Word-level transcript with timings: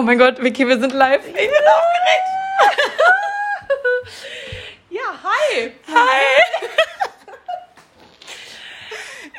Oh 0.00 0.02
mein 0.02 0.16
Gott, 0.18 0.42
Vicky, 0.42 0.66
wir 0.66 0.80
sind 0.80 0.94
live. 0.94 1.20
Ich 1.26 1.34
bin 1.34 1.44
aufgeregt. 1.44 2.26
Ja, 4.88 5.02
hi. 5.22 5.72
Hi. 5.94 6.42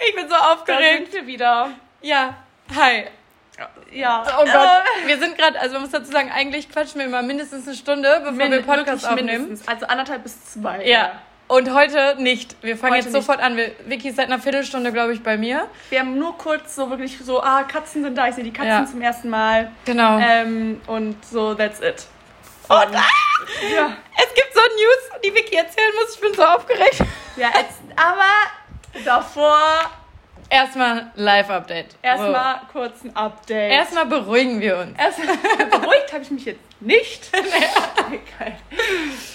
Ich 0.08 0.16
bin 0.16 0.24
so 0.30 0.36
Da 0.36 0.54
aufgeregt. 0.54 1.12
sind 1.12 1.14
wir 1.14 1.26
wieder. 1.28 1.72
Ja, 2.02 2.36
hi. 2.76 3.06
Ja. 3.92 4.24
Oh 4.40 4.46
Gott, 4.46 4.56
Äh, 4.56 5.08
wir 5.08 5.18
sind 5.18 5.36
gerade, 5.38 5.60
also 5.60 5.74
man 5.74 5.82
muss 5.84 5.92
dazu 5.92 6.12
sagen, 6.12 6.32
eigentlich 6.32 6.70
quatschen 6.72 7.00
wir 7.00 7.06
immer 7.08 7.22
mindestens 7.24 7.68
eine 7.68 7.76
Stunde, 7.76 8.20
bevor 8.24 8.38
wir 8.38 8.50
Min- 8.50 8.64
Podcast 8.66 8.88
wirklich 9.04 9.06
aufnehmen. 9.10 9.42
mindestens. 9.44 9.68
Also 9.68 9.86
anderthalb 9.88 10.22
bis 10.24 10.46
zwei. 10.54 10.86
Ja. 10.86 11.22
Und 11.52 11.74
heute 11.74 12.16
nicht. 12.18 12.56
Wir 12.64 12.78
fangen 12.78 12.94
Heute 12.94 13.04
jetzt 13.04 13.12
sofort 13.14 13.42
an. 13.42 13.58
Wir, 13.58 13.74
Vicky 13.86 14.08
ist 14.08 14.16
seit 14.16 14.28
einer 14.28 14.40
Viertelstunde, 14.40 14.94
glaube 14.94 15.12
ich, 15.12 15.22
bei 15.22 15.36
mir. 15.36 15.68
Wir 15.90 16.00
haben 16.00 16.18
nur 16.18 16.38
kurz 16.38 16.76
so 16.76 16.90
wirklich 16.90 17.18
so, 17.20 17.44
ah, 17.44 17.64
Katzen 17.64 18.04
sind 18.04 18.18
da, 18.18 18.30
ich 18.30 18.36
sehe 18.36 18.46
die 18.46 18.54
Katzen 18.54 18.70
Ja. 18.70 18.86
zum 18.86 19.02
ersten 19.02 19.30
Mal. 19.30 19.70
Genau. 19.84 20.18
Ähm, 20.20 20.80
und 20.88 21.18
so, 21.26 21.54
that's 21.54 21.82
it. 21.82 22.06
Und 22.70 22.78
Und, 22.78 22.94
ja. 22.94 23.98
es 24.18 24.34
gibt 24.34 24.54
so 24.54 24.62
News, 24.62 25.22
die 25.26 25.36
Vicky 25.36 25.58
erzählen 25.58 25.92
muss. 26.00 26.16
Ich 26.16 26.22
bin 26.22 26.34
so 26.34 26.42
aufgeregt. 26.42 27.04
Ja, 27.36 27.48
jetzt, 27.48 27.82
aber 27.98 29.04
davor 29.04 29.60
Erstmal 30.52 31.12
Live-Update. 31.16 31.96
erstmal 32.02 32.60
kurz 32.74 33.06
ein 33.06 33.16
Update. 33.16 33.72
Erstmal 33.72 34.06
beruhigen 34.06 34.60
wir 34.60 34.80
uns. 34.80 35.00
Erst 35.00 35.18
beruhigt 35.72 36.12
habe 36.12 36.24
ich 36.24 36.32
mich 36.32 36.44
jetzt 36.44 36.60
nicht. 36.82 37.32
Geil. 38.40 38.56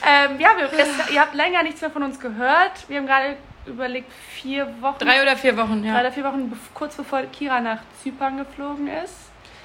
ähm, 0.07 0.39
ja, 0.39 0.51
wir, 0.59 0.71
es, 0.79 1.11
ihr 1.11 1.19
habt 1.23 1.35
länger 1.35 1.63
nichts 1.63 1.81
mehr 1.81 1.91
von 1.91 2.03
uns 2.03 2.21
gehört. 2.21 2.87
Wir 2.89 2.99
haben 2.99 3.07
gerade 3.07 3.37
überlegt, 3.65 4.13
vier 4.13 4.69
Wochen, 4.83 4.99
Drei 4.99 5.23
oder 5.23 5.39
vier 5.39 5.57
Wochen, 5.57 5.83
drei 5.83 5.89
ja. 5.89 6.01
oder 6.01 6.13
vier 6.13 6.23
Wochen, 6.25 6.53
kurz 6.75 6.95
bevor 6.97 7.23
Kira 7.23 7.61
nach 7.61 7.79
Zypern 8.03 8.37
geflogen 8.37 8.87
ist. 8.87 9.15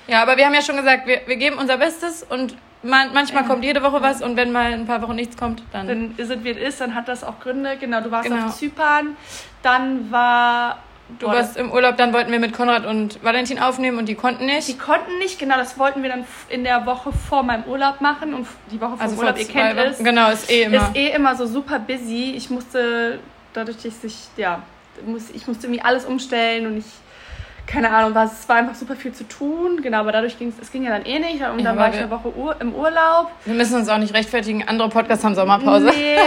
Ja, 0.07 0.21
aber 0.21 0.37
wir 0.37 0.45
haben 0.45 0.53
ja 0.53 0.61
schon 0.61 0.77
gesagt, 0.77 1.05
wir, 1.05 1.19
wir 1.25 1.35
geben 1.35 1.57
unser 1.57 1.77
Bestes 1.77 2.23
und 2.23 2.55
man, 2.81 3.13
manchmal 3.13 3.43
kommt 3.43 3.65
jede 3.65 3.83
Woche 3.83 4.01
was 4.01 4.21
und 4.23 4.37
wenn 4.37 4.53
mal 4.53 4.71
ein 4.71 4.87
paar 4.87 5.01
Wochen 5.01 5.15
nichts 5.15 5.35
kommt, 5.35 5.61
dann. 5.73 5.87
Dann 5.87 6.15
ist 6.17 6.31
es, 6.31 6.43
wie 6.45 6.51
es 6.51 6.57
ist, 6.57 6.79
dann 6.81 6.95
hat 6.95 7.09
das 7.09 7.25
auch 7.25 7.41
Gründe. 7.41 7.75
Genau, 7.77 7.99
du 7.99 8.09
warst 8.09 8.29
Genau. 8.29 8.45
auf 8.47 8.55
Zypern. 8.55 9.17
Dann 9.61 10.09
war... 10.11 10.79
du 11.19 11.25
boah, 11.27 11.33
warst 11.35 11.57
im 11.57 11.71
Urlaub, 11.71 11.97
dann 11.97 12.13
wollten 12.13 12.31
wir 12.31 12.39
mit 12.39 12.53
Konrad 12.53 12.85
und 12.85 13.23
Valentin 13.23 13.59
aufnehmen 13.59 13.97
und 13.97 14.07
die 14.07 14.15
konnten 14.15 14.47
Die 14.47 14.53
nicht. 14.53 14.79
konnten 14.79 15.17
nicht, 15.19 15.39
genau, 15.39 15.57
das 15.57 15.77
wollten 15.77 16.03
wir 16.03 16.09
dann 16.09 16.25
in 16.49 16.63
der 16.63 16.85
Woche 16.85 17.11
vor 17.11 17.43
meinem 17.43 17.63
Urlaub 17.65 18.01
machen. 18.01 18.33
Und 18.33 18.47
die 18.71 18.79
Woche 18.81 18.91
vor 18.97 19.01
Also 19.01 19.17
Urlaub, 19.17 19.37
ihr 19.37 19.45
kennt 19.47 19.77
es, 19.79 19.97
Genau, 19.99 20.29
ist 20.31 20.49
eh 20.51 20.63
immer. 20.63 20.77
ist 20.77 20.95
eh 20.95 21.09
immer 21.09 21.35
so 21.35 21.45
super 21.45 21.79
busy. 21.79 22.33
Ich 22.35 22.49
musste, 22.49 23.19
dadurch, 23.53 23.77
dass 23.77 24.03
ich, 24.03 24.15
ja, 24.37 24.61
muss, 25.05 25.29
ich 25.33 25.47
musste 25.47 25.67
irgendwie 25.67 25.81
alles 25.83 26.05
umstellen 26.05 26.67
und 26.67 26.77
ich, 26.77 26.85
keine 27.67 27.89
Ahnung, 27.91 28.13
was, 28.15 28.41
es 28.41 28.49
war 28.49 28.57
einfach 28.57 28.75
super 28.75 28.95
viel 28.95 29.13
zu 29.13 29.25
tun. 29.27 29.81
Genau, 29.81 29.99
aber 29.99 30.11
dadurch 30.11 30.37
ging 30.37 30.49
es, 30.49 30.55
es 30.59 30.71
ging 30.71 30.83
ja 30.83 30.91
dann 30.91 31.05
eh 31.05 31.19
nicht. 31.19 31.41
Und 31.41 31.63
dann 31.63 31.77
war 31.77 31.89
ich 31.89 31.97
eine 31.99 32.09
Woche 32.09 32.35
Ur, 32.35 32.55
im 32.59 32.73
Urlaub. 32.75 33.31
wir 33.45 33.53
müssen 33.53 33.75
uns 33.75 33.87
auch 33.87 33.97
nicht 33.97 34.13
rechtfertigen. 34.13 34.67
Andere 34.67 34.89
Podcasts 34.89 35.23
haben 35.23 35.35
Sommerpause. 35.35 35.91
Nee. 35.95 36.15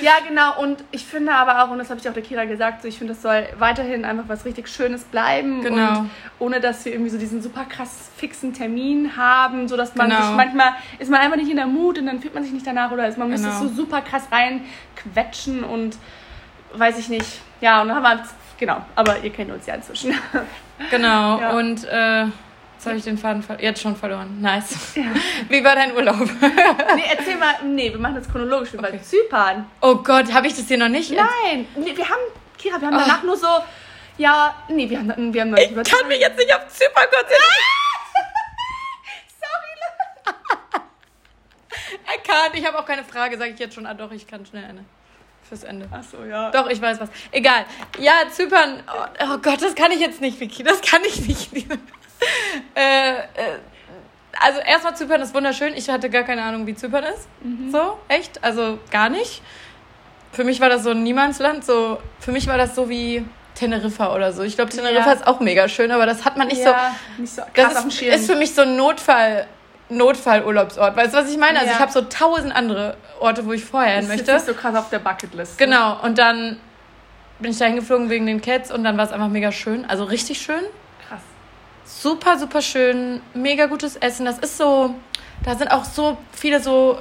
Ja, 0.00 0.14
genau. 0.28 0.60
Und 0.60 0.82
ich 0.90 1.04
finde 1.04 1.32
aber 1.32 1.62
auch, 1.62 1.70
und 1.70 1.78
das 1.78 1.88
habe 1.88 2.00
ich 2.00 2.08
auch 2.08 2.12
der 2.12 2.24
Kira 2.24 2.44
gesagt, 2.44 2.82
so, 2.82 2.88
ich 2.88 2.98
finde, 2.98 3.12
das 3.14 3.22
soll 3.22 3.46
weiterhin 3.60 4.04
einfach 4.04 4.24
was 4.26 4.44
richtig 4.44 4.66
Schönes 4.68 5.04
bleiben. 5.04 5.62
Genau. 5.62 6.00
Und 6.00 6.10
ohne, 6.40 6.58
dass 6.60 6.84
wir 6.84 6.92
irgendwie 6.92 7.10
so 7.10 7.18
diesen 7.18 7.40
super 7.40 7.64
krass 7.68 8.10
fixen 8.16 8.52
Termin 8.52 9.16
haben, 9.16 9.68
so 9.68 9.76
dass 9.76 9.94
man 9.94 10.10
Genau. 10.10 10.20
sich 10.26 10.34
manchmal 10.36 10.72
ist 10.98 11.08
man 11.08 11.20
einfach 11.20 11.36
nicht 11.36 11.50
in 11.50 11.56
der 11.56 11.68
Mut 11.68 11.98
und 11.98 12.06
dann 12.06 12.20
fühlt 12.20 12.34
man 12.34 12.42
sich 12.42 12.52
nicht 12.52 12.66
danach 12.66 12.90
oder 12.90 13.06
ist, 13.06 13.16
man 13.16 13.30
muss 13.30 13.42
Genau. 13.42 13.52
es 13.54 13.60
so 13.60 13.68
super 13.68 14.00
krass 14.00 14.24
reinquetschen 14.32 15.62
und 15.62 15.96
weiß 16.74 16.98
ich 16.98 17.08
nicht. 17.08 17.40
Ja, 17.60 17.82
und 17.82 17.88
dann 17.88 18.02
haben 18.02 18.18
wir, 18.18 18.24
genau. 18.58 18.84
Aber 18.94 19.18
ihr 19.20 19.30
kennt 19.30 19.50
uns 19.52 19.66
ja 19.66 19.74
inzwischen. 19.74 20.14
Genau. 20.90 21.38
Ja. 21.38 21.50
Und 21.52 21.84
äh, 21.84 22.22
jetzt 22.24 22.86
habe 22.86 22.96
ich 22.96 23.04
den 23.04 23.16
Faden 23.16 23.44
jetzt 23.60 23.80
schon 23.80 23.94
verloren. 23.94 24.40
Nice. 24.40 24.96
Wie 25.48 25.62
war 25.62 25.76
dein 25.76 25.94
Urlaub? 25.94 26.16
nee, 26.96 27.04
erzähl 27.16 27.36
mal. 27.36 27.54
Nee, 27.64 27.92
wir 27.92 28.00
machen 28.00 28.16
das 28.16 28.28
chronologisch. 28.28 28.72
Wir 28.72 28.82
waren 28.82 28.94
Okay. 28.94 29.02
Zypern. 29.02 29.66
Oh 29.80 29.94
Gott, 29.96 30.32
habe 30.32 30.48
ich 30.48 30.54
das 30.56 30.66
hier 30.66 30.78
noch 30.78 30.88
nicht? 30.88 31.12
Nein, 31.12 31.68
nee, 31.76 31.96
wir 31.96 32.08
haben, 32.08 32.20
Kira, 32.58 32.80
wir 32.80 32.88
haben 32.88 32.96
Oh. 32.96 33.00
danach 33.00 33.22
nur 33.22 33.36
so, 33.36 33.46
ja, 34.18 34.56
nee, 34.68 34.90
wir 34.90 34.98
haben, 34.98 35.32
wir 35.32 35.40
haben 35.42 35.50
noch 35.50 35.58
nicht 35.58 35.70
Ich 35.70 35.92
kann 35.92 36.08
mich 36.08 36.18
jetzt 36.18 36.36
nicht 36.36 36.52
auf 36.52 36.66
Zypern 36.66 37.04
konzentrieren. 37.04 37.40
Er 42.06 42.18
kann. 42.22 42.50
Ich 42.58 42.66
habe 42.66 42.78
auch 42.78 42.86
keine 42.86 43.04
Frage, 43.04 43.38
sage 43.38 43.52
ich 43.52 43.58
jetzt 43.60 43.74
schon. 43.74 43.86
Ah, 43.86 43.94
doch, 43.94 44.10
ich 44.10 44.26
kann 44.26 44.44
schnell 44.46 44.64
eine. 44.64 44.84
Fürs 45.52 45.64
Ende. 45.64 45.86
Achso, 45.90 46.24
ja. 46.24 46.50
Doch, 46.50 46.66
ich 46.70 46.80
weiß 46.80 46.98
was. 46.98 47.10
Egal. 47.30 47.66
Ja, 47.98 48.12
Zypern. 48.30 48.82
Oh, 48.86 49.24
oh 49.34 49.36
Gott, 49.42 49.60
das 49.60 49.74
kann 49.74 49.92
ich 49.92 50.00
jetzt 50.00 50.22
nicht, 50.22 50.40
Vicky. 50.40 50.62
Das 50.62 50.80
kann 50.80 51.02
ich 51.06 51.28
nicht. 51.28 51.52
äh, 52.74 53.10
äh, 53.10 53.18
also 54.40 54.60
erstmal 54.60 54.96
Zypern 54.96 55.20
ist 55.20 55.34
wunderschön. 55.34 55.74
Ich 55.76 55.90
hatte 55.90 56.08
gar 56.08 56.22
keine 56.22 56.42
Ahnung, 56.42 56.66
wie 56.66 56.74
Zypern 56.74 57.04
ist. 57.04 57.28
So, 57.70 57.98
echt? 58.08 58.42
Also 58.42 58.78
gar 58.90 59.10
nicht. 59.10 59.42
Für 60.32 60.44
mich 60.44 60.58
war 60.58 60.70
das 60.70 60.84
so 60.84 60.92
ein 60.92 61.02
Niemandsland. 61.02 61.66
So, 61.66 61.98
für 62.18 62.32
mich 62.32 62.46
war 62.46 62.56
das 62.56 62.74
so 62.74 62.88
wie 62.88 63.22
Teneriffa 63.54 64.14
oder 64.14 64.32
so. 64.32 64.44
Ich 64.44 64.56
glaube, 64.56 64.70
Teneriffa 64.70 65.08
Ja. 65.08 65.12
ist 65.12 65.26
auch 65.26 65.40
mega 65.40 65.68
schön, 65.68 65.90
aber 65.90 66.06
das 66.06 66.24
hat 66.24 66.38
man 66.38 66.48
nicht 66.48 66.62
so. 66.62 66.70
ja, 66.70 66.96
nicht 67.18 67.34
so 67.34 67.42
krass 67.52 67.74
Das 67.74 67.84
ist, 67.84 68.00
ist 68.00 68.26
für 68.26 68.36
mich 68.36 68.54
so 68.54 68.62
ein 68.62 68.74
Notfall. 68.74 69.46
Notfallurlaubsort. 69.88 70.96
Weißt 70.96 71.12
du, 71.14 71.18
was 71.18 71.30
ich 71.30 71.38
meine? 71.38 71.58
Also 71.58 71.70
Ja. 71.70 71.74
ich 71.76 71.80
habe 71.80 71.92
so 71.92 72.02
tausend 72.02 72.54
andere 72.54 72.96
Orte, 73.20 73.44
wo 73.46 73.52
ich 73.52 73.64
vorher 73.64 73.94
hin 73.96 74.02
ist 74.04 74.08
möchte. 74.08 74.32
nicht 74.32 74.46
so 74.46 74.54
krass 74.54 74.74
auf 74.74 74.90
der 74.90 74.98
Bucketlist. 75.00 75.58
Genau, 75.58 76.00
und 76.02 76.18
dann 76.18 76.58
bin 77.38 77.50
ich 77.50 77.58
da 77.58 77.66
hingeflogen 77.66 78.08
wegen 78.08 78.26
den 78.26 78.40
Cats 78.40 78.70
und 78.72 78.84
dann 78.84 78.96
war 78.96 79.04
es 79.04 79.12
einfach 79.12 79.28
mega 79.28 79.52
schön. 79.52 79.84
Also 79.84 80.04
richtig 80.04 80.40
schön. 80.40 80.62
Krass. 81.08 81.20
Super, 81.84 82.38
super 82.38 82.62
schön. 82.62 83.20
Mega 83.34 83.66
gutes 83.66 83.96
Essen. 83.96 84.24
Das 84.26 84.38
ist 84.38 84.56
so, 84.56 84.94
da 85.44 85.56
sind 85.56 85.68
auch 85.70 85.84
so 85.84 86.16
viele 86.32 86.60
so 86.60 86.98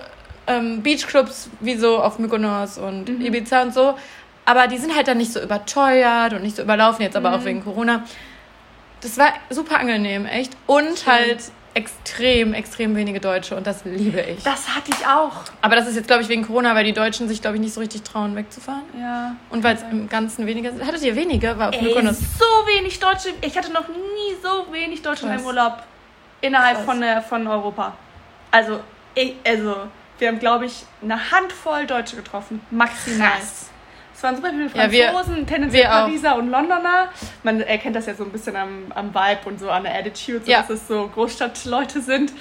ähm, 0.47 0.81
Beachclubs 0.81 1.49
wie 1.59 1.75
so 1.75 1.99
auf 2.01 2.17
Mykonos 2.19 2.77
und 2.79 3.07
Mhm. 3.07 3.21
Ibiza 3.25 3.61
und 3.61 3.73
so. 3.73 3.95
Aber 4.43 4.67
die 4.67 4.79
sind 4.79 4.95
halt 4.95 5.07
dann 5.07 5.19
nicht 5.19 5.31
so 5.31 5.39
überteuert 5.39 6.33
und 6.33 6.41
nicht 6.41 6.55
so 6.55 6.63
überlaufen, 6.63 7.03
jetzt 7.03 7.15
aber 7.15 7.29
Mhm. 7.29 7.35
auch 7.35 7.45
wegen 7.45 7.63
Corona. 7.63 8.03
Das 9.01 9.17
war 9.17 9.29
super 9.51 9.79
angenehm, 9.79 10.25
echt. 10.25 10.53
Und 10.65 10.99
Schön. 10.99 11.13
halt 11.13 11.43
extrem, 11.73 12.53
extrem 12.53 12.95
wenige 12.95 13.19
Deutsche 13.19 13.55
und 13.55 13.65
das 13.65 13.85
liebe 13.85 14.19
ich. 14.21 14.43
Das 14.43 14.75
hatte 14.75 14.91
ich 14.91 15.07
auch. 15.07 15.31
aber 15.61 15.75
das 15.75 15.87
ist 15.87 15.95
jetzt, 15.95 16.07
glaube 16.07 16.21
ich, 16.21 16.29
wegen 16.29 16.45
Corona, 16.45 16.75
weil 16.75 16.83
die 16.83 16.93
Deutschen 16.93 17.27
sich, 17.27 17.41
glaube 17.41 17.57
ich, 17.57 17.61
nicht 17.61 17.73
so 17.73 17.79
richtig 17.79 18.03
trauen, 18.03 18.35
wegzufahren. 18.35 18.83
Ja. 18.99 19.35
Und 19.49 19.63
weil 19.63 19.75
es 19.75 19.81
im 19.83 20.09
Ganzen 20.09 20.45
weniger 20.45 20.71
sind. 20.71 20.85
Hattet 20.85 21.01
ihr 21.03 21.15
weniger? 21.15 21.57
War 21.57 21.69
auf 21.69 21.75
Ey, 21.75 21.93
so 21.93 22.45
wenig 22.67 22.99
Deutsche. 22.99 23.29
Ich 23.41 23.57
hatte 23.57 23.71
noch 23.71 23.87
nie 23.87 24.35
so 24.41 24.71
wenig 24.71 25.01
Deutsche 25.01 25.25
in 25.25 25.31
einem 25.31 25.45
Urlaub 25.45 25.83
innerhalb 26.41 26.77
Krass. 26.77 26.85
von, 26.85 27.03
äh, 27.03 27.21
von 27.21 27.47
Europa. 27.47 27.93
Also, 28.51 28.81
ich, 29.15 29.35
also, 29.45 29.75
wir 30.19 30.27
haben, 30.27 30.39
glaube 30.39 30.65
ich, 30.65 30.83
eine 31.01 31.31
Handvoll 31.31 31.85
Deutsche 31.87 32.17
getroffen. 32.17 32.61
Maximal. 32.69 33.31
Krass. 33.31 33.70
Es 34.21 34.23
waren 34.23 34.35
super 34.35 34.49
viele 34.51 34.69
Ja, 34.75 34.91
wir- 34.91 35.09
Franzosen, 35.09 35.47
tendenziell 35.47 35.81
wir 35.83 35.89
auch. 35.89 36.05
Pariser 36.05 36.35
und 36.35 36.51
Londoner. 36.51 37.09
Man 37.41 37.59
erkennt 37.61 37.95
das 37.95 38.05
ja 38.05 38.13
so 38.13 38.23
ein 38.23 38.31
bisschen 38.31 38.55
am, 38.55 38.91
am 38.93 39.11
Vibe 39.15 39.39
und 39.45 39.59
so 39.59 39.67
an 39.71 39.81
der 39.81 39.95
Attitude, 39.95 40.41
so 40.45 40.51
Ja. 40.51 40.59
dass 40.61 40.69
es 40.69 40.87
so 40.87 41.07
Großstadtleute 41.11 42.01
sind. 42.01 42.31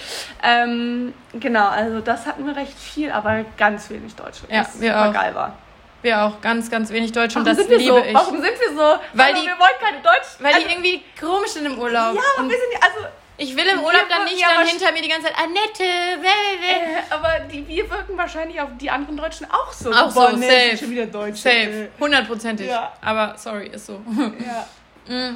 Ähm, 0.42 1.14
genau, 1.32 1.68
also 1.68 2.00
das 2.00 2.26
hatten 2.26 2.46
wir 2.46 2.54
recht 2.54 2.78
viel, 2.78 3.10
aber 3.10 3.46
ganz 3.56 3.88
wenig 3.88 4.14
Deutsche. 4.14 4.42
Ja, 4.50 4.60
was 4.60 4.78
wir 4.78 4.92
super 4.92 5.08
auch. 5.08 5.12
geil 5.14 5.34
war. 5.34 5.56
Wir 6.02 6.22
auch 6.22 6.40
ganz, 6.42 6.70
ganz 6.70 6.90
wenig 6.90 7.12
Deutsch 7.12 7.34
und 7.36 7.46
Warum 7.46 7.56
das 7.58 7.68
liebe 7.68 7.82
so? 7.82 7.98
ich. 7.98 8.12
Warum 8.14 8.34
sind 8.42 8.60
wir 8.60 8.70
so? 8.76 8.98
Weil 9.14 9.26
Hallo, 9.32 9.40
die- 9.40 9.46
wir 9.46 9.58
wollen 9.58 9.78
keine 9.80 9.96
Deutschen. 10.02 10.44
Weil 10.44 10.52
also, 10.54 10.66
die 10.66 10.72
irgendwie 10.74 11.02
komisch 11.18 11.50
sind 11.52 11.64
im 11.64 11.78
Urlaub. 11.78 12.14
ja, 12.14 12.20
aber 12.36 12.46
wir 12.48 12.56
sind 12.56 12.82
also 12.82 13.06
ich 13.42 13.56
will 13.56 13.64
im 13.66 13.80
Urlaub 13.80 14.06
dann 14.10 14.24
nicht 14.24 14.38
ja 14.38 14.48
dann 14.54 14.66
hinter 14.66 14.92
mir 14.92 15.00
die 15.00 15.08
ganze 15.08 15.28
Zeit 15.28 15.36
Annette. 15.38 15.82
Blablabla. 16.20 16.98
äh, 16.98 17.02
aber 17.10 17.44
die, 17.50 17.66
wir 17.66 17.90
wirken 17.90 18.16
wahrscheinlich 18.18 18.60
auf 18.60 18.68
die 18.78 18.90
anderen 18.90 19.16
Deutschen 19.16 19.46
auch 19.50 19.72
so. 19.72 19.90
Auch 19.90 20.10
so, 20.10 20.20
Boah, 20.20 20.32
nee, 20.34 20.46
safe. 20.70 20.76
schon 20.76 20.90
wieder 20.90 21.06
Deutsche. 21.06 21.40
Safe. 21.42 21.88
Hundertprozentig. 21.98 22.68
Ja. 22.68 22.92
Aber 23.00 23.34
sorry, 23.38 23.68
ist 23.68 23.86
so. 23.86 23.94
Äh, 23.94 24.44
Ja. 24.44 25.34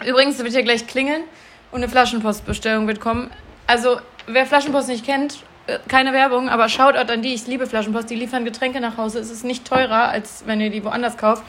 Übrigens 0.06 0.38
wird 0.38 0.52
hier 0.52 0.62
gleich 0.62 0.86
klingeln 0.86 1.22
und 1.70 1.78
eine 1.82 1.88
Flaschenpostbestellung 1.88 2.86
wird 2.86 3.00
kommen. 3.00 3.30
Also, 3.66 4.00
wer 4.26 4.44
Flaschenpost 4.44 4.88
nicht 4.88 5.04
kennt, 5.06 5.38
äh, 5.66 5.78
keine 5.88 6.12
Werbung, 6.12 6.48
aber 6.48 6.68
Shoutout 6.68 7.10
an 7.12 7.22
die. 7.22 7.34
Ich 7.34 7.46
liebe 7.46 7.66
Flaschenpost. 7.66 8.10
Die 8.10 8.16
liefern 8.16 8.44
Getränke 8.44 8.80
nach 8.80 8.96
Hause. 8.96 9.20
Es 9.20 9.30
ist 9.30 9.44
nicht 9.44 9.64
teurer, 9.66 10.08
als 10.08 10.42
wenn 10.46 10.60
ihr 10.60 10.70
die 10.70 10.84
woanders 10.84 11.16
kauft. 11.16 11.42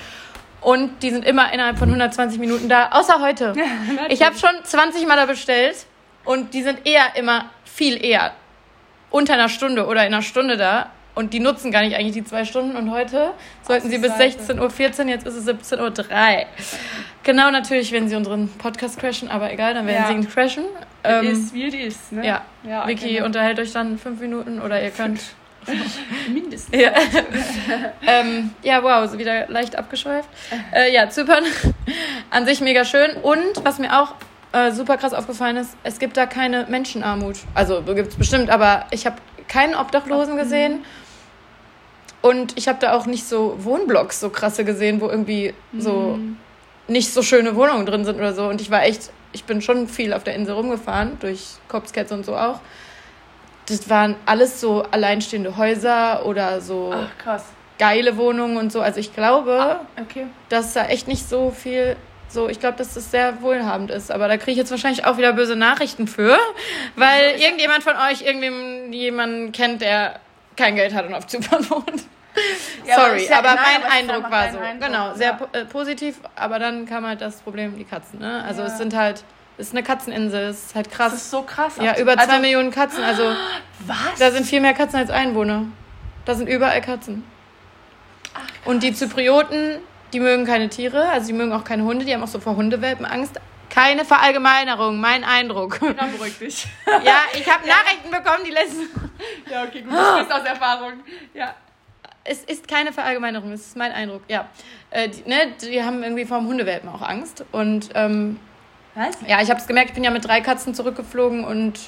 Und 0.62 1.02
die 1.04 1.10
sind 1.10 1.26
immer 1.26 1.54
innerhalb 1.54 1.78
von 1.80 1.88
120 1.88 2.40
Minuten 2.40 2.68
da, 2.70 2.90
außer 2.92 3.22
heute. 3.22 3.54
Ich 4.10 4.24
habe 4.24 4.38
schon 4.38 4.52
20 4.64 5.08
Mal 5.08 5.16
da 5.16 5.26
bestellt 5.26 5.86
und 6.26 6.54
die 6.54 6.64
sind 6.64 6.86
eher 6.86 7.16
immer 7.16 7.46
viel 7.66 8.04
eher 8.04 8.34
unter 9.10 9.34
einer 9.34 9.50
Stunde 9.50 9.86
oder 9.88 10.06
in 10.06 10.14
einer 10.14 10.22
Stunde 10.22 10.58
da. 10.58 10.92
Und 11.16 11.34
die 11.34 11.40
nutzen 11.40 11.72
gar 11.72 11.82
nicht 11.82 11.96
eigentlich 11.98 12.14
die 12.14 12.24
zwei 12.24 12.46
Stunden. 12.46 12.78
Und 12.78 12.92
heute 12.92 13.32
sollten 13.64 13.90
sie 13.90 13.98
bis 13.98 14.16
Seite. 14.16 14.40
16.14 14.54 15.04
Uhr, 15.04 15.10
jetzt 15.10 15.28
ist 15.28 15.36
es 15.36 15.48
17.03 15.48 15.80
Uhr. 16.40 16.46
Genau, 17.24 17.52
natürlich, 17.52 17.92
wenn 17.92 18.08
sie 18.08 18.16
unseren 18.16 18.48
Podcast 18.48 18.98
crashen, 19.00 19.28
aber 19.30 19.52
egal, 19.52 19.74
dann 19.74 19.86
werden 19.86 20.02
Ja. 20.02 20.08
sie 20.08 20.14
ihn 20.14 20.30
crashen. 20.30 20.64
Ähm, 21.04 21.26
ist 21.26 21.54
wie 21.54 21.68
es 21.68 21.96
ist, 21.96 22.12
ne? 22.14 22.26
ja, 22.26 22.42
ja 22.64 22.88
Vicky 22.88 23.16
genau. 23.16 23.26
unterhält 23.26 23.60
euch 23.60 23.74
dann 23.74 23.98
fünf 23.98 24.22
Minuten 24.22 24.62
oder 24.62 24.82
ihr 24.82 24.92
könnt. 24.92 25.22
Mindestens. 26.34 26.76
Ja, 26.76 26.92
ähm, 28.08 28.52
ja 28.64 28.84
wow, 28.84 29.10
so 29.10 29.18
wieder 29.18 29.48
leicht 29.50 29.76
abgeschweift. 29.76 30.30
Äh, 30.74 30.94
ja, 30.94 31.10
Zypern 31.10 31.44
an 32.30 32.46
sich 32.46 32.62
mega 32.62 32.86
schön. 32.86 33.12
Und 33.22 33.64
was 33.64 33.80
mir 33.80 34.00
auch 34.00 34.16
äh, 34.52 34.72
super 34.72 34.98
krass 34.98 35.14
aufgefallen 35.14 35.58
ist, 35.58 35.76
es 35.84 36.00
gibt 36.00 36.18
da 36.18 36.26
keine 36.26 36.66
Menschenarmut. 36.70 37.38
Also 37.54 37.82
gibt 37.82 38.10
es 38.10 38.16
bestimmt, 38.16 38.50
aber 38.50 38.86
ich 38.92 39.06
habe 39.06 39.18
keinen 39.48 39.76
Obdachlosen 39.76 40.38
gesehen. 40.38 40.84
Und 42.22 42.58
ich 42.58 42.68
habe 42.68 42.80
da 42.82 42.94
auch 42.94 43.06
nicht 43.06 43.26
so 43.26 43.56
Wohnblocks 43.60 44.20
so 44.20 44.30
krasse 44.30 44.66
gesehen, 44.66 45.00
wo 45.00 45.08
irgendwie 45.08 45.54
so 45.78 46.18
Mhm. 46.18 46.38
nicht 46.88 47.14
so 47.14 47.22
schöne 47.22 47.56
Wohnungen 47.56 47.86
drin 47.86 48.04
sind 48.04 48.18
oder 48.18 48.34
so. 48.34 48.48
Und 48.48 48.60
ich 48.60 48.70
war 48.70 48.84
echt, 48.84 49.12
ich 49.32 49.46
bin 49.46 49.62
schon 49.62 49.88
viel 49.88 50.12
auf 50.14 50.24
der 50.26 50.36
Insel 50.36 50.56
rumgefahren, 50.56 51.18
durch 51.22 51.46
Copscats 51.70 52.12
und 52.12 52.26
so 52.26 52.36
auch. 52.36 52.60
Das 53.70 53.90
waren 53.90 54.16
alles 54.26 54.60
so 54.60 54.84
alleinstehende 54.92 55.56
Häuser 55.58 56.26
oder 56.26 56.60
so 56.62 56.94
Ach, 56.94 57.40
geile 57.78 58.18
Wohnungen 58.18 58.58
und 58.58 58.72
so. 58.72 58.82
Also 58.82 59.00
ich 59.00 59.14
glaube, 59.14 59.80
Okay. 60.02 60.28
dass 60.50 60.74
da 60.74 60.86
echt 60.88 61.08
nicht 61.08 61.28
so 61.30 61.52
viel 61.52 61.96
so, 62.32 62.48
ich 62.48 62.60
glaube, 62.60 62.78
dass 62.78 62.94
das 62.94 63.10
sehr 63.10 63.42
wohlhabend 63.42 63.90
ist. 63.90 64.12
Aber 64.12 64.28
da 64.28 64.38
kriege 64.38 64.52
ich 64.52 64.58
jetzt 64.58 64.70
wahrscheinlich 64.70 65.06
auch 65.06 65.18
wieder 65.18 65.34
böse 65.34 65.56
Nachrichten 65.56 66.08
für, 66.08 66.38
weil 66.96 67.40
irgendjemand 67.40 67.84
von 67.84 67.96
euch 67.96 68.22
irgendwie 68.22 68.96
jemanden 68.96 69.52
kennt, 69.52 69.82
der 69.82 70.20
kein 70.56 70.76
Geld 70.76 70.94
hat 70.94 71.08
und 71.08 71.14
auf 71.16 71.26
Zypern 71.26 71.68
wohnt. 71.72 72.04
Ja, 72.86 72.96
Sorry, 72.96 73.28
aber 73.34 73.50
mein 73.56 73.58
aber 73.58 73.88
ist 73.88 73.92
Eindruck 74.12 74.32
war 74.32 74.52
so. 74.52 74.60
Eindruck, 74.60 74.88
Genau, 74.88 75.14
sehr 75.16 75.28
ja. 75.30 75.34
po 75.34 75.48
äh, 75.52 75.66
positiv, 75.66 76.20
aber 76.36 76.60
dann 76.60 76.86
kam 76.86 77.06
halt 77.06 77.20
das 77.22 77.42
Problem, 77.42 77.76
die 77.78 77.84
Katzen. 77.84 78.20
Ne? 78.20 78.44
Also 78.48 78.62
Ja. 78.62 78.68
es 78.68 78.78
sind 78.78 78.96
halt, 78.96 79.24
ist 79.60 79.74
eine 79.74 79.84
Katzeninsel, 79.84 80.42
es 80.50 80.68
ist 80.68 80.76
halt 80.76 80.90
krass. 80.90 81.12
Das 81.12 81.22
ist 81.22 81.32
so 81.32 81.42
krass. 81.44 81.76
ja, 81.82 81.92
Auf- 81.92 82.00
über 82.00 82.14
zwei 82.16 82.24
also, 82.24 82.40
Millionen 82.42 82.72
Katzen, 82.72 83.04
also 83.04 83.24
Was? 83.86 83.98
da 84.18 84.32
sind 84.32 84.46
viel 84.46 84.62
mehr 84.62 84.74
Katzen 84.74 85.00
als 85.00 85.10
Einwohner. 85.10 85.66
Da 86.26 86.36
sind 86.36 86.48
überall 86.48 86.82
Katzen. 86.82 87.24
Ach, 88.34 88.42
Und 88.66 88.84
die 88.84 88.94
Zyprioten, 88.94 89.80
die 90.14 90.20
mögen 90.20 90.46
keine 90.46 90.70
Tiere, 90.70 91.10
also 91.10 91.28
die 91.28 91.34
mögen 91.34 91.52
auch 91.54 91.64
keine 91.64 91.84
Hunde, 91.84 92.06
die 92.06 92.14
haben 92.14 92.24
auch 92.24 92.28
so 92.28 92.40
vor 92.40 92.56
Hundewelpen 92.56 93.06
Angst. 93.06 93.40
Keine 93.70 94.04
Verallgemeinerung, 94.04 95.00
mein 95.00 95.24
Eindruck. 95.24 95.80
Dann 95.98 96.12
beruhig 96.12 96.38
dich. 96.40 96.66
ja, 96.88 97.22
ich 97.34 97.48
habe 97.52 97.68
Nachrichten 97.68 98.10
bekommen, 98.10 98.44
die 98.46 98.52
letzten. 98.52 98.90
ja, 99.52 99.64
okay, 99.64 99.82
gut. 99.82 99.92
Du 99.92 99.98
sprichst 99.98 100.32
aus 100.32 100.44
Erfahrung. 100.46 100.94
Ja. 101.34 101.54
Es 102.24 102.44
ist 102.44 102.68
keine 102.68 102.92
Verallgemeinerung, 102.94 103.52
es 103.52 103.68
ist 103.68 103.78
mein 103.78 103.92
Eindruck, 103.92 104.22
ja. 104.28 104.48
Äh, 104.92 105.10
die, 105.10 105.28
ne, 105.28 105.54
die 105.62 105.84
haben 105.84 106.04
irgendwie 106.04 106.26
vor 106.26 106.38
dem 106.40 106.48
Hundewelpen 106.48 106.90
auch 106.90 107.02
Angst. 107.02 107.44
Und 107.52 107.90
ähm, 107.96 108.40
Was? 109.00 109.16
ja, 109.26 109.42
ich 109.42 109.50
habe 109.50 109.62
es 109.62 109.66
gemerkt, 109.66 109.92
ich 109.92 109.96
bin 109.96 110.04
ja 110.04 110.12
mit 110.12 110.28
drei 110.28 110.42
Katzen 110.42 110.76
zurückgeflogen 110.76 111.46
und 111.46 111.80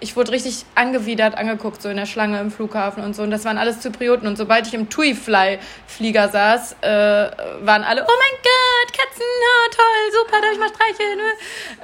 ich 0.00 0.16
wurde 0.16 0.32
richtig 0.32 0.64
angewidert 0.74 1.38
angeguckt, 1.38 1.80
so 1.80 1.88
in 1.88 1.96
der 1.96 2.06
Schlange 2.06 2.40
im 2.40 2.50
Flughafen 2.50 3.04
und 3.04 3.14
so. 3.14 3.22
Und 3.22 3.30
das 3.30 3.44
waren 3.44 3.56
alles 3.56 3.80
Zyprioten. 3.80 4.26
Und 4.26 4.36
sobald 4.36 4.66
ich 4.66 4.74
im 4.74 4.90
TUI-Fly-Flieger 4.90 6.28
saß, 6.28 6.76
äh, 6.80 6.86
waren 6.88 7.84
alle, 7.84 8.02
oh 8.02 8.16
mein 8.18 8.42
Gott, 8.42 8.98
Katzen, 8.98 9.22
oh, 9.22 9.70
toll, 9.70 10.12
super, 10.12 10.40
darf 10.42 10.52
ich 10.52 10.58
mal 10.58 10.68
streicheln? 10.68 11.18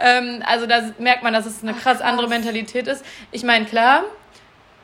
Ähm, 0.01 0.43
also 0.45 0.67
da 0.67 0.83
merkt 0.99 1.23
man, 1.23 1.33
dass 1.33 1.47
es 1.47 1.63
eine 1.63 1.75
krass, 1.75 1.99
krass. 1.99 2.01
andere 2.01 2.29
Mentalität 2.29 2.89
ist. 2.89 3.05
Ich 3.31 3.45
meine, 3.45 3.67
klar, 3.67 4.03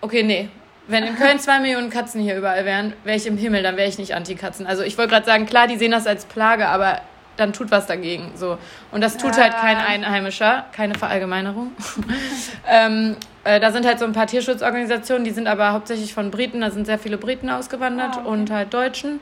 okay, 0.01 0.23
nee. 0.23 0.49
Wenn 0.87 1.03
in 1.03 1.17
Köln 1.17 1.39
zwei 1.41 1.59
Millionen 1.59 1.91
Katzen 1.91 2.23
hier 2.23 2.37
überall 2.37 2.65
wären, 2.65 2.95
wäre 3.03 3.17
ich 3.17 3.27
im 3.27 3.37
Himmel, 3.37 3.65
dann 3.65 3.77
wäre 3.77 3.89
ich 3.89 3.99
nicht 3.99 4.15
Anti-Katzen. 4.15 4.65
Also 4.65 4.85
ich 4.85 4.97
wollte 4.97 5.11
gerade 5.11 5.27
sagen, 5.27 5.45
klar, 5.45 5.67
die 5.67 5.77
sehen 5.77 5.91
das 5.91 6.07
als 6.07 6.25
Plage, 6.25 6.69
aber 6.69 7.03
dann 7.39 7.53
tut 7.53 7.71
was 7.71 7.87
dagegen. 7.87 8.33
So. 8.35 8.59
Und 8.93 9.01
das 9.01 9.17
tut 9.17 9.37
Ja. 9.37 9.43
halt 9.45 9.57
kein 9.57 9.79
Einheimischer, 9.79 10.67
keine 10.73 10.95
Verallgemeinerung. 10.95 11.73
ähm, 12.69 13.17
äh, 13.45 13.61
da 13.61 13.73
sind 13.73 13.87
halt 13.87 13.99
so 13.99 14.05
ein 14.05 14.13
paar 14.13 14.27
Tierschutzorganisationen, 14.27 15.25
die 15.25 15.31
sind 15.31 15.47
aber 15.47 15.73
hauptsächlich 15.73 16.13
von 16.15 16.31
Briten, 16.31 16.61
da 16.61 16.71
sind 16.71 16.87
sehr 16.87 16.99
viele 16.99 17.17
Briten 17.19 17.49
ausgewandert 17.51 18.17
Ah, 18.17 18.21
okay. 18.21 18.29
und 18.29 18.51
halt 18.51 18.75
Deutschen. 18.75 19.21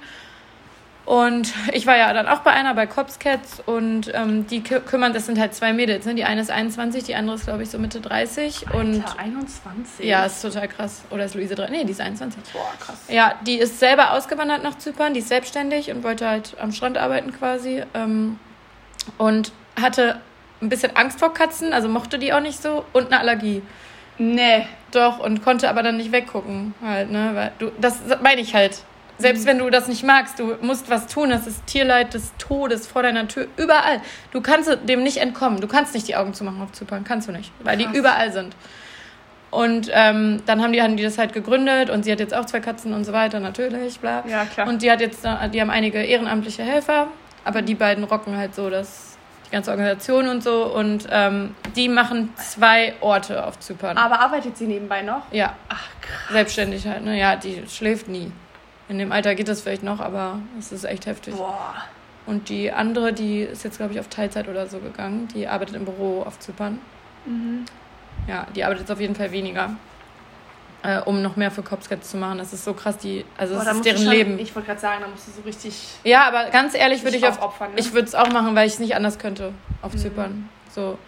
Und 1.06 1.55
ich 1.73 1.87
war 1.87 1.97
ja 1.97 2.12
dann 2.12 2.26
auch 2.26 2.41
bei 2.41 2.50
einer, 2.50 2.75
bei 2.75 2.88
Cops 2.88 3.20
Cats 3.20 3.62
und 3.64 4.12
ähm, 4.12 4.49
die 4.49 4.61
kü 4.64 4.81
kümmern, 4.81 5.12
das 5.12 5.26
sind 5.26 5.38
halt 5.38 5.55
zwei 5.55 5.73
Mädels, 5.73 6.05
ne? 6.05 6.17
Die 6.17 6.25
eine 6.25 6.41
ist 6.41 6.50
21, 6.50 7.05
die 7.05 7.14
andere 7.14 7.37
ist, 7.37 7.44
glaube 7.44 7.62
ich, 7.62 7.70
so 7.70 7.79
Mitte 7.79 8.00
30. 8.00 8.73
und 8.75 9.05
Alter, 9.06 9.20
21. 9.20 10.05
ja, 10.05 10.26
ist 10.26 10.43
total 10.43 10.67
krass. 10.67 11.05
Oder 11.11 11.26
ist 11.26 11.37
Luise 11.37 11.55
3? 11.55 11.69
Nee, 11.70 11.85
die 11.85 11.93
ist 11.93 12.00
21. 12.00 12.43
Boah, 12.53 12.73
krass. 12.81 12.97
Ja, 13.08 13.37
die 13.47 13.55
ist 13.55 13.79
selber 13.79 14.14
ausgewandert 14.14 14.64
nach 14.64 14.79
Zypern, 14.79 15.14
die 15.14 15.20
ist 15.20 15.29
selbstständig 15.29 15.93
und 15.93 16.03
wollte 16.03 16.29
halt 16.29 16.56
am 16.61 16.73
Strand 16.73 16.99
arbeiten 16.99 17.32
quasi. 17.32 17.85
Ähm, 17.94 18.41
und 19.17 19.53
hatte 19.81 20.20
ein 20.61 20.69
bisschen 20.69 20.97
Angst 20.97 21.20
vor 21.20 21.32
Katzen, 21.32 21.73
also 21.73 21.88
mochte 21.88 22.19
die 22.19 22.32
auch 22.32 22.41
nicht 22.41 22.61
so 22.61 22.85
und 22.93 23.06
eine 23.06 23.20
Allergie. 23.20 23.62
Nee. 24.19 24.67
Doch, 24.91 25.20
und 25.20 25.44
konnte 25.44 25.69
aber 25.69 25.82
dann 25.82 25.99
nicht 25.99 26.11
weggucken 26.11 26.75
halt, 26.82 27.11
ne? 27.12 27.31
Weil 27.35 27.53
du, 27.58 27.70
das 27.81 28.00
meine 28.23 28.41
ich 28.41 28.55
halt. 28.55 28.82
Selbst 29.19 29.47
wenn 29.47 29.59
du 29.59 29.71
das 29.71 29.89
nicht 29.89 30.05
magst, 30.05 30.39
du 30.39 30.57
musst 30.61 30.91
was 30.91 31.07
tun. 31.07 31.31
Das 31.31 31.47
ist 31.47 31.67
Tierleid 31.67 32.13
des 32.15 32.33
Todes 32.39 32.87
vor 32.87 33.03
deiner 33.03 33.27
Tür. 33.29 33.47
Überall. 33.57 34.01
Du 34.31 34.41
kannst 34.41 34.71
dem 34.89 35.03
nicht 35.03 35.19
entkommen. 35.19 35.61
Du 35.61 35.67
kannst 35.69 35.95
nicht 35.95 36.07
die 36.07 36.17
Augen 36.17 36.35
zumachen 36.35 36.61
auf 36.63 36.73
Zypern. 36.73 37.05
Kannst 37.05 37.29
du 37.29 37.33
nicht. 37.33 37.51
Weil 37.61 37.79
Krass. 37.79 37.93
die 37.93 37.99
überall 37.99 38.33
sind. 38.33 38.55
Und 39.51 39.89
ähm, 39.93 40.43
dann 40.45 40.63
haben 40.63 40.73
die, 40.73 40.83
haben 40.83 40.97
die 40.97 41.03
das 41.03 41.17
halt 41.19 41.33
gegründet 41.33 41.89
und 41.89 42.05
sie 42.05 42.13
hat 42.13 42.21
jetzt 42.21 42.35
auch 42.35 42.45
zwei 42.45 42.61
Katzen 42.61 42.93
und 42.93 43.05
so 43.05 43.13
weiter, 43.13 43.41
natürlich, 43.41 44.01
bla. 44.01 44.23
Ja, 44.29 44.45
klar. 44.45 44.69
Und 44.69 44.83
die 44.83 44.91
hat 44.91 45.01
jetzt, 45.01 45.25
äh, 45.25 45.49
die 45.49 45.61
haben 45.61 45.71
einige 45.71 46.03
ehrenamtliche 46.03 46.63
Helfer, 46.63 47.07
aber 47.45 47.63
die 47.63 47.77
beiden 47.77 48.05
rocken 48.05 48.37
halt 48.37 48.55
so 48.55 48.69
das, 48.69 49.17
die 49.47 49.51
ganze 49.53 49.71
Organisation 49.71 50.29
und 50.29 50.43
so. 50.43 50.65
Und 50.67 51.07
ähm, 51.11 51.55
die 51.77 51.89
machen 51.89 52.35
zwei 52.37 52.95
Orte 53.01 53.47
auf 53.47 53.59
Zypern. 53.61 53.97
Aber 53.97 54.21
arbeitet 54.21 54.59
sie 54.59 54.67
nebenbei 54.67 55.01
noch? 55.03 55.23
Ja, 55.31 55.55
Ach, 55.71 55.85
krass. 56.03 56.33
selbstständig 56.33 56.87
halt, 56.87 57.05
ne? 57.05 57.19
Ja, 57.19 57.37
die 57.37 57.63
schläft 57.69 58.09
nie. 58.09 58.33
In 58.88 58.99
dem 58.99 59.12
Alter 59.12 59.35
geht 59.35 59.49
das 59.49 59.62
vielleicht 59.62 59.83
noch, 59.83 60.00
aber 60.00 60.38
es 60.59 60.73
ist 60.73 60.85
echt 60.85 61.06
heftig. 61.06 61.35
Boah. 61.35 61.75
Und 62.27 62.49
die 62.49 62.73
andere, 62.73 63.12
die 63.12 63.41
ist 63.43 63.65
jetzt, 63.65 63.79
glaube 63.79 63.93
ich, 63.93 64.00
auf 64.00 64.09
Teilzeit 64.09 64.49
oder 64.49 64.67
so 64.67 64.79
gegangen. 64.79 65.29
Die 65.35 65.47
arbeitet 65.47 65.77
im 65.77 65.85
Büro 65.85 66.23
auf 66.23 66.38
Zypern. 66.38 66.79
Mhm. 67.25 67.65
Ja, 68.29 68.47
die 68.55 68.65
arbeitet 68.65 68.83
jetzt 68.83 68.91
auf 68.93 69.00
jeden 69.00 69.15
Fall 69.15 69.31
weniger. 69.33 69.77
Äh, 70.83 71.00
um 71.00 71.23
noch 71.23 71.37
mehr 71.37 71.50
für 71.50 71.62
Copscats 71.62 72.11
zu 72.11 72.17
machen. 72.17 72.38
Das 72.38 72.53
ist 72.53 72.65
so 72.65 72.75
krass, 72.75 72.99
die, 72.99 73.25
also 73.37 73.55
Boah, 73.55 73.61
es 73.61 73.67
da 73.67 73.73
ist 73.73 73.85
deren 73.85 73.99
schon, 74.03 74.09
Leben. 74.12 74.38
Ich 74.38 74.55
wollte 74.55 74.69
gerade 74.69 74.81
sagen, 74.81 75.00
da 75.03 75.09
musst 75.09 75.27
du 75.27 75.32
so 75.32 75.41
richtig 75.43 75.82
ja, 76.05 76.29
aber 76.29 76.50
ganz 76.50 76.75
ehrlich 76.75 77.03
würde 77.03 77.17
ich 77.17 77.27
auf 77.27 77.39
aufopfern. 77.39 77.73
Ne? 77.73 77.81
Ich 77.81 77.93
würde 77.93 78.06
es 78.06 78.15
auch 78.15 78.29
machen, 78.31 78.55
weil 78.55 78.67
ich 78.67 78.75
es 78.75 78.79
nicht 78.79 78.94
anders 78.94 79.19
könnte 79.19 79.53
auf 79.82 79.94
Mhm. 79.94 79.99
Zypern. 79.99 80.49
So 80.73 80.99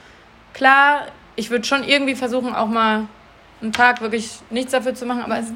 klar, 0.52 1.02
ich 1.36 1.50
würde 1.50 1.64
schon 1.64 1.84
irgendwie 1.84 2.14
versuchen, 2.16 2.54
auch 2.54 2.66
mal 2.66 3.06
einen 3.60 3.72
Tag 3.72 4.00
wirklich 4.00 4.40
nichts 4.50 4.72
dafür 4.72 4.94
zu 4.94 5.06
machen, 5.06 5.22
aber 5.22 5.38
es, 5.38 5.52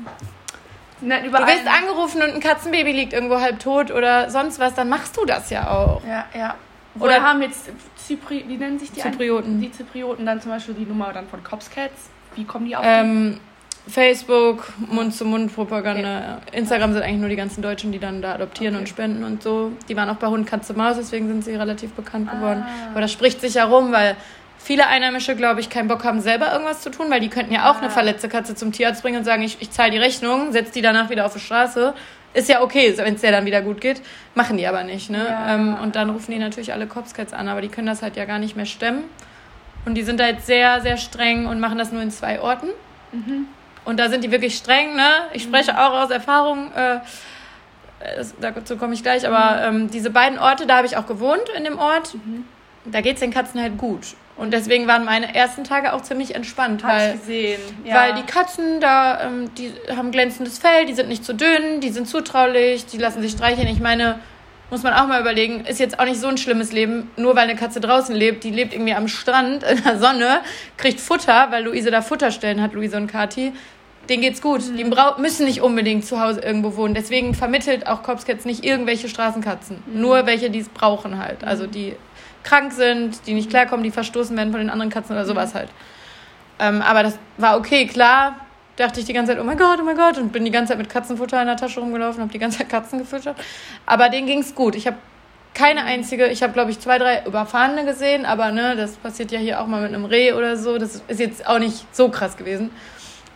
Ne, 1.02 1.20
du 1.24 1.32
wirst 1.32 1.66
angerufen 1.66 2.22
und 2.22 2.34
ein 2.34 2.40
Katzenbaby 2.40 2.92
liegt 2.92 3.12
irgendwo 3.12 3.40
halb 3.40 3.58
tot 3.58 3.90
oder 3.90 4.30
sonst 4.30 4.58
was, 4.60 4.74
dann 4.74 4.88
machst 4.88 5.16
du 5.16 5.24
das 5.24 5.50
ja 5.50 5.68
auch. 5.70 6.00
Ja, 6.08 6.24
ja. 6.38 6.54
Oder- 6.94 7.04
Oder 7.16 7.22
haben 7.22 7.42
jetzt 7.42 7.70
Zypri, 7.96 8.44
wie 8.46 8.56
nennen 8.56 8.78
sich 8.78 8.92
die 8.92 9.00
Zyprioten. 9.00 9.60
Die 9.60 9.72
Zyprioten 9.72 10.26
dann 10.26 10.40
zum 10.40 10.50
Beispiel 10.52 10.74
die 10.74 10.84
Nummer 10.84 11.12
dann 11.12 11.26
von 11.28 11.42
Cops 11.42 11.70
Cats. 11.70 12.10
Wie 12.36 12.44
kommen 12.44 12.66
die 12.66 12.76
auf 12.76 12.84
Ähm, 12.86 13.40
Facebook, 13.88 14.72
Mund-zu-Mund-Propaganda. 14.90 16.38
Instagram 16.52 16.92
sind 16.92 17.02
eigentlich 17.02 17.18
nur 17.20 17.28
die 17.28 17.36
ganzen 17.36 17.62
Deutschen, 17.62 17.92
die 17.92 17.98
dann 17.98 18.22
da 18.22 18.34
adoptieren 18.34 18.74
Okay. 18.74 18.80
und 18.82 18.88
spenden 18.88 19.24
und 19.24 19.42
so. 19.42 19.72
Die 19.88 19.96
waren 19.96 20.08
auch 20.08 20.16
bei 20.16 20.28
Hund, 20.28 20.46
Katze, 20.46 20.74
Maus, 20.74 20.96
deswegen 20.96 21.26
sind 21.28 21.44
sie 21.44 21.54
relativ 21.54 21.92
bekannt 21.92 22.28
Ah. 22.30 22.36
geworden. 22.36 22.64
Aber 22.92 23.00
das 23.00 23.10
spricht 23.12 23.40
sich 23.40 23.54
ja 23.54 23.64
rum, 23.64 23.90
weil 23.92 24.16
viele 24.62 24.86
Einheimische, 24.86 25.34
glaube 25.36 25.60
ich, 25.60 25.68
keinen 25.70 25.88
Bock 25.88 26.04
haben, 26.04 26.20
selber 26.20 26.52
irgendwas 26.52 26.80
zu 26.80 26.90
tun, 26.90 27.06
weil 27.10 27.20
die 27.20 27.28
könnten 27.28 27.52
ja 27.52 27.70
auch 27.70 27.76
Ah. 27.76 27.80
eine 27.80 27.90
verletzte 27.90 28.28
Katze 28.28 28.54
zum 28.54 28.72
Tierarzt 28.72 29.02
bringen 29.02 29.18
und 29.18 29.24
sagen, 29.24 29.42
ich, 29.42 29.58
ich 29.60 29.70
zahle 29.70 29.90
die 29.90 29.98
Rechnung, 29.98 30.52
setze 30.52 30.72
die 30.72 30.82
danach 30.82 31.10
wieder 31.10 31.26
auf 31.26 31.32
die 31.34 31.40
Straße. 31.40 31.94
Ist 32.34 32.48
ja 32.48 32.62
okay, 32.62 32.94
wenn 32.96 33.14
es 33.14 33.20
der 33.20 33.30
dann 33.32 33.44
wieder 33.44 33.60
gut 33.60 33.80
geht. 33.80 34.00
Machen 34.34 34.56
die 34.56 34.66
aber 34.66 34.84
nicht. 34.84 35.10
Ne? 35.10 35.26
Ja. 35.28 35.54
Ähm, 35.54 35.76
und 35.82 35.96
dann 35.96 36.08
rufen 36.10 36.32
die 36.32 36.38
natürlich 36.38 36.72
alle 36.72 36.86
Copscats 36.86 37.32
an, 37.34 37.48
aber 37.48 37.60
die 37.60 37.68
können 37.68 37.86
das 37.86 38.00
halt 38.02 38.16
ja 38.16 38.24
gar 38.24 38.38
nicht 38.38 38.56
mehr 38.56 38.64
stemmen. 38.66 39.04
Und 39.84 39.94
die 39.96 40.02
sind 40.02 40.18
da 40.20 40.26
jetzt 40.26 40.46
sehr, 40.46 40.80
sehr 40.80 40.96
streng 40.96 41.46
und 41.46 41.60
machen 41.60 41.76
das 41.76 41.92
nur 41.92 42.00
in 42.00 42.10
zwei 42.10 42.40
Orten. 42.40 42.68
Mhm. 43.12 43.48
Und 43.84 43.98
da 43.98 44.08
sind 44.08 44.22
die 44.24 44.30
wirklich 44.30 44.56
streng, 44.56 44.94
ne? 44.94 45.08
Ich 45.32 45.42
spreche 45.42 45.76
auch 45.78 45.92
aus 46.04 46.10
Erfahrung, 46.10 46.70
äh, 46.74 47.00
dazu 48.40 48.76
komme 48.76 48.94
ich 48.94 49.02
gleich, 49.02 49.26
aber 49.26 49.62
ähm, 49.64 49.90
diese 49.90 50.10
beiden 50.10 50.38
Orte, 50.38 50.66
da 50.66 50.76
habe 50.76 50.86
ich 50.86 50.96
auch 50.96 51.06
gewohnt 51.06 51.48
in 51.56 51.64
dem 51.64 51.78
Ort. 51.78 52.14
Mhm. 52.14 52.44
Da 52.84 53.00
geht 53.00 53.14
es 53.14 53.20
den 53.20 53.32
Katzen 53.32 53.60
halt 53.60 53.78
gut. 53.78 54.14
Und 54.36 54.52
deswegen 54.52 54.86
waren 54.86 55.04
meine 55.04 55.34
ersten 55.34 55.62
Tage 55.62 55.92
auch 55.92 56.00
ziemlich 56.00 56.34
entspannt, 56.34 56.82
Hab 56.82 56.90
ich 56.90 57.02
weil, 57.02 57.12
gesehen. 57.12 57.60
Ja. 57.84 57.94
weil 57.96 58.14
die 58.14 58.22
Katzen 58.22 58.80
da, 58.80 59.26
ähm, 59.26 59.50
die 59.56 59.72
haben 59.94 60.10
glänzendes 60.10 60.58
Fell, 60.58 60.86
die 60.86 60.94
sind 60.94 61.08
nicht 61.08 61.24
zu 61.24 61.34
dünn, 61.34 61.80
die 61.80 61.90
sind 61.90 62.08
zutraulich, 62.08 62.86
die 62.86 62.98
lassen 62.98 63.20
sich 63.22 63.32
streicheln. 63.32 63.68
Ich 63.68 63.80
meine, 63.80 64.18
muss 64.70 64.82
man 64.82 64.94
auch 64.94 65.06
mal 65.06 65.20
überlegen, 65.20 65.66
ist 65.66 65.78
jetzt 65.80 66.00
auch 66.00 66.06
nicht 66.06 66.18
so 66.18 66.28
ein 66.28 66.38
schlimmes 66.38 66.72
Leben, 66.72 67.10
nur 67.16 67.36
weil 67.36 67.42
eine 67.42 67.56
Katze 67.56 67.78
draußen 67.78 68.14
lebt, 68.16 68.42
die 68.42 68.50
lebt 68.50 68.72
irgendwie 68.72 68.94
am 68.94 69.06
Strand 69.06 69.62
in 69.64 69.82
der 69.84 69.98
Sonne, 69.98 70.40
kriegt 70.78 70.98
Futter, 70.98 71.48
weil 71.50 71.64
Luise 71.64 71.90
da 71.90 72.00
Futterstellen 72.00 72.62
hat, 72.62 72.72
Luise 72.72 72.96
und 72.96 73.06
Kati. 73.06 73.52
Denen 74.08 74.22
geht's 74.22 74.42
gut. 74.42 74.62
Die 74.76 74.82
brau 74.84 75.20
müssen 75.20 75.44
nicht 75.44 75.60
unbedingt 75.60 76.04
zu 76.04 76.20
Hause 76.20 76.40
irgendwo 76.40 76.74
wohnen. 76.74 76.94
Deswegen 76.94 77.34
vermittelt 77.34 77.86
auch 77.86 78.02
Copscats 78.02 78.44
nicht 78.44 78.64
irgendwelche 78.64 79.08
Straßenkatzen. 79.08 79.82
Nur 79.94 80.26
welche, 80.26 80.50
die 80.50 80.58
es 80.58 80.68
brauchen 80.68 81.22
halt. 81.22 81.44
Also 81.44 81.68
die 81.68 81.94
krank 82.44 82.72
sind, 82.72 83.26
die 83.26 83.34
nicht 83.34 83.50
klarkommen, 83.50 83.84
die 83.84 83.90
verstoßen 83.90 84.36
werden 84.36 84.50
von 84.50 84.60
den 84.60 84.70
anderen 84.70 84.90
Katzen 84.90 85.14
oder 85.14 85.24
sowas 85.24 85.54
halt. 85.54 85.68
Ähm, 86.58 86.82
aber 86.82 87.02
das 87.02 87.18
war 87.38 87.58
okay, 87.58 87.86
klar. 87.86 88.36
Dachte 88.76 89.00
ich 89.00 89.06
die 89.06 89.12
ganze 89.12 89.32
Zeit, 89.32 89.40
oh 89.40 89.44
mein 89.44 89.58
Gott, 89.58 89.78
oh 89.80 89.84
mein 89.84 89.96
Gott. 89.96 90.18
Und 90.18 90.32
bin 90.32 90.44
die 90.44 90.50
ganze 90.50 90.70
Zeit 90.70 90.78
mit 90.78 90.88
Katzenfutter 90.88 91.40
in 91.40 91.46
der 91.46 91.56
Tasche 91.56 91.80
rumgelaufen, 91.80 92.22
habe 92.22 92.32
die 92.32 92.38
ganze 92.38 92.58
Zeit 92.58 92.68
Katzen 92.68 92.98
gefüttert. 92.98 93.36
Aber 93.84 94.08
denen 94.08 94.26
ging's 94.26 94.54
gut. 94.54 94.74
Ich 94.74 94.86
habe 94.86 94.96
keine 95.54 95.84
einzige. 95.84 96.28
Ich 96.28 96.42
habe, 96.42 96.52
glaube 96.52 96.70
ich, 96.70 96.80
zwei, 96.80 96.98
drei 96.98 97.24
Überfahrene 97.26 97.84
gesehen, 97.84 98.24
aber 98.24 98.50
ne, 98.52 98.74
das 98.76 98.96
passiert 98.96 99.30
ja 99.32 99.38
hier 99.38 99.60
auch 99.60 99.66
mal 99.66 99.82
mit 99.82 99.94
einem 99.94 100.06
Reh 100.06 100.32
oder 100.32 100.56
so. 100.56 100.78
Das 100.78 101.02
ist 101.08 101.20
jetzt 101.20 101.46
auch 101.46 101.58
nicht 101.58 101.94
so 101.94 102.08
krass 102.08 102.36
gewesen. 102.36 102.70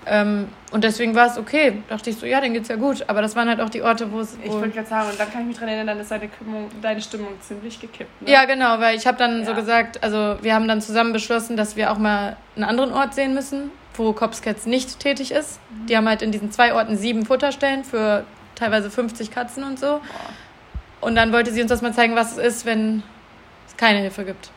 Ähm, 0.09 0.49
und 0.71 0.85
deswegen 0.85 1.15
war 1.15 1.27
es 1.27 1.37
okay. 1.37 1.83
Dachte 1.89 2.11
ich 2.11 2.17
so, 2.17 2.27
ja, 2.27 2.41
denen 2.41 2.55
geht's 2.55 2.69
ja 2.69 2.77
gut. 2.77 3.05
Aber 3.09 3.23
das 3.23 3.35
waren 3.35 3.49
halt 3.49 3.61
auch 3.61 3.69
die 3.71 3.83
Orte, 3.83 4.11
wo 4.13 4.21
es. 4.21 4.37
Ich 4.43 4.51
wollte 4.51 4.71
gerade 4.71 4.89
sagen, 4.89 5.11
und 5.11 5.19
dann 5.19 5.31
kann 5.31 5.43
ich 5.43 5.49
mich 5.49 5.59
dran 5.59 5.69
erinnern, 5.69 5.89
dann 5.89 6.01
ist 6.01 6.11
deine, 6.11 6.29
Stimmung, 6.35 6.69
deine 6.81 7.01
Stimmung 7.01 7.29
ziemlich 7.41 7.81
gekippt. 7.81 8.23
Ne? 8.23 8.31
Ja, 8.31 8.45
genau, 8.45 8.79
weil 8.79 8.97
ich 8.97 9.07
habe 9.07 9.19
dann 9.19 9.41
ja. 9.41 9.47
so 9.47 9.55
gesagt, 9.55 10.03
also 10.03 10.37
wir 10.43 10.55
haben 10.55 10.69
dann 10.69 10.81
zusammen 10.81 11.13
beschlossen, 11.13 11.57
dass 11.57 11.77
wir 11.77 11.91
auch 11.91 11.99
mal 11.99 12.37
einen 12.55 12.65
anderen 12.65 12.93
Ort 12.93 13.15
sehen 13.15 13.35
müssen, 13.35 13.71
wo 13.95 14.13
Cops 14.13 14.43
Cats 14.43 14.67
nicht 14.67 15.01
tätig 15.01 15.33
ist. 15.33 15.61
Mhm. 15.71 15.87
Die 15.87 15.97
haben 15.97 16.09
halt 16.09 16.23
in 16.23 16.31
diesen 16.31 16.53
zwei 16.53 16.75
Orten 16.75 16.97
sieben 16.97 17.27
Futterstellen 17.27 17.83
für 17.83 18.25
teilweise 18.55 18.91
50 18.91 19.31
Katzen 19.31 19.65
und 19.65 19.79
so. 19.79 19.87
Boah. 19.87 20.01
Und 21.01 21.15
dann 21.17 21.33
wollte 21.33 21.53
sie 21.53 21.63
uns 21.63 21.71
das 21.71 21.83
mal 21.83 21.93
zeigen, 21.93 22.17
was 22.17 22.33
es 22.33 22.39
ist, 22.39 22.67
wenn 22.67 23.03
es 23.67 23.77
keine 23.77 24.01
Hilfe 24.01 24.25
gibt. 24.25 24.51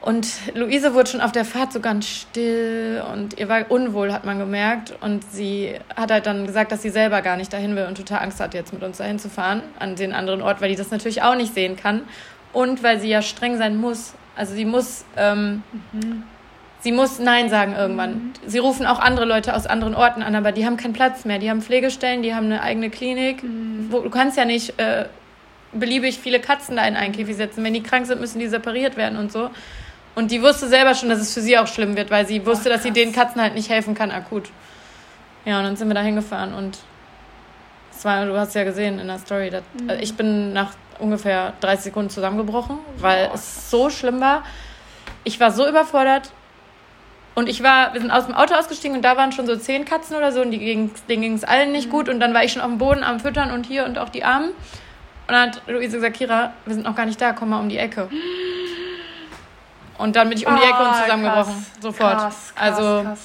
Und 0.00 0.28
Luise 0.54 0.94
wurde 0.94 1.10
schon 1.10 1.20
auf 1.20 1.32
der 1.32 1.44
Fahrt 1.44 1.72
so 1.72 1.80
ganz 1.80 2.06
still 2.06 3.02
und 3.12 3.38
ihr 3.38 3.48
war 3.48 3.70
unwohl, 3.70 4.12
hat 4.12 4.24
man 4.24 4.38
gemerkt. 4.38 4.94
Und 5.00 5.24
sie 5.30 5.74
hat 5.96 6.10
halt 6.10 6.26
dann 6.26 6.46
gesagt, 6.46 6.70
dass 6.70 6.82
sie 6.82 6.90
selber 6.90 7.20
gar 7.20 7.36
nicht 7.36 7.52
dahin 7.52 7.74
will 7.74 7.86
und 7.86 7.96
total 7.96 8.20
Angst 8.20 8.40
hat, 8.40 8.54
jetzt 8.54 8.72
mit 8.72 8.82
uns 8.82 8.98
dahin 8.98 9.18
zu 9.18 9.28
fahren, 9.28 9.62
an 9.78 9.96
den 9.96 10.12
anderen 10.12 10.40
Ort, 10.40 10.60
weil 10.60 10.70
die 10.70 10.76
das 10.76 10.90
natürlich 10.90 11.22
auch 11.22 11.34
nicht 11.34 11.52
sehen 11.52 11.76
kann. 11.76 12.02
Und 12.52 12.82
weil 12.82 13.00
sie 13.00 13.08
ja 13.08 13.22
streng 13.22 13.58
sein 13.58 13.76
muss. 13.76 14.14
Also 14.36 14.54
sie 14.54 14.64
muss 14.64 15.04
ähm, 15.16 15.62
mhm. 15.92 16.22
Sie 16.80 16.92
muss 16.92 17.18
Nein 17.18 17.50
sagen 17.50 17.74
irgendwann. 17.76 18.10
Mhm. 18.12 18.32
Sie 18.46 18.58
rufen 18.58 18.86
auch 18.86 19.00
andere 19.00 19.26
Leute 19.26 19.54
aus 19.54 19.66
anderen 19.66 19.94
Orten 19.94 20.22
an, 20.22 20.34
aber 20.34 20.52
die 20.52 20.64
haben 20.64 20.76
keinen 20.76 20.92
Platz 20.92 21.24
mehr. 21.24 21.38
Die 21.38 21.50
haben 21.50 21.60
Pflegestellen, 21.60 22.22
die 22.22 22.34
haben 22.34 22.46
eine 22.46 22.62
eigene 22.62 22.90
Klinik. 22.90 23.42
Mhm. 23.42 23.88
Wo, 23.90 24.00
du 24.00 24.10
kannst 24.10 24.36
ja 24.36 24.44
nicht 24.44 24.78
äh, 24.78 25.06
beliebig 25.72 26.18
viele 26.18 26.40
Katzen 26.40 26.76
da 26.76 26.86
in 26.86 26.94
einen 26.94 27.12
Käfig 27.12 27.36
setzen. 27.36 27.64
Wenn 27.64 27.74
die 27.74 27.82
krank 27.82 28.06
sind, 28.06 28.20
müssen 28.20 28.38
die 28.38 28.46
separiert 28.46 28.96
werden 28.96 29.18
und 29.18 29.32
so. 29.32 29.50
Und 30.18 30.32
die 30.32 30.42
wusste 30.42 30.66
selber 30.66 30.96
schon, 30.96 31.10
dass 31.10 31.20
es 31.20 31.32
für 31.32 31.40
sie 31.40 31.56
auch 31.56 31.68
schlimm 31.68 31.96
wird, 31.96 32.10
weil 32.10 32.26
sie 32.26 32.44
wusste, 32.44 32.70
Ach, 32.70 32.74
dass 32.74 32.82
sie 32.82 32.90
den 32.90 33.12
Katzen 33.12 33.40
halt 33.40 33.54
nicht 33.54 33.70
helfen 33.70 33.94
kann 33.94 34.10
akut. 34.10 34.50
Ja, 35.44 35.58
und 35.58 35.64
dann 35.64 35.76
sind 35.76 35.86
wir 35.86 35.94
da 35.94 36.00
hingefahren 36.00 36.54
und 36.54 36.76
es 37.96 38.04
war, 38.04 38.26
du 38.26 38.36
hast 38.36 38.52
ja 38.56 38.64
gesehen 38.64 38.98
in 38.98 39.06
der 39.06 39.20
Story, 39.20 39.50
dass, 39.50 39.62
mhm. 39.80 39.90
also 39.90 40.02
ich 40.02 40.16
bin 40.16 40.52
nach 40.52 40.72
ungefähr 40.98 41.52
30 41.60 41.84
Sekunden 41.84 42.10
zusammengebrochen, 42.10 42.80
weil 42.96 43.28
oh. 43.30 43.34
es 43.36 43.70
so 43.70 43.90
schlimm 43.90 44.20
war. 44.20 44.42
Ich 45.22 45.38
war 45.38 45.52
so 45.52 45.68
überfordert 45.68 46.32
und 47.36 47.48
ich 47.48 47.62
war, 47.62 47.94
wir 47.94 48.00
sind 48.00 48.10
aus 48.10 48.26
dem 48.26 48.34
Auto 48.34 48.54
ausgestiegen 48.54 48.96
und 48.96 49.04
da 49.04 49.16
waren 49.16 49.30
schon 49.30 49.46
so 49.46 49.54
zehn 49.54 49.84
Katzen 49.84 50.16
oder 50.16 50.32
so 50.32 50.40
und 50.40 50.50
die 50.50 50.58
ging, 50.58 50.90
denen 51.08 51.22
ging 51.22 51.34
es 51.34 51.44
allen 51.44 51.70
nicht 51.70 51.86
mhm. 51.86 51.92
gut. 51.92 52.08
Und 52.08 52.18
dann 52.18 52.34
war 52.34 52.42
ich 52.42 52.52
schon 52.52 52.62
auf 52.62 52.68
dem 52.70 52.78
Boden 52.78 53.04
am 53.04 53.20
Füttern 53.20 53.52
und 53.52 53.66
hier 53.66 53.84
und 53.84 53.98
auch 53.98 54.08
die 54.08 54.24
Armen. 54.24 54.48
Und 54.48 54.54
dann 55.28 55.52
hat 55.52 55.62
Luise 55.68 55.98
gesagt, 55.98 56.16
Kira, 56.16 56.54
wir 56.64 56.74
sind 56.74 56.84
noch 56.84 56.96
gar 56.96 57.06
nicht 57.06 57.20
da, 57.20 57.32
komm 57.32 57.50
mal 57.50 57.60
um 57.60 57.68
die 57.68 57.78
Ecke. 57.78 58.08
Und 59.98 60.16
dann 60.16 60.28
bin 60.28 60.38
ich 60.38 60.46
um 60.46 60.56
die 60.56 60.62
Ecke 60.62 60.78
und 60.78 60.88
ah, 60.88 61.02
zusammengebrochen. 61.02 61.54
Krass, 61.54 61.82
Sofort. 61.82 62.18
Krass, 62.18 62.52
krass, 62.54 62.76
also 62.78 63.16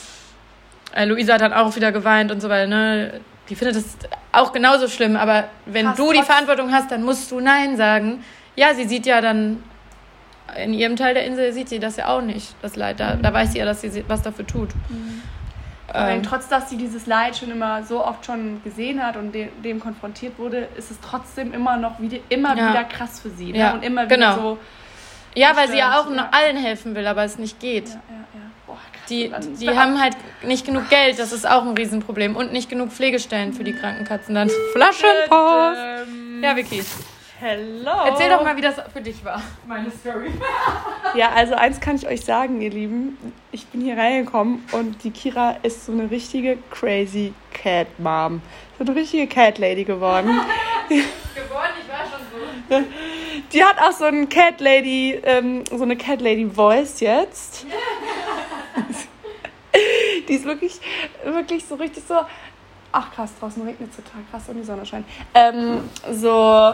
äh, 0.94 1.06
Luise 1.06 1.34
hat 1.34 1.42
dann 1.42 1.54
auch 1.54 1.76
wieder 1.76 1.92
geweint 1.92 2.32
und 2.32 2.42
so, 2.42 2.50
weil, 2.50 2.68
ne, 2.68 3.22
die 3.50 3.56
findet 3.56 3.78
das 3.78 3.98
auch 4.32 4.52
genauso 4.52 4.88
schlimm. 4.88 5.16
Aber 5.16 5.46
wenn 5.66 5.94
du 5.96 6.12
die 6.12 6.24
Verantwortung 6.24 6.72
hast, 6.72 6.92
dann 6.92 7.04
musst 7.04 7.32
du 7.32 7.40
Nein 7.40 7.78
sagen. 7.78 8.24
Ja, 8.56 8.74
sie 8.74 8.86
sieht 8.86 9.06
ja 9.06 9.22
dann 9.22 9.64
in 10.58 10.74
ihrem 10.74 10.96
Teil 10.96 11.14
der 11.14 11.26
Insel 11.26 11.52
sieht 11.54 11.70
sie 11.70 11.80
das 11.80 11.98
ja 11.98 12.08
auch 12.10 12.22
nicht, 12.22 12.56
das 12.62 12.76
Leid. 12.76 13.00
Da, 13.00 13.16
da 13.16 13.34
weiß 13.34 13.54
sie 13.54 13.60
ja, 13.60 13.66
dass 13.66 13.82
sie 13.82 14.04
was 14.08 14.22
dafür 14.22 14.46
tut. 14.46 14.70
Mhm. 14.90 15.22
Ähm, 15.96 16.24
trotz, 16.24 16.48
dass 16.48 16.70
sie 16.70 16.78
dieses 16.78 17.06
Leid 17.06 17.38
schon 17.38 17.52
immer 17.52 17.84
so 17.84 18.04
oft 18.04 18.26
schon 18.26 18.64
gesehen 18.64 19.04
hat 19.04 19.16
und 19.16 19.32
de 19.34 19.50
dem 19.64 19.80
konfrontiert 19.80 20.40
wurde, 20.40 20.68
ist 20.76 20.90
es 20.90 21.00
trotzdem 21.02 21.54
immer 21.54 21.78
noch 21.78 22.00
wieder, 22.00 22.18
immer 22.30 22.58
ja. 22.58 22.70
wieder 22.70 22.84
krass 22.84 23.20
für 23.20 23.30
sie. 23.30 23.52
Ne? 23.52 23.60
Ja, 23.60 23.74
und 23.74 23.84
immer 23.84 24.06
wieder 24.06 24.16
genau. 24.16 24.36
so. 24.36 24.58
Ja, 25.36 25.56
weil 25.56 25.70
sie 25.70 25.78
ja 25.78 26.00
auch 26.00 26.12
ja. 26.12 26.30
allen 26.32 26.58
helfen 26.58 26.96
will, 26.96 27.08
aber 27.08 27.24
es 27.24 27.38
nicht 27.38 27.60
geht. 27.60 27.90
Ja, 27.90 27.94
ja, 27.94 28.00
ja. 28.34 28.42
Boah, 28.68 28.76
krass, 28.76 29.08
die 29.10 29.32
die 29.60 29.70
haben 29.70 30.00
halt 30.02 30.16
nicht 30.44 30.66
genug 30.66 30.90
Geld, 30.90 31.20
das 31.20 31.32
ist 31.32 31.48
auch 31.48 31.64
ein 31.64 31.76
Riesenproblem. 31.76 32.36
Und 32.36 32.54
nicht 32.54 32.70
genug 32.70 32.92
Pflegestellen 32.92 33.54
für 33.54 33.64
die 33.64 33.74
kranken 33.74 34.06
Katzen. 34.06 34.36
Dann 34.36 34.50
Flaschenpost. 34.74 36.08
Ja, 36.42 36.56
Vicky. 36.56 36.84
Hello. 37.46 38.06
Erzähl 38.06 38.30
doch 38.30 38.42
mal, 38.42 38.56
wie 38.56 38.62
das 38.62 38.76
für 38.94 39.02
dich 39.02 39.26
war, 39.26 39.42
meine 39.68 39.92
Story. 39.92 40.32
ja, 41.16 41.32
also 41.36 41.56
eins 41.56 41.82
kann 41.82 41.98
ich 41.98 42.08
euch 42.08 42.22
sagen, 42.22 42.62
ihr 42.62 42.70
Lieben. 42.70 43.18
Ich 43.52 43.66
bin 43.68 43.82
hier 43.82 43.98
reingekommen 43.98 44.64
und 44.72 45.04
die 45.04 45.12
Kira 45.12 45.58
ist 45.62 45.86
so 45.86 45.92
eine 45.92 46.10
richtige 46.10 46.58
crazy 46.72 47.34
Cat 47.52 47.88
Mom. 48.00 48.42
So 48.78 48.86
eine 48.86 48.96
richtige 48.96 49.28
Cat 49.28 49.58
Lady 49.58 49.84
geworden. 49.84 50.28
geworden, 50.88 51.74
ich 51.82 51.90
war 51.90 52.06
schon 52.10 52.22
so. 52.32 52.33
Die 53.52 53.64
hat 53.64 53.78
auch 53.80 53.92
so 53.92 54.06
ein 54.06 54.30
Cat 54.30 54.62
Lady, 54.62 55.20
ähm, 55.24 55.64
so 55.70 55.84
eine 55.84 55.96
Cat 55.96 56.22
Lady 56.22 56.50
Voice 56.50 57.00
jetzt. 57.00 57.66
die 60.28 60.34
ist 60.34 60.46
wirklich, 60.46 60.80
wirklich 61.24 61.66
so 61.66 61.76
richtig 61.76 62.04
so. 62.08 62.16
Ach 62.92 63.12
krass, 63.12 63.32
draußen 63.40 63.64
regnet 63.64 63.90
es 63.90 63.96
total 63.98 64.22
krass 64.30 64.48
und 64.48 64.58
die 64.58 64.64
Sonne 64.64 64.86
scheint. 64.86 65.06
Ähm, 65.34 65.90
so 66.12 66.74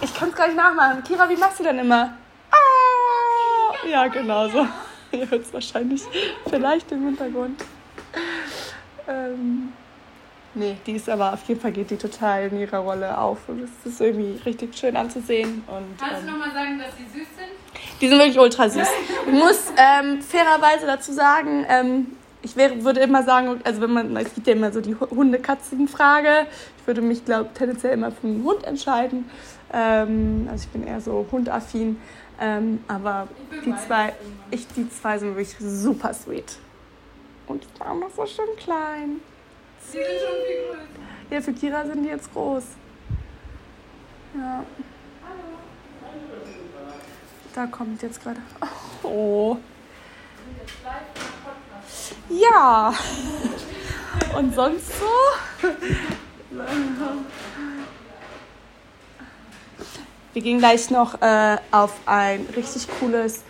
ich 0.00 0.14
kann 0.14 0.28
es 0.28 0.34
gleich 0.34 0.54
nachmachen. 0.54 1.02
Kira, 1.02 1.28
wie 1.28 1.36
machst 1.36 1.58
du 1.58 1.64
denn 1.64 1.78
immer? 1.78 2.16
Ah! 2.50 3.86
Ja, 3.88 4.06
genau 4.06 4.48
so. 4.48 4.66
Ihr 5.12 5.28
hört 5.28 5.42
es 5.42 5.52
wahrscheinlich 5.52 6.02
vielleicht 6.48 6.92
im 6.92 7.04
Hintergrund. 7.04 7.64
Ähm, 9.08 9.72
nee, 10.58 10.76
die 10.86 10.92
ist 10.92 11.08
aber 11.08 11.32
auf 11.32 11.44
jeden 11.48 11.60
Fall 11.60 11.72
geht 11.72 11.90
die 11.90 11.96
total 11.96 12.48
in 12.48 12.60
ihrer 12.60 12.78
Rolle 12.78 13.16
auf 13.16 13.48
und 13.48 13.62
es 13.62 13.70
ist 13.90 14.00
irgendwie 14.00 14.40
richtig 14.44 14.76
schön 14.76 14.96
anzusehen. 14.96 15.62
Und, 15.66 15.98
Kannst 15.98 16.20
ähm, 16.20 16.26
du 16.26 16.32
nochmal 16.32 16.52
sagen, 16.52 16.78
dass 16.78 16.96
sie 16.96 17.04
süß 17.04 17.28
sind? 17.36 18.00
Die 18.00 18.08
sind 18.08 18.18
wirklich 18.18 18.38
ultra 18.38 18.68
süß. 18.68 18.88
Ich 19.26 19.32
muss 19.32 19.72
ähm, 19.76 20.22
fairerweise 20.22 20.86
dazu 20.86 21.12
sagen, 21.12 21.66
ähm, 21.68 22.06
ich 22.42 22.56
wäre, 22.56 22.84
würde 22.84 23.00
immer 23.00 23.22
sagen, 23.22 23.60
also 23.64 23.80
wenn 23.80 23.92
man, 23.92 24.16
es 24.16 24.34
gibt 24.34 24.46
ja 24.46 24.54
immer 24.54 24.72
so 24.72 24.80
die 24.80 24.94
Hunde-Katzen-Frage, 24.94 26.46
ich 26.78 26.86
würde 26.86 27.02
mich, 27.02 27.24
glaube 27.24 27.50
tendenziell 27.54 27.92
immer 27.92 28.10
für 28.10 28.26
einen 28.26 28.44
Hund 28.44 28.64
entscheiden. 28.64 29.28
Ähm, 29.72 30.48
also 30.50 30.64
ich 30.64 30.68
bin 30.70 30.86
eher 30.86 31.00
so 31.00 31.26
hundaffin. 31.30 32.00
Ähm, 32.40 32.84
aber 32.86 33.28
die 33.64 33.74
zwei, 33.76 34.12
ich, 34.50 34.66
die 34.68 34.88
zwei 34.88 35.18
sind 35.18 35.36
wirklich 35.36 35.56
super 35.58 36.14
sweet. 36.14 36.58
Und 37.48 37.64
die 37.64 37.80
waren 37.80 38.00
noch 38.00 38.10
so 38.10 38.24
schön 38.26 38.56
klein. 38.56 39.20
Sie 39.90 39.98
sind 39.98 40.06
schon 40.06 40.46
viel 40.46 40.66
größer. 40.66 40.78
Ja, 41.30 41.40
für 41.40 41.52
Kira 41.52 41.86
sind 41.86 42.02
die 42.02 42.08
jetzt 42.10 42.32
groß. 42.32 42.64
Ja. 44.34 44.64
Da 47.54 47.66
kommt 47.66 48.02
jetzt 48.02 48.22
gerade. 48.22 48.40
Oh. 49.02 49.56
Ja. 52.28 52.92
Und 54.36 54.54
sonst 54.54 54.92
so? 54.98 55.06
Wir 60.34 60.42
gehen 60.42 60.58
gleich 60.58 60.90
noch 60.90 61.20
äh, 61.22 61.56
auf 61.70 61.94
ein 62.04 62.46
richtig 62.54 62.86
cooles 63.00 63.42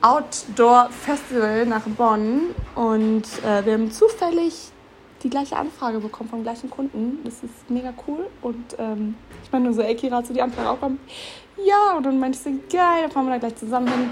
Outdoor-Festival 0.00 1.66
nach 1.66 1.82
Bonn 1.82 2.54
und 2.74 3.24
äh, 3.44 3.64
wir 3.64 3.74
haben 3.74 3.90
zufällig 3.90 4.72
die 5.22 5.30
gleiche 5.30 5.56
Anfrage 5.56 5.98
bekommen 6.00 6.30
vom 6.30 6.42
gleichen 6.42 6.70
Kunden. 6.70 7.18
Das 7.24 7.34
ist 7.42 7.68
mega 7.68 7.92
cool 8.06 8.26
und 8.42 8.76
ähm, 8.78 9.14
ich 9.42 9.52
meine 9.52 9.66
nur 9.66 9.74
so, 9.74 9.82
ey 9.82 9.94
Kira, 9.94 10.16
hast 10.16 10.30
du 10.30 10.34
die 10.34 10.42
Anfrage 10.42 10.70
auch 10.70 10.74
bekommen? 10.74 11.00
Ja, 11.64 11.96
und 11.96 12.06
dann 12.06 12.18
meinte 12.20 12.38
ich 12.38 12.44
so, 12.44 12.50
geil, 12.76 13.02
dann 13.02 13.10
fahren 13.10 13.26
wir 13.26 13.32
da 13.32 13.38
gleich 13.38 13.56
zusammen 13.56 13.88
hin. 13.88 14.10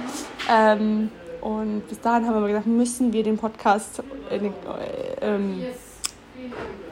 Ähm, 0.51 1.11
und 1.41 1.89
bis 1.89 2.01
dahin 2.01 2.27
haben 2.27 2.41
wir 2.41 2.49
gesagt, 2.49 2.67
müssen 2.67 3.13
wir 3.13 3.23
den 3.23 3.39
Podcast. 3.39 4.03
Äh, 4.31 4.39
den, 4.39 4.53
äh, 4.53 5.35
ähm, 5.35 5.65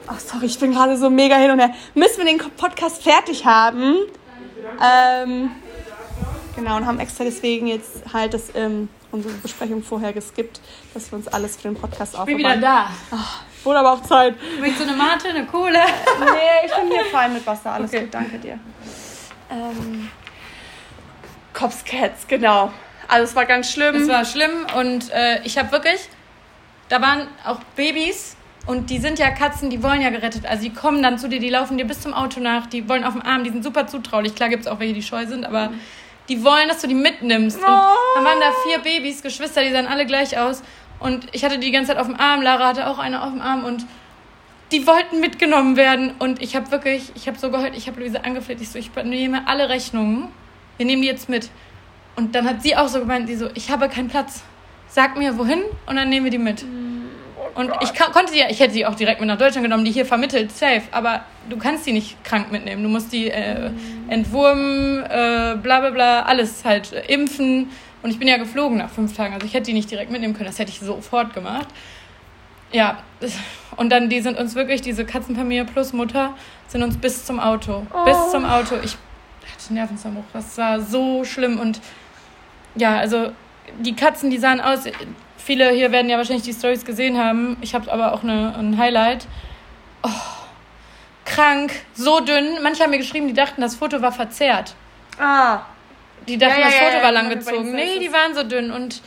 Ach, 0.07 0.19
sorry, 0.19 0.45
ich 0.45 0.59
bin 0.59 0.71
gerade 0.71 0.97
so 0.97 1.09
mega 1.09 1.35
hin 1.35 1.51
und 1.51 1.59
her. 1.59 1.73
Müssen 1.93 2.17
wir 2.19 2.25
den 2.25 2.37
Podcast 2.37 3.03
fertig 3.03 3.45
haben? 3.45 3.95
Ähm, 4.81 5.51
genau, 6.55 6.77
und 6.77 6.85
haben 6.85 6.99
extra 6.99 7.23
deswegen 7.23 7.67
jetzt 7.67 8.13
halt 8.13 8.33
das, 8.33 8.43
ähm, 8.55 8.89
unsere 9.11 9.33
Besprechung 9.35 9.83
vorher 9.83 10.13
geskippt, 10.13 10.61
dass 10.93 11.11
wir 11.11 11.17
uns 11.17 11.27
alles 11.27 11.57
für 11.57 11.69
den 11.69 11.75
Podcast 11.75 12.15
aufbauen. 12.15 12.29
Ich 12.29 12.43
bin 12.43 12.45
wieder 12.45 12.61
da. 12.61 12.89
Ach, 13.11 13.43
wurde 13.65 13.79
aber 13.79 13.93
auch 13.93 14.01
Zeit. 14.01 14.35
Möchtest 14.59 14.81
du 14.81 14.87
eine 14.87 14.97
Mate, 14.97 15.29
eine 15.29 15.45
Kohle? 15.45 15.79
nee, 15.79 16.65
ich 16.65 16.73
bin 16.73 16.87
hier 16.91 17.05
fein 17.05 17.33
mit 17.33 17.45
Wasser. 17.45 17.71
Alles 17.71 17.91
okay. 17.91 18.01
gut, 18.01 18.13
danke 18.13 18.37
dir. 18.37 18.59
Ähm, 19.49 20.09
Cops 21.53 21.83
Cats, 21.83 22.27
genau. 22.27 22.71
Also 23.07 23.23
es 23.23 23.35
war 23.35 23.45
ganz 23.45 23.71
schlimm. 23.71 23.95
Es 23.95 24.07
war 24.07 24.25
schlimm 24.25 24.67
und 24.77 25.11
äh, 25.11 25.41
ich 25.43 25.57
habe 25.57 25.71
wirklich, 25.71 26.09
da 26.89 27.01
waren 27.01 27.27
auch 27.45 27.59
Babys 27.75 28.35
und 28.65 28.89
die 28.89 28.97
sind 28.97 29.19
ja 29.19 29.29
Katzen, 29.29 29.69
die 29.69 29.83
wollen 29.83 30.01
ja 30.01 30.09
gerettet. 30.09 30.45
Also 30.45 30.63
die 30.63 30.73
kommen 30.73 31.03
dann 31.03 31.19
zu 31.19 31.29
dir, 31.29 31.39
die 31.39 31.49
laufen 31.49 31.77
dir 31.77 31.85
bis 31.85 32.01
zum 32.01 32.13
Auto 32.13 32.39
nach, 32.39 32.65
die 32.65 32.89
wollen 32.89 33.03
auf 33.03 33.13
dem 33.13 33.21
Arm, 33.21 33.43
die 33.43 33.51
sind 33.51 33.63
super 33.63 33.87
zutraulich. 33.87 34.35
Klar 34.35 34.49
gibt 34.49 34.65
es 34.65 34.71
auch 34.71 34.79
welche, 34.79 34.93
die 34.93 35.03
scheu 35.03 35.25
sind, 35.27 35.45
aber 35.45 35.71
die 36.29 36.43
wollen, 36.43 36.67
dass 36.67 36.81
du 36.81 36.87
die 36.87 36.95
mitnimmst. 36.95 37.57
Und 37.57 37.63
dann 37.63 38.25
waren 38.25 38.39
da 38.39 38.51
vier 38.67 38.79
Babys, 38.79 39.21
Geschwister, 39.21 39.63
die 39.63 39.71
sahen 39.71 39.87
alle 39.87 40.05
gleich 40.05 40.37
aus. 40.37 40.63
Und 40.99 41.27
ich 41.33 41.43
hatte 41.43 41.59
die 41.59 41.71
ganze 41.71 41.91
Zeit 41.91 41.97
auf 41.97 42.07
dem 42.07 42.19
Arm, 42.19 42.41
Lara 42.41 42.67
hatte 42.69 42.87
auch 42.87 42.99
eine 42.99 43.23
auf 43.23 43.31
dem 43.31 43.41
Arm 43.41 43.63
und 43.63 43.85
die 44.71 44.87
wollten 44.87 45.19
mitgenommen 45.19 45.75
werden. 45.75 46.13
Und 46.19 46.41
ich 46.41 46.55
habe 46.55 46.71
wirklich, 46.71 47.11
ich 47.15 47.27
habe 47.27 47.37
so 47.37 47.51
geheult, 47.51 47.75
ich 47.75 47.87
habe 47.87 47.99
Luise 47.99 48.23
angefleht, 48.23 48.61
ich 48.61 48.69
so, 48.69 48.79
ich 48.79 48.87
übernehme 48.87 49.47
alle 49.47 49.69
Rechnungen 49.69 50.29
wir 50.77 50.85
nehmen 50.85 51.01
die 51.01 51.07
jetzt 51.07 51.29
mit. 51.29 51.49
Und 52.15 52.35
dann 52.35 52.47
hat 52.47 52.61
sie 52.61 52.75
auch 52.75 52.87
so 52.87 52.99
gemeint, 52.99 53.27
die 53.27 53.35
so, 53.35 53.49
ich 53.53 53.69
habe 53.69 53.89
keinen 53.89 54.07
Platz. 54.09 54.43
Sag 54.87 55.17
mir 55.17 55.37
wohin 55.37 55.61
und 55.87 55.95
dann 55.95 56.09
nehmen 56.09 56.25
wir 56.25 56.31
die 56.31 56.37
mit. 56.37 56.63
Oh 57.35 57.59
Und 57.59 57.71
ich 57.81 57.93
konnte 57.93 58.31
die 58.31 58.39
ja, 58.39 58.49
ich 58.49 58.59
hätte 58.59 58.73
die 58.73 58.85
auch 58.85 58.95
direkt 58.95 59.19
mit 59.19 59.27
nach 59.27 59.37
Deutschland 59.37 59.65
genommen, 59.65 59.83
die 59.83 59.91
hier 59.91 60.05
vermittelt, 60.05 60.51
safe. 60.51 60.83
Aber 60.91 61.25
du 61.49 61.57
kannst 61.57 61.85
die 61.85 61.91
nicht 61.91 62.23
krank 62.23 62.51
mitnehmen. 62.51 62.83
Du 62.83 62.89
musst 62.89 63.11
die 63.11 63.29
äh, 63.29 63.71
entwurmen, 64.07 65.03
äh, 65.03 65.57
bla 65.61 65.79
bla 65.81 65.89
bla, 65.89 66.21
alles 66.21 66.63
halt 66.63 66.93
äh, 66.93 67.13
impfen. 67.13 67.69
Und 68.05 68.11
ich 68.11 68.19
bin 68.19 68.27
ja 68.27 68.37
geflogen 68.37 68.77
nach 68.77 68.91
fünf 68.91 69.17
Tagen. 69.17 69.33
Also 69.33 69.47
ich 69.47 69.55
hätte 69.55 69.65
die 69.65 69.73
nicht 69.73 69.89
direkt 69.89 70.11
mitnehmen 70.11 70.35
können. 70.35 70.45
Das 70.45 70.59
hätte 70.59 70.69
ich 70.69 70.79
sofort 70.79 71.33
gemacht. 71.33 71.65
Ja, 72.71 72.99
und 73.77 73.89
dann, 73.89 74.09
die 74.09 74.21
sind 74.21 74.37
uns 74.37 74.53
wirklich, 74.53 74.81
diese 74.81 75.05
Katzenfamilie 75.05 75.65
plus 75.65 75.91
Mutter, 75.91 76.35
sind 76.67 76.83
uns 76.83 76.97
bis 76.97 77.25
zum 77.25 77.39
Auto. 77.39 77.79
Bis 78.05 78.15
Oh. 78.15 78.29
zum 78.29 78.45
Auto. 78.45 78.75
Ich 78.83 78.95
hatte 79.51 79.73
Nervenzusammenbruch. 79.73 80.29
Das 80.33 80.55
war 80.59 80.81
so 80.81 81.23
schlimm. 81.23 81.59
Und 81.59 81.81
ja, 82.75 82.95
also 82.95 83.31
die 83.79 83.95
Katzen, 83.95 84.29
die 84.29 84.37
sahen 84.37 84.61
aus. 84.61 84.81
Viele 85.39 85.71
hier 85.71 85.91
werden 85.91 86.07
ja 86.07 86.17
wahrscheinlich 86.17 86.45
die 86.45 86.53
Stories 86.53 86.85
gesehen 86.85 87.17
haben. 87.17 87.57
Ich 87.61 87.73
habe 87.73 87.91
aber 87.91 88.13
auch 88.13 88.21
eine, 88.21 88.55
ein 88.55 88.77
Highlight. 88.77 89.25
Oh, 90.03 90.09
krank, 91.25 91.71
so 91.95 92.19
dünn. 92.19 92.61
Manche 92.61 92.83
haben 92.83 92.91
mir 92.91 92.99
geschrieben, 92.99 93.27
die 93.27 93.33
dachten, 93.33 93.61
das 93.61 93.73
Foto 93.73 93.99
war 94.03 94.11
verzerrt. 94.11 94.75
Ah, 95.19 95.61
Die 96.27 96.37
dachten, 96.37 96.59
Ja, 96.59 96.67
ja, 96.67 96.71
das 96.71 96.75
Foto 96.91 97.03
war 97.03 97.11
langgezogen. 97.11 97.71
Nee, 97.73 97.99
die 97.99 98.11
waren 98.11 98.33
so 98.33 98.43
dünn 98.43 98.71
und 98.71 99.01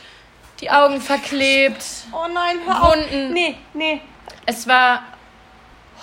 die 0.61 0.69
Augen 0.71 0.99
verklebt. 1.01 1.83
oh 2.11 2.27
nein, 2.33 2.57
hör 2.65 2.83
auf. 2.83 2.95
Wunden. 2.95 3.33
Nee, 3.33 3.55
nee. 3.73 4.01
Es 4.45 4.67
war 4.67 5.03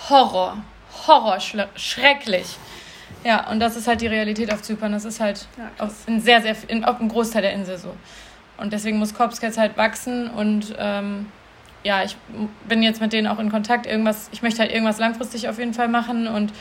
Horror. 0.08 0.58
Horror, 1.06 1.38
schrecklich. 1.76 2.56
Ja, 3.24 3.48
und 3.50 3.60
das 3.60 3.76
ist 3.76 3.88
halt 3.88 4.00
die 4.00 4.06
Realität 4.06 4.52
auf 4.52 4.62
Zypern. 4.62 4.92
Das 4.92 5.04
ist 5.04 5.20
halt 5.20 5.46
Ja, 5.58 5.84
auf, 5.84 5.92
in 6.06 6.20
sehr, 6.20 6.42
sehr, 6.42 6.56
in, 6.68 6.84
auf 6.84 7.00
einem 7.00 7.08
Großteil 7.08 7.42
der 7.42 7.52
Insel 7.52 7.76
so. 7.76 7.94
Und 8.56 8.72
deswegen 8.72 8.98
muss 8.98 9.14
Corpscats 9.14 9.58
halt 9.58 9.76
wachsen 9.76 10.30
und 10.30 10.74
ähm, 10.78 11.26
ja, 11.82 12.02
ich 12.02 12.16
bin 12.68 12.82
jetzt 12.82 13.00
mit 13.00 13.12
denen 13.12 13.26
auch 13.26 13.38
in 13.38 13.50
Kontakt. 13.50 13.86
Irgendwas, 13.86 14.28
ich 14.32 14.42
möchte 14.42 14.60
halt 14.60 14.72
irgendwas 14.72 14.98
langfristig 14.98 15.48
auf 15.48 15.58
jeden 15.58 15.74
Fall 15.74 15.88
machen 15.88 16.26
und 16.26 16.52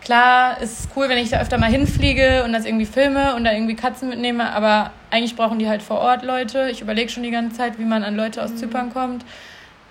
klar, 0.00 0.60
ist 0.60 0.80
es 0.80 0.88
cool, 0.96 1.08
wenn 1.08 1.18
ich 1.18 1.30
da 1.30 1.40
öfter 1.40 1.58
mal 1.58 1.70
hinfliege 1.70 2.44
und 2.44 2.52
das 2.52 2.64
irgendwie 2.64 2.86
filme 2.86 3.34
und 3.34 3.44
da 3.44 3.52
irgendwie 3.52 3.76
Katzen 3.76 4.08
mitnehme, 4.08 4.52
aber 4.52 4.92
eigentlich 5.10 5.36
brauchen 5.36 5.58
die 5.58 5.68
halt 5.68 5.82
vor 5.82 5.98
Ort 5.98 6.22
Leute. 6.22 6.68
Ich 6.70 6.80
überlege 6.80 7.10
schon 7.10 7.22
die 7.22 7.30
ganze 7.30 7.56
Zeit, 7.56 7.78
wie 7.78 7.84
man 7.84 8.02
an 8.02 8.16
Leute 8.16 8.42
aus 8.42 8.56
Zypern 8.56 8.92
kommt. 8.92 9.24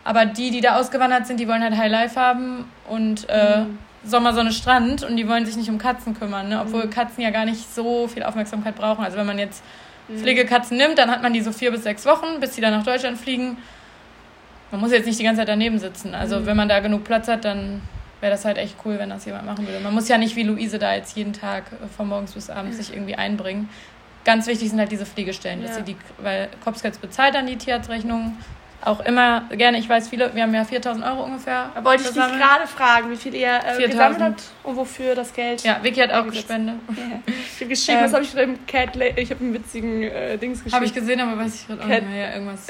Aber 0.04 0.25
die, 0.25 0.51
die 0.51 0.62
da 0.62 0.80
ausgewandert 0.80 1.28
sind, 1.28 1.39
die 1.39 1.48
wollen 1.48 1.62
halt 1.62 1.78
High 1.78 1.92
Life 1.92 2.20
haben 2.20 2.66
und 2.88 3.30
äh, 3.30 3.63
Sommersonne 4.04 4.51
Strand 4.51 5.04
und 5.04 5.18
die 5.18 5.28
wollen 5.28 5.46
sich 5.46 5.58
nicht 5.58 5.70
um 5.70 5.78
Katzen 5.78 6.18
kümmern, 6.18 6.50
ne? 6.50 6.62
obwohl 6.62 6.89
Katzen 6.89 7.22
ja 7.22 7.32
gar 7.32 7.46
nicht 7.46 7.74
so 7.74 8.08
viel 8.08 8.24
Aufmerksamkeit 8.24 8.75
brauchen. 8.75 9.04
Also 9.04 9.18
wenn 9.18 9.28
man 9.28 9.38
jetzt 9.38 9.62
Pflegekatzen 10.18 10.78
nimmt, 10.78 10.98
dann 10.98 11.12
hat 11.12 11.22
man 11.22 11.34
die 11.34 11.42
so 11.42 11.51
vier 11.51 11.72
bis 11.72 11.84
sechs 11.84 12.06
Wochen, 12.06 12.39
bis 12.39 12.56
sie 12.56 12.62
dann 12.62 12.74
nach 12.74 12.84
Deutschland 12.84 13.18
fliegen. 13.18 13.58
Man 14.72 14.82
muss 14.82 14.92
jetzt 14.92 15.06
nicht 15.06 15.20
die 15.20 15.24
ganze 15.24 15.42
Zeit 15.42 15.50
daneben 15.50 15.80
sitzen. 15.80 16.16
Also 16.16 16.46
wenn 16.46 16.58
man 16.58 16.70
da 16.70 16.80
genug 16.80 17.04
Platz 17.04 17.28
hat, 17.28 17.46
dann 17.46 17.82
wäre 18.21 18.31
das 18.31 18.45
halt 18.45 18.57
echt 18.57 18.75
cool, 18.85 18.99
wenn 18.99 19.09
das 19.09 19.25
jemand 19.25 19.45
machen 19.45 19.65
würde. 19.67 19.79
Man 19.79 19.93
muss 19.93 20.07
ja 20.09 20.17
nicht 20.17 20.35
wie 20.35 20.43
Luise 20.43 20.77
da 20.79 20.93
jetzt 20.95 21.15
jeden 21.15 21.33
Tag 21.33 21.63
äh, 21.71 21.88
von 21.95 22.07
morgens 22.07 22.33
bis 22.33 22.49
abends 22.49 22.77
sich 22.77 22.93
irgendwie 22.93 23.15
einbringen. 23.15 23.69
Ganz 24.25 24.47
wichtig 24.47 24.69
sind 24.69 24.79
halt 24.79 24.91
diese 24.91 25.05
Pflegestellen, 25.05 25.61
dass 25.61 25.71
Ja. 25.71 25.77
sie 25.77 25.83
die, 25.93 25.97
weil 26.17 26.49
Kopfskats 26.63 26.97
bezahlt 26.97 27.33
dann 27.35 27.47
die 27.47 27.55
Tierarztrechnung. 27.57 28.38
Auch 28.81 29.01
immer 29.01 29.41
gerne, 29.51 29.77
ich 29.77 29.89
weiß 29.89 30.07
viele, 30.07 30.33
wir 30.33 30.43
haben 30.43 30.53
ja 30.53 30.63
4000 30.63 31.05
Euro 31.05 31.23
ungefähr. 31.25 31.69
Da 31.75 31.83
wollte 31.83 32.03
ich 32.03 32.09
dich 32.09 32.15
gerade 32.15 32.65
fragen, 32.65 33.11
wie 33.11 33.17
viel 33.17 33.35
ihr 33.35 33.49
äh, 33.55 33.73
4000. 33.75 33.91
gesammelt 33.91 34.21
habt 34.21 34.43
und 34.63 34.75
wofür 34.77 35.15
das 35.15 35.33
Geld. 35.33 35.63
Ja, 35.63 35.79
Vicky 35.83 35.99
hat 35.99 36.13
auch 36.13 36.25
gespendet. 36.27 36.75
Ich 37.27 37.61
habe 37.61 37.69
geschrieben, 37.71 37.97
Ähm, 37.99 38.05
was 38.05 38.13
habe 38.13 38.23
ich 38.23 38.35
im 38.35 38.65
Cat 38.67 38.95
Ich 39.17 39.31
habe 39.31 39.43
einen 39.43 39.53
witzigen 39.53 40.03
äh, 40.03 40.38
Dings 40.38 40.59
geschrieben. 40.59 40.75
Habe 40.75 40.85
ich 40.85 40.93
gesehen, 40.93 41.19
aber 41.19 41.38
weiß 41.38 41.55
ich 41.55 41.67
gerade 41.67 41.81
auch 41.83 41.88
Cat- 41.89 42.03
nicht 42.03 42.11
mehr. 42.13 42.29
Ja, 42.29 42.33
irgendwas. 42.35 42.67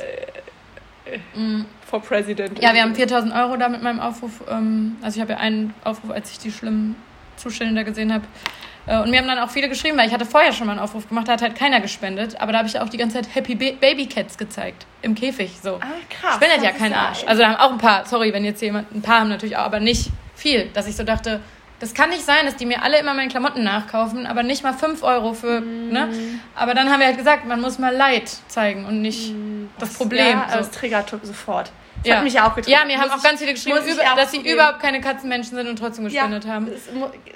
Mm. 1.36 1.62
For 1.90 2.02
President. 2.02 2.62
Ja, 2.62 2.74
wir 2.74 2.82
haben 2.82 2.94
4000 2.94 3.34
Euro 3.34 3.58
da 3.58 3.68
mit 3.68 3.82
meinem 3.82 4.00
Aufruf. 4.00 4.44
Ähm, 4.50 4.98
also 5.02 5.18
ich 5.18 5.22
habe 5.22 5.34
ja 5.34 5.40
einen 5.40 5.74
Aufruf, 5.84 6.12
als 6.12 6.32
ich 6.32 6.40
die 6.40 6.52
schlimmen 6.52 6.96
Zustände 7.36 7.74
da 7.74 7.84
gesehen 7.84 8.14
habe. 8.14 8.26
Äh, 8.86 9.00
und 9.00 9.10
mir 9.10 9.20
haben 9.20 9.28
dann 9.28 9.40
auch 9.40 9.50
viele 9.50 9.70
geschrieben, 9.70 9.98
weil 9.98 10.08
ich 10.08 10.14
hatte 10.14 10.26
vorher 10.26 10.54
schon 10.54 10.68
mal 10.68 10.74
einen 10.74 10.82
Aufruf 10.82 11.10
gemacht, 11.10 11.28
da 11.28 11.34
hat 11.34 11.42
halt 11.42 11.56
keiner 11.56 11.80
gespendet. 11.80 12.40
Aber 12.40 12.52
da 12.52 12.60
habe 12.60 12.68
ich 12.68 12.80
auch 12.80 12.90
die 12.90 12.98
ganze 12.98 13.16
Zeit 13.16 13.34
Happy 13.34 13.56
ba 13.56 13.72
Baby 13.80 14.06
Cats 14.06 14.38
gezeigt. 14.38 14.86
Im 15.02 15.16
Käfig, 15.16 15.58
so. 15.62 15.76
Ah, 15.76 15.88
krass. 16.10 16.36
Spendet 16.36 16.64
ja 16.64 16.72
kein 16.72 16.94
Arsch. 16.94 17.24
Also 17.26 17.42
da 17.42 17.50
haben 17.50 17.56
auch 17.56 17.72
ein 17.72 17.78
paar, 17.80 18.06
sorry, 18.06 18.34
wenn 18.34 18.46
jetzt 18.46 18.62
jemand, 18.62 18.94
ein 18.94 19.02
paar 19.02 19.22
haben 19.22 19.30
natürlich 19.30 19.58
auch, 19.58 19.66
aber 19.66 19.80
nicht 19.80 20.12
viel. 20.36 20.70
Dass 20.74 20.88
ich 20.88 20.96
so 20.96 21.04
dachte, 21.04 21.40
das 21.80 21.94
kann 21.94 22.10
nicht 22.10 22.26
sein, 22.26 22.46
dass 22.46 22.56
die 22.56 22.66
mir 22.66 22.84
alle 22.84 23.00
immer 23.00 23.14
meine 23.14 23.30
Klamotten 23.30 23.64
nachkaufen, 23.64 24.26
aber 24.28 24.44
nicht 24.44 24.64
mal 24.64 24.74
5 24.74 25.02
Euro 25.04 25.34
für, 25.34 25.62
Mhm. 25.62 25.90
ne? 25.92 26.10
Aber 26.56 26.74
dann 26.74 26.90
haben 26.92 27.00
wir 27.00 27.08
halt 27.08 27.18
gesagt, 27.18 27.46
man 27.46 27.62
muss 27.62 27.80
mal 27.80 27.96
Leid 27.96 28.30
zeigen 28.48 28.86
und 28.86 29.02
nicht 29.02 29.34
das 29.80 29.94
Problem. 29.94 30.28
Ja, 30.40 30.48
so. 30.52 30.58
das 30.58 30.72
triggert 30.72 31.10
sofort. 31.24 31.72
Das 32.02 32.08
Ja. 32.08 32.16
hat 32.18 32.24
mich 32.24 32.34
ja 32.34 32.48
auch 32.50 32.56
getriggert. 32.56 32.82
Ja, 32.82 32.86
mir 32.88 32.96
haben 32.98 33.08
Muss 33.08 33.12
auch 33.14 33.18
ich- 33.18 33.24
ganz 33.24 33.40
viele 33.40 33.54
geschrieben, 33.54 33.78
über, 33.86 34.04
auch 34.04 34.16
dass 34.16 34.32
sie 34.32 34.38
überhaupt 34.40 34.80
keine 34.80 35.02
Katzenmenschen 35.02 35.58
sind 35.58 35.68
und 35.68 35.78
trotzdem 35.78 36.06
gespendet 36.06 36.46
ja, 36.46 36.52
haben. 36.54 36.70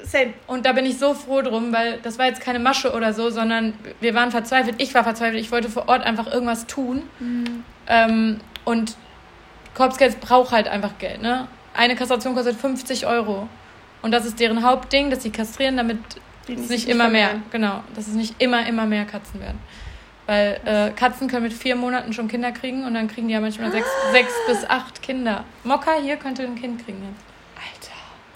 Same. 0.03 0.34
Und 0.47 0.65
da 0.65 0.71
bin 0.71 0.86
ich 0.86 0.97
so 0.97 1.13
froh 1.13 1.41
drum, 1.41 1.73
weil 1.73 1.99
das 2.01 2.17
war 2.17 2.27
jetzt 2.27 2.39
keine 2.39 2.60
Masche 2.60 2.93
oder 2.93 3.12
so, 3.13 3.29
sondern 3.29 3.73
wir 3.99 4.13
waren 4.13 4.32
verzweifelt. 4.32 4.75
Ich 4.77 4.93
war 4.93 5.03
verzweifelt. 5.03 5.41
Ich 5.41 5.51
wollte 5.51 5.69
vor 5.69 5.89
Ort 5.89 6.03
einfach 6.06 6.27
irgendwas 6.32 6.65
tun. 6.65 7.03
Mhm. 7.19 7.63
Ähm, 7.88 8.39
und 8.63 8.95
Corpscats 9.73 10.15
braucht 10.15 10.51
halt 10.51 10.67
einfach 10.69 10.97
Geld. 10.97 11.21
Ne? 11.21 11.47
Eine 11.73 11.95
Kastration 11.97 12.34
kostet 12.36 12.56
50 12.60 13.06
Euro. 13.06 13.49
Und 14.04 14.12
das 14.12 14.26
ist 14.26 14.39
deren 14.39 14.63
Hauptding, 14.63 15.10
dass 15.10 15.24
sie 15.24 15.32
kastrieren, 15.32 15.78
damit 15.78 15.98
Die 16.48 16.54
es 16.54 16.70
nicht 16.70 16.88
immer 16.88 17.10
mehr, 17.10 17.30
vermehren. 17.30 17.50
genau, 17.52 17.84
dass 17.96 18.08
es 18.08 18.13
nicht 18.13 18.36
immer, 18.39 18.68
immer 18.68 18.86
mehr 18.86 19.06
Katzen 19.06 19.39
werden. 19.39 19.60
Weil 20.28 20.60
äh, 20.66 20.92
Katzen 20.92 21.28
können 21.28 21.44
mit 21.44 21.54
vier 21.54 21.76
Monaten 21.76 22.13
schon 22.13 22.28
Kinder 22.28 22.52
kriegen 22.52 22.86
und 22.86 22.94
dann 22.94 23.08
kriegen 23.08 23.28
die 23.28 23.34
ja 23.34 23.42
manchmal 23.42 23.72
sechs, 23.72 23.88
sechs 24.12 24.32
bis 24.48 24.70
acht 24.70 25.02
Kinder. 25.02 25.44
Mokka 25.63 25.94
hier 26.02 26.18
könnte 26.18 26.44
ein 26.44 26.56
Kind 26.56 26.86
kriegen 26.86 27.00
jetzt. 27.04 27.24
Alter. 27.58 27.94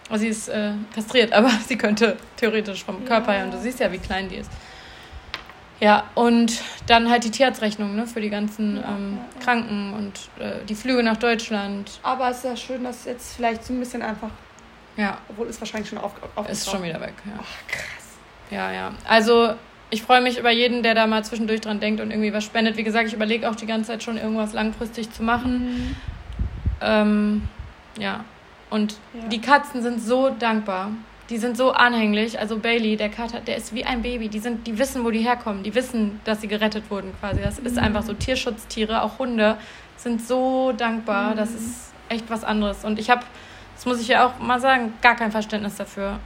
Also 0.10 0.22
sie 0.24 0.30
ist 0.30 0.50
äh, 0.50 0.72
kastriert, 0.96 1.32
aber 1.38 1.50
sie 1.68 1.78
könnte 1.78 2.18
theoretisch 2.38 2.84
vom 2.84 3.06
Körper 3.06 3.34
her 3.34 3.46
und 3.46 3.54
du 3.54 3.60
siehst 3.60 3.80
ja, 3.80 3.92
wie 3.92 4.00
klein 4.00 4.28
die 4.30 4.38
ist. 4.38 4.52
Ja, 5.80 6.06
und 6.16 6.60
dann 6.88 7.10
halt 7.10 7.24
die 7.24 7.30
Tierarztrechnung 7.30 7.96
ne, 7.96 8.08
für 8.08 8.20
die 8.20 8.32
ganzen 8.32 8.78
ähm, 8.78 9.20
Kranken 9.44 9.94
und 9.94 10.44
äh, 10.44 10.66
die 10.68 10.74
Flüge 10.74 11.04
nach 11.04 11.18
Deutschland. 11.18 12.00
Aber 12.02 12.30
es 12.32 12.38
ist 12.38 12.46
ja 12.46 12.56
schön, 12.56 12.84
dass 12.84 13.06
jetzt 13.06 13.36
vielleicht 13.36 13.64
so 13.64 13.74
ein 13.74 13.80
bisschen 13.80 14.02
einfach, 14.02 14.32
Ja, 14.98 15.18
obwohl 15.30 15.48
es 15.48 15.60
wahrscheinlich 15.62 15.90
schon 15.90 16.00
auf, 16.00 16.14
auf 16.36 16.50
ist 16.50 16.70
schon 16.70 16.84
wieder 16.84 17.00
weg. 17.00 17.14
Ja. 17.26 17.34
Ach, 17.40 17.68
krass. 17.68 18.18
Ja, 18.50 18.72
ja. 18.72 18.92
Also 19.08 19.54
ich 19.90 20.02
freue 20.04 20.22
mich 20.22 20.38
über 20.40 20.52
jeden, 20.52 20.84
der 20.84 20.96
da 20.96 21.08
mal 21.08 21.24
zwischendurch 21.24 21.62
dran 21.62 21.80
denkt 21.80 22.02
und 22.02 22.12
irgendwie 22.12 22.34
was 22.34 22.44
spendet. 22.44 22.78
Wie 22.78 22.84
gesagt, 22.84 23.08
ich 23.08 23.14
überlege 23.14 23.50
auch 23.50 23.56
die 23.56 23.66
ganze 23.68 23.92
Zeit 23.92 24.04
schon 24.04 24.18
irgendwas 24.18 24.54
langfristig 24.54 25.12
zu 25.12 25.24
machen. 25.24 25.96
Ähm, 26.82 27.48
ja. 28.00 28.24
Und 28.70 28.98
Ja. 29.14 29.28
die 29.30 29.40
Katzen 29.40 29.82
sind 29.82 30.02
so 30.02 30.30
dankbar. 30.30 30.92
Die 31.30 31.38
sind 31.38 31.58
so 31.58 31.72
anhänglich. 31.72 32.40
Also 32.40 32.58
Bailey, 32.58 32.96
der 32.96 33.10
Kater, 33.10 33.40
der 33.42 33.58
ist 33.58 33.74
wie 33.74 33.84
ein 33.86 34.02
Baby. 34.02 34.30
Die 34.30 34.40
sind, 34.40 34.66
die 34.66 34.78
wissen, 34.78 35.04
wo 35.04 35.12
die 35.12 35.20
herkommen. 35.20 35.64
Die 35.64 35.76
wissen, 35.76 36.20
dass 36.24 36.42
sie 36.42 36.48
gerettet 36.48 36.90
wurden 36.90 37.14
quasi. 37.20 37.42
Das 37.42 37.60
ist 37.60 37.78
einfach 37.78 38.04
so. 38.04 38.14
Tierschutztiere, 38.14 39.02
auch 39.04 39.20
Hunde, 39.20 39.58
sind 39.98 40.26
so 40.26 40.72
dankbar. 40.72 41.36
Das 41.36 41.52
ist 41.52 41.94
echt 42.10 42.30
was 42.30 42.44
anderes. 42.44 42.86
Und 42.86 42.98
ich 43.00 43.10
habe, 43.10 43.24
das 43.78 43.86
muss 43.86 44.02
ich 44.02 44.08
ja 44.08 44.26
auch 44.26 44.40
mal 44.40 44.60
sagen, 44.60 44.94
gar 45.04 45.16
kein 45.16 45.32
Verständnis 45.32 45.76
dafür, 45.76 46.20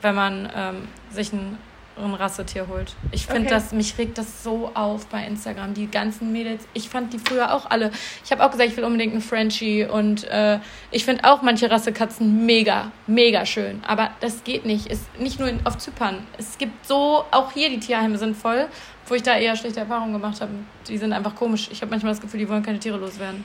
wenn 0.00 0.14
man 0.14 0.50
ähm, 0.56 0.88
sich 1.10 1.30
ein, 1.30 1.58
ein 2.02 2.14
Rassetier 2.14 2.68
holt. 2.68 2.94
Ich 3.12 3.26
finde 3.26 3.42
Okay. 3.42 3.50
das, 3.50 3.72
mich 3.72 3.98
regt 3.98 4.16
das 4.16 4.42
so 4.42 4.70
auf 4.72 5.06
bei 5.08 5.26
Instagram. 5.26 5.74
Die 5.74 5.90
ganzen 5.90 6.32
Mädels, 6.32 6.66
ich 6.72 6.88
fand 6.88 7.12
die 7.12 7.18
früher 7.18 7.52
auch 7.52 7.68
alle. 7.70 7.90
Ich 8.24 8.32
habe 8.32 8.42
auch 8.42 8.50
gesagt, 8.50 8.70
ich 8.70 8.76
will 8.78 8.84
unbedingt 8.84 9.12
einen 9.12 9.20
Frenchie 9.20 9.84
und 9.84 10.24
äh, 10.24 10.58
ich 10.90 11.04
finde 11.04 11.24
auch 11.24 11.42
manche 11.42 11.70
Rassekatzen 11.70 12.46
mega, 12.46 12.92
mega 13.06 13.44
schön. 13.44 13.82
Aber 13.86 14.12
das 14.20 14.42
geht 14.42 14.64
nicht. 14.64 14.86
Ist 14.86 15.04
nicht 15.20 15.38
nur 15.38 15.50
in, 15.50 15.66
auf 15.66 15.76
Zypern. 15.76 16.26
Es 16.38 16.56
gibt 16.56 16.86
so, 16.86 17.26
auch 17.30 17.52
hier 17.52 17.68
die 17.68 17.78
Tierheime 17.78 18.16
sind 18.16 18.38
voll, 18.38 18.68
wo 19.06 19.14
ich 19.14 19.22
da 19.22 19.36
eher 19.36 19.54
schlechte 19.54 19.80
Erfahrungen 19.80 20.14
gemacht 20.14 20.40
habe. 20.40 20.52
Die 20.88 20.96
sind 20.96 21.12
einfach 21.12 21.34
komisch. 21.34 21.68
Ich 21.70 21.82
habe 21.82 21.90
manchmal 21.90 22.12
das 22.12 22.22
Gefühl, 22.22 22.40
die 22.40 22.48
wollen 22.48 22.62
keine 22.62 22.78
Tiere 22.78 22.96
loswerden. 22.96 23.44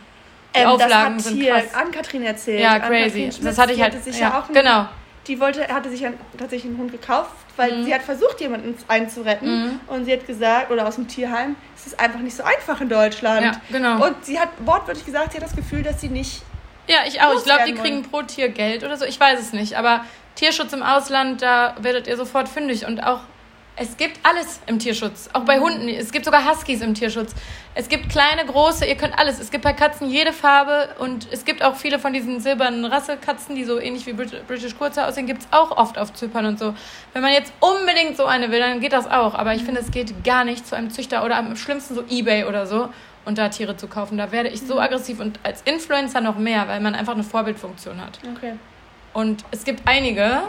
Ähm, 0.53 0.63
das 0.65 0.73
Auflagen 0.83 1.15
hat 1.15 1.21
sind 1.21 1.35
hier 1.37 1.53
krass. 1.53 1.73
Ann-Kathrin 1.73 2.23
erzählt. 2.23 2.59
Ja, 2.61 2.79
crazy. 2.79 3.29
Das 3.41 3.57
hatte 3.57 3.73
ich 3.73 3.81
halt. 3.81 3.93
Hatte 3.93 4.03
sich 4.03 4.19
ja, 4.19 4.29
ja, 4.29 4.39
auch 4.39 4.45
einen, 4.45 4.53
genau. 4.53 4.85
Die 5.27 5.39
wollte, 5.39 5.67
hatte 5.67 5.89
sich 5.89 6.05
einen, 6.05 6.19
tatsächlich 6.37 6.69
einen 6.71 6.79
Hund 6.79 6.91
gekauft, 6.91 7.29
weil 7.55 7.71
Mhm. 7.77 7.85
sie 7.85 7.93
hat 7.93 8.01
versucht, 8.01 8.41
jemanden 8.41 8.75
einzuretten. 8.87 9.65
Mhm. 9.65 9.79
Und 9.87 10.05
sie 10.05 10.13
hat 10.13 10.25
gesagt, 10.27 10.71
oder 10.71 10.87
aus 10.87 10.95
dem 10.95 11.07
Tierheim, 11.07 11.55
es 11.77 11.87
ist 11.87 11.99
einfach 11.99 12.19
nicht 12.19 12.35
so 12.35 12.43
einfach 12.43 12.81
in 12.81 12.89
Deutschland. 12.89 13.45
Ja, 13.45 13.51
genau. 13.71 14.05
Und 14.05 14.25
sie 14.25 14.39
hat 14.39 14.49
wortwörtlich 14.65 15.05
gesagt, 15.05 15.31
sie 15.31 15.37
hat 15.37 15.43
das 15.45 15.55
Gefühl, 15.55 15.83
dass 15.83 16.01
sie 16.01 16.09
nicht. 16.09 16.41
Ja, 16.87 16.97
ich 17.07 17.21
auch. 17.21 17.35
Ich 17.35 17.43
glaube, 17.43 17.63
die 17.67 17.73
kriegen 17.75 18.01
pro 18.03 18.23
Tier 18.23 18.49
Geld 18.49 18.83
oder 18.83 18.97
so. 18.97 19.05
Ich 19.05 19.19
weiß 19.19 19.39
es 19.39 19.53
nicht. 19.53 19.77
Aber 19.77 20.03
Tierschutz 20.35 20.73
im 20.73 20.81
Ausland, 20.83 21.41
da 21.43 21.75
werdet 21.79 22.07
ihr 22.07 22.17
sofort 22.17 22.49
fündig. 22.49 22.85
Und 22.87 23.03
auch 23.03 23.19
Es 23.77 23.97
gibt 23.97 24.19
alles 24.23 24.59
im 24.67 24.79
Tierschutz. 24.79 25.29
Auch 25.33 25.45
bei 25.45 25.59
Hunden. 25.59 25.87
Es 25.87 26.11
gibt 26.11 26.25
sogar 26.25 26.47
Huskies 26.47 26.81
im 26.81 26.93
Tierschutz. 26.93 27.33
Es 27.73 27.87
gibt 27.87 28.09
kleine, 28.09 28.45
große, 28.45 28.85
ihr 28.85 28.95
könnt 28.95 29.17
alles. 29.17 29.39
Es 29.39 29.49
gibt 29.49 29.63
bei 29.63 29.73
Katzen 29.73 30.09
jede 30.09 30.33
Farbe 30.33 30.89
und 30.99 31.27
es 31.31 31.45
gibt 31.45 31.63
auch 31.63 31.75
viele 31.75 31.97
von 31.97 32.11
diesen 32.11 32.41
silbernen 32.41 32.83
Rassekatzen, 32.83 33.55
die 33.55 33.63
so 33.63 33.79
ähnlich 33.79 34.05
wie 34.05 34.13
British 34.13 34.75
Kurzer 34.77 35.07
aussehen, 35.07 35.25
gibt 35.25 35.43
es 35.43 35.47
auch 35.51 35.77
oft 35.77 35.97
auf 35.97 36.13
Zypern 36.13 36.45
und 36.45 36.59
so. 36.59 36.75
Wenn 37.13 37.21
man 37.21 37.31
jetzt 37.31 37.53
unbedingt 37.61 38.17
so 38.17 38.25
eine 38.25 38.51
will, 38.51 38.59
dann 38.59 38.81
geht 38.81 38.93
das 38.93 39.07
auch. 39.07 39.35
Aber 39.35 39.55
ich 39.55 39.63
finde, 39.63 39.79
es 39.79 39.89
geht 39.89 40.23
gar 40.23 40.43
nicht 40.43 40.67
zu 40.67 40.75
einem 40.75 40.89
Züchter 40.89 41.23
oder 41.23 41.37
am 41.37 41.55
schlimmsten 41.55 41.95
so 41.95 42.03
Ebay 42.09 42.43
oder 42.43 42.67
so 42.67 42.89
und 43.23 43.37
da 43.37 43.49
Tiere 43.49 43.77
zu 43.77 43.87
kaufen. 43.87 44.17
Da 44.17 44.31
werde 44.31 44.49
ich 44.49 44.61
so 44.61 44.79
aggressiv 44.79 45.19
und 45.19 45.39
als 45.43 45.61
Influencer 45.61 46.19
noch 46.21 46.37
mehr, 46.37 46.67
weil 46.67 46.81
man 46.81 46.93
einfach 46.93 47.13
eine 47.13 47.23
Vorbildfunktion 47.23 48.01
hat. 48.01 48.19
Okay. 48.35 48.53
Und 49.13 49.43
es 49.51 49.63
gibt 49.63 49.87
einige, 49.87 50.41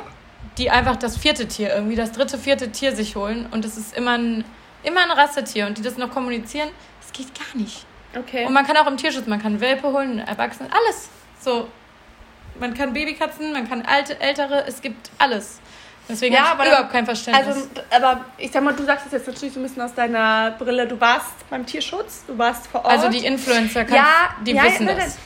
die 0.59 0.71
einfach 0.71 0.97
das 0.97 1.17
vierte 1.17 1.49
Tier, 1.49 1.75
irgendwie 1.75 1.97
das 1.97 2.13
dritte, 2.13 2.39
vierte 2.39 2.71
Tier 2.71 2.95
sich 2.95 3.17
holen 3.17 3.47
und 3.51 3.65
es 3.65 3.77
ist 3.77 3.97
immer 3.97 4.19
ein, 4.19 4.45
immer 4.83 5.03
ein 5.03 5.11
Rassetier 5.11 5.67
und 5.67 5.79
die 5.79 5.83
das 5.83 5.97
noch 5.97 6.11
kommunizieren, 6.11 6.69
das 7.01 7.13
geht 7.13 7.29
gar 7.35 7.61
nicht. 7.61 7.87
Okay. 8.17 8.45
Und 8.45 8.53
man 8.53 8.67
kann 8.67 8.77
auch 8.77 8.87
im 8.87 8.97
Tierschutz, 8.97 9.27
man 9.27 9.41
kann 9.41 9.61
Welpe 9.61 9.89
holen, 9.93 10.19
Erwachsene, 10.19 10.69
alles. 10.71 11.09
So, 11.41 11.69
man 12.61 12.75
kann 12.75 12.93
Babykatzen, 12.93 13.53
man 13.53 13.69
kann 13.69 13.83
alte, 13.83 14.21
ältere, 14.21 14.65
es 14.67 14.83
gibt 14.83 15.11
alles. 15.19 15.61
Deswegen 16.09 16.35
Ja, 16.35 16.51
habe 16.51 16.63
aber 16.63 16.69
überhaupt 16.69 16.93
kein 16.93 17.05
Verständnis. 17.05 17.47
Also, 17.47 17.69
aber 17.91 18.25
ich 18.37 18.51
sag 18.51 18.63
mal, 18.63 18.75
du 18.75 18.85
sagst 18.85 19.07
es 19.07 19.13
jetzt 19.13 19.27
natürlich 19.29 19.55
so 19.55 19.61
ein 19.61 19.63
bisschen 19.63 19.83
aus 19.83 19.95
deiner 19.95 20.51
Brille. 20.59 20.87
Du 20.87 21.01
warst 21.01 21.49
beim 21.49 21.65
Tierschutz, 21.65 22.25
du 22.27 22.37
warst 22.37 22.67
vor 22.67 22.85
Ort. 22.85 22.93
Also 22.93 23.09
die 23.09 23.25
Influencer, 23.25 23.85
kann, 23.85 23.97
ja, 23.97 24.35
die 24.45 24.53
ja, 24.53 24.65
wissen 24.65 24.87
nein, 24.87 24.97
das. 24.99 25.19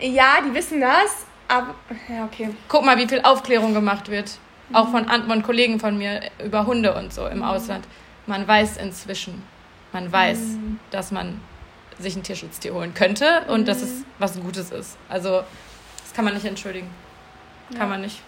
Ja, 0.00 0.40
die 0.44 0.54
wissen 0.54 0.80
das, 0.80 1.26
aber 1.46 1.74
ja, 2.08 2.24
okay. 2.24 2.54
Guck 2.68 2.84
mal, 2.84 2.96
wie 2.96 3.06
viel 3.06 3.20
Aufklärung 3.22 3.74
gemacht 3.74 4.08
wird. 4.08 4.38
Mhm. 4.74 4.80
Auch 4.80 4.90
von, 4.90 5.06
von 5.08 5.42
Kollegen 5.42 5.80
von 5.80 5.96
mir 5.98 6.20
über 6.44 6.66
Hunde 6.66 6.94
und 6.94 7.12
so 7.12 7.26
im 7.26 7.42
Ausland. 7.42 7.84
Man 8.26 8.46
weiß 8.46 8.76
inzwischen, 8.78 9.42
man 9.92 10.10
weiß, 10.10 10.38
Mhm. 10.38 10.78
dass 10.90 11.10
man 11.10 11.40
sich 11.98 12.16
ein 12.16 12.22
Tierschutztier 12.22 12.74
holen 12.74 12.92
könnte 12.94 13.42
und 13.48 13.68
dass 13.68 13.78
Mhm. 13.78 13.84
es 13.84 13.92
was 14.18 14.40
Gutes 14.40 14.70
ist. 14.70 14.96
Also, 15.08 15.42
das 16.02 16.12
kann 16.14 16.24
man 16.24 16.34
nicht 16.34 16.46
entschuldigen. 16.46 16.88
Kann 17.70 17.80
Ja. 17.82 17.86
man 17.86 18.00
nicht. 18.00 18.20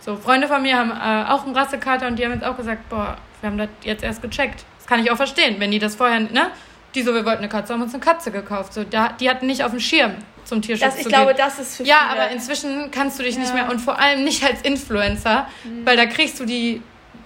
So, 0.00 0.16
Freunde 0.16 0.46
von 0.46 0.62
mir 0.62 0.76
haben 0.78 0.90
äh, 0.90 1.28
auch 1.30 1.44
einen 1.44 1.56
Rassekater 1.56 2.06
und 2.06 2.16
die 2.18 2.24
haben 2.24 2.32
jetzt 2.32 2.44
auch 2.44 2.56
gesagt, 2.56 2.88
boah, 2.88 3.16
wir 3.40 3.50
haben 3.50 3.58
das 3.58 3.68
jetzt 3.82 4.04
erst 4.04 4.22
gecheckt. 4.22 4.64
Das 4.78 4.86
kann 4.86 5.00
ich 5.00 5.10
auch 5.10 5.16
verstehen, 5.16 5.56
wenn 5.58 5.70
die 5.72 5.78
das 5.80 5.96
vorher, 5.96 6.20
ne? 6.20 6.48
Die 6.94 7.02
so, 7.02 7.12
wir 7.12 7.24
wollten 7.24 7.38
eine 7.38 7.48
Katze, 7.48 7.72
haben 7.74 7.82
uns 7.82 7.92
eine 7.92 8.02
Katze 8.02 8.30
gekauft. 8.30 8.72
So, 8.72 8.84
da, 8.84 9.08
die 9.08 9.28
hatten 9.28 9.46
nicht 9.46 9.64
auf 9.64 9.72
dem 9.72 9.80
Schirm 9.80 10.12
zum 10.46 10.62
Tierschutz 10.62 10.86
Das, 10.86 10.96
ich 10.96 11.02
zu 11.02 11.08
glaube, 11.10 11.34
gehen. 11.34 11.36
das 11.38 11.58
ist 11.58 11.76
für 11.76 11.82
Ja, 11.84 12.08
viele. 12.10 12.22
aber 12.22 12.30
inzwischen 12.32 12.90
kannst 12.90 13.18
du 13.18 13.22
dich 13.22 13.36
nicht 13.36 13.48
Ja. 13.48 13.54
Mhm. 13.54 13.60
mehr 13.62 13.70
und 13.70 13.80
vor 13.80 13.98
allem 13.98 14.24
nicht 14.24 14.42
als 14.44 14.62
Influencer, 14.62 15.46
weil 15.84 15.96
da 15.96 16.06
kriegst 16.06 16.40
du 16.40 16.44
die 16.46 16.82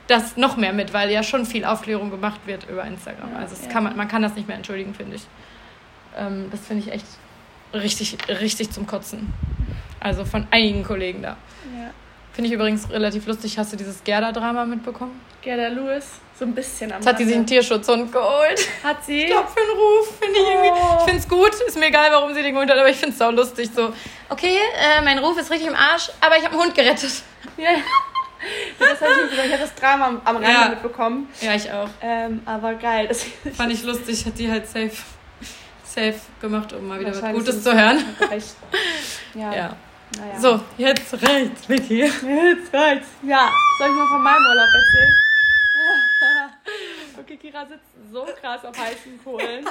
das 0.08 0.36
noch 0.36 0.56
mehr 0.56 0.72
mit, 0.72 0.92
weil 0.92 1.08
ja 1.10 1.22
schon 1.22 1.46
viel 1.46 1.64
Aufklärung 1.64 2.10
gemacht 2.10 2.40
wird 2.46 2.68
über 2.68 2.84
Instagram. 2.84 3.30
Ja, 3.32 3.38
also 3.38 3.54
ja. 3.62 3.70
kann 3.70 3.84
man, 3.84 3.96
man 3.96 4.08
kann 4.08 4.22
das 4.22 4.34
nicht 4.34 4.48
mehr 4.48 4.56
entschuldigen, 4.56 4.92
finde 4.94 5.14
ich. 5.16 5.22
Ähm, 6.18 6.48
das 6.50 6.60
finde 6.66 6.82
ich 6.84 6.92
echt 6.92 7.06
richtig, 7.72 8.16
richtig 8.28 8.72
zum 8.72 8.88
Kotzen. 8.88 9.32
Also 10.00 10.24
von 10.24 10.46
einigen 10.50 10.82
Kollegen 10.82 11.22
da. 11.22 11.36
ja. 11.76 11.90
Finde 12.32 12.48
ich 12.48 12.54
übrigens 12.54 12.88
relativ 12.90 13.26
lustig. 13.26 13.58
Hast 13.58 13.72
du 13.72 13.76
dieses 13.76 14.02
Gerda-Drama 14.02 14.64
mitbekommen? 14.64 15.20
Gerda 15.42 15.68
Lewis, 15.68 16.06
so 16.40 16.46
ein 16.46 16.54
bisschen 16.54 16.90
am 16.90 16.98
Jetzt 16.98 17.06
hat 17.06 17.18
die 17.20 17.24
sich 17.26 17.36
einen. 17.36 17.46
Tierschutzhund 17.46 18.10
geholt. 18.10 18.66
Hat 18.82 19.04
sie? 19.04 19.24
Ich 19.24 19.30
glaube, 19.30 19.46
für 19.48 19.60
einen 19.60 19.70
Ruf 19.78 20.08
finde 20.18 20.38
ich 20.40 20.46
irgendwie. 20.48 20.70
Oh. 20.72 20.96
Ich 20.98 21.04
finde 21.04 21.18
es 21.20 21.28
gut. 21.28 21.54
Ist 21.66 21.78
mir 21.78 21.86
egal, 21.86 22.10
warum 22.10 22.34
sie 22.34 22.42
den 22.42 22.52
geholt 22.54 22.70
hat, 22.70 22.78
aber 22.78 22.88
ich 22.88 22.96
finde 22.96 23.14
es 23.14 23.20
auch 23.22 23.30
lustig. 23.30 23.68
So, 23.76 23.92
okay, 24.30 24.56
äh, 24.78 25.02
mein 25.02 25.18
Ruf 25.18 25.38
ist 25.38 25.50
richtig 25.50 25.68
im 25.68 25.76
Arsch, 25.76 26.10
aber 26.20 26.36
ich 26.38 26.44
habe 26.44 26.54
einen 26.54 26.64
Hund 26.64 26.74
gerettet. 26.74 27.12
Ja. 27.56 27.68
Das 28.78 29.00
habe 29.02 29.10
ich 29.12 29.16
nicht 29.18 29.30
gesagt. 29.32 29.46
Ich 29.48 29.52
habe 29.52 29.62
das 29.64 29.74
Drama 29.74 30.06
am, 30.06 30.20
am 30.24 30.36
Rande 30.36 30.50
Ja. 30.50 30.68
mitbekommen. 30.70 31.28
Ja, 31.42 31.54
ich 31.54 31.70
auch. 31.70 31.88
Ähm, 32.00 32.40
aber 32.46 32.72
geil. 32.74 33.06
Das, 33.08 33.26
Fand 33.54 33.70
ich 33.72 33.82
lustig, 33.84 34.24
hat 34.24 34.38
die 34.38 34.50
halt 34.50 34.66
safe, 34.66 34.92
safe 35.84 36.14
gemacht, 36.40 36.72
um 36.72 36.88
mal 36.88 36.98
wieder 37.00 37.10
was 37.10 37.32
Gutes 37.34 37.62
zu 37.62 37.72
hören. 37.78 38.02
recht. 38.30 38.56
Ja. 39.34 39.52
Ja. 39.54 39.76
Naja. 40.18 40.40
So, 40.40 40.60
jetzt 40.78 41.12
reicht's, 41.22 41.68
Vicky. 41.68 42.00
Jetzt 42.00 42.72
reicht's. 42.74 43.06
Ja, 43.22 43.48
soll 43.78 43.88
ich 43.88 43.94
mal 43.94 44.08
von 44.08 44.22
meinem 44.22 44.42
Urlaub 44.44 44.66
erzählen? 44.66 45.14
okay, 47.18 47.36
Kira 47.36 47.66
sitzt 47.66 48.12
so 48.12 48.26
krass 48.40 48.64
auf 48.64 48.78
heißen 48.78 49.22
Kohlen. 49.22 49.66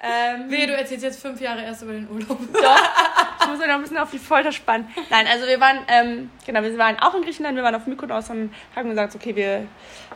Ähm, 0.00 0.48
Wehe, 0.48 0.66
du 0.68 0.74
erzählst 0.74 1.02
jetzt 1.02 1.20
fünf 1.20 1.40
Jahre 1.40 1.62
erst 1.62 1.82
über 1.82 1.92
den 1.92 2.08
Urlaub. 2.08 2.38
Doch, 2.52 2.60
ich 3.40 3.46
muss 3.48 3.58
mich 3.58 3.66
noch 3.66 3.74
ein 3.74 3.82
bisschen 3.82 3.98
auf 3.98 4.10
die 4.12 4.18
Folter 4.18 4.52
spannen. 4.52 4.88
Nein, 5.10 5.26
also 5.26 5.46
wir 5.46 5.58
waren, 5.58 5.78
ähm, 5.88 6.30
genau, 6.46 6.62
wir 6.62 6.78
waren 6.78 7.00
auch 7.00 7.14
in 7.14 7.22
Griechenland, 7.22 7.56
wir 7.56 7.64
waren 7.64 7.74
auf 7.74 7.86
Mykonos 7.86 8.30
und 8.30 8.54
haben 8.76 8.90
gesagt, 8.90 9.16
okay, 9.16 9.34
wir 9.34 9.66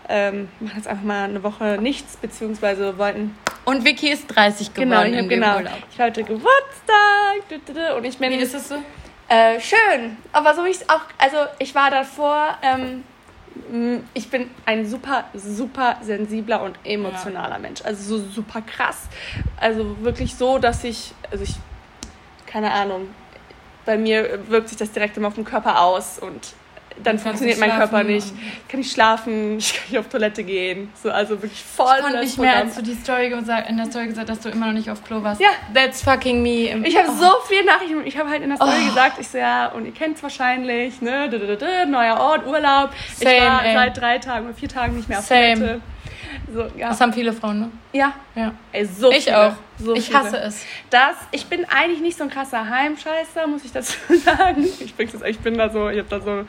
ähm, 0.08 0.48
machen 0.60 0.76
jetzt 0.76 0.86
einfach 0.86 1.02
mal 1.02 1.24
eine 1.24 1.42
Woche 1.42 1.78
nichts, 1.80 2.16
beziehungsweise 2.16 2.96
wollten... 2.96 3.36
Und 3.64 3.84
Vicky 3.84 4.10
ist 4.10 4.28
30 4.28 4.72
geworden 4.72 4.90
Genau, 4.90 5.02
ich 5.02 5.16
dem 5.16 5.28
genau, 5.28 5.56
Urlaub. 5.56 5.72
ich 5.90 5.98
hatte 6.00 6.22
Geburtstag 6.22 7.96
und 7.96 8.04
ich 8.04 8.18
bin... 8.18 8.30
Wie 8.30 8.36
ist 8.36 8.54
es 8.54 8.68
so? 8.68 8.76
Äh, 9.28 9.58
schön, 9.60 10.16
aber 10.32 10.54
so 10.54 10.64
wie 10.64 10.68
ich 10.68 10.76
es 10.76 10.88
auch, 10.88 11.00
also 11.18 11.38
ich 11.58 11.74
war 11.74 11.90
davor, 11.90 12.56
ähm, 12.62 13.02
ich 14.14 14.30
bin 14.30 14.50
ein 14.66 14.86
super, 14.86 15.24
super 15.34 15.96
sensibler 16.02 16.62
und 16.62 16.78
emotionaler 16.84 17.58
Mensch. 17.58 17.82
Also 17.82 18.18
so 18.18 18.24
super 18.28 18.62
krass. 18.62 19.08
Also 19.58 20.02
wirklich 20.02 20.34
so, 20.34 20.58
dass 20.58 20.84
ich, 20.84 21.12
also 21.30 21.44
ich, 21.44 21.56
keine 22.46 22.70
Ahnung, 22.72 23.08
bei 23.84 23.96
mir 23.96 24.48
wirkt 24.48 24.68
sich 24.68 24.78
das 24.78 24.92
direkt 24.92 25.16
immer 25.16 25.28
auf 25.28 25.34
den 25.34 25.44
Körper 25.44 25.82
aus 25.82 26.18
und 26.18 26.54
dann 26.96 27.04
Kannst 27.16 27.24
funktioniert 27.24 27.58
mein 27.58 27.70
Körper 27.70 28.02
nicht. 28.04 28.32
Kann 28.68 28.80
ich 28.80 28.90
schlafen, 28.90 29.58
ich 29.58 29.72
kann 29.74 29.82
nicht 29.90 29.98
auf 29.98 30.08
Toilette 30.08 30.44
gehen. 30.44 30.90
So, 31.02 31.10
also 31.10 31.40
wirklich 31.42 31.62
voll 31.62 31.86
Ich 31.98 32.02
konnte 32.04 32.20
nicht 32.20 32.38
mehr, 32.38 32.56
als 32.56 32.74
du 32.76 32.82
die 32.82 32.94
Story 32.94 33.28
gesagt, 33.28 33.68
in 33.70 33.76
der 33.76 33.86
Story 33.86 34.06
gesagt 34.06 34.28
hast, 34.30 34.44
dass 34.44 34.52
du 34.52 34.56
immer 34.56 34.66
noch 34.66 34.72
nicht 34.72 34.90
auf 34.90 35.02
Klo 35.04 35.22
warst. 35.22 35.40
Ja. 35.40 35.48
That's 35.74 36.02
fucking 36.02 36.42
me. 36.42 36.70
Ich 36.86 36.96
habe 36.96 37.08
Oh. 37.10 37.12
so 37.20 37.30
viel 37.48 37.64
Nachrichten. 37.64 38.06
Ich 38.06 38.16
habe 38.18 38.28
halt 38.30 38.42
in 38.42 38.48
der 38.50 38.56
Story 38.56 38.72
Oh. 38.82 38.88
gesagt, 38.88 39.18
ich 39.20 39.28
so, 39.28 39.38
ja, 39.38 39.66
und 39.68 39.86
ihr 39.86 39.92
kennt 39.92 40.16
es 40.16 40.22
wahrscheinlich, 40.22 41.00
ne? 41.00 41.26
dü- 41.28 41.36
dü- 41.38 41.56
dü, 41.56 41.86
Neuer 41.90 42.18
Ort, 42.18 42.46
Urlaub. 42.46 42.90
ich 43.08 43.18
Same, 43.18 43.40
war 43.46 43.64
ey. 43.64 43.74
seit 43.74 43.96
drei 44.00 44.18
Tagen 44.18 44.46
oder 44.46 44.54
vier 44.54 44.68
Tagen 44.68 44.96
nicht 44.96 45.08
mehr 45.08 45.18
auf 45.18 45.24
Same. 45.26 45.54
Toilette. 45.54 45.80
So, 46.54 46.66
ja. 46.78 46.88
Das 46.88 47.00
haben 47.00 47.12
viele 47.12 47.32
Frauen, 47.32 47.60
ne? 47.60 47.70
ja. 47.92 48.12
Ja. 48.34 48.52
Ey, 48.72 48.86
so 48.86 49.10
Ich 49.12 49.24
viele. 49.24 49.38
auch. 49.48 49.52
So 49.78 49.94
ich 49.94 50.06
viele. 50.06 50.18
hasse 50.18 50.38
es. 50.38 50.64
Das, 50.90 51.16
ich 51.30 51.46
bin 51.46 51.64
eigentlich 51.66 52.00
nicht 52.00 52.16
so 52.16 52.24
ein 52.24 52.30
krasser 52.30 52.68
Heimscheißer, 52.68 53.46
muss 53.46 53.64
ich 53.64 53.72
dazu 53.72 53.96
sagen. 54.24 54.64
Ich, 54.80 54.94
bin 54.94 55.08
ich 55.26 55.38
bin 55.40 55.58
da 55.58 55.68
so, 55.68 55.88
ich 55.90 55.98
hab 55.98 56.08
da 56.08 56.20
so, 56.20 56.44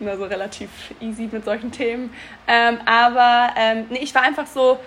da 0.00 0.16
so 0.16 0.24
relativ 0.24 0.68
easy 1.00 1.28
mit 1.30 1.44
solchen 1.44 1.70
Themen. 1.70 2.12
Ähm, 2.46 2.78
aber 2.84 3.50
ähm, 3.56 3.86
nee, 3.90 4.00
ich 4.02 4.14
war 4.14 4.22
einfach 4.22 4.46
so 4.46 4.78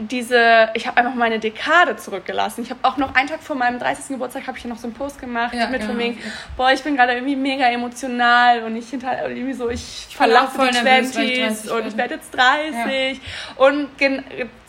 diese, 0.00 0.70
ich 0.74 0.86
habe 0.86 0.96
einfach 0.96 1.14
meine 1.14 1.38
Dekade 1.38 1.96
zurückgelassen. 1.96 2.62
Ich 2.62 2.70
habe 2.70 2.80
auch 2.82 2.96
noch 2.96 3.14
einen 3.14 3.28
Tag 3.28 3.42
vor 3.42 3.56
meinem 3.56 3.78
30. 3.78 4.08
Geburtstag 4.08 4.46
habe 4.46 4.56
ich 4.56 4.64
ja 4.64 4.70
noch 4.70 4.78
so 4.78 4.86
einen 4.86 4.94
Post 4.94 5.20
gemacht 5.20 5.52
Ja, 5.54 5.68
mit 5.68 5.82
ja. 5.82 5.86
von 5.86 5.98
wegen, 5.98 6.18
boah, 6.56 6.72
ich 6.72 6.82
bin 6.82 6.96
gerade 6.96 7.12
irgendwie 7.12 7.36
mega 7.36 7.66
emotional 7.66 8.62
und 8.62 8.76
ich 8.76 8.88
hinter 8.88 9.28
irgendwie 9.28 9.52
so, 9.52 9.68
ich 9.68 10.06
verlasse 10.10 10.58
die 10.58 10.82
nervös, 10.82 11.16
weil 11.16 11.24
ich 11.24 11.38
20s 11.40 11.66
30 11.66 11.70
und 11.72 11.86
ich 11.86 11.96
werde 11.96 12.14
jetzt 12.14 12.34
30 12.34 13.20
und 13.56 13.98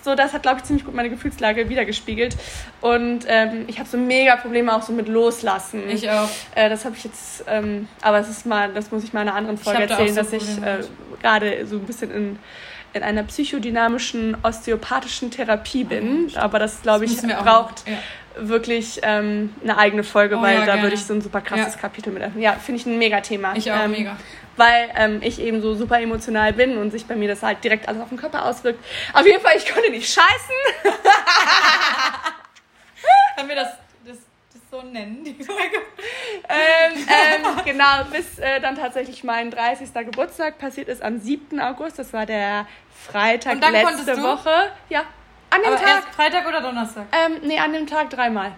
so 0.04 0.16
das 0.16 0.34
hat 0.34 0.44
glaube 0.44 0.58
ich 0.60 0.64
ziemlich 0.64 0.86
gut 0.86 0.96
meine 0.96 1.10
Gefühlslage 1.10 1.70
wiedergespiegelt 1.70 2.36
und 2.82 3.26
ähm, 3.28 3.66
ich 3.68 3.80
habe 3.80 3.88
so 3.88 3.98
mega 3.98 4.36
Probleme 4.36 4.76
auch 4.76 4.82
so 4.82 4.94
mit 4.94 5.08
loslassen. 5.08 5.90
Ich 5.90 6.10
auch. 6.10 6.30
Äh, 6.56 6.70
das 6.70 6.86
habe 6.86 6.96
ich 6.96 7.04
jetzt, 7.04 7.44
ähm, 7.48 7.88
aber 8.02 8.20
es 8.20 8.30
ist 8.30 8.46
mal, 8.46 8.74
das 8.74 8.92
muss 8.92 9.04
ich 9.04 9.14
mal 9.14 9.22
in 9.22 9.30
einer 9.30 9.38
anderen 9.38 9.58
Folge 9.58 9.88
da 9.88 9.98
erzählen, 9.98 10.10
so 10.10 10.16
dass 10.16 10.34
ich 10.34 10.64
äh, 10.64 10.84
gerade 11.22 11.66
so 11.66 11.78
ein 11.78 11.86
bisschen 11.86 12.12
in, 12.12 12.40
in 12.94 13.04
einer 13.04 13.24
psychodynamischen, 13.24 14.38
osteopathischen 14.44 15.32
Therapie 15.32 15.84
bin. 15.84 16.32
aber 16.36 16.60
das, 16.60 16.82
glaube 16.82 17.06
ich, 17.06 17.22
braucht 17.22 17.88
machen. 17.88 17.98
Wirklich 18.36 19.00
ähm, 19.04 19.54
eine 19.64 19.78
eigene 19.78 20.04
Folge, 20.04 20.38
Oh 20.38 20.42
weil 20.42 20.54
ja, 20.54 20.60
da 20.62 20.66
gerne. 20.66 20.82
würde 20.84 20.96
ich 20.96 21.04
so 21.06 21.14
ein 21.14 21.22
super 21.22 21.42
krasses 21.42 21.76
Ja. 21.76 21.80
Kapitel 21.82 22.12
mit 22.14 22.24
öffnen. 22.24 22.42
Ja, 22.42 22.54
finde 22.54 22.80
ich 22.82 22.86
ein 22.86 22.98
mega 22.98 23.22
Thema. 23.22 23.56
Ich 23.56 23.72
auch 23.72 23.84
ähm, 23.84 23.92
mega. 23.92 24.18
Weil 24.58 24.90
ähm, 24.96 25.20
ich 25.24 25.40
eben 25.40 25.62
so 25.62 25.76
super 25.76 26.00
emotional 26.02 26.54
bin 26.54 26.78
und 26.78 26.92
sich 26.92 27.06
bei 27.06 27.16
mir 27.16 27.28
das 27.28 27.42
halt 27.44 27.64
direkt 27.64 27.88
alles 27.88 28.02
auf 28.02 28.10
den 28.10 28.18
Körper 28.18 28.46
auswirkt. 28.46 28.84
Auf 29.14 29.26
jeden 29.26 29.42
Fall, 29.42 29.54
ich 29.58 29.72
konnte 29.72 29.90
nicht 29.92 30.12
scheißen. 30.12 30.56
Können 33.36 33.50
wir 33.50 33.56
das, 33.56 33.70
das, 34.06 34.18
das 34.54 34.62
so 34.70 34.82
nennen, 34.86 35.24
die 35.24 35.44
Folge? 35.44 35.78
ähm, 36.50 36.94
ähm, 37.08 37.62
genau, 37.66 38.04
bis 38.12 38.38
äh, 38.40 38.60
dann 38.60 38.76
tatsächlich 38.76 39.24
mein 39.24 39.52
30. 39.52 39.94
Geburtstag 40.06 40.58
passiert 40.60 40.90
ist 40.90 41.02
am 41.02 41.20
7. 41.20 41.60
August. 41.60 41.98
Das 41.98 42.14
war 42.14 42.26
der 42.26 42.68
Freitag 43.08 43.54
Und 43.54 43.64
dann 43.64 43.74
letzte? 43.74 44.22
Woche. 44.22 44.72
Ja, 44.90 45.06
an 45.52 45.62
dem 45.62 45.74
Aber 45.74 45.82
Tag. 45.84 46.04
Freitag 46.16 46.48
oder 46.48 46.62
Donnerstag? 46.62 47.06
Ähm, 47.12 47.40
nee, 47.44 47.60
an 47.60 47.72
dem 47.74 47.86
Tag 47.86 48.10
dreimal. 48.10 48.54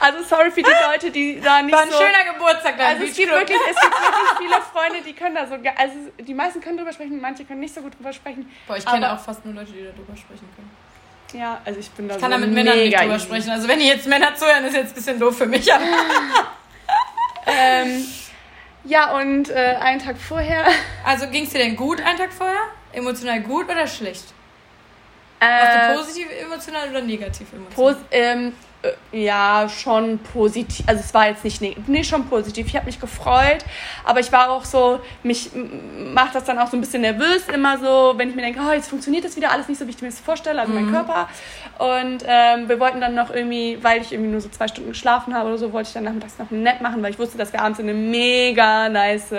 Also 0.00 0.24
sorry 0.24 0.50
für 0.50 0.62
die 0.62 0.70
Leute, 0.90 1.12
die 1.12 1.40
da 1.40 1.62
nicht 1.62 1.72
War 1.72 1.82
ein 1.82 1.90
so... 1.90 1.96
schöner 1.96 2.32
Geburtstag 2.32 2.76
dann. 2.76 2.86
Also 2.88 3.04
es 3.04 3.16
gibt, 3.16 3.30
wirklich, 3.30 3.56
es 3.70 3.80
gibt 3.80 3.94
wirklich 3.94 4.38
viele 4.38 4.60
Freunde, 4.60 5.00
die 5.06 5.12
können 5.12 5.36
da 5.36 5.46
so... 5.46 5.54
Also 5.54 5.94
die 6.18 6.34
meisten 6.34 6.60
können 6.60 6.76
drüber 6.76 6.92
sprechen, 6.92 7.20
manche 7.20 7.44
können 7.44 7.60
nicht 7.60 7.72
so 7.72 7.82
gut 7.82 7.96
drüber 7.96 8.12
sprechen. 8.12 8.50
Boah, 8.66 8.76
ich 8.76 8.84
kenne 8.84 9.12
auch 9.12 9.20
fast 9.20 9.44
nur 9.44 9.54
Leute, 9.54 9.70
die 9.70 9.84
darüber 9.84 10.16
sprechen 10.16 10.48
können. 10.56 10.70
Ja, 11.40 11.60
also 11.64 11.78
ich 11.78 11.88
bin 11.92 12.08
da 12.08 12.16
Ich 12.16 12.20
kann 12.20 12.32
so 12.32 12.36
da 12.36 12.44
mit 12.44 12.52
Männern 12.52 12.76
nicht 12.78 12.98
drüber 12.98 13.14
easy. 13.14 13.26
sprechen. 13.26 13.50
Also 13.52 13.68
wenn 13.68 13.80
ihr 13.80 13.86
jetzt 13.94 14.08
Männer 14.08 14.34
zuhören, 14.34 14.64
ist 14.64 14.74
jetzt 14.74 14.90
ein 14.90 14.94
bisschen 14.96 15.20
doof 15.20 15.38
für 15.38 15.46
mich. 15.46 15.70
Ähm, 17.44 18.06
Ja, 18.84 19.16
und 19.16 19.48
äh, 19.50 19.76
einen 19.80 20.00
Tag 20.00 20.16
vorher. 20.18 20.64
Also 21.04 21.26
ging 21.28 21.44
es 21.44 21.50
dir 21.50 21.58
denn 21.58 21.74
gut 21.74 22.00
einen 22.00 22.16
Tag 22.16 22.32
vorher? 22.32 22.60
Emotional 22.92 23.40
gut 23.40 23.68
oder 23.68 23.86
schlecht? 23.88 24.24
Äh, 25.40 25.46
Warst 25.46 25.90
du 25.90 25.96
positiv 26.04 26.28
emotional 26.40 26.90
oder 26.90 27.00
negativ 27.00 27.52
emotional? 27.52 27.94
Pos 27.94 28.04
ähm, 28.12 28.48
äh, 28.48 28.52
ja, 29.12 29.68
schon 29.68 30.18
positiv. 30.18 30.84
Also 30.88 31.02
es 31.04 31.14
war 31.14 31.28
jetzt 31.28 31.44
nicht 31.44 31.60
negativ, 31.60 31.86
nee, 31.86 32.02
schon 32.02 32.26
positiv. 32.26 32.66
Ich 32.66 32.74
habe 32.74 32.86
mich 32.86 32.98
gefreut, 32.98 33.64
aber 34.04 34.20
ich 34.20 34.32
war 34.32 34.50
auch 34.50 34.64
so, 34.64 35.00
mich 35.22 35.50
macht 36.12 36.34
das 36.34 36.44
dann 36.44 36.58
auch 36.58 36.66
so 36.66 36.76
ein 36.76 36.80
bisschen 36.80 37.02
nervös 37.02 37.46
immer 37.52 37.78
so, 37.78 38.14
wenn 38.16 38.30
ich 38.30 38.34
mir 38.34 38.42
denke, 38.42 38.60
oh, 38.66 38.72
jetzt 38.72 38.88
funktioniert 38.88 39.24
das 39.24 39.36
wieder 39.36 39.52
alles 39.52 39.68
nicht 39.68 39.78
so, 39.78 39.86
wie 39.86 39.90
ich 39.90 40.02
mir 40.02 40.08
das 40.08 40.18
vorstelle, 40.18 40.60
also 40.60 40.72
mein 40.72 40.90
Körper. 40.90 41.28
Und 41.78 42.24
ähm, 42.26 42.68
wir 42.68 42.80
wollten 42.80 43.00
dann 43.00 43.14
noch 43.14 43.30
irgendwie, 43.32 43.78
weil 43.82 44.00
ich 44.00 44.12
irgendwie 44.12 44.30
nur 44.30 44.40
so 44.40 44.48
zwei 44.48 44.66
Stunden 44.66 44.90
geschlafen 44.90 45.34
habe 45.34 45.48
oder 45.48 45.58
so, 45.58 45.72
wollte 45.72 45.88
ich 45.88 45.94
dann 45.94 46.04
nachmittags 46.04 46.38
noch 46.38 46.50
ein 46.50 46.62
Nap 46.62 46.80
machen, 46.80 47.02
weil 47.02 47.12
ich 47.12 47.18
wusste, 47.18 47.38
dass 47.38 47.52
wir 47.52 47.60
abends 47.60 47.78
in 47.78 47.88
eine 47.88 47.96
mega 47.96 48.88
nice 48.88 49.32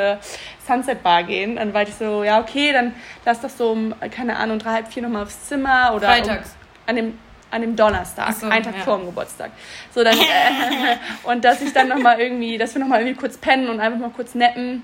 Sunset 0.66 1.04
Bar 1.04 1.24
gehen. 1.24 1.58
Dann 1.58 1.74
war 1.74 1.84
ich 1.84 1.94
so, 1.94 2.24
ja, 2.24 2.40
okay, 2.40 2.72
dann 2.72 2.94
lass 3.26 3.42
das 3.42 3.58
so 3.58 3.72
um, 3.72 3.94
keine 4.12 4.38
Ahnung, 4.38 4.60
drei, 4.60 4.72
halb 4.72 4.94
vier 4.94 5.04
nochmal 5.04 5.24
aufs 5.24 5.48
Zimmer 5.48 5.92
oder 5.96 6.08
Freitags. 6.08 6.50
Um, 6.50 6.56
an 6.86 6.96
dem 6.96 7.18
an 7.54 7.62
dem 7.62 7.76
Donnerstag, 7.76 8.34
so, 8.34 8.48
einen 8.48 8.64
Tag 8.64 8.76
ja. 8.78 8.82
vor 8.84 8.98
dem 8.98 9.06
Geburtstag. 9.06 9.52
So, 9.94 10.04
dann, 10.04 10.18
äh, 10.20 10.98
und 11.24 11.46
dass 11.46 11.62
ich 11.62 11.72
dann 11.72 11.88
nochmal 11.88 12.20
irgendwie, 12.20 12.58
dass 12.58 12.74
wir 12.74 12.82
nochmal 12.82 13.02
irgendwie 13.02 13.20
kurz 13.20 13.38
pennen 13.38 13.70
und 13.70 13.80
einfach 13.80 14.00
mal 14.00 14.10
kurz 14.10 14.36
neppen. 14.36 14.84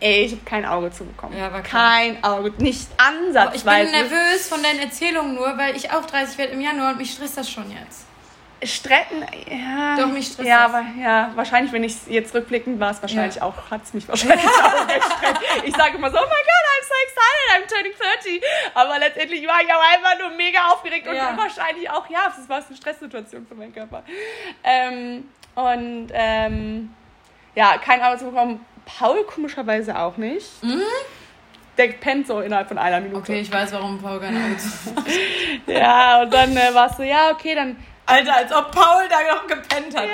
Ey, 0.00 0.26
ich 0.26 0.32
habe 0.32 0.42
kein 0.44 0.64
Auge 0.64 0.92
zubekommen. 0.92 1.36
Ja, 1.36 1.52
war 1.52 1.62
klar. 1.62 1.96
kein 1.96 2.22
Auge, 2.22 2.52
nicht 2.58 2.88
Ich 2.88 3.04
ansatzweise. 3.04 3.90
bin 3.90 4.00
nervös 4.00 4.48
von 4.48 4.62
deinen 4.62 4.78
Erzählungen 4.78 5.34
nur, 5.34 5.58
weil 5.58 5.76
ich 5.76 5.90
auch 5.90 6.04
30 6.06 6.38
werde 6.38 6.52
im 6.52 6.60
Januar 6.60 6.92
und 6.92 6.98
mich 6.98 7.12
stresst 7.12 7.36
das 7.36 7.50
schon 7.50 7.68
jetzt. 7.70 8.07
Strecken, 8.62 9.24
ja. 9.48 9.96
Doch, 9.96 10.08
mich 10.08 10.26
stresst 10.26 10.48
ja, 10.48 10.64
aber, 10.64 10.82
ja, 11.00 11.30
wahrscheinlich, 11.36 11.72
wenn 11.72 11.84
ich 11.84 11.94
jetzt 12.08 12.34
rückblickend 12.34 12.80
war 12.80 12.90
es 12.90 13.00
wahrscheinlich 13.00 13.36
Ja. 13.36 13.42
auch, 13.42 13.54
hat 13.70 13.82
es 13.84 13.94
mich 13.94 14.08
wahrscheinlich 14.08 14.44
auch 14.46 14.86
gestresst. 14.86 15.40
Ich 15.64 15.76
sage 15.76 15.96
immer 15.96 16.10
so, 16.10 16.16
oh 16.18 16.20
my 16.20 16.26
god, 16.26 16.64
I'm 16.72 16.84
so 16.84 16.94
excited, 17.04 17.54
I'm 17.54 17.68
turning 17.72 17.92
30. 17.96 18.42
Aber 18.74 18.98
letztendlich 18.98 19.46
war 19.46 19.60
ich 19.62 19.68
auch 19.72 19.94
einfach 19.94 20.18
nur 20.18 20.36
mega 20.36 20.58
aufgeregt 20.72 21.06
Ja. 21.06 21.30
und 21.30 21.38
wahrscheinlich 21.38 21.88
auch, 21.88 22.08
ja, 22.10 22.32
es 22.36 22.48
war 22.48 22.56
eine 22.66 22.76
Stresssituation 22.76 23.46
für 23.46 23.54
meinen 23.54 23.72
Körper. 23.72 24.02
Ähm, 24.64 25.28
und, 25.54 26.08
ähm, 26.12 26.92
ja, 27.54 27.78
kein 27.78 28.00
bekommen. 28.24 28.64
Paul 28.86 29.22
komischerweise 29.24 29.96
auch 29.98 30.16
nicht. 30.16 30.46
Der 31.76 31.88
pennt 31.88 32.26
so 32.26 32.40
innerhalb 32.40 32.66
von 32.66 32.78
einer 32.78 33.00
Minute. 33.00 33.18
Okay, 33.20 33.40
ich 33.40 33.52
weiß, 33.52 33.72
warum 33.72 34.00
Paul 34.02 34.18
kein 34.18 34.36
Auge 34.36 34.56
zu 35.66 35.72
Ja, 35.72 36.22
und 36.22 36.32
dann 36.34 36.56
äh, 36.56 36.74
war 36.74 36.90
es 36.90 36.96
so, 36.96 37.02
ja, 37.04 37.30
okay, 37.30 37.54
dann 37.54 37.76
Alter, 38.08 38.36
als 38.36 38.52
ob 38.52 38.72
Paul 38.72 39.02
da 39.08 39.34
noch 39.34 39.46
gepennt 39.46 39.96
hat. 39.96 40.08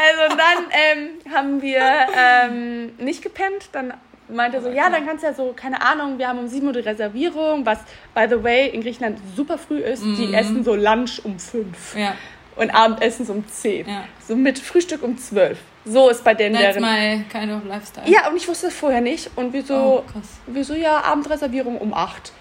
Also 0.00 0.36
dann 0.36 0.66
ähm, 0.70 1.08
haben 1.34 1.62
wir 1.62 1.82
ähm, 2.16 2.92
nicht 2.98 3.22
gepennt. 3.22 3.68
Dann 3.72 3.94
meinte 4.28 4.58
er 4.58 4.62
so, 4.62 4.70
ja, 4.70 4.90
dann 4.90 5.06
kannst 5.06 5.22
du 5.24 5.28
ja 5.28 5.34
so, 5.34 5.52
keine 5.54 5.80
Ahnung, 5.82 6.18
wir 6.18 6.28
haben 6.28 6.38
um 6.38 6.48
7 6.48 6.66
Uhr 6.66 6.72
die 6.72 6.80
Reservierung, 6.80 7.64
was, 7.66 7.78
by 8.14 8.26
the 8.28 8.42
way, 8.42 8.68
in 8.68 8.82
Griechenland 8.82 9.18
super 9.36 9.58
früh 9.58 9.78
ist. 9.78 10.02
Die 10.04 10.32
essen 10.34 10.62
so 10.64 10.74
Lunch 10.74 11.20
um 11.24 11.38
5 11.38 11.96
Ja, 11.96 12.14
und 12.56 12.70
Abendessen 12.70 13.26
um 13.28 13.46
10. 13.48 13.88
Ja. 13.88 14.04
So 14.26 14.36
mit 14.36 14.58
Frühstück 14.58 15.02
um 15.02 15.16
12. 15.16 15.58
So 15.84 16.10
ist 16.10 16.22
bei 16.22 16.34
denen 16.34 16.54
that's 16.54 16.76
deren... 16.76 16.82
my 16.82 17.24
kind 17.30 17.50
of 17.52 17.64
lifestyle. 17.64 18.08
Ja, 18.08 18.28
und 18.28 18.36
ich 18.36 18.46
wusste 18.46 18.66
es 18.66 18.74
vorher 18.74 19.00
nicht. 19.00 19.30
Und 19.36 19.52
wir 19.52 19.62
so, 19.62 20.04
Oh, 20.06 20.12
krass. 20.12 20.26
wir 20.46 20.64
so, 20.64 20.74
ja, 20.74 21.00
Abendreservierung 21.02 21.78
um 21.78 21.94
8. 21.94 22.32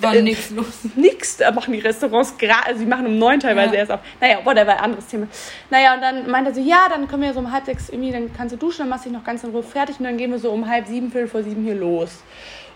War 0.00 0.14
Äh, 0.14 0.22
nix 0.22 0.50
los. 0.50 0.66
Nix, 0.96 1.36
da 1.38 1.50
machen 1.50 1.72
die 1.72 1.80
Restaurants 1.80 2.36
gerade, 2.38 2.66
also 2.66 2.80
die 2.80 2.86
machen 2.86 3.06
um 3.06 3.18
neun 3.18 3.40
teilweise 3.40 3.74
Ja. 3.74 3.80
erst 3.80 3.92
auf. 3.92 4.00
Naja, 4.20 4.38
whatever, 4.44 4.80
anderes 4.80 5.06
Thema. 5.06 5.26
Naja, 5.70 5.94
und 5.94 6.00
dann 6.02 6.30
meinte 6.30 6.50
er 6.50 6.54
so, 6.54 6.60
ja, 6.60 6.88
dann 6.88 7.08
können 7.08 7.22
wir 7.22 7.32
so 7.32 7.40
um 7.40 7.50
halb 7.52 7.64
sechs 7.66 7.88
irgendwie, 7.88 8.12
dann 8.12 8.30
kannst 8.36 8.52
du 8.54 8.58
duschen, 8.58 8.78
dann 8.80 8.88
machst 8.88 9.04
du 9.04 9.08
dich 9.10 9.16
noch 9.18 9.24
ganz 9.24 9.44
in 9.44 9.50
Ruhe 9.50 9.62
fertig 9.62 9.98
und 9.98 10.04
dann 10.04 10.16
gehen 10.16 10.30
wir 10.30 10.38
so 10.38 10.50
um 10.50 10.68
halb 10.68 10.86
sieben, 10.86 11.10
viertel 11.10 11.28
vor 11.28 11.42
sieben 11.42 11.64
hier 11.64 11.74
los. 11.74 12.22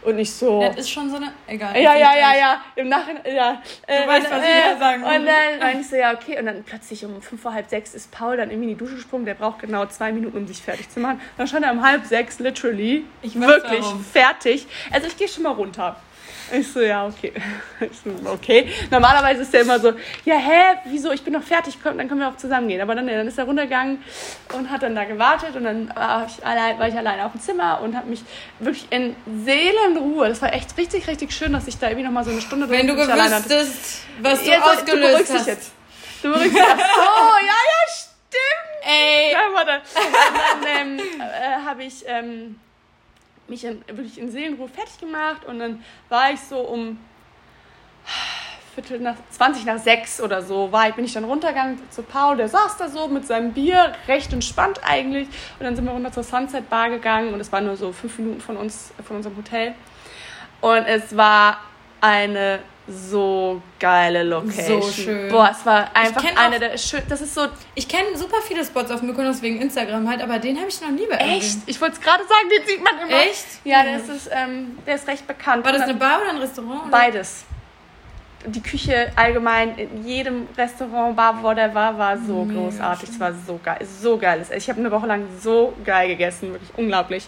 Und 0.03 0.21
ich 0.21 0.31
so, 0.33 0.61
Das 0.61 0.77
ist 0.77 0.91
schon 0.91 1.11
so 1.11 1.17
eine. 1.17 1.33
Egal. 1.49 1.75
ja, 1.75 1.97
ja, 1.97 2.15
ja, 2.17 2.37
ja, 2.39 2.61
im 2.77 2.89
Nachhinein, 2.89 3.23
ja. 3.35 3.61
Äh, 3.89 4.07
weißt, 4.07 4.31
was 4.31 4.41
ich 4.41 4.49
da 4.73 4.79
sagen 4.79 5.03
Und 5.03 5.11
will. 5.11 5.25
dann 5.27 5.59
meinte 5.59 5.81
ich 5.81 5.89
so, 5.89 5.97
ja, 5.97 6.15
okay, 6.15 6.39
und 6.39 6.47
dann 6.47 6.63
plötzlich 6.63 7.05
um 7.05 7.21
fünf 7.21 7.43
vor 7.43 7.53
halb 7.53 7.69
sechs 7.69 7.93
ist 7.93 8.13
Paul 8.13 8.37
dann 8.37 8.51
irgendwie 8.51 8.71
in 8.71 8.79
die 8.79 8.85
Dusche 8.85 8.95
gesprungen, 8.95 9.25
der 9.27 9.35
braucht 9.35 9.59
genau 9.59 9.85
zwei 9.87 10.13
Minuten, 10.13 10.37
um 10.39 10.47
sich 10.47 10.63
fertig 10.63 10.89
zu 10.91 11.01
machen. 11.01 11.21
Dann 11.37 11.49
stand 11.49 11.65
er 11.65 11.73
um 11.73 11.85
halb 11.85 12.07
sechs, 12.07 12.39
literally, 12.39 13.05
wirklich 13.23 13.83
warum. 13.83 14.05
fertig. 14.05 14.69
Also 14.93 15.09
ich 15.09 15.17
gehe 15.17 15.27
schon 15.27 15.43
mal 15.43 15.51
runter. 15.55 15.97
Ich 16.53 16.73
so, 16.73 16.81
ja, 16.81 17.07
okay. 17.07 17.33
Ich 17.81 17.99
so, 18.05 18.31
okay. 18.31 18.69
Normalerweise 18.91 19.43
ist 19.43 19.53
der 19.53 19.63
immer 19.63 19.79
so, 19.81 19.93
ja, 20.25 20.37
hä, 20.37 20.79
wieso, 20.87 21.11
ich 21.13 21.23
bin 21.23 21.33
noch 21.33 21.43
fertig, 21.43 21.79
komm, 21.83 21.99
dann 21.99 22.09
können 22.09 22.21
wir 22.21 22.29
auch 22.29 22.37
zusammen 22.37 22.69
gehen. 22.69 22.81
Aber 22.81 22.95
dann, 22.95 23.07
dann 23.07 23.27
ist 23.27 23.37
er 23.39 23.45
runtergegangen 23.45 24.03
und 24.55 24.71
hat 24.71 24.83
dann 24.83 24.95
da 24.95 25.05
gewartet 25.05 25.57
und 25.57 25.65
dann 25.65 25.93
war 25.95 26.27
ich 26.27 26.45
allein, 26.47 26.79
war 26.79 26.89
ich 26.89 26.95
alleine 26.97 27.27
auf 27.27 27.33
dem 27.33 27.41
Zimmer 27.41 27.81
und 27.83 27.97
habe 27.97 28.09
mich 28.09 28.23
wirklich 28.61 28.87
in 28.91 29.17
Seelenruhe, 29.45 30.29
das 30.29 30.41
war 30.43 30.53
echt 30.53 30.77
richtig, 30.79 31.07
richtig 31.09 31.33
schön, 31.33 31.53
dass 31.53 31.67
ich 31.67 31.79
da 31.79 31.89
irgendwie 31.89 32.05
noch 32.07 32.13
mal 32.13 32.25
so 32.25 32.31
eine 32.31 32.41
Stunde 32.41 32.69
Wenn 32.69 32.87
du 32.87 32.97
wüsstest, 32.97 34.03
was 34.21 34.43
du 34.43 34.51
du 34.51 34.63
ausgelöst 34.63 35.29
dich 35.29 35.37
hast. 35.37 35.47
jetzt. 35.47 35.73
Du 36.23 36.33
beruhigst 36.33 36.55
dich. 36.57 36.63
Ach 36.63 36.77
so, 36.77 37.47
ja, 37.47 37.47
ja, 37.47 37.93
stimmt. 37.93 38.87
Ey, 38.89 39.33
Ja, 39.33 39.39
warte. 39.53 39.83
Und 40.57 40.65
dann 40.65 40.99
ähm, 40.99 41.01
äh, 41.21 41.67
habe 41.67 41.85
ich 41.85 42.05
ähm, 42.07 42.59
mich 43.49 43.65
in, 43.65 43.83
wirklich 43.87 44.19
in 44.19 44.31
Seelenruhe 44.31 44.69
fertig 44.69 44.99
gemacht 44.99 45.45
und 45.45 45.59
dann 45.59 45.85
war 46.09 46.33
ich 46.33 46.41
so 46.41 46.61
um 46.61 46.99
Viertel 48.75 49.01
nach 49.01 49.17
20 49.31 49.65
nach 49.65 49.79
6 49.79 50.21
oder 50.21 50.43
so, 50.43 50.71
war 50.71 50.91
bin 50.93 51.07
ich 51.07 51.15
dann 51.15 51.25
runtergegangen 51.25 51.81
zu 51.91 52.03
Paul, 52.03 52.37
der 52.37 52.49
saß 52.49 52.77
da 52.77 52.89
so 52.89 53.09
mit 53.09 53.27
seinem 53.27 53.55
Bier, 53.55 53.95
recht 54.07 54.33
entspannt 54.35 54.81
eigentlich. 54.85 55.29
Und 55.59 55.65
dann 55.65 55.75
sind 55.75 55.87
wir 55.87 55.93
runter 55.93 56.13
zur 56.13 56.23
Sunset 56.23 56.69
Bar 56.69 56.91
gegangen 56.91 57.33
und 57.33 57.41
es 57.41 57.51
war 57.51 57.63
nur 57.63 57.77
so 57.77 57.93
fünf 57.93 58.19
Minuten 58.19 58.43
von 58.43 58.59
uns, 58.59 58.93
von 59.03 59.17
unserem 59.17 59.37
Hotel. 59.39 59.75
Und 60.61 60.85
es 60.85 61.17
war 61.17 61.59
eine 62.03 62.61
so 62.89 63.61
geile 63.81 64.23
Location. 64.23 64.83
So 64.83 64.91
schön. 64.91 65.29
Boah, 65.29 65.51
es 65.51 65.67
war 65.67 65.89
einfach 65.95 66.23
eine 66.37 66.57
auch- 66.57 66.61
der 66.61 66.79
schön. 66.79 67.03
Das 67.09 67.21
ist 67.21 67.35
so 67.35 67.47
ich 67.75 67.89
kenne 67.89 68.17
super 68.17 68.37
viele 68.47 68.65
Spots 68.65 68.91
auf 68.91 69.03
Mykonos 69.03 69.43
wegen 69.43 69.61
Instagram 69.61 70.09
halt, 70.09 70.23
aber 70.23 70.39
den 70.39 70.57
habe 70.57 70.69
ich 70.69 70.81
noch 70.81 70.91
nie 70.91 71.07
bei. 71.11 71.17
Echt? 71.17 71.59
Ich 71.67 71.81
wollte 71.81 71.97
es 71.97 72.01
gerade 72.01 72.23
sagen, 72.25 72.49
den 72.57 72.67
sieht 72.67 72.83
man 72.83 72.93
immer. 73.01 73.21
Echt? 73.23 73.45
Ja, 73.65 73.83
der 73.83 73.97
ist, 73.97 74.31
ähm, 74.33 74.79
der 74.87 74.95
ist 74.95 75.09
recht 75.09 75.27
bekannt. 75.27 75.65
War 75.65 75.73
das 75.73 75.83
eine 75.83 75.95
Bar 75.95 76.21
oder 76.23 76.31
ein 76.31 76.39
Restaurant? 76.39 76.83
Oder? 76.83 76.91
Beides. 76.91 77.45
Die 78.45 78.63
Küche 78.63 79.11
allgemein 79.17 79.77
in 79.77 80.07
jedem 80.07 80.47
Restaurant, 80.57 81.17
Bar, 81.17 81.43
wo 81.43 81.53
der 81.53 81.75
war, 81.75 81.99
war 81.99 82.17
so 82.17 82.45
Mega 82.45 82.61
großartig. 82.61 83.09
Es 83.09 83.19
war 83.19 83.33
so 83.47 83.59
geil. 83.63 83.79
So 84.01 84.17
geil. 84.19 84.47
Ich 84.57 84.69
habe 84.69 84.79
eine 84.79 84.91
Woche 84.93 85.07
lang 85.09 85.25
so 85.41 85.73
geil 85.85 86.07
gegessen. 86.09 86.53
Wirklich 86.53 86.71
unglaublich. 86.77 87.27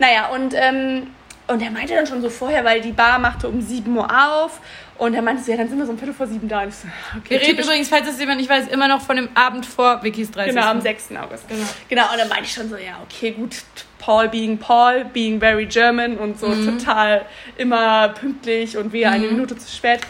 Naja, 0.00 0.28
und, 0.30 0.52
ähm, 0.56 1.14
und 1.50 1.60
er 1.62 1.70
meinte 1.70 1.94
dann 1.94 2.06
schon 2.06 2.22
so 2.22 2.30
vorher, 2.30 2.64
weil 2.64 2.80
die 2.80 2.92
Bar 2.92 3.18
machte 3.18 3.48
um 3.48 3.60
7 3.60 3.96
Uhr 3.96 4.06
auf. 4.06 4.60
Und 4.98 5.14
er 5.14 5.22
meinte 5.22 5.42
so, 5.42 5.50
ja, 5.50 5.56
dann 5.56 5.68
sind 5.68 5.78
wir 5.78 5.86
so 5.86 5.92
um 5.92 5.98
Viertel 5.98 6.14
vor 6.14 6.26
sieben 6.26 6.46
da. 6.46 6.62
Und 6.62 6.68
ich 6.68 6.74
so, 6.76 6.88
okay, 7.16 7.30
Wir 7.30 7.40
reden 7.40 7.58
übrigens, 7.58 7.88
falls 7.88 8.06
das 8.06 8.20
jemand 8.20 8.38
nicht 8.38 8.50
weiß, 8.50 8.68
immer 8.68 8.86
noch 8.86 9.00
von 9.00 9.16
dem 9.16 9.30
Abend 9.34 9.64
vor 9.64 10.02
Wikis 10.02 10.30
30. 10.30 10.54
Genau, 10.54 10.66
am 10.66 10.80
6. 10.80 11.10
August. 11.12 11.48
Genau. 11.48 11.66
Genau, 11.88 12.12
und 12.12 12.18
dann 12.18 12.28
meinte 12.28 12.44
ich 12.44 12.52
schon 12.52 12.68
so, 12.68 12.76
ja, 12.76 13.00
okay, 13.02 13.32
gut, 13.32 13.62
Paul 13.98 14.28
being 14.28 14.58
Paul, 14.58 15.06
being 15.06 15.40
very 15.40 15.66
German 15.66 16.18
und 16.18 16.38
so 16.38 16.54
total 16.54 17.24
immer 17.56 18.10
pünktlich 18.10 18.76
und 18.76 18.92
wir 18.92 19.10
eine 19.10 19.26
Minute 19.26 19.56
zu 19.56 19.74
spät. 19.74 20.00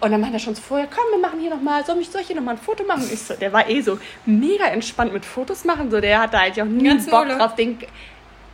Und 0.00 0.12
dann 0.12 0.20
meinte 0.20 0.36
er 0.36 0.40
schon 0.40 0.54
so 0.54 0.62
vorher, 0.62 0.86
komm, 0.86 1.04
wir 1.10 1.18
machen 1.18 1.40
hier 1.40 1.50
nochmal, 1.50 1.84
soll, 1.84 1.98
ich, 1.98 2.08
soll 2.08 2.20
ich 2.20 2.28
hier 2.28 2.36
nochmal 2.36 2.54
ein 2.54 2.60
Foto 2.60 2.84
machen? 2.84 3.02
Und 3.02 3.12
ich 3.12 3.20
so, 3.20 3.34
der 3.34 3.52
war 3.52 3.68
eh 3.68 3.80
so 3.80 3.98
mega 4.24 4.66
entspannt 4.66 5.12
mit 5.12 5.24
Fotos 5.24 5.64
machen, 5.64 5.90
so, 5.90 6.00
der 6.00 6.20
hatte 6.20 6.38
eigentlich 6.38 6.62
auch 6.62 6.66
nie 6.66 6.94
Bock 6.94 7.22
Urlaub? 7.24 7.38
drauf. 7.38 7.54
Den, 7.56 7.78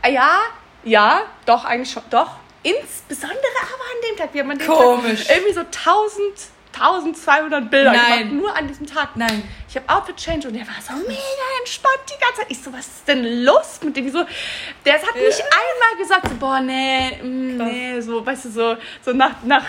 ja, 0.09 0.39
ja, 0.85 1.21
doch, 1.45 1.65
eigentlich 1.65 1.91
schon, 1.91 2.03
doch. 2.09 2.31
Insbesondere 2.63 3.37
aber 3.61 3.83
an 3.83 4.09
dem 4.09 4.17
Tag. 4.17 4.33
Wir 4.33 4.41
haben 4.41 4.51
an 4.51 4.57
dem 4.57 4.67
Komisch. 4.67 5.25
Tag 5.25 5.35
irgendwie 5.35 5.53
so 5.53 5.59
1000, 5.59 6.21
1200 6.73 7.69
Bilder 7.69 7.91
Nein. 7.91 8.29
gemacht, 8.29 8.31
nur 8.33 8.55
an 8.55 8.67
diesem 8.67 8.87
Tag. 8.87 9.15
Nein. 9.15 9.43
Ich 9.69 9.75
habe 9.75 9.87
Outfit 9.89 10.15
Change 10.17 10.47
und 10.47 10.55
der 10.55 10.65
war 10.65 10.75
so 10.81 10.93
mega 11.07 11.19
entspannt 11.59 11.99
die 12.07 12.19
ganze 12.19 12.41
Zeit. 12.41 12.47
Ich 12.49 12.61
so, 12.61 12.71
was 12.73 12.87
ist 12.87 13.07
denn 13.07 13.43
los 13.43 13.79
mit 13.83 13.95
dem? 13.97 14.05
Die 14.05 14.11
so, 14.11 14.25
der 14.85 14.93
hat 14.95 15.15
nicht 15.15 15.43
einmal 15.43 15.97
gesagt, 16.01 16.27
so, 16.29 16.35
boah, 16.35 16.59
nee, 16.59 17.19
mm, 17.21 17.57
nee, 17.57 18.01
so, 18.01 18.25
weißt 18.25 18.45
du, 18.45 18.49
so, 18.49 18.77
so 19.03 19.13
nach, 19.13 19.43
nach, 19.43 19.65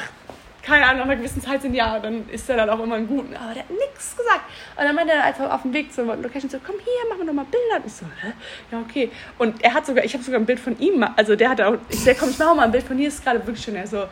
keine 0.67 0.85
Ahnung, 0.85 0.99
nach 0.99 1.07
einer 1.07 1.17
gewissen 1.17 1.41
Zeit 1.41 1.63
sind 1.63 1.75
ja, 1.75 2.01
dann 2.01 2.29
ist 2.29 2.51
er 2.51 2.57
dann 2.57 2.69
auch 2.69 2.81
immer 2.81 2.97
ein 2.97 3.07
Guten. 3.07 3.37
Aber 3.37 3.55
der 3.55 3.63
hat 3.63 3.71
nichts 3.71 4.17
gesagt. 4.17 4.41
Und 4.77 4.85
dann 4.85 4.95
meinte 4.95 5.13
er, 5.13 5.39
wir 5.39 5.55
auf 5.55 5.63
dem 5.63 5.73
Weg 5.73 5.93
zur 5.93 6.05
Location 6.05 6.51
so, 6.51 6.59
komm 6.65 6.75
hier, 6.77 7.09
machen 7.09 7.21
wir 7.21 7.27
nochmal 7.27 7.45
Bilder. 7.45 7.77
Und 7.77 7.87
ich 7.87 7.93
so, 7.93 8.05
hä? 8.21 8.33
Ja, 8.73 8.81
okay. 8.81 9.11
Und 9.39 9.63
er 9.63 9.75
hat 9.75 9.87
sogar, 9.87 10.05
ich 10.05 10.13
habe 10.13 10.25
sogar 10.25 10.41
ein 10.41 10.47
Bild 10.47 10.59
von 10.59 10.77
ihm, 10.81 11.07
also 11.15 11.37
der 11.37 11.51
hat 11.51 11.61
auch, 11.61 11.77
ich 11.89 12.03
sag, 12.03 12.19
komm, 12.19 12.31
ich 12.31 12.39
mache 12.39 12.55
mal 12.57 12.65
ein 12.65 12.73
Bild 12.73 12.85
von 12.85 12.97
dir, 12.97 13.07
ist 13.07 13.23
gerade 13.23 13.47
wirklich 13.47 13.65
schön. 13.65 13.77
Er 13.77 13.87
so, 13.87 14.07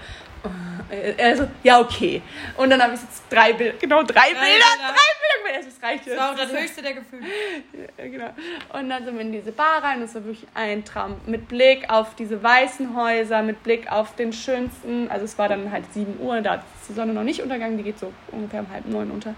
äh, 0.91 1.15
er 1.17 1.37
so, 1.37 1.49
ja, 1.63 1.81
okay. 1.81 2.23
Und 2.57 2.71
dann 2.71 2.83
habe 2.83 2.95
ich 2.95 3.01
jetzt 3.01 3.23
drei 3.31 3.53
Bilder, 3.53 3.77
genau 3.79 4.03
drei, 4.03 4.29
Bilder, 4.29 4.41
Bilder. 4.41 4.65
drei 4.79 4.87
Bilder. 4.89 5.57
Also, 5.57 5.69
Das 5.69 5.83
reicht 5.89 6.07
Das 6.07 6.17
war 6.17 6.33
auch 6.33 6.39
jetzt. 6.39 6.53
das 6.53 6.61
höchste 6.61 6.83
der 6.83 6.95
Gefühle. 6.95 7.23
Ja, 7.99 8.05
genau. 8.09 8.31
Und 8.73 8.89
dann 8.89 9.05
sind 9.05 9.15
wir 9.15 9.21
in 9.21 9.33
diese 9.33 9.53
Bar 9.53 9.83
rein 9.83 10.03
es 10.03 10.15
war 10.15 10.25
wirklich 10.25 10.47
ein 10.55 10.85
Traum. 10.85 11.17
Mit 11.27 11.49
Blick 11.49 11.89
auf 11.91 12.15
diese 12.17 12.43
weißen 12.43 12.97
Häuser, 12.97 13.43
mit 13.43 13.63
Blick 13.63 13.91
auf 13.91 14.17
den 14.17 14.33
schönsten, 14.33 15.09
also 15.11 15.25
es 15.25 15.39
war 15.39 15.49
dann 15.49 15.71
halt 15.71 15.85
7 15.93 16.19
Uhr, 16.21 16.41
da 16.41 16.57
ist 16.57 16.65
die 16.89 16.93
Sonne 16.95 17.13
noch 17.13 17.23
nicht 17.23 17.41
untergegangen, 17.41 17.77
die 17.77 17.85
geht 17.85 17.99
so 17.99 18.13
ungefähr 18.33 18.61
um 18.61 18.71
halb 18.73 18.87
neun 18.87 19.11
unter. 19.11 19.35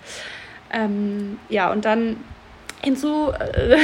Ähm, 0.72 1.38
ja, 1.48 1.70
und 1.70 1.84
dann 1.84 2.16
hinzu 2.82 3.30
äh, 3.32 3.76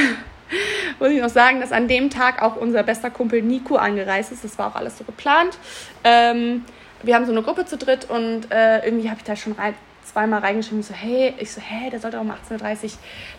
muss 0.98 1.10
ich 1.10 1.20
noch 1.20 1.28
sagen, 1.28 1.60
dass 1.60 1.72
an 1.72 1.88
dem 1.88 2.08
Tag 2.10 2.42
auch 2.42 2.56
unser 2.56 2.82
bester 2.82 3.10
Kumpel 3.10 3.42
Nico 3.42 3.76
angereist 3.76 4.32
ist. 4.32 4.44
Das 4.44 4.58
war 4.58 4.68
auch 4.68 4.76
alles 4.76 4.98
so 4.98 5.04
geplant. 5.04 5.58
Ähm, 6.04 6.64
wir 7.02 7.14
haben 7.14 7.26
so 7.26 7.32
eine 7.32 7.42
Gruppe 7.42 7.64
zu 7.64 7.76
dritt 7.76 8.08
und 8.08 8.50
äh, 8.50 8.84
irgendwie 8.84 9.08
habe 9.08 9.18
ich 9.18 9.24
da 9.24 9.36
schon 9.36 9.52
rein, 9.52 9.74
zweimal 10.04 10.40
reingeschrieben, 10.40 10.82
so, 10.82 10.94
hey, 10.94 11.34
ich 11.38 11.52
so, 11.52 11.60
hey, 11.60 11.88
der 11.90 12.00
sollte 12.00 12.18
um 12.18 12.30
18.30 12.30 12.84
Uhr 12.84 12.90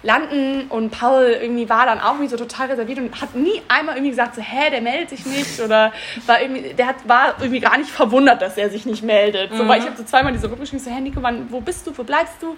landen. 0.02 0.68
Und 0.70 0.92
Paul 0.92 1.38
irgendwie 1.42 1.70
war 1.70 1.86
dann 1.86 2.00
auch 2.00 2.14
irgendwie 2.14 2.30
so 2.30 2.38
total 2.38 2.68
reserviert 2.68 3.00
und 3.00 3.22
hat 3.22 3.36
nie 3.36 3.62
einmal 3.68 3.96
irgendwie 3.96 4.12
gesagt, 4.12 4.36
so, 4.36 4.42
hä, 4.42 4.70
der 4.72 4.82
meldet 4.82 5.10
sich 5.10 5.26
nicht. 5.26 5.60
Oder 5.60 5.92
war 6.26 6.42
irgendwie, 6.42 6.74
der 6.74 6.88
hat, 6.88 7.08
war 7.08 7.36
irgendwie 7.40 7.60
gar 7.60 7.78
nicht 7.78 7.90
verwundert, 7.90 8.42
dass 8.42 8.58
er 8.58 8.70
sich 8.70 8.86
nicht 8.86 9.04
meldet. 9.04 9.54
So, 9.54 9.68
weil 9.68 9.80
ich 9.80 9.86
habe 9.86 9.98
so 9.98 10.04
zweimal 10.04 10.32
diese 10.32 10.48
Gruppe 10.48 10.62
geschrieben, 10.62 10.84
so, 10.84 10.90
hey, 10.90 11.02
Nico, 11.02 11.22
wann, 11.22 11.52
wo 11.52 11.60
bist 11.60 11.86
du, 11.86 11.98
wo 11.98 12.04
bleibst 12.04 12.42
du? 12.42 12.56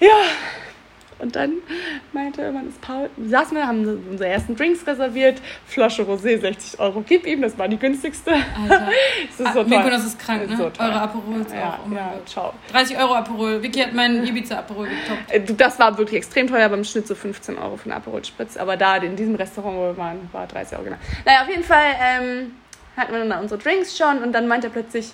Ja, 0.00 0.08
und 1.18 1.34
dann 1.36 1.54
meinte 2.12 2.42
irgendwann 2.42 2.68
ist 2.68 2.80
Paul, 2.80 3.08
saßen 3.26 3.56
wir, 3.56 3.66
haben 3.66 4.02
unsere 4.10 4.28
ersten 4.28 4.54
Drinks 4.56 4.86
reserviert, 4.86 5.40
Flasche 5.66 6.02
Rosé, 6.02 6.38
60 6.40 6.78
Euro, 6.80 7.02
gib 7.06 7.26
ihm, 7.26 7.42
das 7.42 7.56
war 7.58 7.68
die 7.68 7.78
günstigste. 7.78 8.32
Alter. 8.32 8.88
das 9.28 9.30
ist 9.30 9.38
so 9.38 9.44
Ah, 9.44 9.52
toll. 9.52 9.64
Nico, 9.64 9.90
das 9.90 10.04
ist 10.04 10.18
krank, 10.18 10.48
ne? 10.50 10.56
So 10.56 10.70
toll. 10.70 10.86
Eure 10.86 11.00
Aperols 11.00 11.52
Ja, 11.52 11.68
auch. 11.82 11.90
Oh 11.90 11.94
ja, 11.94 12.10
Gott. 12.14 12.28
ciao. 12.28 12.52
30 12.72 12.98
Euro 12.98 13.14
Aperol. 13.14 13.62
Vicky 13.62 13.80
hat 13.80 13.92
meinen 13.94 14.26
Ibiza-Aperol 14.26 14.86
getoppt. 14.88 15.32
Äh, 15.32 15.54
Das 15.56 15.78
war 15.78 15.96
wirklich 15.98 16.18
extrem 16.18 16.46
teuer, 16.48 16.68
beim 16.68 16.84
Schnitt 16.84 17.06
so 17.06 17.14
15 17.14 17.56
Euro 17.58 17.76
für 17.76 17.84
einen 17.90 17.98
Aperol 17.98 18.24
Spritz. 18.24 18.56
Aber 18.56 18.76
da 18.76 18.96
in 18.96 19.16
diesem 19.16 19.34
Restaurant, 19.36 19.76
wo 19.76 19.82
wir 19.82 19.96
waren, 19.96 20.28
war 20.32 20.46
30 20.46 20.74
Euro 20.76 20.84
genau. 20.84 20.96
Naja, 21.24 21.42
auf 21.42 21.48
jeden 21.48 21.64
Fall 21.64 21.94
ähm, 22.00 22.52
hatten 22.96 23.12
wir 23.12 23.24
dann 23.24 23.40
unsere 23.42 23.60
Drinks 23.60 23.96
schon 23.96 24.22
und 24.22 24.32
dann 24.32 24.48
meinte 24.48 24.66
er 24.68 24.70
plötzlich, 24.70 25.12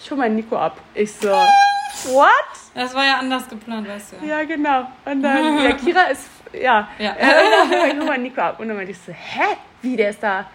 ich 0.00 0.10
hol 0.10 0.18
meinen 0.18 0.36
Nico 0.36 0.56
ab. 0.56 0.76
Ich 0.94 1.12
so, 1.12 1.28
what? 1.28 2.30
Das 2.74 2.94
war 2.94 3.04
ja 3.04 3.18
anders 3.18 3.48
geplant, 3.48 3.88
weißt 3.88 4.14
du. 4.20 4.26
Ja. 4.26 4.42
Genau. 4.44 4.86
Und 5.04 5.22
dann, 5.22 5.58
ja, 5.64 5.72
Kira 5.72 6.02
ist, 6.04 6.28
ja, 6.52 6.88
Ja. 6.98 7.12
äh, 7.18 7.88
ich 7.90 7.98
hol 7.98 8.04
meinen 8.06 8.22
Nico 8.22 8.40
ab. 8.40 8.60
Und 8.60 8.68
dann 8.68 8.76
meinte 8.76 8.92
ich 8.92 8.98
so, 8.98 9.12
hä? 9.12 9.56
Wie, 9.82 9.96
der 9.96 10.10
ist 10.10 10.22
da? 10.22 10.46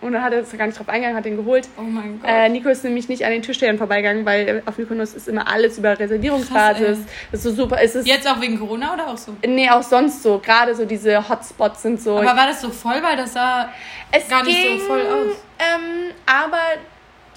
Und 0.00 0.12
dann 0.12 0.22
hat 0.22 0.32
er 0.32 0.42
gar 0.42 0.66
nicht 0.66 0.78
drauf 0.78 0.88
eingegangen, 0.88 1.16
hat 1.16 1.24
den 1.24 1.36
geholt. 1.36 1.68
Oh 1.76 1.82
mein 1.82 2.20
Gott. 2.20 2.30
Äh, 2.30 2.48
Nico 2.50 2.68
ist 2.68 2.84
nämlich 2.84 3.08
nicht 3.08 3.24
an 3.24 3.32
den 3.32 3.42
Türstehern 3.42 3.78
vorbeigegangen, 3.78 4.24
weil 4.24 4.62
auf 4.64 4.78
Mykonos 4.78 5.12
ist 5.14 5.26
immer 5.26 5.50
alles 5.50 5.76
über 5.78 5.98
Reservierungsbasis. 5.98 6.86
Krass, 6.86 6.98
das 7.32 7.40
ist 7.40 7.42
so 7.42 7.50
super. 7.62 7.78
Es 7.82 7.96
ist, 7.96 8.06
Jetzt 8.06 8.28
auch 8.30 8.40
wegen 8.40 8.60
Corona 8.60 8.94
oder 8.94 9.08
auch 9.08 9.16
so? 9.16 9.34
Nee, 9.44 9.68
auch 9.70 9.82
sonst 9.82 10.22
so. 10.22 10.38
Gerade 10.38 10.74
so 10.76 10.84
diese 10.84 11.28
Hotspots 11.28 11.82
sind 11.82 12.00
so. 12.00 12.16
Aber 12.18 12.26
war 12.36 12.46
das 12.46 12.60
so 12.60 12.70
voll, 12.70 13.02
weil 13.02 13.16
das 13.16 13.32
sah 13.32 13.70
es 14.12 14.28
gar 14.28 14.44
nicht 14.44 14.56
so 14.62 14.68
ging, 14.68 14.78
voll 14.80 15.00
aus? 15.00 15.36
Ähm, 15.58 16.12
aber 16.26 16.58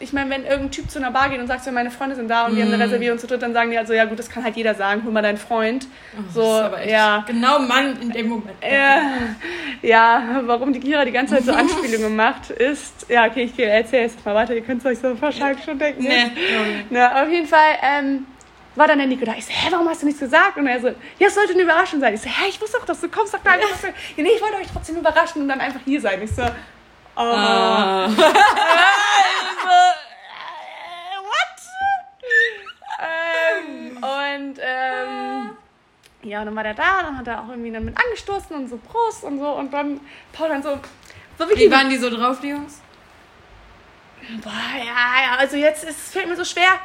ich 0.02 0.14
meine, 0.14 0.30
wenn 0.30 0.44
irgendein 0.44 0.72
Typ 0.72 0.90
zu 0.90 1.00
einer 1.00 1.12
Bar 1.12 1.30
geht 1.30 1.40
und 1.40 1.48
sagt, 1.48 1.64
so, 1.64 1.72
meine 1.72 1.92
Freunde 1.92 2.16
sind 2.16 2.28
da 2.30 2.46
und 2.46 2.56
wir 2.56 2.64
haben 2.64 2.72
Mm. 2.72 2.74
eine 2.76 2.84
Reservierung 2.84 3.18
zu 3.20 3.28
dritt, 3.28 3.42
dann 3.42 3.54
sagen 3.54 3.72
die 3.72 3.78
halt 3.78 3.88
so, 3.88 3.94
ja 3.94 4.06
gut, 4.06 4.18
das 4.20 4.30
kann 4.30 4.44
halt 4.44 4.56
jeder 4.56 4.76
sagen, 4.76 5.04
hol 5.06 5.12
mal 5.12 5.22
deinen 5.22 5.38
Freund. 5.38 5.88
so, 6.34 6.42
Oh, 6.42 6.46
Das 6.46 6.60
ist 6.60 6.66
aber 6.66 6.82
echt 6.82 6.92
ja. 6.92 7.24
Genau 7.28 7.60
Mann 7.60 8.02
in 8.02 8.10
dem 8.12 8.28
Moment. 8.30 8.58
Ja, 8.62 9.02
ja, 9.82 10.42
warum 10.46 10.74
die 10.74 10.80
Kira 10.80 11.06
die 11.06 11.12
ganze 11.12 11.36
Zeit 11.36 11.44
so 11.46 11.54
Anspielungen 11.56 12.16
macht, 12.16 12.50
ist, 12.50 13.06
ja, 13.10 13.26
okay, 13.26 13.44
ich 13.44 13.58
erzähle 13.60 14.04
jetzt 14.04 14.26
mal 14.26 14.36
weiter, 14.36 14.54
ihr 14.56 14.62
könnt 14.62 14.80
es 14.80 14.86
euch 14.86 15.00
so 15.00 15.20
wahrscheinlich 15.22 15.64
schon 15.64 15.78
denken. 15.80 16.04
Nee, 16.04 16.32
glaub 16.34 16.66
ich. 16.68 16.86
Na, 16.90 17.24
auf 17.24 17.30
jeden 17.30 17.48
Fall 17.48 17.78
ähm, 17.82 18.26
war 18.76 18.88
dann 18.88 19.00
der 19.00 19.08
Nico 19.08 19.26
da. 19.26 19.34
Ich 19.38 19.46
so, 19.46 19.52
hä, 19.52 19.68
warum 19.72 19.90
hast 19.90 20.02
du 20.02 20.06
nichts 20.06 20.22
gesagt? 20.22 20.58
Und 20.58 20.66
er 20.68 20.80
so, 20.80 20.88
ja, 21.20 21.28
es 21.28 21.36
sollte 21.36 21.54
eine 21.54 21.64
Überraschung 21.64 22.00
sein. 22.00 22.14
Ich 22.14 22.22
so, 22.22 22.30
hä, 22.30 22.48
ich 22.50 22.62
wusste 22.62 22.78
doch, 22.78 22.86
dass 22.86 23.02
du 23.02 23.10
kommst. 23.10 23.34
Sag 23.34 23.44
da 23.44 23.52
einfach, 23.52 23.68
ja, 23.84 24.24
nee, 24.24 24.30
ich 24.36 24.42
wollte 24.42 24.56
euch 24.58 24.68
trotzdem 24.72 24.96
überraschen 24.98 25.42
und 25.42 25.50
dann 25.50 25.60
einfach 25.60 25.82
hier 25.86 26.00
sein. 26.00 26.22
Ich 26.24 26.32
so, 26.34 26.42
oh. 26.44 27.20
Ah. 27.20 28.08
Also, 29.64 29.78
äh, 30.88 31.18
what? 31.28 31.58
ähm, 33.02 33.98
und 34.52 34.60
ähm, 34.62 35.52
ja, 36.24 36.40
und 36.40 36.48
dann 36.48 36.56
war 36.56 36.64
der 36.64 36.74
da, 36.74 37.04
dann 37.04 37.18
hat 37.18 37.28
er 37.28 37.42
auch 37.42 37.50
irgendwie 37.50 37.72
dann 37.72 37.86
mit 37.86 37.98
angestoßen 37.98 38.56
und 38.56 38.68
so 38.68 38.78
Prost 38.78 39.24
und 39.24 39.40
so 39.40 39.50
und 39.54 39.72
dann 39.74 40.00
Paul 40.34 40.50
dann 40.50 40.62
so, 40.62 40.78
so 41.38 41.50
Wie 41.50 41.72
waren 41.72 41.90
die 41.90 41.98
so 41.98 42.10
drauf, 42.10 42.40
die 42.42 42.50
Jungs? 42.50 42.82
Boah, 44.44 44.52
ja, 44.78 44.84
ja, 44.84 45.38
also 45.40 45.58
jetzt 45.58 45.84
ist, 45.84 45.98
es 45.98 46.12
fällt 46.12 46.28
mir 46.28 46.36
so 46.36 46.46
schwer. 46.46 46.80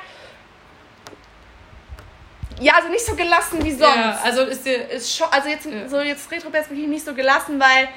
Ja, 2.60 2.74
also 2.76 2.88
nicht 2.88 3.04
so 3.04 3.14
gelassen 3.14 3.62
wie 3.62 3.72
sonst. 3.72 3.82
Ja, 3.82 4.20
also 4.24 4.42
ist 4.44 4.64
dir. 4.64 4.88
ist 4.88 5.14
schon, 5.14 5.26
also 5.30 5.48
jetzt 5.48 5.66
Ja. 5.66 5.88
so 5.88 6.00
jetzt 6.00 6.30
Retroperspektiv 6.30 6.88
nicht 6.88 7.04
so 7.04 7.12
gelassen, 7.12 7.60
weil 7.60 7.88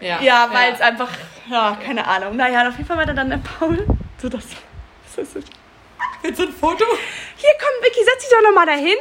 Ja, 0.00 0.20
ja, 0.20 0.48
weil 0.52 0.72
es 0.72 0.80
einfach 0.80 1.10
ja, 1.50 1.76
keine 1.84 2.06
Ahnung. 2.06 2.36
Naja, 2.36 2.68
auf 2.68 2.76
jeden 2.76 2.86
Fall 2.86 2.98
war 2.98 3.06
da 3.06 3.12
dann 3.14 3.30
der 3.30 3.38
Paul 3.38 3.84
so 4.18 4.28
das 4.28 4.44
das 5.16 5.18
ist 5.26 5.32
so 5.34 5.63
Willst 6.22 6.38
du 6.38 6.44
ein 6.44 6.52
Foto? 6.52 6.84
Hier 7.36 7.50
komm 7.60 7.84
Vicky, 7.84 8.04
setz 8.04 8.22
dich 8.22 8.30
doch 8.30 8.42
noch 8.42 8.54
mal 8.54 8.66
dahin. 8.66 8.96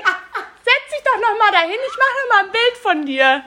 Setz 0.63 0.91
dich 0.91 1.03
doch 1.03 1.19
noch 1.19 1.38
mal 1.38 1.51
dahin. 1.51 1.71
Ich 1.71 1.97
mache 1.97 2.13
noch 2.21 2.36
mal 2.36 2.45
ein 2.45 2.51
Bild 2.51 2.77
von 2.82 3.06
dir. 3.06 3.43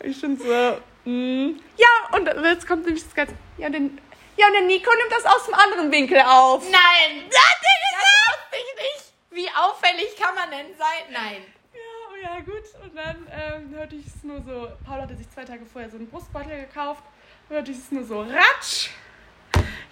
Ich 0.00 0.20
bin 0.20 0.38
so 0.38 0.78
mm. 1.04 1.60
ja, 1.76 1.88
und 2.12 2.26
jetzt 2.44 2.66
kommt 2.66 2.84
nämlich 2.84 3.04
das 3.04 3.14
ganze 3.14 3.34
ja, 3.56 3.66
und 3.66 3.72
den 3.72 4.00
ja, 4.36 4.48
und 4.48 4.52
der 4.54 4.62
Nico 4.62 4.90
nimmt 4.90 5.12
das 5.12 5.24
aus 5.24 5.46
dem 5.46 5.54
anderen 5.54 5.92
Winkel 5.92 6.20
auf. 6.20 6.64
Nein! 6.64 7.24
Das 7.30 7.40
Das 7.40 8.60
ich 8.60 8.82
nicht! 8.82 9.12
Wie 9.30 9.48
auffällig 9.56 10.16
kann 10.16 10.34
man 10.34 10.50
denn 10.50 10.76
sein? 10.76 11.04
Nein. 11.10 11.46
Ja, 11.72 11.80
oh 12.10 12.16
ja, 12.20 12.40
gut. 12.40 12.64
Und 12.82 12.96
dann 12.96 13.26
ähm, 13.32 13.76
hörte 13.76 13.94
ich 13.94 14.06
es 14.06 14.24
nur 14.24 14.42
so, 14.42 14.68
Paul 14.84 15.02
hatte 15.02 15.16
sich 15.16 15.30
zwei 15.30 15.44
Tage 15.44 15.64
vorher 15.66 15.88
so 15.88 15.96
einen 15.96 16.08
Brustbeutel 16.08 16.66
gekauft, 16.66 17.04
hörte 17.48 17.70
ich 17.70 17.78
es 17.78 17.92
nur 17.92 18.04
so 18.04 18.22
ratsch. 18.22 18.90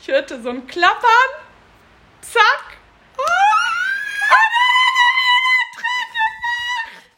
Ich 0.01 0.09
hörte 0.09 0.43
so 0.43 0.51
ein 0.51 0.67
Klappern. 0.67 1.52
Zack. 2.23 2.77
Oh, 3.19 3.23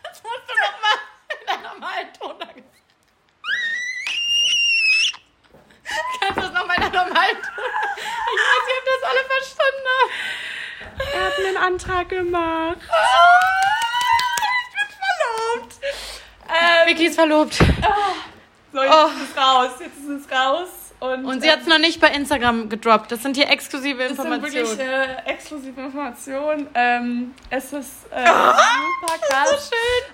Das 0.02 0.22
musst 0.22 0.48
du 0.48 0.54
noch 0.54 0.78
mal 0.80 0.98
in 1.40 1.48
einer 1.48 1.62
normalen 1.74 2.12
Tonlage. 2.14 2.62
Kannst 6.20 6.36
du 6.36 6.40
das 6.42 6.52
noch 6.52 6.66
mal 6.66 6.74
in 6.76 6.82
einer 6.82 7.04
normalen 7.04 7.36
Tonlage? 7.42 7.52
Ich 7.96 8.40
weiß 8.40 8.64
nicht, 8.66 8.78
ob 8.80 8.86
das 9.00 9.02
alle 9.10 9.22
verstanden 9.24 9.86
haben. 9.94 10.12
er 11.12 11.24
hat 11.26 11.38
mir 11.38 11.48
einen 11.48 11.56
Antrag 11.58 12.08
gemacht. 12.08 12.78
Ich 12.80 14.72
bin 14.72 14.88
verlobt. 14.98 15.74
Ähm, 16.48 16.86
Vicky 16.88 17.06
ist 17.06 17.14
verlobt. 17.16 17.54
so, 17.54 18.82
jetzt 18.82 18.92
Oh. 18.94 19.06
ist 19.08 19.30
es 19.30 19.36
raus. 19.36 19.70
Jetzt 19.80 19.98
ist 19.98 20.08
es 20.08 20.30
raus. 20.32 20.68
Und, 21.12 21.24
Und 21.26 21.42
sie 21.42 21.50
hat 21.50 21.60
es 21.60 21.66
noch 21.66 21.78
nicht 21.78 22.00
bei 22.00 22.08
Instagram 22.08 22.68
gedroppt. 22.70 23.12
Das 23.12 23.22
sind 23.22 23.36
hier 23.36 23.50
exklusive 23.50 23.98
Das 23.98 24.16
sind 24.16 24.24
Informationen. 24.24 24.54
wirklich 24.78 24.78
äh, 25.26 25.30
exklusive 25.30 25.80
Informationen. 25.80 26.66
Ähm, 26.74 27.32
es 27.50 27.64
ist 27.72 28.06
äh, 28.10 28.24
super 28.26 29.18
krass. 29.28 29.70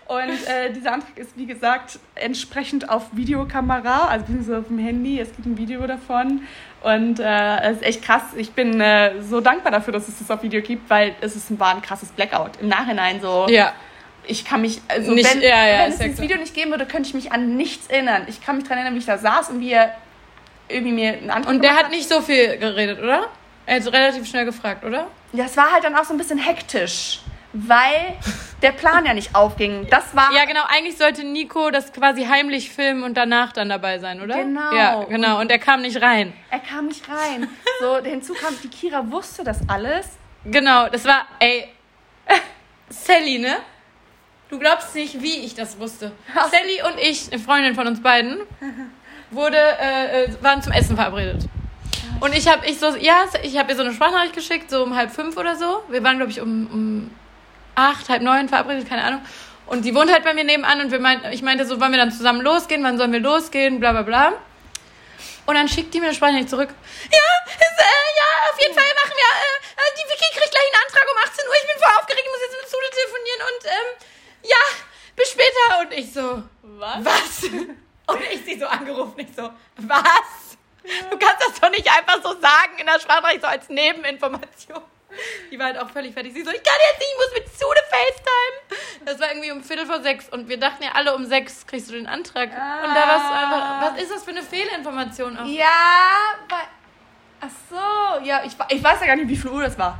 Und 0.09 0.49
äh, 0.49 0.73
dieser 0.73 0.93
Antrag 0.95 1.17
ist, 1.17 1.31
wie 1.37 1.47
gesagt, 1.47 2.01
entsprechend 2.17 2.89
auf 2.89 3.05
Videokamera, 3.13 4.09
also 4.09 4.25
beziehungsweise 4.27 4.59
auf 4.59 4.67
dem 4.67 4.79
Handy. 4.79 5.21
Es 5.21 5.29
gibt 5.35 5.47
ein 5.47 5.57
Video 5.59 5.87
davon. 5.87 6.43
Und 6.83 7.21
äh, 7.21 7.61
es 7.71 7.77
ist 7.77 7.83
echt 7.85 8.03
krass. 8.03 8.23
Ich 8.37 8.53
bin 8.53 8.81
äh, 8.81 9.23
so 9.23 9.41
dankbar 9.41 9.71
dafür, 9.71 9.93
dass 9.93 10.09
es 10.09 10.19
das 10.19 10.31
auf 10.31 10.43
Video 10.43 10.61
gibt, 10.61 10.91
weil 10.91 11.15
es 11.21 11.37
ist 11.37 11.51
ein, 11.51 11.61
war 11.61 11.75
ein 11.75 11.83
krasses 11.83 12.09
Blackout. 12.11 12.53
Im 12.61 12.69
Nachhinein 12.69 13.21
so. 13.21 13.47
ja. 13.49 13.73
Ich 14.27 14.45
kann 14.45 14.61
mich, 14.61 14.81
also 14.87 15.13
Nicht- 15.13 15.33
wenn, 15.35 15.41
ja, 15.41 15.67
ja, 15.67 15.79
wenn 15.85 15.89
ist 15.89 15.95
es 15.99 16.01
dieses. 16.05 16.21
Video 16.21 16.37
nicht 16.37 16.55
geben 16.55 16.71
würde, 16.71 16.85
könnte 16.87 17.09
ich 17.09 17.15
mich 17.15 17.33
an 17.33 17.57
nichts 17.57 17.87
erinnern. 17.89 18.25
Ich 18.29 18.41
kann 18.45 18.57
mich 18.57 18.65
daran 18.65 18.79
erinnern, 18.79 18.95
wie 18.95 18.99
ich 18.99 19.07
da 19.07 19.17
saß 19.19 19.49
und 19.49 19.61
wie 19.61 19.73
er 19.73 19.95
irgendwie 20.71 20.93
mir 20.93 21.13
einen 21.13 21.31
Antrag 21.31 21.55
Und 21.55 21.63
der 21.63 21.75
hat 21.77 21.91
nicht 21.91 22.09
so 22.09 22.21
viel 22.21 22.57
geredet, 22.59 23.01
oder? 23.03 23.29
Er 23.67 23.81
hat 23.81 23.93
relativ 23.93 24.27
schnell 24.29 24.45
gefragt, 24.45 24.85
oder? 24.85 25.07
Ja, 25.33 25.45
es 25.45 25.57
war 25.57 25.71
halt 25.73 25.85
dann 25.85 25.95
auch 25.95 26.05
so 26.05 26.13
ein 26.15 26.19
bisschen 26.19 26.39
hektisch, 26.39 27.21
weil 27.53 28.17
der 28.63 28.73
Plan 28.73 29.07
ja 29.07 29.15
nicht 29.15 29.35
aufging. 29.35 29.87
Das 29.91 30.15
war 30.15 30.33
Ja, 30.33 30.45
genau. 30.45 30.63
Eigentlich 30.69 30.97
sollte 30.97 31.25
Nico 31.25 31.71
das 31.71 31.93
quasi 31.93 32.25
heimlich 32.25 32.71
filmen 32.71 33.03
und 33.05 33.17
danach 33.17 33.53
dann 33.53 33.69
dabei 33.69 33.99
sein, 33.99 34.21
oder? 34.21 34.37
Genau. 34.37 34.73
Ja, 34.75 35.05
genau. 35.05 35.41
Und 35.41 35.51
er 35.51 35.59
kam 35.59 35.83
nicht 35.83 36.01
rein. 36.03 36.33
er 36.51 36.59
kam 36.61 36.87
nicht 36.87 37.09
rein. 37.09 37.49
So, 37.81 37.99
hinzu 38.03 38.35
kam, 38.35 38.55
die 38.63 38.69
Kira 38.69 39.11
wusste 39.11 39.45
das 39.45 39.61
alles. 39.69 40.09
Genau, 40.45 40.89
das 40.89 41.05
war, 41.05 41.27
ey, 41.39 41.69
Sally, 42.89 43.39
ne? 43.39 43.57
Du 44.49 44.59
glaubst 44.59 44.95
nicht, 44.97 45.23
wie 45.23 45.45
ich 45.45 45.55
das 45.55 45.79
wusste. 45.79 46.11
Sally 46.35 46.83
und 46.83 46.99
ich, 47.01 47.33
eine 47.33 47.41
Freundin 47.41 47.75
von 47.77 47.87
uns 47.87 48.03
beiden, 48.03 48.41
wurde, 49.31 49.57
äh, 49.57 50.25
äh, 50.25 50.43
waren 50.43 50.63
zum 50.63 50.73
Essen 50.73 50.97
verabredet. 50.97 51.45
Und 52.21 52.35
ich 52.35 52.49
habe 52.49 52.67
ich 52.67 52.79
so, 52.79 52.95
ja, 52.97 53.25
ich 53.43 53.57
habe 53.57 53.71
ihr 53.71 53.77
so 53.77 53.83
eine 53.83 53.95
Sprachnachricht 53.95 54.35
geschickt, 54.35 54.71
so 54.71 54.83
um 54.83 54.95
halb 54.95 55.11
fünf 55.11 55.37
oder 55.37 55.57
so. 55.57 55.83
Wir 55.89 56.03
waren, 56.05 56.19
glaube 56.19 56.31
ich, 56.31 56.41
um, 56.41 56.67
um 56.71 57.11
acht, 57.75 58.09
halb 58.09 58.23
neun 58.23 58.49
verabredet, 58.49 58.89
keine 58.89 59.05
Ahnung. 59.05 59.23
Und 59.67 59.85
sie 59.85 59.95
wohnt 59.95 60.13
halt 60.13 60.25
bei 60.25 60.35
mir 60.35 60.45
nebenan 60.45 60.81
und 60.81 60.91
wir 60.91 60.99
meint, 60.99 61.25
ich 61.33 61.43
meinte 61.43 61.65
so, 61.65 61.81
wollen 61.81 61.93
wir 61.93 61.99
dann 61.99 62.13
zusammen 62.13 62.43
losgehen? 62.43 62.83
Wann 62.83 62.99
sollen 62.99 63.13
wir 63.13 63.21
losgehen? 63.21 63.81
Bla 63.81 63.93
bla 63.93 64.03
bla. 64.03 64.33
Und 65.47 65.55
dann 65.55 65.69
schickt 65.69 65.95
die 65.95 66.01
mir 66.01 66.07
eine 66.07 66.15
Sprachnachricht 66.15 66.51
zurück. 66.51 66.69
Ja, 66.69 67.29
ist, 67.47 67.79
äh, 67.79 68.07
ja, 68.21 68.51
auf 68.53 68.61
jeden 68.61 68.75
Fall 68.75 68.85
machen 68.85 69.15
wir, 69.17 69.31
äh, 69.31 69.81
äh, 69.81 69.91
die 69.97 70.11
Vicky 70.11 70.29
kriegt 70.39 70.51
gleich 70.51 70.69
einen 70.69 70.83
Antrag 70.85 71.07
um 71.11 71.19
18 71.25 71.45
Uhr. 71.49 71.55
Ich 71.63 71.69
bin 71.73 71.83
voll 71.83 71.95
aufgeregt, 72.01 72.25
ich 72.27 72.33
muss 72.33 72.45
jetzt 72.45 72.59
mit 72.61 72.69
Sude 72.71 72.91
telefonieren 72.99 73.43
und, 73.49 73.63
ähm, 73.65 73.89
ja, 74.43 74.63
bis 75.17 75.31
später. 75.31 75.81
Und 75.81 75.93
ich 75.95 76.13
so, 76.13 76.43
Was? 76.63 77.05
was? 77.05 77.51
Und 78.13 78.21
ich 78.33 78.45
sie 78.45 78.59
so 78.59 78.67
angerufen, 78.67 79.15
ich 79.21 79.35
so, 79.35 79.51
was? 79.77 80.59
Du 81.11 81.19
kannst 81.19 81.47
das 81.47 81.61
doch 81.61 81.71
nicht 81.71 81.89
einfach 81.89 82.23
so 82.23 82.41
sagen 82.41 82.79
in 82.79 82.87
der 82.87 82.99
Sprachnachricht, 82.99 83.43
so 83.43 83.47
als 83.49 83.69
Nebeninformation. 83.69 84.81
Die 85.51 85.59
war 85.59 85.67
halt 85.67 85.79
auch 85.79 85.91
völlig 85.91 86.15
fertig. 86.15 86.33
Sie 86.33 86.43
so, 86.43 86.51
ich 86.51 86.63
kann 86.63 86.75
jetzt 86.91 86.99
nicht, 86.99 87.11
ich 87.11 87.19
muss 87.19 87.35
mit 87.35 87.59
Sude 87.59 87.81
FaceTime. 87.91 89.05
Das 89.05 89.21
war 89.21 89.29
irgendwie 89.29 89.51
um 89.51 89.63
Viertel 89.63 89.87
vor 89.87 90.01
sechs 90.03 90.29
und 90.29 90.49
wir 90.49 90.59
dachten 90.59 90.85
ja 90.85 90.93
alle 90.93 91.15
um 91.15 91.25
sechs 91.25 91.67
kriegst 91.67 91.91
du 91.91 91.95
den 91.95 92.07
Antrag. 92.07 92.49
Und 92.51 92.95
da 92.95 93.09
warst 93.09 93.27
du 93.27 93.35
einfach, 93.35 93.93
was 93.93 94.03
ist 94.03 94.13
das 94.13 94.25
für 94.25 94.31
eine 94.31 94.43
Fehlinformation 94.43 95.37
auch? 95.37 95.47
Ja, 95.47 95.67
weil. 96.49 96.61
Ach 97.43 97.49
so, 97.71 98.25
ja, 98.25 98.43
ich, 98.45 98.53
ich 98.69 98.85
weiß 98.85 99.01
ja 99.01 99.07
gar 99.07 99.17
nicht, 99.17 99.29
wie 99.29 99.37
viel 99.37 99.51
Uhr 99.51 99.63
das 99.63 99.79
war. 99.79 99.99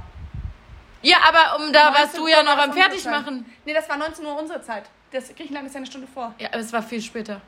Ja, 1.03 1.17
aber 1.27 1.57
um 1.57 1.73
da 1.73 1.91
19 1.91 2.03
warst 2.03 2.19
du 2.19 2.29
ja 2.29 2.43
noch 2.43 2.57
war 2.57 2.65
am 2.65 2.73
Fertigmachen. 2.73 3.57
Nee, 3.65 3.73
das 3.73 3.89
war 3.89 3.97
19 3.97 4.25
Uhr 4.25 4.39
unsere 4.39 4.61
Zeit. 4.61 4.85
Das 5.11 5.35
Griechenland 5.35 5.67
ist 5.67 5.73
ja 5.73 5.79
eine 5.79 5.87
Stunde 5.87 6.07
vor. 6.07 6.35
Ja, 6.39 6.49
aber 6.49 6.59
es 6.59 6.73
war 6.73 6.83
viel 6.83 7.01
später. 7.01 7.41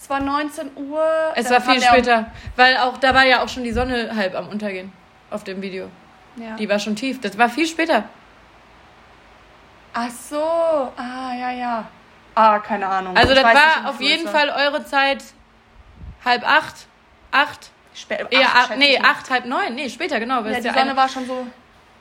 Es 0.00 0.08
war 0.08 0.20
19 0.20 0.70
Uhr. 0.76 1.32
Es 1.34 1.50
war 1.50 1.60
viel 1.60 1.82
später, 1.82 2.30
weil 2.56 2.76
auch 2.78 2.96
da 2.96 3.14
war 3.14 3.26
ja 3.26 3.42
auch 3.42 3.48
schon 3.48 3.64
die 3.64 3.72
Sonne 3.72 4.10
halb 4.16 4.34
am 4.34 4.48
Untergehen 4.48 4.92
auf 5.30 5.44
dem 5.44 5.60
Video. 5.60 5.90
Ja. 6.36 6.56
Die 6.56 6.68
war 6.68 6.78
schon 6.78 6.96
tief. 6.96 7.20
Das 7.20 7.36
war 7.36 7.50
viel 7.50 7.66
später. 7.66 8.04
Ach 9.92 10.08
so, 10.10 10.40
ah, 10.42 11.34
ja, 11.38 11.50
ja. 11.50 11.88
Ah, 12.34 12.58
keine 12.60 12.86
Ahnung. 12.86 13.16
Also 13.16 13.34
das 13.34 13.44
war 13.44 13.90
auf 13.90 14.00
jeden. 14.00 14.26
Fall 14.28 14.48
eure 14.48 14.84
Zeit 14.84 15.22
halb 16.24 16.48
acht, 16.48 16.86
acht, 17.32 17.70
Spä 17.94 18.26
eher 18.30 18.46
acht, 18.46 18.70
acht, 18.70 18.76
nee, 18.78 18.98
acht, 18.98 19.28
halb 19.30 19.46
neun, 19.46 19.74
nee, 19.74 19.88
später, 19.90 20.20
genau. 20.20 20.44
Ja, 20.44 20.60
die 20.60 20.66
ja 20.66 20.72
Sonne 20.72 20.80
eine- 20.80 20.96
war 20.96 21.08
schon 21.08 21.26
so 21.26 21.46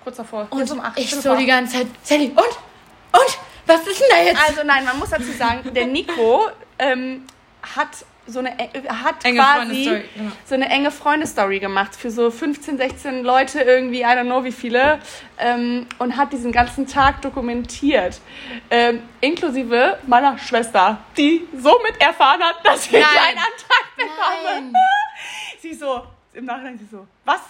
kurz 0.04 0.18
davor. 0.18 0.48
und 0.52 0.60
Jetzt 0.60 0.72
um 0.72 0.80
acht. 0.80 0.98
ich 1.00 1.14
so 1.14 1.36
die 1.36 1.48
ganze 1.48 1.78
Zeit, 1.80 1.88
Sally, 2.04 2.28
und, 2.30 2.38
und, 2.38 3.40
was 3.66 3.86
ist 3.88 4.00
denn 4.00 4.08
da 4.10 4.24
jetzt? 4.24 4.50
Also 4.50 4.64
nein, 4.64 4.86
man 4.86 5.00
muss 5.00 5.10
dazu 5.10 5.32
sagen, 5.32 5.74
der 5.74 5.88
Nico 5.88 6.50
ähm, 6.78 7.26
hat 7.76 7.90
so 8.28 8.40
eine 8.40 8.58
äh, 8.60 8.88
hat 8.88 9.26
Enge 9.26 9.40
quasi 9.40 9.86
Freunde-Story, 9.86 10.04
genau. 10.16 10.32
so 10.46 10.56
eine 10.56 10.70
enge 10.70 10.92
Freunde-Story 10.92 11.60
gemacht 11.60 11.96
für 11.96 12.12
so 12.12 12.30
15, 12.30 12.78
16 12.78 13.24
Leute 13.24 13.62
irgendwie, 13.62 14.02
I 14.02 14.06
don't 14.06 14.26
know 14.26 14.44
wie 14.44 14.52
viele, 14.52 15.00
ähm, 15.40 15.88
und 15.98 16.16
hat 16.16 16.32
diesen 16.32 16.52
ganzen 16.52 16.86
Tag 16.86 17.22
dokumentiert, 17.24 18.22
ähm, 18.70 19.02
inklusive 19.22 19.98
meiner 20.06 20.38
Schwester, 20.38 21.00
die 21.18 21.48
somit 21.56 22.00
erfahren 22.00 22.42
hat, 22.44 22.64
dass 22.64 22.86
ich 22.86 22.92
Nein. 22.92 23.02
einen 23.04 23.38
Antrag 23.40 23.96
bekomme. 23.98 24.62
Nein. 24.62 24.74
Sie 25.62 25.74
so 25.74 26.04
im 26.34 26.46
Nachhinein 26.46 26.78
sie 26.78 26.86
so, 26.86 27.06
was? 27.26 27.42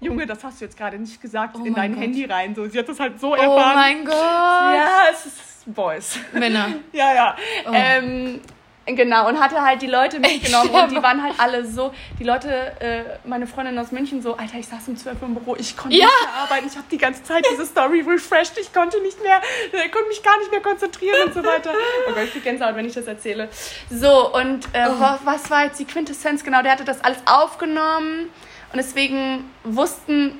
Junge, 0.00 0.24
das 0.26 0.42
hast 0.44 0.60
du 0.60 0.64
jetzt 0.64 0.76
gerade 0.78 0.96
nicht 0.98 1.20
gesagt 1.20 1.56
Oh 1.60 1.64
in 1.64 1.74
dein 1.74 1.92
Gott. 1.92 2.02
Handy 2.04 2.24
rein. 2.24 2.54
So, 2.54 2.66
sie 2.68 2.78
hat 2.78 2.88
das 2.88 3.00
halt 3.00 3.20
so 3.20 3.32
Oh 3.32 3.34
erfahren. 3.34 3.74
mein 3.74 4.04
Gott. 4.04 4.14
Ja, 4.14 5.02
es 5.10 5.26
ist 5.26 5.40
Boys. 5.66 6.18
Männer. 6.32 6.68
Ja, 6.92 7.12
ja. 7.14 7.36
Oh. 7.66 7.72
Ähm, 7.74 8.40
genau, 8.96 9.28
und 9.28 9.40
hatte 9.40 9.60
halt 9.62 9.82
die 9.82 9.86
Leute 9.86 10.18
mitgenommen 10.20 10.70
und 10.70 10.90
die 10.90 11.02
waren 11.02 11.22
halt 11.22 11.34
alle 11.38 11.64
so, 11.66 11.92
die 12.18 12.24
Leute, 12.24 12.48
äh, 12.80 13.02
meine 13.24 13.46
Freundin 13.46 13.78
aus 13.78 13.92
München 13.92 14.22
so, 14.22 14.36
Alter, 14.36 14.58
ich 14.58 14.66
saß 14.66 14.88
um 14.88 14.96
12 14.96 15.20
Uhr 15.22 15.28
im 15.28 15.34
Büro, 15.34 15.56
ich 15.56 15.76
konnte 15.76 15.96
Ja. 15.96 16.06
nicht 16.06 16.14
mehr 16.24 16.42
arbeiten, 16.42 16.66
ich 16.66 16.76
habe 16.76 16.86
die 16.90 16.98
ganze 16.98 17.22
Zeit 17.22 17.44
diese 17.52 17.66
Story 17.66 18.00
refreshed, 18.06 18.58
ich 18.60 18.72
konnte 18.72 19.00
nicht 19.02 19.22
mehr, 19.22 19.40
ich 19.72 19.92
konnte 19.92 20.08
mich 20.08 20.22
gar 20.22 20.38
nicht 20.38 20.50
mehr 20.50 20.60
konzentrieren 20.60 21.26
und 21.26 21.34
so 21.34 21.44
weiter. 21.44 21.70
Oh 22.08 22.12
Gott, 22.12 22.24
ich 22.24 22.32
krieg 22.32 22.44
Gänsehaut, 22.44 22.74
wenn 22.76 22.86
ich 22.86 22.94
das 22.94 23.06
erzähle. 23.06 23.48
So, 23.90 24.32
und 24.34 24.66
äh, 24.72 24.86
Oh. 24.88 25.00
wa- 25.00 25.18
was 25.24 25.50
war 25.50 25.64
jetzt 25.64 25.78
die 25.78 25.84
Quintessenz? 25.84 26.42
Genau, 26.44 26.62
der 26.62 26.72
hatte 26.72 26.84
das 26.84 27.02
alles 27.04 27.18
aufgenommen 27.26 28.30
und 28.72 28.76
deswegen 28.76 29.50
wussten, 29.64 30.38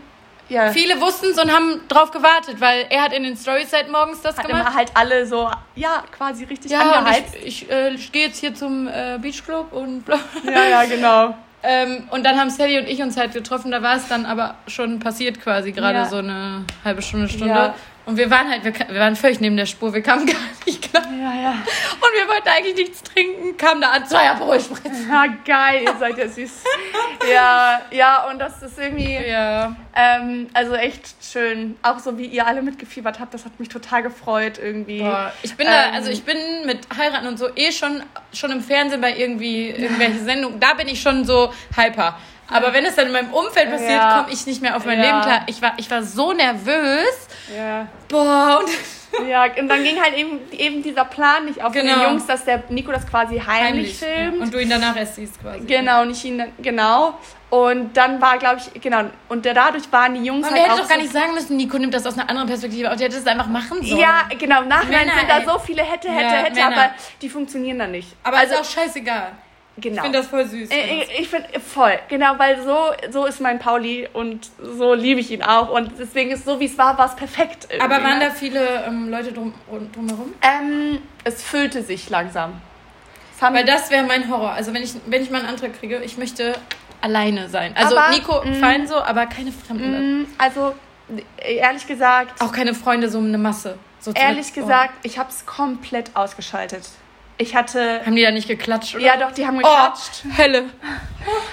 ja, 0.48 0.70
Viele 0.72 1.00
wussten 1.00 1.26
es 1.30 1.38
und 1.38 1.52
haben 1.52 1.80
drauf 1.88 2.10
gewartet, 2.10 2.60
weil 2.60 2.86
er 2.90 3.02
hat 3.02 3.12
in 3.12 3.22
den 3.22 3.36
Stories 3.36 3.70
seit 3.70 3.90
morgens 3.90 4.20
das 4.22 4.36
hat 4.38 4.46
gemacht. 4.46 4.62
immer 4.66 4.74
halt 4.74 4.90
alle 4.94 5.26
so, 5.26 5.50
ja, 5.74 6.02
quasi 6.10 6.44
richtig 6.44 6.70
ja, 6.70 6.80
angeheizt. 6.80 7.34
ich, 7.44 7.62
ich, 7.64 7.70
äh, 7.70 7.90
ich 7.94 8.10
gehe 8.12 8.26
jetzt 8.26 8.38
hier 8.38 8.54
zum 8.54 8.88
äh, 8.88 9.18
Beachclub 9.20 9.72
und 9.72 10.02
bla. 10.02 10.18
Ja, 10.44 10.64
ja, 10.64 10.84
genau. 10.88 11.34
Ähm, 11.62 12.04
und 12.10 12.24
dann 12.24 12.38
haben 12.38 12.50
Sally 12.50 12.78
und 12.78 12.86
ich 12.88 13.02
uns 13.02 13.16
halt 13.16 13.32
getroffen. 13.32 13.70
Da 13.72 13.82
war 13.82 13.96
es 13.96 14.06
dann 14.08 14.26
aber 14.26 14.54
schon 14.68 15.00
passiert 15.00 15.40
quasi, 15.40 15.72
gerade 15.72 15.98
Ja. 15.98 16.04
so 16.06 16.18
eine 16.18 16.64
halbe 16.84 17.02
Stunde, 17.02 17.28
Stunde. 17.28 17.48
Ja. 17.48 17.74
Und 18.08 18.16
wir 18.16 18.30
waren 18.30 18.48
halt, 18.50 18.64
wir, 18.64 18.72
wir 18.72 19.00
waren 19.00 19.16
völlig 19.16 19.38
neben 19.40 19.58
der 19.58 19.66
Spur. 19.66 19.92
Wir 19.92 20.00
kamen 20.00 20.24
gar 20.26 20.34
nicht 20.64 20.80
klar. 20.90 21.04
Ja, 21.12 21.34
ja. 21.42 21.50
Und 21.50 22.10
wir 22.14 22.26
wollten 22.26 22.48
eigentlich 22.48 22.74
nichts 22.76 23.02
trinken. 23.02 23.54
Kamen 23.58 23.82
da 23.82 23.90
an, 23.90 24.06
zwei 24.06 24.30
Aperol 24.30 24.58
Spritz. 24.58 25.04
Ja, 25.06 25.26
geil, 25.44 25.82
ihr 25.84 25.94
seid 26.00 26.16
ja 26.16 26.26
süß. 26.26 26.64
Ja, 27.30 27.82
ja, 27.90 28.24
und 28.30 28.38
das 28.38 28.62
ist 28.62 28.78
irgendwie, 28.78 29.14
Ja. 29.14 29.76
ähm, 29.94 30.48
also 30.54 30.74
echt 30.74 31.16
schön. 31.22 31.76
Auch 31.82 31.98
so, 31.98 32.16
wie 32.16 32.24
ihr 32.24 32.46
alle 32.46 32.62
mitgefiebert 32.62 33.20
habt, 33.20 33.34
das 33.34 33.44
hat 33.44 33.60
mich 33.60 33.68
total 33.68 34.02
gefreut 34.02 34.58
irgendwie. 34.58 35.00
Boah, 35.00 35.30
ich 35.42 35.54
bin 35.54 35.66
da, 35.66 35.88
Ähm, 35.88 35.94
also 35.94 36.10
ich 36.10 36.24
bin 36.24 36.38
mit 36.64 36.86
heiraten 36.96 37.26
und 37.26 37.38
so 37.38 37.54
eh 37.56 37.72
schon, 37.72 38.02
schon 38.32 38.50
im 38.52 38.62
Fernsehen 38.62 39.02
bei 39.02 39.14
irgendwie 39.18 39.68
irgendwelchen 39.68 40.24
Sendungen. 40.24 40.60
Da 40.60 40.72
bin 40.72 40.88
ich 40.88 41.02
schon 41.02 41.26
so 41.26 41.52
hyper. 41.76 42.18
Aber 42.50 42.72
wenn 42.72 42.84
es 42.86 42.94
dann 42.94 43.06
in 43.08 43.12
meinem 43.12 43.32
Umfeld 43.32 43.70
passiert, 43.70 43.90
Ja. 43.90 44.20
komme 44.22 44.32
ich 44.32 44.46
nicht 44.46 44.62
mehr 44.62 44.76
auf 44.76 44.84
mein 44.84 44.98
Ja. 44.98 45.04
Leben 45.06 45.20
klar. 45.20 45.40
Ich 45.46 45.60
war, 45.60 45.72
ich 45.76 45.90
war 45.90 46.02
so 46.02 46.32
nervös. 46.32 47.28
Ja. 47.56 47.86
Boah, 48.08 48.60
und 48.60 49.28
ja, 49.28 49.44
und 49.58 49.68
dann 49.68 49.82
ging 49.84 50.00
halt 50.00 50.16
eben, 50.16 50.40
eben 50.52 50.82
dieser 50.82 51.04
Plan 51.04 51.44
nicht 51.46 51.62
auf 51.62 51.72
Genau. 51.72 51.94
den 51.94 52.02
Jungs, 52.04 52.26
dass 52.26 52.44
der 52.44 52.62
Nico 52.68 52.90
das 52.92 53.06
quasi 53.06 53.38
heimlich, 53.38 54.00
ja. 54.00 54.06
filmt. 54.06 54.40
Und 54.40 54.54
du 54.54 54.58
ihn 54.58 54.70
danach 54.70 54.96
erst 54.96 55.16
siehst 55.16 55.40
quasi. 55.40 55.60
Genau, 55.66 56.04
nicht 56.04 56.24
ihn, 56.24 56.42
genau. 56.58 57.14
Und 57.50 57.96
dann 57.96 58.20
war, 58.20 58.36
glaube 58.38 58.60
ich, 58.74 58.80
genau, 58.82 59.04
und 59.30 59.44
dadurch 59.46 59.90
waren 59.90 60.14
die 60.14 60.24
Jungs 60.24 60.46
Und 60.46 60.52
halt 60.54 60.66
der 60.66 60.72
hätte 60.72 60.82
doch 60.82 60.88
gar 60.88 60.98
nicht 60.98 61.12
sagen 61.12 61.32
müssen, 61.32 61.56
Nico 61.56 61.78
nimmt 61.78 61.94
das 61.94 62.04
aus 62.06 62.14
einer 62.18 62.28
anderen 62.28 62.48
Perspektive. 62.48 62.90
Und 62.90 63.00
der 63.00 63.06
hätte 63.08 63.16
es 63.18 63.26
einfach 63.26 63.46
machen 63.46 63.82
sollen. 63.82 64.00
Ja, 64.00 64.24
genau, 64.38 64.62
im 64.62 64.68
Nachhinein 64.68 65.06
Männer, 65.06 65.18
sind 65.20 65.30
da 65.30 65.38
ey. 65.38 65.44
so 65.46 65.58
viele 65.58 65.82
hätte, 65.82 66.10
hätte, 66.10 66.24
Ja, 66.34 66.42
hätte, 66.42 66.54
Männer. 66.60 66.76
aber 66.76 66.90
die 67.22 67.28
funktionieren 67.30 67.78
dann 67.78 67.90
nicht. 67.92 68.14
Aber 68.22 68.36
also, 68.36 68.54
ist 68.54 68.60
auch 68.60 68.64
scheißegal. 68.82 69.32
Genau. 69.80 69.96
Ich 69.96 70.02
finde 70.02 70.18
das 70.18 70.28
voll 70.28 70.46
süß. 70.46 70.70
Äh, 70.70 71.02
Ich, 71.02 71.20
ich 71.20 71.28
finde 71.28 71.48
voll, 71.60 71.98
genau, 72.08 72.38
weil 72.38 72.62
so, 72.62 72.76
so 73.10 73.26
ist 73.26 73.40
mein 73.40 73.58
Pauli 73.58 74.08
und 74.12 74.48
so 74.60 74.94
liebe 74.94 75.20
ich 75.20 75.30
ihn 75.30 75.42
auch 75.42 75.70
und 75.70 75.92
deswegen 75.98 76.30
ist 76.30 76.44
so 76.44 76.60
wie 76.60 76.66
es 76.66 76.76
war, 76.78 76.98
war 76.98 77.06
es 77.06 77.16
perfekt. 77.16 77.68
irgendwie, 77.70 77.84
Aber 77.84 78.02
waren 78.02 78.18
ne? 78.18 78.26
da 78.26 78.30
viele 78.30 78.84
ähm, 78.86 79.10
Leute 79.10 79.32
drum, 79.32 79.54
drumherum? 79.92 80.34
Ähm, 80.42 80.98
es 81.24 81.42
füllte 81.42 81.82
sich 81.82 82.10
langsam. 82.10 82.60
Weil 83.40 83.64
das 83.64 83.90
wäre 83.90 84.04
mein 84.04 84.28
Horror. 84.28 84.50
Also 84.50 84.74
wenn 84.74 84.82
ich, 84.82 84.94
wenn 85.06 85.22
ich 85.22 85.30
mal 85.30 85.38
einen 85.38 85.48
Antrag 85.48 85.78
kriege, 85.78 86.00
ich 86.04 86.18
möchte 86.18 86.54
alleine 87.00 87.48
sein. 87.48 87.72
Also 87.76 87.96
Aber, 87.96 88.10
Nico, 88.10 88.42
mm. 88.44 88.54
fein 88.54 88.88
so, 88.88 88.96
aber 88.96 89.26
keine 89.26 89.52
Fremden. 89.52 90.22
Mm, 90.22 90.26
also 90.38 90.74
ehrlich 91.36 91.86
gesagt, 91.86 92.40
Auch 92.42 92.52
keine 92.52 92.74
Freunde, 92.74 93.08
so 93.08 93.18
eine 93.18 93.38
Masse. 93.38 93.78
So 94.00 94.12
ehrlich 94.12 94.48
oh. 94.52 94.60
gesagt, 94.60 94.94
ich 95.02 95.18
habe 95.18 95.30
es 95.30 95.46
komplett 95.46 96.14
ausgeschaltet. 96.14 96.82
Ich 97.40 97.54
hatte, 97.54 98.00
Haben 98.04 98.16
die 98.16 98.22
da 98.22 98.30
nicht 98.32 98.48
geklatscht, 98.48 98.96
oder? 98.96 99.04
ja 99.04 99.16
doch, 99.16 99.30
die 99.32 99.46
haben 99.46 99.58
geklatscht, 99.58 100.24
Oh, 100.34 100.38
Hölle. 100.38 100.64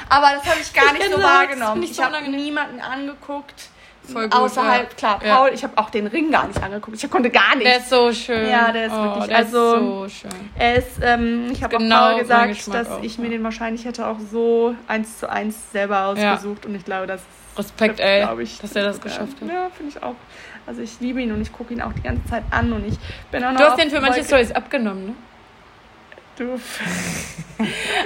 aber 0.09 0.27
das 0.35 0.45
habe 0.49 0.59
ich 0.61 0.73
gar 0.73 0.91
nicht 0.93 1.05
so 1.11 1.17
das, 1.17 1.23
wahrgenommen. 1.23 1.83
ich 1.83 2.01
habe 2.01 2.29
niemanden 2.29 2.79
angeguckt. 2.79 3.69
Voll 4.11 4.29
gut, 4.29 4.35
außerhalb, 4.39 4.89
ja. 4.89 4.95
klar, 4.95 5.19
Ja. 5.25 5.35
Paul, 5.35 5.49
ich 5.53 5.63
habe 5.63 5.73
auch 5.77 5.89
den 5.89 6.05
Ring 6.07 6.29
gar 6.31 6.47
nicht 6.47 6.61
angeguckt. 6.61 7.03
Ich 7.03 7.09
konnte 7.09 7.29
gar 7.31 7.55
nicht. 7.55 7.65
Der 7.67 7.77
ist 7.77 7.89
so 7.89 8.11
schön. 8.13 8.47
Ja, 8.49 8.71
der 8.71 8.85
ist 8.87 8.93
oh, 8.93 9.03
wirklich- 9.03 9.25
der 9.27 9.37
also- 9.37 9.73
ist 9.75 9.81
so 9.81 10.09
schön. 10.29 10.49
Er 10.57 10.75
ist, 10.75 10.99
ähm, 11.01 11.47
ich 11.51 11.63
habe 11.63 11.77
Genau 11.77 11.95
auch 11.95 12.11
Paul 12.11 12.19
gesagt, 12.19 12.67
dass 12.73 12.89
auch, 12.89 13.01
ich 13.03 13.17
ja. 13.17 13.23
mir 13.23 13.29
den 13.31 13.43
wahrscheinlich 13.43 13.83
hätte 13.85 14.05
auch 14.05 14.17
so 14.31 14.75
eins 14.87 15.19
zu 15.19 15.27
eins 15.29 15.71
selber 15.71 16.05
ausgesucht 16.05 16.65
und 16.67 16.75
ich 16.75 16.85
glaube, 16.85 17.07
das 17.07 17.21
Respekt, 17.57 17.99
ey, 17.99 18.21
glaub 18.21 18.39
ich, 18.39 18.59
dass 18.59 18.75
er 18.75 18.83
das 18.83 18.97
ja, 18.97 19.03
geschafft 19.03 19.41
hat. 19.41 19.47
Ja, 19.49 19.69
finde 19.75 19.95
ich 19.97 20.03
auch. 20.03 20.15
Also 20.67 20.81
ich 20.81 20.99
liebe 20.99 21.21
ihn 21.21 21.31
und 21.31 21.41
ich 21.41 21.51
gucke 21.51 21.73
ihn 21.73 21.81
auch 21.81 21.93
die 21.93 22.01
ganze 22.03 22.25
Zeit 22.29 22.43
an 22.51 22.73
und 22.73 22.85
ich 22.87 22.95
bin 23.31 23.43
auch 23.43 23.51
noch. 23.53 23.59
Du 23.59 23.65
hast 23.69 23.79
den 23.79 23.89
für 23.89 24.01
manche 24.01 24.23
Stories 24.23 24.51
abgenommen, 24.51 25.05
ne? 25.07 25.13
Du. 26.37 26.43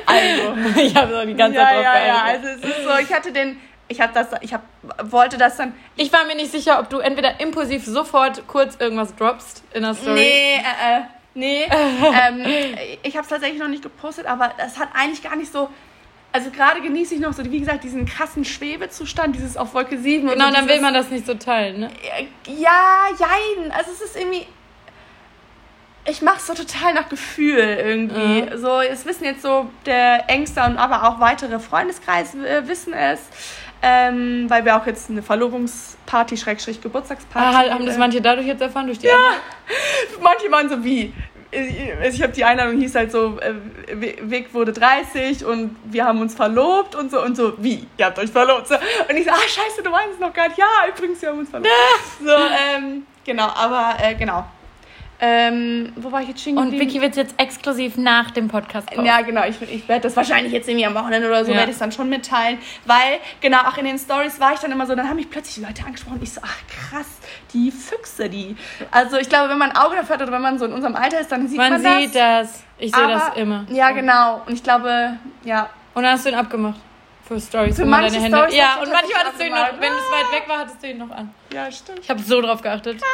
also. 0.06 0.80
ich 0.80 0.96
habe 0.96 1.14
so 1.14 1.26
die 1.26 1.36
ganze 1.36 1.58
ja, 1.58 1.64
Zeit 1.64 1.76
drauf 1.76 1.84
ja, 1.84 2.08
ja. 2.08 2.24
Also 2.24 2.48
es 2.48 2.64
ist 2.64 2.84
so, 2.84 2.98
ich 3.02 3.14
hatte 3.14 3.32
den, 3.32 3.60
ich 3.88 4.00
habe 4.00 4.14
das, 4.14 4.28
ich 4.42 4.54
hab, 4.54 4.64
wollte 5.04 5.38
das 5.38 5.58
dann. 5.58 5.74
Ich 5.96 6.14
war 6.14 6.26
mir 6.26 6.36
nicht 6.36 6.52
sicher, 6.52 6.80
ob 6.80 6.90
du 6.90 7.00
entweder 7.00 7.40
impulsiv 7.40 7.86
sofort 7.86 8.48
kurz 8.48 8.76
irgendwas 8.76 9.16
droppst 9.16 9.64
in 9.74 9.82
der 9.82 9.96
Story. 9.96 10.14
Nee, 10.14 10.56
äh, 10.56 10.98
äh, 10.98 11.02
nee. 11.34 11.64
ähm, 11.68 12.46
ich 13.02 13.16
habe 13.16 13.24
es 13.24 13.30
tatsächlich 13.30 13.60
noch 13.60 13.68
nicht 13.68 13.84
gepostet, 13.84 14.28
aber 14.28 14.54
das 14.58 14.78
hat 14.78 14.90
eigentlich 14.94 15.24
gar 15.24 15.36
nicht 15.36 15.52
so. 15.52 15.70
Also 16.32 16.52
gerade 16.52 16.82
genieße 16.82 17.16
ich 17.16 17.20
noch 17.20 17.34
so, 17.34 17.44
wie 17.44 17.60
gesagt, 17.60 17.84
diesen 17.84 18.06
krassen 18.06 18.46
Schwebezustand, 18.46 19.36
dieses 19.36 19.58
auf 19.58 19.74
Wolke 19.74 19.98
7. 19.98 20.28
Genau, 20.28 20.40
so 20.40 20.48
und 20.48 20.56
dann 20.56 20.68
will 20.68 20.80
man 20.80 20.94
das 20.94 21.10
nicht 21.10 21.26
so 21.26 21.34
teilen, 21.34 21.80
ne? 21.80 21.90
Ja, 22.46 23.08
jein. 23.18 23.72
Also 23.72 23.92
es 23.92 24.02
ist 24.02 24.16
irgendwie. 24.16 24.46
Ich 26.10 26.22
mache 26.22 26.40
so 26.40 26.54
total 26.54 26.94
nach 26.94 27.08
Gefühl 27.08 27.60
irgendwie. 27.60 28.42
Mhm. 28.42 28.58
So, 28.58 28.80
es 28.82 29.06
wissen 29.06 29.26
jetzt 29.26 29.42
so 29.42 29.70
der 29.86 30.30
engste 30.30 30.64
und 30.64 30.78
aber 30.78 31.08
auch 31.08 31.20
weitere 31.20 31.60
Freundeskreis 31.60 32.34
äh, 32.36 32.68
wissen 32.68 32.94
es. 32.94 33.20
Ähm, 33.82 34.50
weil 34.50 34.66
wir 34.66 34.76
auch 34.76 34.86
jetzt 34.86 35.10
eine 35.10 35.22
Verlobungsparty, 35.22 36.36
Schrägstrich 36.36 36.82
Geburtstagsparty. 36.82 37.70
Ah, 37.70 37.74
haben 37.74 37.86
das 37.86 37.96
äh, 37.96 38.00
manche 38.00 38.22
dadurch 38.22 38.48
jetzt 38.48 38.62
erfahren? 38.62 38.88
Durch 38.88 39.00
die 39.00 39.08
ja. 39.08 39.14
Manche 40.22 40.52
waren 40.52 40.68
so 40.68 40.84
wie. 40.84 41.14
Ich 41.52 42.22
habe 42.22 42.34
die 42.34 42.44
Einladung 42.44 42.78
hieß 42.80 42.94
halt 42.94 43.12
so, 43.12 43.40
äh, 43.40 43.54
Weg 43.92 44.54
wurde 44.54 44.72
30 44.74 45.46
und 45.46 45.78
wir 45.86 46.06
haben 46.06 46.22
uns 46.22 46.36
verlobt 46.36 46.94
und 46.94 47.10
so 47.10 47.24
und 47.24 47.36
so, 47.36 47.54
wie? 47.58 47.88
Ihr 47.98 48.06
habt 48.06 48.20
euch 48.20 48.30
verlobt. 48.30 48.68
So. 48.68 48.76
Und 48.76 49.16
ich 49.16 49.24
so, 49.24 49.32
ah 49.32 49.48
scheiße, 49.48 49.82
du 49.82 49.90
meinst 49.90 50.16
es 50.16 50.20
noch 50.20 50.34
gar 50.34 50.48
nicht. 50.48 50.60
Ja, 50.60 50.68
übrigens, 50.90 51.22
wir 51.22 51.30
haben 51.30 51.40
uns 51.40 51.50
verlobt. 51.50 51.72
So, 52.24 52.32
ähm, 52.32 53.08
genau, 53.24 53.48
aber 53.48 53.96
äh, 54.00 54.14
genau. 54.14 54.46
Ähm, 55.22 55.92
wo 55.98 56.12
war 56.14 56.22
ich 56.22 56.30
jetzt 56.30 56.42
stehen 56.42 56.58
Und? 56.58 56.72
Vicky 56.72 57.02
wird 57.02 57.12
es 57.12 57.18
jetzt 57.18 57.36
exklusiv 57.38 57.98
nach 57.98 58.32
dem 58.32 58.48
Podcast 58.48 58.88
posten. 58.88 59.04
Ja, 59.06 59.20
genau. 59.22 59.44
Ich, 59.46 59.62
ich 59.62 59.88
werde 59.90 60.04
das 60.04 60.16
wahrscheinlich 60.16 60.54
jetzt 60.54 60.70
irgendwie 60.70 60.86
am 60.86 60.94
Wochenende 60.96 61.28
oder 61.28 61.44
so, 61.44 61.52
Ja. 61.52 61.58
werde 61.58 61.72
ich 61.72 61.76
es 61.76 61.80
dann 61.80 61.92
schon 61.92 62.08
mitteilen. 62.10 62.58
Weil, 62.86 63.20
genau, 63.42 63.60
auch 63.68 63.78
in 63.78 63.84
den 63.86 64.00
Stories 64.00 64.40
war 64.40 64.54
ich 64.54 64.60
dann 64.60 64.72
immer 64.72 64.86
so, 64.88 64.96
dann 64.96 65.10
haben 65.10 65.18
mich 65.18 65.30
plötzlich 65.30 65.66
Leute 65.66 65.84
angesprochen. 65.86 66.20
Ich 66.22 66.32
so, 66.32 66.40
ach 66.44 66.58
krass, 66.68 67.08
die 67.54 67.70
Füchse, 67.70 68.30
die. 68.30 68.56
Also 68.92 69.18
ich 69.18 69.28
glaube, 69.28 69.50
wenn 69.50 69.58
man 69.58 69.72
ein 69.72 69.78
Auge 69.78 69.98
dafür 69.98 70.16
hat 70.16 70.22
oder 70.22 70.32
wenn 70.32 70.42
man 70.42 70.58
so 70.58 70.66
in 70.66 70.72
unserem 70.74 70.96
Alter 70.96 71.20
ist, 71.20 71.32
dann 71.32 71.48
sieht 71.50 71.58
man, 71.58 71.74
Man 71.74 71.84
das. 71.84 71.98
sieht 72.02 72.16
das. 72.16 72.64
Ich 72.78 72.96
sehe 72.96 73.08
das 73.08 73.36
immer. 73.36 73.66
Ja, 73.70 73.92
genau. 73.92 74.42
Und 74.46 74.54
ich 74.54 74.64
glaube, 74.64 75.18
ja. 75.44 75.70
Und 75.96 76.04
dann 76.04 76.14
hast 76.14 76.26
du 76.26 76.30
ihn 76.30 76.36
abgemacht. 76.36 76.80
Für 77.30 77.40
Stories. 77.40 77.76
Für 77.76 77.86
manche 77.86 78.12
deine 78.14 78.24
Hände. 78.24 78.38
Stories 78.38 78.56
ja, 78.56 78.74
und 78.82 78.92
manchmal 78.92 79.24
hattest 79.24 79.40
du 79.40 79.46
ihn 79.46 79.52
noch, 79.52 79.68
wenn 79.80 79.92
es 79.94 80.12
weit 80.12 80.32
weg 80.42 80.50
war, 80.50 80.58
hattest 80.58 80.82
du 80.84 80.88
ihn 80.90 80.98
noch 80.98 81.12
an. 81.12 81.32
Ja, 81.54 81.72
stimmt. 81.72 82.00
Ich 82.00 82.10
habe 82.10 82.20
so 82.22 82.42
drauf 82.42 82.62
geachtet. 82.62 83.00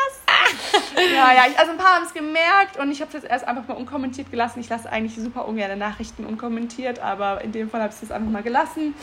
Ja, 0.96 1.34
ja, 1.34 1.44
ich, 1.50 1.58
also 1.58 1.72
ein 1.72 1.78
paar 1.78 1.96
haben 1.96 2.06
es 2.06 2.14
gemerkt 2.14 2.78
und 2.78 2.92
ich 2.92 3.02
habe 3.02 3.10
es 3.10 3.14
jetzt 3.24 3.30
erst 3.30 3.48
einfach 3.48 3.68
mal 3.68 3.74
unkommentiert 3.74 4.30
gelassen. 4.32 4.60
Ich 4.60 4.70
lasse 4.70 4.90
eigentlich 4.92 5.16
super 5.16 5.48
ungern 5.48 5.78
Nachrichten 5.80 6.24
unkommentiert, 6.26 7.00
aber 7.00 7.42
in 7.42 7.52
dem 7.52 7.70
Fall 7.70 7.82
habe 7.82 7.90
ich 7.90 7.96
es 7.96 8.02
jetzt 8.02 8.12
einfach 8.12 8.30
mal 8.30 8.44
gelassen. 8.44 8.94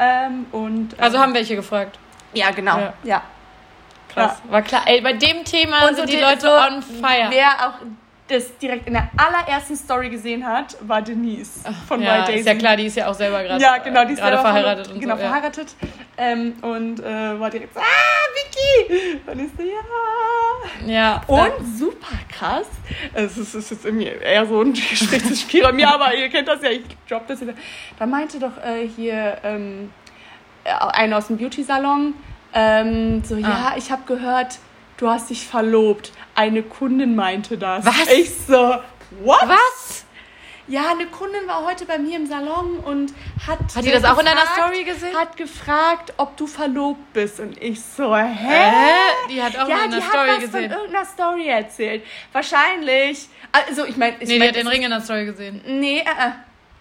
Ähm, 0.00 0.46
und, 0.52 0.92
ähm, 0.94 0.98
Also 0.98 1.18
haben 1.20 1.34
welche 1.34 1.54
gefragt. 1.56 1.98
Ja, 2.34 2.50
genau. 2.50 2.78
Ja. 2.78 2.92
Ja. 3.04 3.22
Krass. 4.12 4.38
War 4.50 4.62
klar. 4.62 4.82
Ey, 4.86 5.00
bei 5.00 5.12
dem 5.12 5.44
Thema 5.44 5.82
Und 5.86 5.90
so 5.90 5.94
sind 6.00 6.10
die 6.10 6.16
die- 6.16 6.22
Leute 6.22 6.40
so, 6.40 6.50
on 6.50 6.82
fire. 6.82 7.26
Wer 7.30 7.48
auch 7.68 7.74
das 8.28 8.56
direkt 8.58 8.86
in 8.86 8.92
der 8.92 9.08
allerersten 9.16 9.74
Story 9.76 10.10
gesehen 10.10 10.46
hat, 10.46 10.76
war 10.80 11.00
Denise 11.02 11.60
von 11.86 12.02
ja, 12.02 12.16
Wild 12.16 12.28
Daisy. 12.28 12.38
ist 12.40 12.46
ja 12.46 12.54
klar, 12.54 12.76
die 12.76 12.86
ist 12.86 12.96
ja 12.96 13.08
auch 13.08 13.14
selber 13.14 13.42
gerade 13.42 13.60
Ja, 13.62 13.78
genau, 13.78 14.04
die 14.04 14.12
ist 14.12 14.18
gerade 14.20 14.36
selber 14.36 14.48
verheiratet 14.50 14.86
verlo- 14.86 14.94
und 14.94 15.00
Genau, 15.00 15.16
so. 15.16 15.22
Ja. 15.22 15.28
verheiratet. 15.28 15.74
Ähm, 16.18 16.54
und 16.62 17.00
äh, 17.00 17.40
war 17.40 17.48
direkt 17.50 17.74
so, 17.74 17.80
ah, 17.80 17.84
Vicky! 18.34 19.20
Und 19.26 19.40
ich 19.40 19.50
so, 19.56 19.62
ja. 19.62 20.92
ja. 20.92 21.22
Und 21.26 21.78
super 21.78 22.16
krass, 22.30 22.66
es 23.14 23.38
ist, 23.38 23.54
es 23.54 23.72
ist 23.72 23.84
irgendwie 23.84 24.06
eher 24.06 24.44
so 24.46 24.60
ein 24.60 24.72
Gespräch 24.72 25.24
zwischen 25.24 25.48
Kira 25.48 25.70
und 25.70 25.76
mir, 25.76 25.88
aber 25.88 26.14
ihr 26.14 26.28
kennt 26.28 26.48
das 26.48 26.62
ja, 26.62 26.70
ich 26.70 26.82
drop 27.08 27.26
das 27.28 27.40
jetzt. 27.40 27.54
Da 27.98 28.06
meinte 28.06 28.38
doch 28.38 28.56
äh, 28.62 28.86
hier 28.86 29.38
ähm, 29.42 29.90
äh, 30.64 30.70
einer 30.70 31.18
aus 31.18 31.28
dem 31.28 31.38
Beauty-Salon, 31.38 32.14
ähm, 32.52 33.22
so, 33.24 33.36
ja, 33.36 33.74
ich 33.76 33.90
habe 33.90 34.02
gehört, 34.06 34.58
du 34.98 35.08
hast 35.08 35.30
dich 35.30 35.46
verlobt. 35.46 36.12
Eine 36.34 36.62
Kundin 36.62 37.16
meinte 37.16 37.56
das. 37.58 37.84
Was? 37.86 38.12
Ich 38.12 38.30
so, 38.46 38.76
what? 39.22 39.40
Was? 39.46 40.04
Ja, 40.70 40.90
eine 40.90 41.06
Kundin 41.06 41.46
war 41.46 41.64
heute 41.64 41.86
bei 41.86 41.96
mir 41.96 42.16
im 42.16 42.26
Salon 42.26 42.78
und 42.80 43.14
hat. 43.46 43.58
Hat 43.74 43.84
die 43.86 43.90
das 43.90 44.04
auch 44.04 44.18
in 44.18 44.26
deiner 44.26 44.42
gefragt- 44.42 44.58
Story 44.60 44.84
gesehen? 44.84 45.16
Hat 45.16 45.34
gefragt, 45.38 46.12
ob 46.18 46.36
du 46.36 46.46
verlobt 46.46 47.10
bist. 47.14 47.40
Und 47.40 47.56
ich 47.62 47.80
so, 47.82 48.14
hä? 48.14 48.22
Hä? 48.26 48.92
Die 49.30 49.42
hat 49.42 49.56
auch 49.58 49.66
ja, 49.66 49.84
in 49.84 49.90
der 49.92 50.00
die 50.00 50.06
Story 50.06 50.28
hat 50.28 50.36
was 50.36 50.44
gesehen. 50.44 50.70
von 50.70 50.78
irgendeiner 50.80 51.06
Story 51.06 51.48
erzählt. 51.48 52.04
Wahrscheinlich. 52.32 53.28
Also, 53.50 53.86
ich 53.86 53.96
meine. 53.96 54.16
Ich 54.20 54.28
Nee, 54.28 54.34
die 54.34 54.38
mein, 54.40 54.48
hat 54.48 54.56
den 54.56 54.66
Ring 54.68 54.82
in 54.82 54.90
der 54.90 55.00
Story 55.00 55.24
gesehen. 55.24 55.62
Nee, 55.66 56.00
äh, 56.00 56.02
äh, 56.02 56.32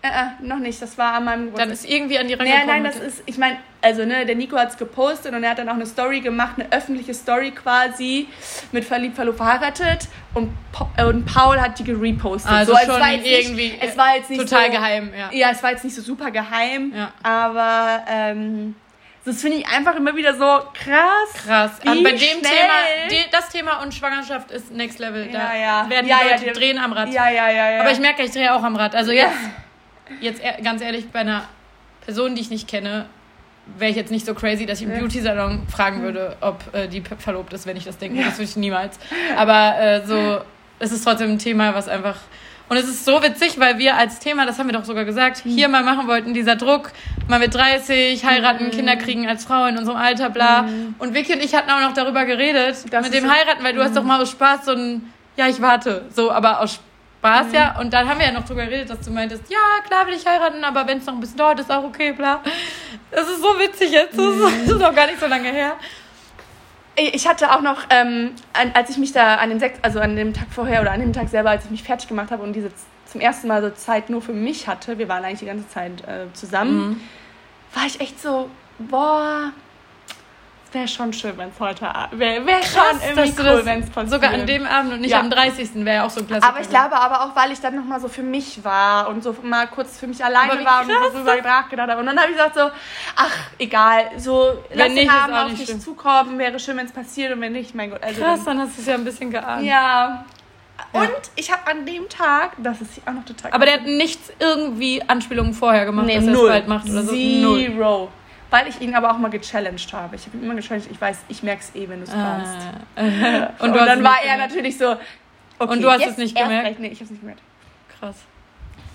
äh, 0.02 0.08
äh, 0.08 0.45
noch 0.45 0.60
nicht. 0.60 0.82
Das 0.82 0.98
war 0.98 1.14
an 1.14 1.26
meinem 1.26 1.54
Dann 1.56 1.70
Geburtstag. 1.70 1.74
ist 1.74 1.89
irgendwie 1.89 2.18
an 2.20 2.28
die 2.28 2.34
rangekommen. 2.36 2.68
nein, 2.68 2.84
mit 2.84 2.93
das 2.95 3.02
ist, 3.02 3.24
ich 3.26 3.38
meine, 3.38 3.58
also 3.82 4.06
ne, 4.06 4.26
der 4.26 4.36
Nico 4.36 4.58
hat 4.58 4.70
es 4.70 4.78
gepostet 4.78 5.34
und 5.34 5.43
er 5.43 5.52
hat 5.52 5.58
dann 5.60 5.70
auch 5.70 5.74
eine 5.74 5.86
Story 5.86 6.20
gemacht, 6.22 6.54
eine 6.58 6.72
öffentliche 6.72 7.14
Story 7.14 7.52
quasi, 7.52 8.28
mit 8.72 8.86
verliebt, 8.86 9.16
verlobt, 9.16 9.38
verheiratet 9.38 10.08
und, 10.34 10.52
äh, 10.98 11.04
und 11.06 11.26
Paul 11.26 11.60
hat 11.60 11.80
die 11.80 11.84
gerepostet. 11.84 12.52
Also 12.52 12.74
es 12.74 12.82
schon 12.86 13.00
war 13.00 13.12
jetzt 13.12 13.26
irgendwie 13.28 13.70
nicht, 13.70 13.84
es 13.84 13.98
war 13.98 14.16
jetzt 14.16 14.30
nicht 14.30 14.41
total 14.41 14.66
so, 14.66 14.72
geheim, 14.72 15.12
ja. 15.18 15.30
Ja, 15.32 15.50
es 15.52 15.64
war 15.64 15.72
jetzt 15.72 15.84
nicht 15.84 15.95
so 15.95 16.02
super 16.02 16.32
geheim, 16.32 16.93
Ja. 16.95 17.12
aber 17.24 18.04
ähm, 18.10 18.76
das 19.26 19.41
finde 19.41 19.58
ich 19.58 19.68
einfach 19.68 19.95
immer 19.95 20.16
wieder 20.16 20.34
so 20.36 20.45
krass. 20.74 21.34
Krass. 21.45 21.72
Wie 21.84 21.89
Und 21.89 22.04
bei 22.04 22.12
dem 22.12 22.18
schnell? 22.20 22.41
Thema, 22.43 23.24
das 23.32 23.50
Thema 23.50 23.82
und 23.84 23.93
Schwangerschaft 23.93 24.52
ist 24.52 24.72
next 24.72 25.00
level. 25.00 25.28
Da 25.32 25.54
Ja, 25.54 25.60
ja. 25.84 25.89
werden 25.89 26.06
die 26.06 26.12
Ja, 26.12 26.20
ja, 26.26 26.32
Leute 26.32 26.45
die- 26.45 26.52
drehen 26.54 26.78
am 26.78 26.93
Rad. 26.93 27.10
Ja, 27.12 27.30
ja, 27.30 27.50
ja, 27.50 27.72
ja. 27.72 27.82
Aber 27.82 27.91
ich 27.91 28.00
merke, 28.00 28.24
ich 28.24 28.32
drehe 28.32 28.54
auch 28.56 28.64
am 28.64 28.78
Rad. 28.78 28.95
Also 28.95 29.12
jetzt, 29.12 29.34
jetzt 30.22 30.41
ehr- 30.43 30.62
ganz 30.64 30.82
ehrlich, 30.82 31.10
bei 31.12 31.20
einer 31.20 31.43
Person, 32.05 32.36
die 32.36 32.41
ich 32.41 32.49
nicht 32.49 32.68
kenne, 32.68 33.05
wäre 33.78 33.91
ich 33.91 33.97
jetzt 33.97 34.12
nicht 34.12 34.26
so 34.26 34.34
crazy, 34.34 34.66
dass 34.66 34.80
ich 34.80 34.86
im 34.88 34.93
Ja. 34.93 34.99
Beauty-Salon 34.99 35.68
fragen 35.70 36.01
würde, 36.01 36.38
ob 36.41 36.64
äh, 36.74 36.88
die 36.88 37.01
verlobt 37.20 37.51
ist, 37.53 37.66
wenn 37.66 37.76
ich 37.76 37.84
das 37.84 37.97
denke. 37.97 38.24
Das 38.24 38.34
würde 38.38 38.43
ich 38.49 38.55
niemals. 38.55 38.97
Aber 39.36 39.78
äh, 39.80 40.05
so, 40.05 40.39
es 40.80 40.91
ist 40.93 41.03
trotzdem 41.03 41.32
ein 41.32 41.39
Thema, 41.39 41.74
was 41.76 41.89
einfach. 41.89 42.16
Und 42.70 42.76
es 42.78 42.86
ist 42.86 43.05
so 43.05 43.22
witzig, 43.24 43.60
weil 43.60 43.78
wir 43.78 43.95
als 43.95 44.20
Thema, 44.20 44.45
das 44.45 44.60
haben 44.60 44.68
wir 44.68 44.74
doch 44.78 44.84
sogar 44.86 45.03
gesagt, 45.05 45.43
Hm. 45.45 45.51
hier 45.51 45.68
mal 45.70 45.84
machen 45.84 46.08
wollten, 46.08 46.34
dieser 46.34 46.55
Druck, 46.58 46.91
man 47.28 47.39
wird 47.41 47.53
30, 47.55 48.24
heiraten, 48.26 48.72
Kinder 48.72 48.95
kriegen 48.97 49.28
als 49.28 49.43
Frau 49.45 49.66
in 49.68 49.78
unserem 49.78 49.97
Alter, 49.97 50.30
bla. 50.30 50.66
Und 50.99 51.14
Vicky 51.14 51.34
und 51.34 51.43
ich 51.43 51.53
hatten 51.55 51.70
auch 51.70 51.82
noch 51.82 51.93
darüber 51.93 52.26
geredet, 52.26 52.76
Hm. 52.84 52.89
Das 52.89 53.03
mit 53.05 53.14
dem 53.14 53.30
Heiraten, 53.32 53.64
weil 53.64 53.74
du 53.74 53.84
hast 53.84 53.95
doch 53.97 54.03
mal 54.03 54.22
aus 54.22 54.32
Spaß 54.32 54.66
so 54.66 54.72
ein, 54.72 55.12
ja, 55.38 55.47
ich 55.47 55.62
warte, 55.62 56.05
so, 56.14 56.32
aber 56.32 56.62
aus 56.62 56.74
Spaß 56.76 56.84
ja. 57.53 57.80
Und 57.80 57.91
dann 57.93 58.07
haben 58.07 58.20
wir 58.20 58.28
ja 58.28 58.32
noch 58.32 58.45
drüber 58.45 58.65
geredet, 58.65 58.89
dass 58.89 59.01
du 59.01 59.11
meintest, 59.11 59.49
ja, 59.49 59.57
klar 59.86 60.05
will 60.07 60.13
ich 60.13 60.26
heiraten, 60.26 60.63
aber 60.63 60.88
wenn 60.88 60.99
es 60.99 61.05
noch 61.05 61.13
ein 61.15 61.20
bisschen 61.20 61.38
dauert, 61.38 61.59
ist 61.59 61.72
auch 61.72 61.84
okay, 61.84 62.11
bla. 62.13 62.41
Das 63.11 63.28
ist 63.28 63.41
so 63.41 63.57
witzig 63.59 63.91
jetzt, 63.91 64.18
das 64.18 64.26
ist, 64.26 64.41
das 64.43 64.72
ist 64.76 64.80
noch 64.80 64.93
gar 64.95 65.07
nicht 65.07 65.20
so 65.20 65.28
lange 65.28 65.49
her. 65.51 65.74
Ich 66.95 67.28
hatte 67.28 67.51
auch 67.51 67.61
noch, 67.61 67.78
ähm, 67.91 68.32
als 68.74 68.89
ich 68.89 68.97
mich 68.97 69.11
da 69.13 69.36
an 69.36 69.49
dem 69.49 69.59
sechs, 69.59 69.78
also 69.84 69.99
an 69.99 70.15
dem 70.15 70.34
Tag 70.34 70.47
vorher 70.51 70.82
oder 70.82 70.91
an 70.91 70.99
dem 70.99 71.13
Tag 71.13 71.30
selber, 71.30 71.51
als 71.51 71.65
ich 71.65 71.72
mich 71.72 71.84
fertig 71.84 72.07
gemacht 72.07 72.32
habe 72.32 72.41
und 72.43 72.53
diese 72.53 72.72
zum 73.05 73.22
ersten 73.22 73.47
Mal 73.47 73.61
so 73.61 73.70
Zeit 73.70 74.09
nur 74.09 74.22
für 74.22 74.34
mich 74.34 74.68
hatte, 74.68 74.97
wir 74.97 75.07
waren 75.07 75.24
eigentlich 75.24 75.39
die 75.39 75.45
ganze 75.45 75.68
Zeit 75.70 76.01
äh, 76.07 76.32
zusammen, 76.34 76.89
Mhm. 76.89 77.01
war 77.74 77.86
ich 77.86 77.99
echt 78.01 78.20
so, 78.22 78.49
boah, 78.80 79.51
es 79.66 79.66
wäre 80.74 80.88
schon 80.88 81.13
schön, 81.13 81.38
wenn 81.38 81.49
es 81.49 81.59
heute 81.59 81.93
Abend, 81.93 82.20
wäre 82.20 82.45
wär 82.45 82.63
schon 82.63 82.82
irgendwie 83.15 83.41
cool, 83.41 83.61
wenn 83.65 83.80
es 83.84 83.89
passiert. 83.89 84.09
Sogar 84.11 84.34
an 84.34 84.45
dem 84.45 84.65
Abend 84.65 84.93
und 84.93 85.01
nicht 85.01 85.11
Ja. 85.11 85.20
am 85.20 85.30
30. 85.30 85.86
wäre 85.86 85.97
ja 85.97 86.05
auch 86.05 86.09
so 86.09 86.22
ein 86.22 86.28
Klassiker. 86.28 86.47
aber 86.49 86.61
ich 86.61 86.70
glaube 86.70 86.95
aber 86.99 87.22
auch, 87.26 87.36
weil 87.36 87.51
ich 87.51 87.59
dann 87.59 87.76
nochmal 87.76 87.99
so 87.99 88.07
für 88.07 88.24
mich 88.24 88.63
war 88.63 89.09
und 89.09 89.24
so 89.24 89.36
mal 89.43 89.68
kurz 89.68 89.97
für 89.99 90.07
mich 90.07 90.24
alleine 90.24 90.63
war 90.65 90.82
und 90.82 90.88
so 91.13 91.18
drüber 91.20 91.41
nachgedacht 91.41 91.89
habe. 91.89 91.99
Und 91.99 92.07
dann 92.07 92.18
habe 92.20 92.32
ich 92.32 92.38
gesagt 92.38 92.55
so, 92.55 92.70
ach, 93.15 93.38
egal, 93.59 94.11
so 94.18 94.63
lass 94.74 94.89
nicht, 94.89 95.03
den 95.03 95.09
Abend 95.09 95.36
auf 95.38 95.53
dich 95.53 95.65
schlimm. 95.65 95.80
zukommen, 95.80 96.38
wäre 96.39 96.59
schön, 96.59 96.78
wenn 96.78 96.86
es 96.86 96.91
passiert 96.91 97.34
und 97.34 97.41
wenn 97.41 97.53
nicht, 97.53 97.74
mein 97.76 97.89
Gott. 97.89 98.03
Also 98.03 98.22
Krass, 98.22 98.43
dann 98.45 98.59
hast 98.59 98.78
du 98.78 98.82
es 98.82 98.88
ja 98.88 98.95
ein 98.95 99.03
bisschen 99.05 99.32
geahnt. 99.32 99.63
Ja. 99.65 100.26
Ja. 100.93 101.01
Und 101.01 101.09
ich 101.36 101.51
habe 101.51 101.70
an 101.72 101.86
dem 101.86 102.07
Tag, 102.07 102.51
das 102.57 102.82
ist 102.82 103.01
auch 103.05 103.11
noch 103.13 103.26
total 103.26 103.51
Aber 103.51 103.65
der 103.65 103.76
hat 103.76 103.86
nichts 103.86 104.32
irgendwie 104.39 105.01
Anspielungen 105.07 105.53
vorher 105.53 105.86
gemacht, 105.86 106.05
nee, 106.05 106.15
dass 106.15 106.26
er 106.28 106.34
es 106.34 106.39
bald 106.47 106.68
macht 106.68 106.88
oder 106.89 107.01
so. 107.03 107.13
Null. 107.15 107.72
Weil 108.50 108.68
ich 108.68 108.80
ihn 108.80 108.95
aber 108.95 109.12
auch 109.12 109.18
mal 109.18 109.30
gechallenged 109.30 109.91
habe. 109.93 110.16
Ich 110.16 110.26
habe 110.26 110.38
ihn 110.38 110.43
immer 110.43 110.56
gechallenged, 110.56 110.89
ich 110.91 111.02
weiß, 111.02 111.18
ich 111.28 111.43
merke 111.43 111.62
es 111.62 111.76
eh, 111.76 111.88
wenn 111.89 112.00
du 112.04 112.04
es 112.06 112.12
planst. 112.12 112.54
Ah. 112.95 113.02
Und, 113.60 113.74
hast 113.74 113.88
dann 113.88 114.04
war 114.04 114.18
er 114.24 114.38
natürlich 114.38 114.78
so, 114.78 114.91
okay, 115.60 115.74
Und 115.74 115.82
du 115.82 115.89
hast 115.91 116.06
es 116.06 116.18
nicht 116.18 116.36
gemerkt? 116.38 116.80
Nee, 116.80 116.88
ich 116.88 116.95
habe 117.00 117.06
es 117.06 117.12
nicht 117.12 117.20
gemerkt. 117.22 117.41
Krass. 118.00 118.16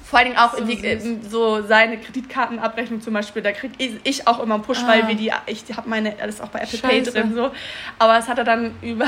Vor 0.04 0.18
allen 0.18 0.28
Dingen 0.28 0.38
auch 0.38 0.54
So 0.56 0.64
süß. 0.64 0.82
ähm, 0.84 1.20
so 1.28 1.62
seine 1.62 1.96
Kreditkartenabrechnung 1.98 3.00
zum 3.00 3.14
Beispiel, 3.14 3.40
da 3.42 3.52
kriege 3.52 3.74
ich, 4.04 4.26
auch 4.26 4.40
immer 4.40 4.54
einen 4.54 4.62
Push, 4.62 4.80
Ah. 4.84 4.88
weil 4.88 5.08
wir 5.08 5.14
die, 5.14 5.32
ich 5.46 5.64
habe 5.76 5.88
meine, 5.88 6.14
alles 6.20 6.40
auch 6.40 6.48
bei 6.48 6.60
Apple 6.60 6.78
Pay 6.78 6.98
Scheiße. 7.04 7.12
drin 7.12 7.34
so. 7.34 7.50
Aber 7.98 8.14
das 8.14 8.28
hat 8.28 8.36
er 8.38 8.44
dann 8.44 8.74
über 8.82 9.06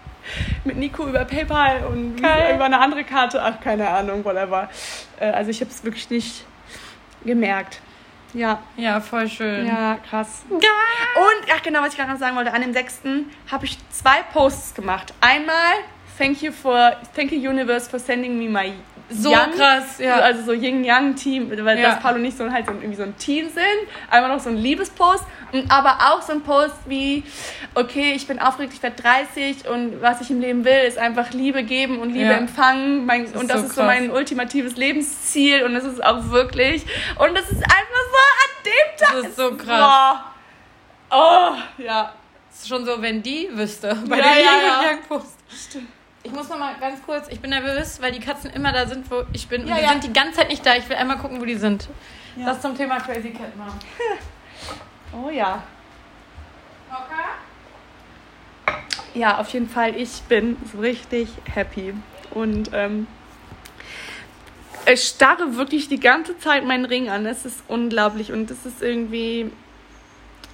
mit 0.64 0.76
Nico 0.76 1.06
über 1.08 1.24
PayPal 1.24 1.84
und 1.86 2.20
Geil. 2.22 2.54
über 2.54 2.64
eine 2.66 2.80
andere 2.80 3.02
Karte, 3.04 3.42
ach 3.42 3.60
keine 3.60 3.88
Ahnung, 3.88 4.24
whatever. 4.24 4.68
Äh, 5.18 5.26
Also 5.30 5.50
ich 5.50 5.60
habe 5.60 5.70
es 5.70 5.82
wirklich 5.84 6.08
nicht 6.10 6.44
gemerkt. 7.24 7.80
Ja, 8.34 8.62
Ja, 8.76 9.00
voll 9.00 9.28
schön. 9.28 9.66
ja, 9.66 9.98
krass. 10.08 10.42
Geil. 10.48 10.60
Und, 11.16 11.52
ach 11.54 11.62
genau, 11.62 11.80
was 11.82 11.90
ich 11.92 11.98
gerade 11.98 12.12
noch 12.12 12.18
sagen 12.18 12.36
wollte, 12.36 12.52
an 12.52 12.62
dem 12.62 12.72
6. 12.72 13.00
habe 13.50 13.64
ich 13.66 13.76
zwei 13.90 14.22
Posts 14.32 14.74
gemacht. 14.74 15.12
Einmal, 15.20 15.54
thank 16.18 16.42
you 16.42 16.50
for, 16.52 16.96
thank 17.14 17.30
you 17.32 17.38
Universe 17.50 17.88
for 17.90 17.98
sending 17.98 18.38
me 18.38 18.48
my 18.48 18.72
So 19.14 19.30
young, 19.32 19.50
krass, 19.56 19.98
ja. 19.98 20.16
Also 20.16 20.42
so 20.44 20.52
Yin-Yang-Team, 20.52 21.50
weil 21.64 21.78
Ja. 21.78 21.90
das 21.90 22.00
Paul 22.00 22.14
und 22.14 22.24
ich 22.24 22.34
so 22.36 22.50
halt 22.50 22.66
so, 22.66 22.72
irgendwie 22.72 22.94
so 22.96 23.02
ein 23.02 23.16
Team 23.18 23.48
sind. 23.48 23.64
Einmal 24.10 24.30
noch 24.30 24.40
so 24.42 24.48
ein 24.50 24.56
Liebespost, 24.56 25.24
aber 25.68 25.98
auch 26.10 26.22
so 26.22 26.32
ein 26.32 26.42
Post 26.42 26.74
wie, 26.86 27.22
okay, 27.74 28.12
ich 28.14 28.26
bin 28.26 28.38
aufgeregt, 28.38 28.72
ich 28.74 28.82
werde 28.82 29.00
30 29.02 29.68
und 29.68 30.00
was 30.00 30.20
ich 30.20 30.30
im 30.30 30.40
Leben 30.40 30.64
will, 30.64 30.80
ist 30.86 30.98
einfach 30.98 31.30
Liebe 31.32 31.62
geben 31.62 32.00
und 32.00 32.10
Liebe 32.10 32.30
Ja. 32.30 32.36
empfangen. 32.38 33.04
Mein, 33.06 33.24
ist 33.24 33.36
und 33.36 33.50
das 33.50 33.60
so 33.60 33.66
ist 33.66 33.74
so 33.74 33.82
mein 33.82 34.10
ultimatives 34.10 34.76
Lebensziel 34.76 35.64
und 35.64 35.74
das 35.74 35.84
ist 35.84 36.02
auch 36.04 36.30
wirklich. 36.30 36.84
Und 37.18 37.36
das 37.36 37.50
ist 37.50 37.62
einfach 37.62 38.04
so 38.10 38.18
an 38.44 38.64
dem 38.64 38.98
Tag. 38.98 39.12
Das 39.22 39.26
ist 39.28 39.36
so 39.36 39.54
krass. 39.56 39.66
Boah. 39.66 40.24
Oh, 41.10 41.82
ja. 41.82 42.12
Das 42.50 42.60
ist 42.60 42.68
schon 42.68 42.84
so, 42.84 43.00
wenn 43.00 43.22
die 43.22 43.48
wüsste, 43.52 43.96
bei 44.08 44.18
Ja, 44.18 44.22
der 44.24 44.40
ja, 44.42 44.90
Yin 44.90 44.98
ja. 45.10 45.20
Ich 46.24 46.32
muss 46.32 46.48
noch 46.48 46.58
mal 46.58 46.74
ganz 46.78 47.02
kurz, 47.04 47.26
ich 47.28 47.40
bin 47.40 47.50
nervös, 47.50 48.00
weil 48.00 48.12
die 48.12 48.20
Katzen 48.20 48.50
immer 48.50 48.72
da 48.72 48.86
sind, 48.86 49.10
wo 49.10 49.24
ich 49.32 49.48
bin. 49.48 49.62
Und 49.62 49.68
Ja, 49.68 49.76
die 49.76 49.82
ja. 49.82 49.88
sind 49.90 50.04
die 50.04 50.12
ganze 50.12 50.38
Zeit 50.38 50.48
nicht 50.48 50.64
da. 50.64 50.76
Ich 50.76 50.88
will 50.88 50.96
einmal 50.96 51.18
gucken, 51.18 51.40
wo 51.40 51.44
die 51.44 51.56
sind. 51.56 51.88
Ja. 52.36 52.46
Das 52.46 52.60
zum 52.60 52.76
Thema 52.76 52.98
Crazy 53.00 53.30
Cat 53.30 53.56
Mom. 53.56 53.68
Oh 55.14 55.28
ja. 55.28 55.62
Okay. 56.90 57.98
Ja, 59.12 59.36
auf 59.38 59.50
jeden 59.50 59.68
Fall, 59.68 59.94
ich 59.94 60.22
bin 60.22 60.56
so 60.72 60.78
richtig 60.78 61.28
happy. 61.52 61.92
Und 62.30 62.70
ähm, 62.72 63.06
ich 64.86 65.02
starre 65.02 65.56
wirklich 65.56 65.88
die 65.88 66.00
ganze 66.00 66.38
Zeit 66.38 66.64
meinen 66.64 66.86
Ring 66.86 67.10
an. 67.10 67.26
Es 67.26 67.44
ist 67.44 67.62
unglaublich 67.68 68.32
und 68.32 68.50
es 68.50 68.64
ist 68.64 68.80
irgendwie. 68.80 69.52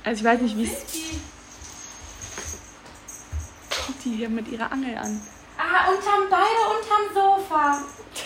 Also 0.02 0.20
ich 0.22 0.24
weiß 0.24 0.40
nicht, 0.40 0.56
wie 0.56 0.64
es. 0.64 0.86
Kommt 3.86 4.04
die 4.04 4.16
hier 4.16 4.28
mit 4.28 4.48
ihrer 4.48 4.72
Angel 4.72 4.98
an. 4.98 5.20
Ah, 5.58 5.90
unterm, 5.90 6.30
beide 6.30 6.62
unterm 6.78 7.12
Sofa. 7.12 7.82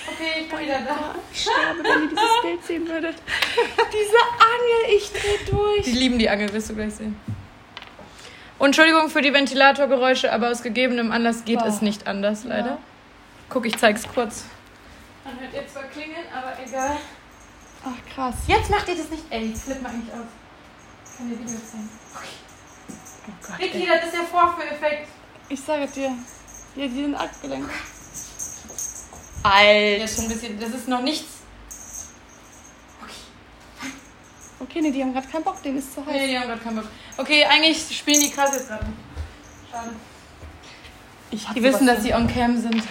Okay, 0.06 0.42
ich 0.42 0.48
bin 0.48 0.58
wieder 0.60 0.80
da. 0.80 1.14
Ich 1.32 1.40
sterbe, 1.42 1.82
wenn 1.82 2.02
ihr 2.02 2.08
dieses 2.10 2.42
Bild 2.42 2.64
sehen 2.64 2.88
würdet. 2.88 3.16
Diese 3.92 4.16
Angel, 4.38 4.96
ich 4.96 5.12
dreh 5.12 5.50
durch. 5.50 5.84
Die 5.84 5.92
lieben 5.92 6.18
die 6.18 6.28
Angel, 6.28 6.52
wirst 6.52 6.70
du 6.70 6.74
gleich 6.74 6.94
sehen. 6.94 7.18
Und 8.58 8.66
Entschuldigung 8.66 9.10
für 9.10 9.22
die 9.22 9.32
Ventilatorgeräusche, 9.32 10.32
aber 10.32 10.50
aus 10.50 10.62
gegebenem 10.62 11.10
Anlass 11.10 11.44
geht 11.44 11.58
Boah. 11.58 11.66
es 11.66 11.82
nicht 11.82 12.06
anders, 12.06 12.44
leider. 12.44 12.66
Ja. 12.70 12.78
Guck, 13.48 13.66
ich 13.66 13.76
zeig's 13.76 14.06
kurz. 14.06 14.44
Man 15.24 15.38
hört 15.40 15.52
jetzt 15.52 15.72
zwar 15.72 15.84
klingeln, 15.84 16.26
aber 16.34 16.52
egal. 16.64 16.96
Ach, 17.84 18.14
krass. 18.14 18.34
Jetzt 18.46 18.70
macht 18.70 18.88
ihr 18.88 18.96
das 18.96 19.10
nicht. 19.10 19.24
Ey, 19.30 19.48
jetzt 19.48 19.64
flippt 19.64 19.82
mal 19.82 19.88
eigentlich 19.88 20.12
aus. 20.12 20.26
Ich 21.04 21.16
kann 21.18 21.28
dir 21.28 21.38
Videos 21.38 21.70
zeigen. 21.70 21.90
Oh 23.26 23.32
Gott. 23.46 23.58
Vicky, 23.58 23.82
ey. 23.82 23.88
das 23.88 24.04
ist 24.06 24.14
der 24.14 24.22
Vorführeffekt. 24.22 25.08
Ich 25.48 25.60
sage 25.60 25.86
dir, 25.88 26.14
hier, 26.74 26.88
die 26.88 27.02
sind 27.02 27.14
abgelenkt. 27.14 27.70
Der 29.44 29.50
Alt. 29.50 30.02
ist 30.04 30.16
schon 30.16 30.24
ein 30.24 30.30
bisschen. 30.30 30.60
Das 30.60 30.70
ist 30.70 30.88
noch 30.88 31.02
nichts. 31.02 31.38
Okay, 34.60 34.80
nee, 34.80 34.92
die 34.92 35.02
haben 35.02 35.12
gerade 35.12 35.26
keinen 35.26 35.42
Bock, 35.42 35.60
denen 35.62 35.78
ist 35.78 35.92
zu 35.92 36.06
heiß. 36.06 36.14
Nee, 36.14 36.28
die 36.28 36.38
haben 36.38 36.46
gerade 36.46 36.60
keinen 36.60 36.76
Bock. 36.76 36.86
Okay, 37.16 37.44
eigentlich 37.44 37.96
spielen 37.96 38.20
die 38.20 38.30
krass 38.30 38.54
jetzt 38.54 38.68
gerade. 38.68 38.86
Schade. 39.70 39.90
Ich 41.30 41.46
Die 41.48 41.62
wissen, 41.62 41.86
dass 41.86 42.02
sie 42.02 42.14
on 42.14 42.28
cam 42.28 42.56
sind. 42.60 42.82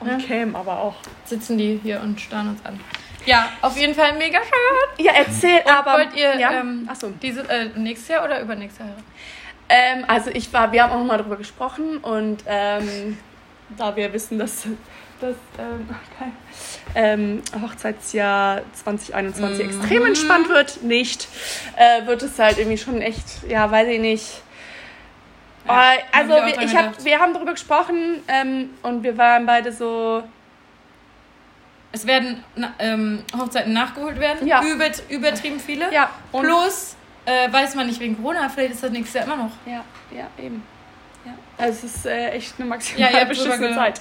Und 0.00 0.26
Cam 0.26 0.56
aber 0.56 0.78
auch. 0.78 0.94
Sitzen 1.24 1.58
die 1.58 1.80
hier 1.82 2.00
und 2.00 2.20
starren 2.20 2.50
uns 2.50 2.64
an. 2.64 2.80
Ja, 3.26 3.50
auf 3.60 3.76
jeden 3.76 3.94
Fall 3.94 4.16
mega 4.16 4.38
schön. 4.38 5.04
Ja, 5.04 5.12
erzähl, 5.12 5.60
aber. 5.66 5.94
Wollt 5.94 6.14
ihr 6.14 6.38
ja? 6.38 6.60
ähm, 6.60 6.88
Achso. 6.90 7.10
diese, 7.20 7.40
äh, 7.48 7.70
nächstes 7.76 8.08
Jahr 8.08 8.24
oder 8.24 8.40
übernächstes 8.40 8.86
Jahr? 8.86 8.96
Ähm, 9.68 10.04
also 10.06 10.30
ich 10.32 10.52
war, 10.52 10.70
wir 10.72 10.82
haben 10.84 10.92
auch 10.92 10.98
nochmal 10.98 11.18
darüber 11.18 11.36
gesprochen 11.36 11.98
und 11.98 12.44
ähm, 12.46 13.18
da 13.76 13.94
wir 13.96 14.12
wissen, 14.12 14.38
dass 14.38 14.64
das 15.20 15.34
ähm, 15.58 15.88
ähm, 16.94 17.42
Hochzeitsjahr 17.62 18.60
2021 18.74 19.64
Mhm. 19.66 19.70
extrem 19.80 20.06
entspannt 20.06 20.48
wird, 20.48 20.82
nicht, 20.82 21.26
äh, 21.76 22.06
wird 22.06 22.22
es 22.22 22.38
halt 22.38 22.58
irgendwie 22.58 22.78
schon 22.78 23.00
echt, 23.02 23.24
ja, 23.48 23.70
weiß 23.70 23.88
ich 23.88 24.00
nicht. 24.00 24.42
Ja, 25.66 25.94
Äh, 25.94 25.98
also 26.12 26.34
wir, 26.34 26.60
ich 26.62 26.76
hab, 26.76 27.04
wir 27.04 27.18
haben 27.18 27.34
darüber 27.34 27.52
gesprochen 27.52 28.22
ähm, 28.28 28.70
und 28.82 29.02
wir 29.02 29.16
waren 29.18 29.46
beide 29.46 29.72
so, 29.72 30.22
Es 31.92 32.06
werden 32.06 32.44
ähm, 32.78 33.22
Hochzeiten 33.36 33.72
nachgeholt 33.72 34.20
werden. 34.20 34.46
Ja. 34.46 34.62
Übert, 34.62 35.02
übertrieben 35.08 35.58
viele. 35.58 35.92
ja, 35.92 36.10
und 36.30 36.44
Plus, 36.44 36.95
äh, 37.26 37.52
weiß 37.52 37.74
man 37.74 37.86
nicht 37.86 38.00
wegen 38.00 38.16
Corona, 38.16 38.48
vielleicht 38.48 38.74
ist 38.74 38.82
das 38.82 38.90
nächstes 38.90 39.14
Jahr 39.14 39.24
immer 39.24 39.36
noch. 39.44 39.50
Ja, 39.66 39.84
ja, 40.16 40.26
eben. 40.42 40.62
Ja. 41.24 41.32
Also 41.58 41.86
es 41.86 41.96
ist 41.96 42.06
äh, 42.06 42.30
echt 42.30 42.54
eine 42.58 42.64
Ja, 42.66 42.70
maximal 42.70 43.12
habt 43.14 43.28
beschissene 43.28 43.54
drüber 43.56 43.68
ge- 43.68 43.74
Zeit. 43.76 44.00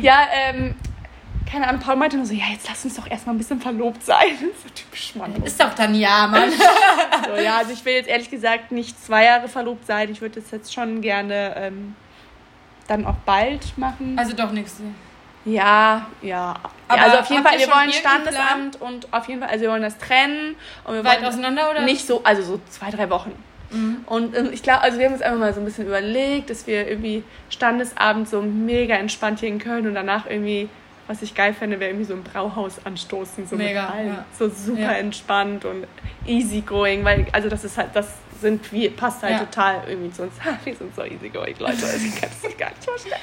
Ja, 0.00 0.26
ähm, 0.32 0.74
keine 1.50 1.68
Ahnung, 1.68 1.82
Paul 1.82 1.96
meinte 1.96 2.16
nur 2.16 2.24
so, 2.24 2.32
ja, 2.32 2.46
jetzt 2.50 2.66
lass 2.66 2.82
uns 2.84 2.94
doch 2.96 3.06
erstmal 3.10 3.34
ein 3.34 3.38
bisschen 3.38 3.60
verlobt 3.60 4.02
sein. 4.02 4.38
so 4.40 4.68
typisch 4.74 5.14
Mann. 5.16 5.34
Ist 5.44 5.60
doch 5.60 5.74
dann 5.74 5.94
ja, 5.94 6.26
Mann. 6.26 6.50
So, 7.26 7.40
ja, 7.40 7.58
also 7.58 7.72
ich 7.72 7.84
will 7.84 7.92
jetzt 7.94 8.08
ehrlich 8.08 8.30
gesagt 8.30 8.72
nicht 8.72 9.02
zwei 9.04 9.24
Jahre 9.24 9.48
verlobt 9.48 9.86
sein. 9.86 10.10
Ich 10.10 10.20
würde 10.20 10.40
das 10.40 10.50
jetzt 10.50 10.72
schon 10.72 11.00
gerne 11.02 11.54
ähm, 11.56 11.94
dann 12.88 13.06
auch 13.06 13.14
bald 13.26 13.76
machen. 13.78 14.18
also 14.18 14.32
doch 14.34 14.50
nächstes 14.50 14.80
Jahr. 14.80 14.90
Ja, 15.44 16.06
ja. 16.22 16.54
Aber 16.88 17.02
also 17.02 17.18
auf 17.18 17.26
jeden 17.30 17.42
Fall, 17.42 17.58
wir 17.58 17.68
wollen 17.68 17.92
Standesamt 17.92 18.80
und 18.80 19.08
auf 19.12 19.26
jeden 19.28 19.40
Fall, 19.40 19.48
also 19.50 19.62
wir 19.62 19.70
wollen 19.70 19.82
das 19.82 19.96
trennen. 19.98 20.56
Und 20.84 20.94
wir 20.94 21.04
Weit 21.04 21.16
wollen 21.18 21.26
auseinander 21.26 21.70
oder? 21.70 21.82
nicht 21.82 22.06
so, 22.06 22.22
also 22.24 22.42
so 22.42 22.60
zwei, 22.68 22.90
drei 22.90 23.08
Wochen. 23.10 23.32
Mhm. 23.70 24.02
Und 24.06 24.36
ähm, 24.36 24.50
ich 24.52 24.62
glaube, 24.62 24.82
also 24.82 24.98
wir 24.98 25.06
haben 25.06 25.14
uns 25.14 25.22
einfach 25.22 25.38
mal 25.38 25.54
so 25.54 25.60
ein 25.60 25.64
bisschen 25.64 25.86
überlegt, 25.86 26.50
dass 26.50 26.66
wir 26.66 26.86
irgendwie 26.86 27.24
Standesabend 27.48 28.28
so 28.28 28.42
mega 28.42 28.94
entspannt 28.96 29.40
hier 29.40 29.48
in 29.48 29.58
Köln 29.58 29.86
und 29.86 29.94
danach 29.94 30.26
irgendwie, 30.28 30.68
was 31.06 31.22
ich 31.22 31.34
geil 31.34 31.54
fände, 31.54 31.80
wäre 31.80 31.90
irgendwie 31.90 32.04
so 32.04 32.12
ein 32.14 32.22
Brauhaus 32.22 32.74
anstoßen. 32.84 33.46
So 33.46 33.56
Mega, 33.56 33.82
mit 33.86 33.90
allen. 33.90 34.08
ja. 34.08 34.24
So 34.38 34.50
super 34.50 34.80
Ja. 34.80 34.92
entspannt 34.92 35.64
und 35.64 35.86
easygoing, 36.26 37.02
weil, 37.04 37.26
also 37.32 37.48
das 37.48 37.64
ist 37.64 37.78
halt, 37.78 37.88
das 37.94 38.08
sind 38.40 38.70
wir, 38.72 38.90
passt 38.94 39.22
halt 39.22 39.32
Ja. 39.34 39.38
total 39.38 39.82
irgendwie 39.88 40.12
zu 40.12 40.24
uns. 40.24 40.34
Wir 40.64 40.74
sind 40.74 40.94
so 40.94 41.02
easygoing, 41.04 41.54
Leute, 41.58 41.86
also 41.86 42.06
ich 42.06 42.20
kann 42.20 42.28
das 42.42 42.56
gar 42.58 42.68
nicht 42.70 42.84
vorstellen. 42.84 43.14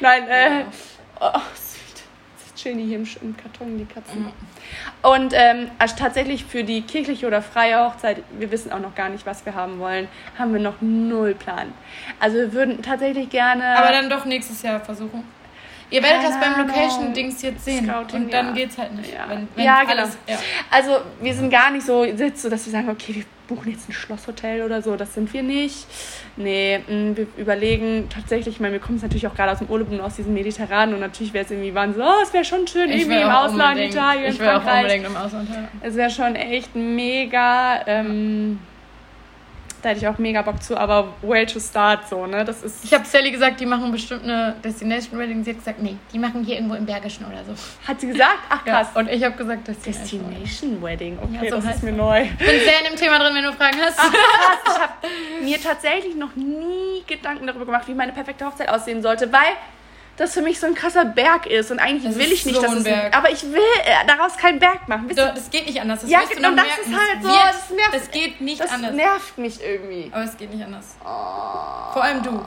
Nein, 0.00 0.28
äh, 0.28 0.64
oh, 1.20 1.40
sweet. 1.54 2.02
Jetzt 2.46 2.56
chillen 2.56 2.78
die 2.78 2.84
hier 2.84 2.98
im, 2.98 3.08
im 3.22 3.36
Karton, 3.36 3.78
die 3.78 3.84
Katzen. 3.84 4.22
Mhm. 4.22 4.32
Und 5.02 5.32
ähm, 5.34 5.70
also 5.78 5.96
tatsächlich 5.96 6.44
für 6.44 6.64
die 6.64 6.82
kirchliche 6.82 7.26
oder 7.26 7.42
freie 7.42 7.78
Hochzeit, 7.84 8.22
wir 8.38 8.50
wissen 8.50 8.72
auch 8.72 8.80
noch 8.80 8.94
gar 8.94 9.08
nicht, 9.08 9.26
was 9.26 9.44
wir 9.46 9.54
haben 9.54 9.78
wollen, 9.78 10.08
haben 10.38 10.52
wir 10.52 10.60
noch 10.60 10.80
null 10.80 11.34
Plan. 11.34 11.72
Also 12.18 12.36
wir 12.36 12.52
würden 12.52 12.82
tatsächlich 12.82 13.30
gerne. 13.30 13.76
Aber 13.76 13.92
dann 13.92 14.10
doch 14.10 14.24
nächstes 14.24 14.62
Jahr 14.62 14.80
versuchen. 14.80 15.24
Ihr 15.90 16.02
werdet 16.02 16.24
das 16.24 16.38
beim. 16.40 16.66
Location-Dings 16.66 17.42
jetzt 17.42 17.64
sehen. 17.64 17.86
Scouting, 17.86 18.24
und 18.24 18.32
dann 18.32 18.46
ja. 18.48 18.52
geht's 18.52 18.78
halt 18.78 18.94
nicht. 18.94 19.12
Ja. 19.12 19.28
Wenn, 19.28 19.48
wenn 19.54 19.64
Ja, 19.64 19.82
genau. 19.82 20.02
alles, 20.02 20.18
ja. 20.28 20.36
Also 20.70 20.98
wir 21.20 21.34
sind 21.34 21.50
gar 21.50 21.70
nicht 21.70 21.84
so, 21.84 22.04
so, 22.34 22.48
dass 22.48 22.66
wir 22.66 22.72
sagen, 22.72 22.88
okay, 22.90 23.14
wir 23.16 23.24
buchen 23.48 23.72
jetzt 23.72 23.88
ein 23.88 23.92
Schlosshotel 23.92 24.62
oder 24.62 24.80
so. 24.80 24.94
Das 24.96 25.14
sind 25.14 25.32
wir 25.32 25.42
nicht. 25.42 25.86
Nee, 26.36 26.80
mh, 26.86 27.16
wir 27.16 27.26
überlegen 27.36 28.08
tatsächlich, 28.08 28.54
ich 28.56 28.60
meine, 28.60 28.74
wir 28.74 28.80
kommen 28.80 28.94
jetzt 28.98 29.02
natürlich 29.02 29.26
auch 29.26 29.34
gerade 29.34 29.50
aus 29.52 29.58
dem 29.58 29.68
Urlaub 29.68 29.90
und 29.90 30.00
aus 30.00 30.14
diesem 30.14 30.34
Mediterranen 30.34 30.94
und 30.94 31.00
natürlich 31.00 31.32
wäre 31.32 31.44
es 31.44 31.50
irgendwie 31.50 31.74
Wahnsinn, 31.74 32.02
oh, 32.02 32.22
es 32.22 32.32
wäre 32.32 32.44
schon 32.44 32.66
schön, 32.68 32.90
Ich 32.90 33.02
irgendwie 33.02 33.20
im 33.20 33.28
auch 33.28 33.46
Ausland, 33.46 33.80
Italien, 33.80 34.32
Ich 34.32 34.38
will 34.38 34.48
auch 34.48 34.62
Frankreich. 34.62 34.82
unbedingt 34.82 35.06
im 35.06 35.16
Ausland. 35.16 35.48
Ja. 35.50 35.68
Es 35.82 35.96
wäre 35.96 36.10
schon 36.10 36.36
echt 36.36 36.76
mega. 36.76 37.80
Ähm, 37.86 38.60
da 39.82 39.90
hätte 39.90 40.00
ich 40.00 40.08
auch 40.08 40.18
mega 40.18 40.42
Bock 40.42 40.62
zu, 40.62 40.76
aber 40.76 41.08
where 41.22 41.46
to 41.46 41.58
start 41.60 42.08
so, 42.08 42.26
ne? 42.26 42.44
Das 42.44 42.62
ist. 42.62 42.84
Ich 42.84 42.92
habe 42.94 43.04
Sally 43.04 43.30
gesagt, 43.30 43.60
die 43.60 43.66
machen 43.66 43.90
bestimmt 43.92 44.24
eine 44.24 44.54
Destination 44.62 45.18
Wedding. 45.18 45.42
Sie 45.44 45.50
hat 45.50 45.58
gesagt, 45.58 45.82
nee, 45.82 45.96
die 46.12 46.18
machen 46.18 46.44
hier 46.44 46.56
irgendwo 46.56 46.74
im 46.74 46.86
Bergischen 46.86 47.24
oder 47.26 47.42
so. 47.44 47.52
hat 47.88 48.00
sie 48.00 48.08
gesagt? 48.08 48.38
Ach 48.48 48.60
Ja. 48.66 48.72
krass. 48.80 48.88
Und 48.94 49.08
ich 49.08 49.22
habe 49.24 49.36
gesagt, 49.36 49.66
Destination. 49.68 50.20
Wedding. 50.26 50.40
Destination 50.42 50.82
Wedding, 50.82 51.18
okay, 51.22 51.46
Ja, 51.46 51.50
so 51.50 51.56
das 51.66 51.76
ist 51.76 51.82
mir 51.82 51.92
neu. 51.92 52.22
Ich 52.22 52.36
bin 52.38 52.46
sehr 52.46 52.78
in 52.80 52.84
dem 52.90 52.96
Thema 52.96 53.18
drin, 53.18 53.34
wenn 53.34 53.44
du 53.44 53.52
Fragen 53.52 53.78
hast. 53.80 53.96
Krass, 53.96 54.10
ich 54.66 54.80
habe 54.80 55.44
mir 55.44 55.60
tatsächlich 55.60 56.14
noch 56.16 56.34
nie 56.36 57.02
Gedanken 57.06 57.46
darüber 57.46 57.64
gemacht, 57.66 57.88
wie 57.88 57.94
meine 57.94 58.12
perfekte 58.12 58.44
Hochzeit 58.46 58.68
aussehen 58.68 59.02
sollte, 59.02 59.32
weil 59.32 59.52
das 60.20 60.34
für 60.34 60.42
mich 60.42 60.60
so 60.60 60.66
ein 60.66 60.74
krasser 60.74 61.04
Berg 61.04 61.46
ist 61.46 61.70
und 61.70 61.78
eigentlich 61.78 62.04
Das 62.04 62.16
will 62.18 62.30
ich 62.32 62.44
nicht, 62.46 62.54
so 62.56 62.62
dass 62.62 62.70
ein 62.72 62.76
es 62.78 62.84
Berg. 62.84 63.16
aber 63.16 63.30
ich 63.30 63.42
will 63.42 63.58
äh, 63.84 64.06
daraus 64.06 64.36
keinen 64.36 64.58
Berg 64.58 64.86
machen. 64.88 65.08
Wisst 65.08 65.18
das 65.18 65.50
geht 65.50 65.66
nicht 65.66 65.80
anders. 65.80 66.02
Das 66.02 66.10
Ja, 66.10 66.20
genau, 66.32 66.50
das 66.50 66.64
merken. 66.66 66.92
ist 66.92 66.98
halt 66.98 67.22
so, 67.22 67.28
wird- 67.28 67.38
das 67.48 67.70
nervt- 67.70 67.94
Das 67.94 68.10
geht 68.10 68.40
nicht 68.40 68.60
Das 68.60 68.70
anders. 68.72 68.92
nervt 68.92 69.38
mich 69.38 69.60
irgendwie. 69.64 70.10
Aber 70.12 70.22
es 70.24 70.36
geht 70.36 70.52
nicht 70.52 70.62
anders. 70.64 70.96
Oh. 71.02 71.06
Vor 71.92 72.02
allem 72.04 72.22
du. 72.22 72.44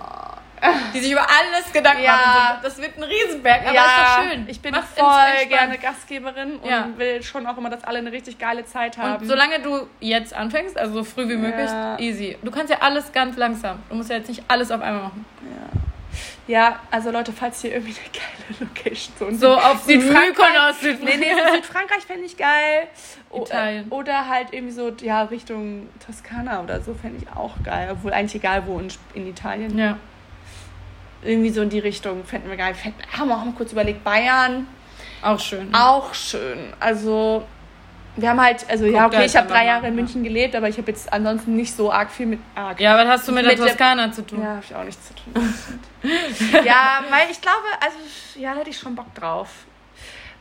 Die 0.94 1.00
sich 1.02 1.12
über 1.12 1.22
alles 1.24 1.74
Gedanken 1.74 2.04
Ja. 2.04 2.12
machen. 2.14 2.60
Das 2.64 2.78
wird 2.78 2.96
ein 2.96 3.04
Riesenberg, 3.04 3.64
aber 3.66 3.74
ja, 3.74 3.84
ist 3.84 3.92
doch 3.98 4.24
schön. 4.32 4.46
Ich 4.48 4.62
bin 4.62 4.72
Mach's 4.72 4.88
voll 4.96 5.46
gerne 5.50 5.78
Gastgeberin 5.78 6.56
und 6.56 6.70
Ja. 6.70 6.88
will 6.96 7.22
schon 7.22 7.46
auch 7.48 7.58
immer, 7.58 7.70
dass 7.70 7.84
alle 7.84 7.98
eine 8.00 8.14
richtig 8.14 8.38
geile 8.40 8.64
Zeit 8.66 8.98
haben. 8.98 9.22
Und 9.22 9.28
solange 9.28 9.60
du 9.60 9.88
jetzt 10.00 10.34
anfängst, 10.34 10.78
also 10.78 10.94
so 10.94 11.04
früh 11.04 11.28
wie 11.28 11.36
möglich, 11.36 11.70
Ja. 11.70 12.00
easy. 12.00 12.38
Du 12.42 12.50
kannst 12.50 12.70
ja 12.72 12.78
alles 12.80 13.12
ganz 13.12 13.36
langsam. 13.36 13.80
Du 13.90 13.96
musst 13.96 14.10
ja 14.10 14.16
jetzt 14.16 14.30
nicht 14.30 14.42
alles 14.48 14.72
auf 14.72 14.80
einmal 14.82 15.04
machen. 15.04 15.26
ja, 15.42 15.82
also 16.92 17.10
Leute, 17.12 17.32
falls 17.32 17.64
ihr 17.64 17.74
irgendwie 17.74 17.96
eine 18.00 18.10
geile 18.12 18.70
Location 18.70 19.14
so, 19.18 19.48
So 19.48 19.56
auf 19.56 19.86
Südfrankreich- 19.86 20.28
Mykonos, 20.30 21.02
Nee, 21.02 21.18
nee, 21.18 21.32
so 21.34 21.54
Südfrankreich 21.56 22.04
fände 22.04 22.26
ich 22.26 22.36
geil. 22.38 22.88
O- 23.30 23.44
Italien. 23.44 23.88
Oder 23.90 24.28
halt 24.28 24.50
irgendwie 24.52 24.74
so, 24.74 24.92
ja, 25.02 25.24
Richtung 25.24 25.88
Toskana 26.06 26.62
oder 26.62 26.82
so 26.82 26.94
fände 26.94 27.24
ich 27.24 27.36
auch 27.36 27.54
geil. 27.64 27.90
Obwohl 27.92 28.12
eigentlich 28.14 28.36
egal 28.36 28.64
wo 28.68 28.78
in, 28.80 28.90
in 29.14 29.28
Italien. 29.28 29.78
Ja. 29.78 29.98
Irgendwie 31.24 31.50
so 31.52 31.62
in 31.62 31.70
die 31.70 31.80
Richtung 31.80 32.26
fänden 32.26 32.50
wir 32.50 32.58
geil. 32.58 32.76
Fänd, 32.76 32.96
haben 33.18 33.30
wir 33.30 33.36
auch 33.38 33.46
mal 33.46 33.54
kurz 33.54 33.72
überlegt, 33.72 34.04
Bayern. 34.04 34.68
Auch 35.22 35.40
schön. 35.40 35.74
Auch 35.74 36.14
schön. 36.14 36.74
Also, 36.82 37.46
wir 38.16 38.30
haben 38.30 38.42
halt, 38.42 38.70
also 38.70 38.86
ja, 38.86 39.04
Guckt 39.04 39.16
okay, 39.16 39.26
ich 39.26 39.36
habe 39.36 39.48
drei 39.48 39.66
Jahre 39.66 39.88
in 39.88 39.96
ja. 39.96 40.02
München 40.02 40.24
gelebt, 40.24 40.56
aber 40.56 40.70
ich 40.70 40.78
habe 40.78 40.92
jetzt 40.92 41.12
ansonsten 41.12 41.56
nicht 41.56 41.76
so 41.76 41.92
arg 41.92 42.12
viel 42.12 42.28
mit. 42.28 42.40
Arg. 42.56 42.80
Ja, 42.80 42.98
was 42.98 43.08
hast 43.08 43.28
du 43.28 43.32
mit, 43.32 43.46
Mit 43.46 43.58
der 43.58 43.68
Toskana 43.68 44.12
zu 44.12 44.26
tun? 44.26 44.42
Ja, 44.42 44.50
habe 44.50 44.62
ich 44.64 44.76
auch 44.76 44.84
nichts 44.84 45.08
zu 45.08 45.14
tun. 45.16 45.54
ja, 46.66 47.02
weil 47.10 47.32
ich 47.32 47.42
glaube, 47.42 47.66
also 47.82 47.98
ja, 48.40 48.54
da 48.54 48.60
hätte 48.60 48.70
ich 48.70 48.78
schon 48.78 48.96
Bock 48.96 49.14
drauf. 49.16 49.50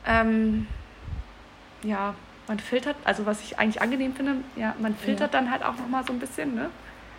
Ähm, 0.06 0.66
ja, 1.82 2.14
man 2.48 2.58
filtert, 2.58 2.96
also 3.04 3.24
was 3.24 3.40
ich 3.40 3.58
eigentlich 3.58 3.80
angenehm 3.80 4.14
finde, 4.14 4.36
ja, 4.56 4.74
man 4.78 4.94
filtert 4.96 5.32
dann 5.32 5.50
halt 5.50 5.62
auch 5.64 5.76
nochmal 5.76 6.04
so 6.06 6.12
ein 6.12 6.18
bisschen, 6.18 6.54
ne? 6.54 6.70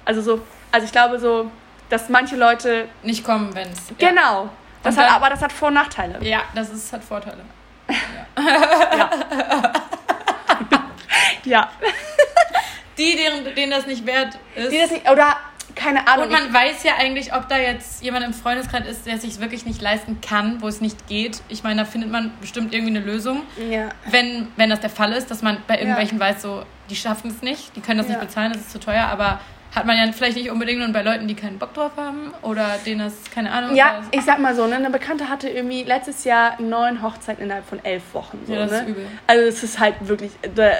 Also 0.05 0.21
so, 0.21 0.41
also 0.71 0.85
ich 0.85 0.91
glaube 0.91 1.17
so, 1.17 1.49
dass 1.89 2.09
manche 2.09 2.35
Leute, 2.35 2.87
Nicht 3.03 3.23
kommen, 3.23 3.55
wenn's. 3.55 3.91
genau, 3.97 4.49
das 4.83 4.95
Und 4.95 5.01
hat, 5.01 5.09
dann- 5.09 5.15
aber 5.15 5.29
das 5.29 5.41
hat 5.41 5.51
Vor- 5.51 5.69
und 5.69 5.75
Nachteile. 5.75 6.17
Ja, 6.21 6.41
das 6.53 6.69
ist, 6.69 6.91
hat 6.93 7.03
Vorteile. 7.03 7.39
Ja. 8.37 9.09
Die, 12.97 13.15
deren, 13.15 13.55
denen 13.55 13.71
das 13.71 13.87
nicht 13.87 14.05
wert 14.05 14.37
ist. 14.55 14.71
Die 14.71 14.77
das 14.77 14.91
nicht, 14.91 15.09
oder 15.09 15.35
keine 15.75 16.07
Ahnung. 16.07 16.25
und 16.25 16.31
man 16.31 16.53
weiß 16.53 16.83
ja 16.83 16.93
eigentlich, 16.99 17.33
ob 17.33 17.49
da 17.49 17.57
jetzt 17.57 18.03
jemand 18.03 18.23
im 18.23 18.33
Freundeskreis 18.33 18.87
ist, 18.87 19.07
der 19.07 19.17
sich 19.17 19.39
wirklich 19.39 19.65
nicht 19.65 19.81
leisten 19.81 20.21
kann, 20.21 20.61
wo 20.61 20.67
es 20.67 20.79
nicht 20.81 21.07
geht. 21.07 21.41
Ich 21.49 21.63
meine, 21.63 21.81
da 21.81 21.85
findet 21.85 22.11
man 22.11 22.31
bestimmt 22.39 22.71
irgendwie 22.73 22.95
eine 22.95 23.03
Lösung. 23.05 23.41
ja. 23.57 23.89
Wenn, 24.11 24.49
wenn 24.57 24.69
das 24.69 24.81
der 24.81 24.91
Fall 24.91 25.11
ist, 25.13 25.31
dass 25.31 25.41
man 25.41 25.57
bei 25.67 25.79
irgendwelchen 25.79 26.19
weiß, 26.19 26.43
so, 26.43 26.63
die 26.91 26.95
schaffen 26.95 27.31
es 27.31 27.41
nicht, 27.41 27.75
die 27.75 27.81
können 27.81 27.97
das 27.97 28.07
Ja. 28.07 28.17
nicht 28.17 28.27
bezahlen, 28.27 28.51
das 28.53 28.61
ist 28.61 28.71
zu 28.71 28.79
teuer, 28.79 29.05
aber 29.05 29.39
hat 29.73 29.87
man 29.87 29.97
ja 29.97 30.11
vielleicht 30.11 30.37
nicht 30.37 30.51
unbedingt 30.51 30.83
und 30.83 30.93
bei 30.93 31.01
Leuten, 31.01 31.27
die 31.27 31.33
keinen 31.33 31.57
Bock 31.57 31.73
drauf 31.73 31.93
haben 31.97 32.31
oder 32.43 32.77
denen 32.85 32.99
das, 32.99 33.13
keine 33.33 33.51
Ahnung. 33.51 33.75
Ja, 33.75 34.03
ich 34.11 34.21
sag 34.21 34.37
mal 34.37 34.53
so, 34.53 34.67
ne, 34.67 34.75
eine 34.75 34.91
Bekannte 34.91 35.29
hatte 35.29 35.49
irgendwie 35.49 35.81
letztes 35.81 36.25
Jahr 36.25 36.61
neun 36.61 37.01
Hochzeiten 37.01 37.43
innerhalb 37.45 37.65
von 37.67 37.83
elf 37.83 38.03
Wochen. 38.13 38.39
So, 38.45 38.53
Ja, 38.53 38.59
das 38.59 38.71
ne? 38.71 38.77
ist 38.81 38.87
übel. 38.89 39.07
Also 39.25 39.43
es 39.45 39.63
ist 39.63 39.79
halt 39.79 39.95
wirklich, 40.01 40.31
da 40.53 40.73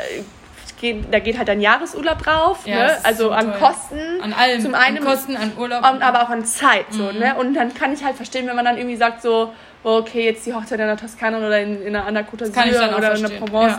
geht, 0.83 1.11
da 1.13 1.19
geht 1.19 1.37
halt 1.37 1.49
ein 1.49 1.61
Jahresurlaub 1.61 2.21
drauf, 2.21 2.59
Ja, 2.67 2.75
ne? 2.75 2.97
also 3.03 3.23
so 3.25 3.31
an 3.31 3.51
teuer. 3.53 3.59
Kosten, 3.59 4.21
an 4.21 4.33
allem, 4.33 4.61
zum 4.61 4.75
einen 4.75 4.97
an 4.99 5.03
Kosten, 5.05 5.35
an 5.37 5.53
Urlaub. 5.57 5.89
und 5.91 6.01
aber 6.03 6.23
auch 6.23 6.29
an 6.29 6.45
Zeit, 6.45 6.85
so, 6.91 7.03
Mhm. 7.11 7.19
ne? 7.19 7.35
Und 7.35 7.53
dann 7.53 7.73
kann 7.73 7.93
ich 7.93 8.03
halt 8.03 8.15
verstehen, 8.17 8.45
wenn 8.47 8.55
man 8.55 8.65
dann 8.65 8.77
irgendwie 8.77 8.97
sagt 8.97 9.21
so, 9.21 9.53
oh, 9.83 9.97
okay, 9.97 10.25
jetzt 10.25 10.45
die 10.45 10.53
Hochzeit 10.53 10.79
in 10.79 10.87
der 10.87 10.97
Toskana 10.97 11.37
oder 11.37 11.59
in, 11.61 11.81
in 11.81 11.95
einer 11.95 12.05
anderen 12.05 12.27
Côte 12.27 12.45
d'Azur 12.51 12.95
oder 12.97 13.15
in 13.15 13.21
der 13.21 13.29
Provence, 13.39 13.77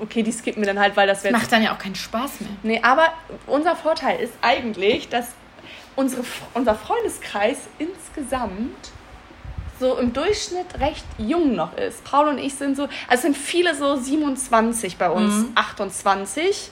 okay, 0.00 0.22
die 0.22 0.32
skippen 0.32 0.62
wir 0.62 0.66
dann 0.72 0.80
halt, 0.80 0.96
weil 0.96 1.06
das 1.06 1.22
wäre 1.22 1.32
macht 1.36 1.52
dann 1.52 1.62
ja 1.62 1.72
auch 1.74 1.78
keinen 1.78 1.94
Spaß 1.94 2.40
mehr. 2.40 2.50
Nee, 2.62 2.80
aber 2.82 3.08
unser 3.46 3.76
Vorteil 3.76 4.18
ist 4.20 4.32
eigentlich, 4.40 5.08
dass 5.10 5.26
unsere, 5.96 6.22
unser 6.54 6.74
Freundeskreis 6.74 7.58
insgesamt 7.78 8.90
so 9.80 9.96
im 9.98 10.12
Durchschnitt 10.12 10.66
recht 10.80 11.04
jung 11.18 11.54
noch 11.54 11.76
ist. 11.76 12.04
Paul 12.04 12.28
und 12.28 12.38
ich 12.38 12.54
sind 12.54 12.76
so, 12.76 12.84
also 12.84 12.92
es 13.10 13.22
sind 13.22 13.36
viele 13.36 13.74
so 13.74 13.96
27 13.96 14.96
bei 14.96 15.08
uns, 15.10 15.34
Mhm. 15.34 15.52
28. 15.54 16.70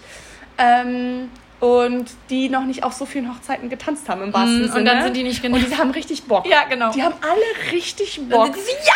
Ähm, 0.58 1.30
und 1.58 2.10
die 2.28 2.48
noch 2.50 2.64
nicht 2.64 2.84
auf 2.84 2.92
so 2.92 3.06
vielen 3.06 3.32
Hochzeiten 3.34 3.70
getanzt 3.70 4.08
haben 4.10 4.22
im 4.22 4.32
wahrsten 4.34 4.58
Mhm, 4.58 4.64
und 4.66 4.72
Sinne. 4.72 4.90
dann 4.90 5.02
sind 5.04 5.16
die 5.16 5.22
nicht 5.22 5.38
Und 5.42 5.52
genervt. 5.52 5.70
die 5.72 5.76
haben 5.78 5.90
richtig 5.90 6.24
Bock. 6.24 6.46
Ja, 6.46 6.64
genau. 6.64 6.92
Die 6.92 7.02
haben 7.02 7.14
alle 7.22 7.72
richtig 7.72 8.20
Bock. 8.28 8.46
sind 8.54 8.56
die 8.56 8.60
so, 8.60 8.76
ja! 8.86 8.92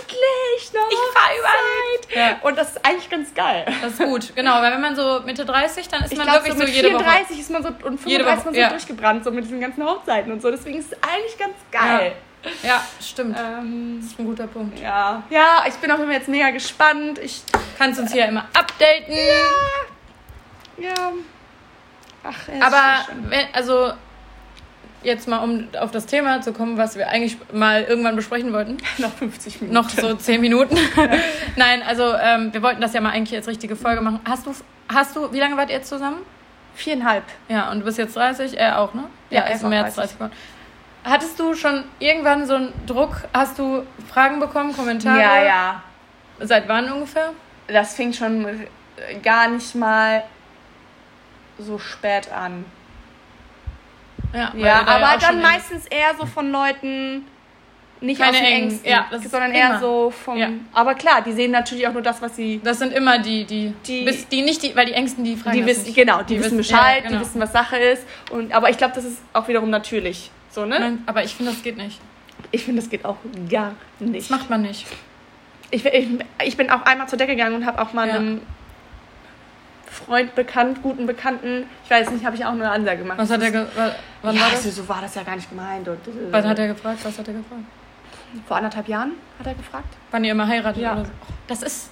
Endlich! 0.00 0.72
Noch 0.74 0.90
Ich 0.90 0.98
fahr 1.14 1.30
überall. 1.38 2.28
Ja. 2.30 2.36
Und 2.42 2.58
das 2.58 2.70
ist 2.70 2.84
eigentlich 2.84 3.08
ganz 3.08 3.32
geil. 3.34 3.64
Das 3.80 3.92
ist 3.92 3.98
gut, 4.02 4.34
genau, 4.34 4.60
weil 4.60 4.72
wenn 4.72 4.80
man 4.80 4.96
so 4.96 5.20
Mitte 5.24 5.44
30, 5.46 5.88
dann 5.88 6.02
ist 6.04 6.12
Ich 6.12 6.18
man 6.18 6.26
glaube, 6.26 6.44
wirklich 6.44 6.54
so 6.54 6.58
mit 6.58 6.68
so 6.68 6.74
jede 6.74 6.88
34 6.88 7.38
ist 7.40 7.50
man 7.50 7.62
so 7.62 7.68
und 7.68 7.76
35 8.00 8.06
Jede 8.10 8.24
ist 8.24 8.28
man 8.28 8.38
Woche, 8.38 8.54
so 8.54 8.60
ja. 8.60 8.68
durchgebrannt, 8.70 9.24
so 9.24 9.30
mit 9.30 9.44
diesen 9.44 9.60
ganzen 9.60 9.84
Hochzeiten 9.84 10.32
und 10.32 10.42
so. 10.42 10.50
Deswegen 10.50 10.78
ist 10.78 10.92
es 10.92 10.98
eigentlich 11.02 11.38
ganz 11.38 11.54
geil. 11.70 11.98
Woche. 12.10 12.12
Ja, 12.62 12.82
stimmt. 13.00 13.36
Ähm, 13.38 13.98
Das 14.00 14.12
ist 14.12 14.18
ein 14.18 14.24
guter 14.26 14.46
Punkt. 14.46 14.78
ja. 14.80 15.22
ja, 15.30 15.64
ich 15.66 15.74
bin 15.74 15.90
auch 15.90 15.98
immer 15.98 16.12
jetzt 16.12 16.28
mega 16.28 16.50
gespannt. 16.50 17.18
Ich, 17.18 17.42
Kannst 17.78 18.00
uns 18.00 18.12
hier 18.12 18.26
immer 18.26 18.46
updaten. 18.54 19.14
ja. 20.78 21.12
Ach, 22.24 22.48
ja, 22.48 22.54
ist 22.54 22.62
Aber, 22.62 23.04
schon 23.06 23.14
schön. 23.22 23.30
wenn, 23.30 23.46
also, 23.52 23.92
jetzt 25.04 25.28
mal, 25.28 25.38
um 25.38 25.68
auf 25.80 25.90
das 25.92 26.06
Thema 26.06 26.40
zu 26.42 26.52
kommen, 26.52 26.76
was 26.76 26.96
wir 26.96 27.08
eigentlich 27.08 27.36
mal 27.52 27.82
irgendwann 27.84 28.16
besprechen 28.16 28.52
wollten. 28.52 28.78
noch 28.98 29.12
50 29.12 29.60
Minuten. 29.60 29.74
Noch 29.74 29.88
so 29.88 30.14
zehn 30.14 30.40
Minuten. 30.40 30.76
Nein, 31.56 31.82
also, 31.82 32.14
ähm, 32.14 32.52
wir 32.52 32.62
wollten 32.62 32.80
das 32.80 32.92
ja 32.94 33.00
mal 33.00 33.10
eigentlich 33.10 33.36
als 33.36 33.46
richtige 33.46 33.76
Folge 33.76 34.00
machen. 34.00 34.20
Hast 34.28 34.46
du, 34.46 34.54
hast 34.92 35.14
du, 35.16 35.32
wie 35.32 35.38
lange 35.38 35.56
wart 35.56 35.70
ihr 35.70 35.76
jetzt 35.76 35.88
zusammen? 35.88 36.18
Viereinhalb. 36.74 37.24
Ja, 37.48 37.70
und 37.70 37.80
du 37.80 37.84
bist 37.84 37.98
jetzt 37.98 38.14
30, 38.16 38.58
er 38.58 38.80
auch, 38.80 38.94
ne? 38.94 39.04
Ja, 39.30 39.42
er 39.42 39.50
ist 39.50 39.56
ist 39.58 39.62
im 39.62 39.70
März 39.70 39.94
30 39.94 40.14
geworden. 40.16 40.32
Hattest 41.04 41.38
du 41.38 41.54
schon 41.54 41.84
irgendwann 41.98 42.46
so 42.46 42.54
einen 42.56 42.72
Druck? 42.86 43.22
Hast 43.32 43.58
du 43.58 43.84
Fragen 44.12 44.40
bekommen, 44.40 44.74
Kommentare? 44.76 45.20
Ja, 45.20 45.42
ja. 45.44 45.82
Seit 46.40 46.68
wann 46.68 46.90
ungefähr? 46.92 47.30
Das 47.66 47.94
fing 47.94 48.12
schon 48.12 48.66
gar 49.22 49.48
nicht 49.48 49.74
mal 49.74 50.24
so 51.58 51.78
spät 51.78 52.30
an. 52.32 52.64
Ja, 54.34 54.52
Ja, 54.54 54.86
aber 54.86 55.14
auch 55.14 55.18
dann 55.18 55.40
meistens 55.40 55.86
eher 55.86 56.14
so 56.18 56.26
von 56.26 56.50
Leuten, 56.52 57.24
nicht 58.00 58.20
Keine 58.20 58.30
aus 58.32 58.36
den 58.36 58.44
engen, 58.46 58.70
Ängsten, 58.70 58.90
ja, 58.90 59.06
sondern 59.10 59.50
immer. 59.50 59.58
eher 59.58 59.78
so 59.80 60.10
vom. 60.10 60.36
Ja. 60.36 60.48
Aber 60.72 60.94
klar, 60.94 61.22
die 61.22 61.32
sehen 61.32 61.50
natürlich 61.50 61.86
auch 61.88 61.92
nur 61.92 62.02
das, 62.02 62.20
was 62.22 62.36
sie. 62.36 62.60
Das 62.62 62.78
sind 62.78 62.92
immer 62.92 63.18
die, 63.18 63.44
die, 63.44 63.72
Die- 63.86 64.04
bis, 64.04 64.28
die 64.28 64.42
nicht 64.42 64.62
die, 64.62 64.76
weil 64.76 64.86
die 64.86 64.92
Ängsten, 64.92 65.24
die 65.24 65.34
fragen 65.36 65.56
Die 65.56 65.66
wissen, 65.66 65.84
nicht. 65.84 65.96
genau, 65.96 66.22
die, 66.22 66.38
wissen 66.38 66.56
Bescheid, 66.58 67.02
ja, 67.04 67.08
genau. 67.08 67.14
die 67.18 67.20
wissen, 67.26 67.40
was 67.40 67.52
Sache 67.52 67.76
ist. 67.76 68.06
Und, 68.30 68.52
aber 68.52 68.70
ich 68.70 68.76
glaube, 68.78 68.94
das 68.94 69.04
ist 69.04 69.18
auch 69.32 69.48
wiederum 69.48 69.70
natürlich. 69.70 70.30
So, 70.50 70.64
ne? 70.64 70.80
Nein, 70.80 71.02
aber 71.06 71.22
ich 71.24 71.34
finde, 71.34 71.52
das 71.52 71.62
geht 71.62 71.76
nicht. 71.76 72.00
Ich 72.50 72.64
finde, 72.64 72.80
das 72.80 72.90
geht 72.90 73.04
auch 73.04 73.16
gar 73.50 73.74
Das 73.98 74.08
nicht. 74.08 74.30
macht 74.30 74.48
man 74.50 74.62
nicht. 74.62 74.86
Ich, 75.70 75.84
ich, 75.84 76.08
ich 76.44 76.56
bin 76.56 76.70
auch 76.70 76.82
einmal 76.82 77.08
zur 77.08 77.18
Decke 77.18 77.32
gegangen 77.36 77.56
und 77.56 77.66
habe 77.66 77.80
auch 77.82 77.92
mal 77.92 78.08
Ja. 78.08 78.14
einem 78.14 78.40
Freund, 79.90 80.34
bekannt, 80.34 80.82
guten 80.82 81.06
Bekannten, 81.06 81.64
ich 81.84 81.90
weiß 81.90 82.10
nicht, 82.10 82.24
habe 82.24 82.36
ich 82.36 82.44
auch 82.44 82.52
nur 82.52 82.64
eine 82.64 82.72
Ansage 82.72 82.98
gemacht. 82.98 83.18
Was 83.18 83.30
hat 83.30 83.40
er, 83.42 83.50
ge 83.50 83.64
wa- 83.74 83.94
wann 84.22 84.34
ja, 84.36 84.42
war 84.42 84.50
das? 84.50 84.62
so 84.64 84.86
war 84.88 85.00
das 85.00 85.14
ja 85.14 85.22
gar 85.22 85.34
nicht 85.36 85.48
gemeint. 85.48 85.88
Und, 85.88 86.06
äh, 86.06 86.10
Was 86.32 86.44
hat 86.44 86.58
er 86.58 86.68
gefragt? 86.68 86.98
Was 87.04 87.18
hat 87.18 87.26
er 87.26 87.34
gefragt? 87.34 87.62
Vor 88.46 88.56
anderthalb 88.58 88.86
Jahren 88.88 89.12
hat 89.38 89.46
er 89.46 89.54
gefragt. 89.54 89.88
Wann 90.10 90.24
ihr 90.24 90.32
immer 90.32 90.46
heiratet 90.46 90.82
Ja. 90.82 90.92
oder 90.92 91.06
so? 91.06 91.10
Oh, 91.22 91.32
Das 91.46 91.62
ist. 91.62 91.90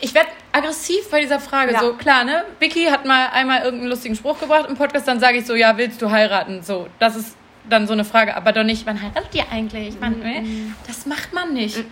Ich 0.00 0.14
werde 0.14 0.28
aggressiv 0.50 1.08
bei 1.10 1.20
dieser 1.20 1.38
Frage. 1.38 1.72
Ja. 1.72 1.80
So, 1.80 1.94
klar, 1.94 2.24
ne? 2.24 2.44
Vicky 2.58 2.86
hat 2.86 3.04
mal 3.04 3.28
einmal 3.32 3.62
irgendeinen 3.62 3.90
lustigen 3.90 4.16
Spruch 4.16 4.40
gebracht 4.40 4.66
im 4.68 4.76
Podcast, 4.76 5.06
dann 5.06 5.20
sage 5.20 5.38
ich 5.38 5.46
so, 5.46 5.54
ja, 5.54 5.76
willst 5.76 6.02
du 6.02 6.10
heiraten? 6.10 6.62
So, 6.62 6.88
das 6.98 7.16
ist 7.16 7.36
dann 7.70 7.86
so 7.86 7.92
eine 7.92 8.04
Frage, 8.04 8.36
aber 8.36 8.52
doch 8.52 8.62
nicht, 8.64 8.84
wann 8.86 9.00
heiratet 9.00 9.34
ihr 9.34 9.44
eigentlich? 9.50 9.98
Man, 10.00 10.18
ne? 10.18 10.44
Das 10.86 11.06
macht 11.06 11.32
man 11.32 11.52
nicht. 11.54 11.82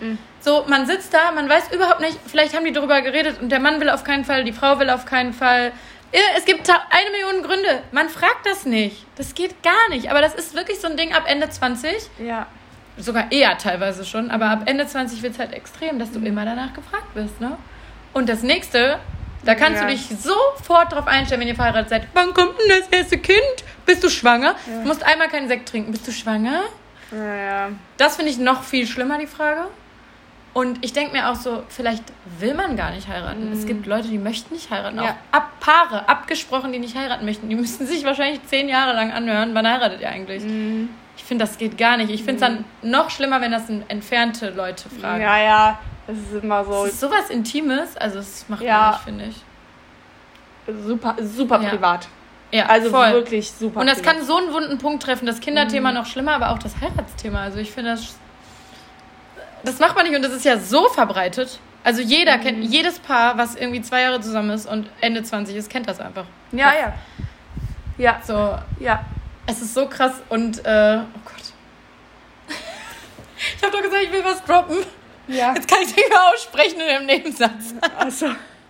So, 0.41 0.65
man 0.67 0.85
sitzt 0.85 1.13
da, 1.13 1.31
man 1.31 1.49
weiß 1.49 1.71
überhaupt 1.73 2.01
nicht, 2.01 2.17
vielleicht 2.27 2.55
haben 2.55 2.65
die 2.65 2.71
darüber 2.71 3.01
geredet 3.01 3.41
und 3.41 3.49
der 3.49 3.59
Mann 3.59 3.79
will 3.81 3.89
auf 3.89 4.03
keinen 4.03 4.25
Fall, 4.25 4.43
die 4.43 4.53
Frau 4.53 4.79
will 4.79 4.89
auf 4.89 5.05
keinen 5.05 5.33
Fall. 5.33 5.71
Äh, 6.11 6.17
Es 6.37 6.45
gibt 6.45 6.67
eine 6.69 7.09
Million 7.11 7.43
Gründe. 7.43 7.83
Man 7.91 8.09
fragt 8.09 8.45
das 8.45 8.65
nicht. 8.65 9.05
Das 9.15 9.35
geht 9.35 9.61
gar 9.63 9.89
nicht. 9.89 10.09
Aber 10.09 10.21
das 10.21 10.33
ist 10.33 10.55
wirklich 10.55 10.79
so 10.79 10.87
ein 10.87 10.97
Ding 10.97 11.13
ab 11.13 11.23
Ende 11.27 11.49
20 11.49 11.91
Ja. 12.25 12.47
sogar 12.97 13.31
eher 13.31 13.57
teilweise 13.57 14.03
schon, 14.05 14.31
aber 14.31 14.49
ab 14.49 14.63
Ende 14.65 14.85
20 14.87 15.21
wird 15.21 15.33
es 15.33 15.39
halt 15.39 15.53
extrem, 15.53 15.99
dass 15.99 16.11
du 16.11 16.19
immer 16.19 16.45
danach 16.45 16.73
gefragt 16.73 17.13
wirst, 17.15 17.39
ne? 17.39 17.57
Und 18.13 18.27
das 18.27 18.41
nächste, 18.43 18.99
da 19.45 19.55
kannst 19.55 19.81
Ja. 19.81 19.87
du 19.87 19.93
dich 19.93 20.07
sofort 20.19 20.91
drauf 20.93 21.07
einstellen, 21.07 21.41
wenn 21.41 21.47
ihr 21.47 21.55
verheiratet 21.55 21.89
seid. 21.89 22.07
Wann 22.13 22.33
kommt 22.33 22.53
denn 22.59 22.79
das 22.79 22.87
erste 22.89 23.17
Kind? 23.17 23.39
Bist 23.85 24.03
du 24.03 24.09
schwanger? 24.09 24.55
Du 24.65 24.87
musst 24.87 25.03
einmal 25.03 25.27
keinen 25.29 25.47
Sekt 25.47 25.69
trinken. 25.69 25.91
Bist 25.91 26.07
du 26.07 26.11
schwanger? 26.11 26.61
Ja. 27.11 27.69
Das 27.97 28.15
finde 28.17 28.31
ich 28.31 28.37
noch 28.37 28.63
viel 28.63 28.85
schlimmer, 28.85 29.17
die 29.17 29.27
Frage. 29.27 29.61
Und 30.53 30.83
ich 30.83 30.93
denke 30.93 31.11
mir 31.13 31.29
auch 31.29 31.35
so, 31.35 31.63
vielleicht 31.69 32.03
will 32.39 32.53
man 32.55 32.75
gar 32.75 32.91
nicht 32.91 33.07
heiraten. 33.07 33.51
Es 33.53 33.65
gibt 33.65 33.85
Leute, 33.85 34.07
die 34.07 34.17
möchten 34.17 34.53
nicht 34.53 34.69
heiraten. 34.71 34.97
Ja. 34.97 35.03
Auch 35.31 35.37
ab 35.37 35.51
Paare, 35.59 36.09
abgesprochen, 36.09 36.71
die 36.71 36.79
nicht 36.79 36.97
heiraten 36.97 37.23
möchten. 37.25 37.49
Die 37.49 37.55
müssen 37.55 37.85
sich 37.87 38.03
wahrscheinlich 38.03 38.43
zehn 38.47 38.67
Jahre 38.67 38.93
lang 38.93 39.11
anhören, 39.11 39.53
wann 39.53 39.67
heiratet 39.67 40.01
ihr 40.01 40.09
eigentlich? 40.09 40.43
Ich 41.17 41.23
finde, 41.23 41.45
das 41.45 41.57
geht 41.57 41.77
gar 41.77 41.97
nicht. 41.97 42.09
Ich 42.09 42.23
finde 42.23 42.35
es 42.35 42.39
dann 42.41 42.65
noch 42.81 43.09
schlimmer, 43.11 43.41
wenn 43.41 43.51
das 43.51 43.63
entfernte 43.87 44.49
Leute 44.49 44.89
fragen. 44.89 45.21
ja, 45.21 45.37
ja, 45.37 45.79
das 46.09 46.17
ist 46.17 46.43
immer 46.43 46.63
so 46.65 46.83
Das 46.85 46.93
ist 46.93 46.99
sowas 46.99 47.29
Intimes, 47.29 47.95
also 47.97 48.17
das 48.17 48.45
macht 48.49 48.61
Ja. 48.61 48.99
man 49.05 49.17
nicht, 49.17 49.35
finde 50.65 50.75
ich. 50.75 50.85
super, 50.85 51.15
super 51.21 51.61
Ja. 51.61 51.69
privat. 51.69 52.07
Ja, 52.51 52.65
Also 52.65 52.89
voll. 52.89 53.13
wirklich 53.13 53.51
super 53.51 53.79
Und 53.81 53.87
das 53.87 53.99
privat. 53.99 54.15
kann 54.17 54.25
so 54.25 54.37
einen 54.37 54.51
wunden 54.53 54.77
Punkt 54.79 55.03
treffen. 55.03 55.25
Das 55.27 55.39
Kinderthema 55.39 55.91
noch 55.91 56.05
schlimmer, 56.07 56.33
aber 56.33 56.49
auch 56.49 56.59
das 56.59 56.73
Heiratsthema. 56.81 57.41
Also 57.43 57.59
ich 57.59 57.71
finde 57.71 57.91
das. 57.91 58.15
Das 59.63 59.77
macht 59.79 59.95
man 59.95 60.05
nicht 60.05 60.15
und 60.15 60.23
das 60.23 60.31
ist 60.33 60.45
ja 60.45 60.57
so 60.57 60.87
verbreitet. 60.89 61.59
Also 61.83 62.01
jeder 62.01 62.37
kennt, 62.39 62.63
jedes 62.63 62.97
Paar, 62.99 63.37
was 63.37 63.55
irgendwie 63.55 63.81
zwei 63.81 64.01
Jahre 64.01 64.19
zusammen 64.21 64.49
ist 64.51 64.65
und 64.65 64.89
Ende 65.01 65.21
20 65.23 65.55
ist, 65.55 65.69
kennt 65.69 65.87
das 65.87 65.99
einfach. 65.99 66.25
Ja, 66.51 66.73
ja. 66.73 66.93
Ja, 67.97 68.19
So, 68.25 68.57
ja. 68.79 69.05
es 69.45 69.61
ist 69.61 69.73
so 69.73 69.85
krass 69.87 70.13
und, 70.29 70.65
äh, 70.65 70.99
oh 71.03 71.19
Gott. 71.25 71.53
Ich 73.57 73.63
habe 73.63 73.71
doch 73.71 73.81
gesagt, 73.83 74.03
ich 74.03 74.11
will 74.11 74.23
was 74.23 74.43
droppen. 74.43 74.77
Ja. 75.29 75.53
Jetzt 75.53 75.67
kann 75.67 75.81
ich 75.83 75.95
nicht 75.95 76.09
mehr 76.09 76.29
aussprechen 76.29 76.79
in 76.81 76.87
dem 76.87 77.05
Nebensatz. 77.05 77.75
Achso. 77.97 78.27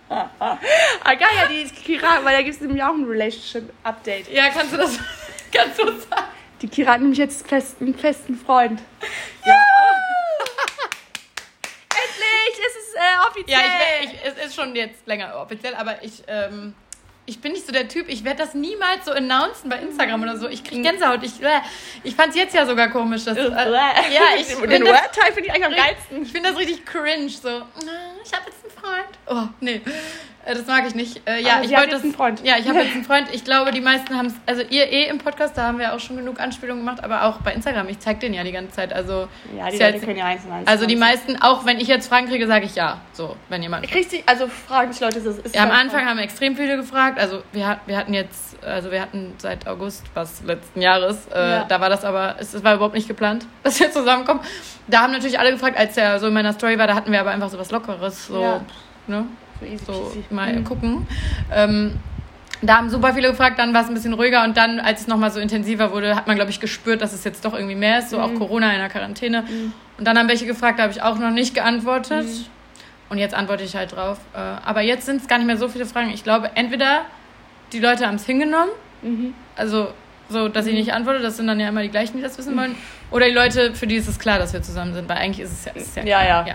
ah, 0.08 0.58
geil, 1.04 1.28
ja, 1.36 1.46
die 1.48 1.64
Kira, 1.70 2.22
weil 2.22 2.36
da 2.36 2.42
gibt 2.42 2.56
es 2.56 2.60
nämlich 2.60 2.82
auch 2.82 2.92
ein 2.92 3.04
Relationship-Update. 3.04 4.30
Ja, 4.30 4.50
kannst 4.50 4.72
du 4.72 4.76
das, 4.76 4.98
kannst 5.52 5.78
du 5.78 5.86
das 5.86 6.02
sagen? 6.08 6.24
Die 6.60 6.68
Kira 6.68 6.92
hat 6.92 7.00
nämlich 7.00 7.18
jetzt 7.18 7.48
fest, 7.48 7.76
einen 7.80 7.96
festen 7.96 8.36
Freund. 8.36 8.80
Ja! 9.46 9.54
Endlich 11.88 12.66
ist 12.66 12.76
es 12.76 12.94
äh, 12.94 13.28
offiziell. 13.28 13.58
Ja, 13.58 14.02
ich, 14.02 14.12
ich, 14.12 14.20
es 14.24 14.46
ist 14.46 14.54
schon 14.54 14.76
jetzt 14.76 15.06
länger 15.06 15.40
offiziell, 15.40 15.74
aber 15.74 16.02
ich, 16.02 16.22
ähm, 16.26 16.74
ich 17.26 17.40
bin 17.40 17.52
nicht 17.52 17.64
so 17.66 17.72
der 17.72 17.86
Typ, 17.86 18.08
ich 18.08 18.24
werde 18.24 18.38
das 18.42 18.54
niemals 18.54 19.04
so 19.04 19.12
announcen 19.12 19.68
bei 19.70 19.76
Instagram 19.76 20.22
oder 20.22 20.36
so. 20.36 20.48
Ich 20.48 20.64
kriege 20.64 20.82
Gänsehaut. 20.82 21.22
Ich, 21.22 21.40
äh, 21.42 21.60
ich 22.02 22.14
fand 22.16 22.30
es 22.30 22.36
jetzt 22.36 22.54
ja 22.54 22.66
sogar 22.66 22.88
komisch. 22.88 23.24
Dass, 23.24 23.36
äh, 23.36 23.42
ja, 23.50 23.92
ich 24.38 24.46
Den 24.48 24.56
finde 24.58 24.78
das, 24.90 25.00
Word-Teil 25.02 25.32
finde 25.32 25.48
ich 25.48 25.52
eigentlich 25.52 25.66
am 25.66 25.74
geilsten. 25.74 26.22
ich 26.22 26.32
find 26.32 26.44
das 26.46 26.56
richtig 26.56 26.84
cringe. 26.86 27.28
So, 27.28 27.48
"Ah, 27.48 27.64
ich 28.24 28.32
habe 28.32 28.44
jetzt 28.46 28.64
einen 28.64 28.72
Freund. 28.80 29.18
Oh, 29.26 29.48
nee. 29.60 29.80
Äh, 30.50 30.54
Das 30.54 30.66
mag 30.66 30.84
ich 30.86 30.94
nicht. 30.94 31.20
Äh, 31.28 31.40
ja, 31.42 31.54
Aber 31.56 31.64
ich 31.64 31.70
wollte 31.70 31.90
das- 31.90 32.02
einen 32.02 32.12
Freund. 32.14 32.40
Ja, 32.44 32.54
ich 32.58 32.68
habe 32.68 32.80
jetzt 32.80 32.94
einen 32.94 33.04
Freund. 33.10 33.28
Ich 33.32 33.44
glaube, 33.44 33.70
die 33.72 33.80
meisten 33.80 34.16
haben 34.16 34.26
es. 34.26 34.34
Also, 34.46 34.62
ihr 34.68 34.90
eh 34.90 35.04
im 35.08 35.18
Podcast, 35.18 35.56
da 35.56 35.62
haben 35.64 35.78
wir 35.78 35.94
auch 35.94 36.00
schon 36.00 36.16
genug 36.16 36.40
Anspielungen 36.40 36.84
gemacht, 36.84 37.02
aber 37.04 37.24
auch 37.24 37.38
bei 37.42 37.52
Instagram. 37.52 37.88
Ich 37.88 37.98
zeige 38.00 38.20
den 38.20 38.34
ja 38.34 38.42
die 38.44 38.52
ganze 38.52 38.72
Zeit. 38.72 38.92
Also, 38.92 39.28
Ja, 39.56 39.66
die 39.70 39.78
Leute 39.78 39.94
jetzt- 39.96 40.04
können 40.04 40.16
ja 40.18 40.26
eins 40.26 40.44
und 40.44 40.52
eins. 40.52 40.66
also 40.68 40.86
die 40.86 40.96
meisten, 40.96 41.40
auch 41.40 41.64
wenn 41.66 41.78
ich 41.78 41.88
jetzt 41.88 42.08
Fragen 42.08 42.26
kriege, 42.28 42.46
sage 42.46 42.64
ich 42.66 42.74
ja. 42.74 43.00
So, 43.12 43.36
wenn 43.48 43.62
jemand. 43.62 43.86
Kriegst 43.90 44.12
du, 44.12 44.16
also 44.26 44.46
fragen 44.48 44.92
sich 44.92 45.00
Leute, 45.00 45.18
ist 45.18 45.26
es 45.26 45.38
ist 45.38 45.54
Ja, 45.54 45.62
am 45.64 45.70
Anfang 45.70 46.04
haben 46.06 46.18
extrem 46.18 46.56
viele 46.56 46.76
gefragt. 46.76 47.18
Also 47.18 47.42
wir, 47.52 47.78
wir 47.86 47.96
hatten 47.96 48.14
jetzt, 48.14 48.62
also 48.64 48.90
wir 48.90 49.00
hatten 49.00 49.34
seit 49.38 49.66
August 49.66 50.04
was 50.14 50.42
letzten 50.44 50.80
Jahres. 50.80 51.26
Äh, 51.34 51.38
Ja. 51.50 51.64
Da 51.64 51.80
war 51.80 51.88
das 51.88 52.04
aber, 52.04 52.36
es, 52.38 52.54
es 52.54 52.62
war 52.64 52.74
überhaupt 52.74 52.94
nicht 52.94 53.08
geplant, 53.08 53.46
dass 53.62 53.78
wir 53.80 53.90
zusammenkommen. 53.92 54.40
Da 54.88 55.00
haben 55.02 55.12
natürlich 55.12 55.38
alle 55.38 55.52
gefragt, 55.52 55.78
als 55.78 55.94
der 55.94 56.18
so 56.18 56.26
in 56.26 56.34
meiner 56.34 56.52
Story 56.52 56.78
war, 56.78 56.86
da 56.86 56.94
hatten 56.94 57.12
wir 57.12 57.20
aber 57.20 57.30
einfach 57.30 57.48
so 57.48 57.58
was 57.58 57.70
Lockeres. 57.70 58.26
So, 58.26 58.40
Ja. 58.42 58.60
ne? 59.06 59.26
So 59.86 60.12
mal 60.30 60.52
Mhm. 60.54 60.64
gucken. 60.64 61.06
Ähm, 61.52 61.98
Da 62.62 62.76
haben 62.76 62.90
super 62.90 63.14
viele 63.14 63.30
gefragt, 63.30 63.58
dann 63.58 63.72
war 63.72 63.80
es 63.84 63.88
ein 63.88 63.94
bisschen 63.94 64.12
ruhiger 64.12 64.44
und 64.44 64.54
dann, 64.54 64.80
als 64.80 65.00
es 65.00 65.06
nochmal 65.06 65.30
so 65.30 65.40
intensiver 65.40 65.92
wurde, 65.92 66.14
hat 66.14 66.26
man, 66.26 66.36
glaube 66.36 66.50
ich, 66.50 66.60
gespürt, 66.60 67.00
dass 67.00 67.14
es 67.14 67.24
jetzt 67.24 67.42
doch 67.46 67.54
irgendwie 67.54 67.74
mehr 67.74 68.00
ist, 68.00 68.10
so 68.10 68.20
auch 68.20 68.34
Corona 68.34 68.70
in 68.74 68.78
der 68.80 68.90
Quarantäne. 68.90 69.44
Und 69.96 70.04
dann 70.06 70.18
haben 70.18 70.28
welche 70.28 70.44
gefragt, 70.44 70.78
da 70.78 70.82
habe 70.82 70.92
ich 70.92 71.00
auch 71.00 71.18
noch 71.18 71.30
nicht 71.30 71.54
geantwortet. 71.54 72.26
Und 73.08 73.16
jetzt 73.16 73.34
antworte 73.34 73.64
ich 73.64 73.74
halt 73.76 73.92
drauf. 73.96 74.18
Äh, 74.34 74.38
Aber 74.38 74.82
jetzt 74.82 75.06
sind 75.06 75.22
es 75.22 75.26
gar 75.26 75.38
nicht 75.38 75.46
mehr 75.46 75.56
so 75.56 75.68
viele 75.68 75.86
Fragen. 75.86 76.10
Ich 76.10 76.22
glaube, 76.22 76.50
entweder 76.54 77.00
die 77.72 77.78
Leute 77.80 78.06
haben 78.06 78.16
es 78.16 78.26
hingenommen, 78.26 78.70
also 79.56 79.88
so, 80.28 80.48
dass 80.48 80.66
ich 80.66 80.74
nicht 80.74 80.92
antworte, 80.92 81.20
das 81.20 81.38
sind 81.38 81.46
dann 81.46 81.58
ja 81.58 81.68
immer 81.70 81.80
die 81.82 81.88
gleichen, 81.88 82.18
die 82.18 82.22
das 82.22 82.36
wissen 82.36 82.54
wollen. 82.58 82.74
Oder 83.10 83.24
die 83.26 83.32
Leute, 83.34 83.74
für 83.74 83.86
die 83.86 83.96
ist 83.96 84.06
es 84.06 84.18
klar, 84.18 84.38
dass 84.38 84.52
wir 84.52 84.60
zusammen 84.60 84.92
sind, 84.92 85.08
weil 85.08 85.16
eigentlich 85.16 85.40
ist 85.46 85.52
es 85.52 85.64
ja, 85.64 85.72
ist 85.72 85.96
ja 85.96 86.04
Ja, 86.04 86.22
klar. 86.24 86.46
ja. 86.46 86.54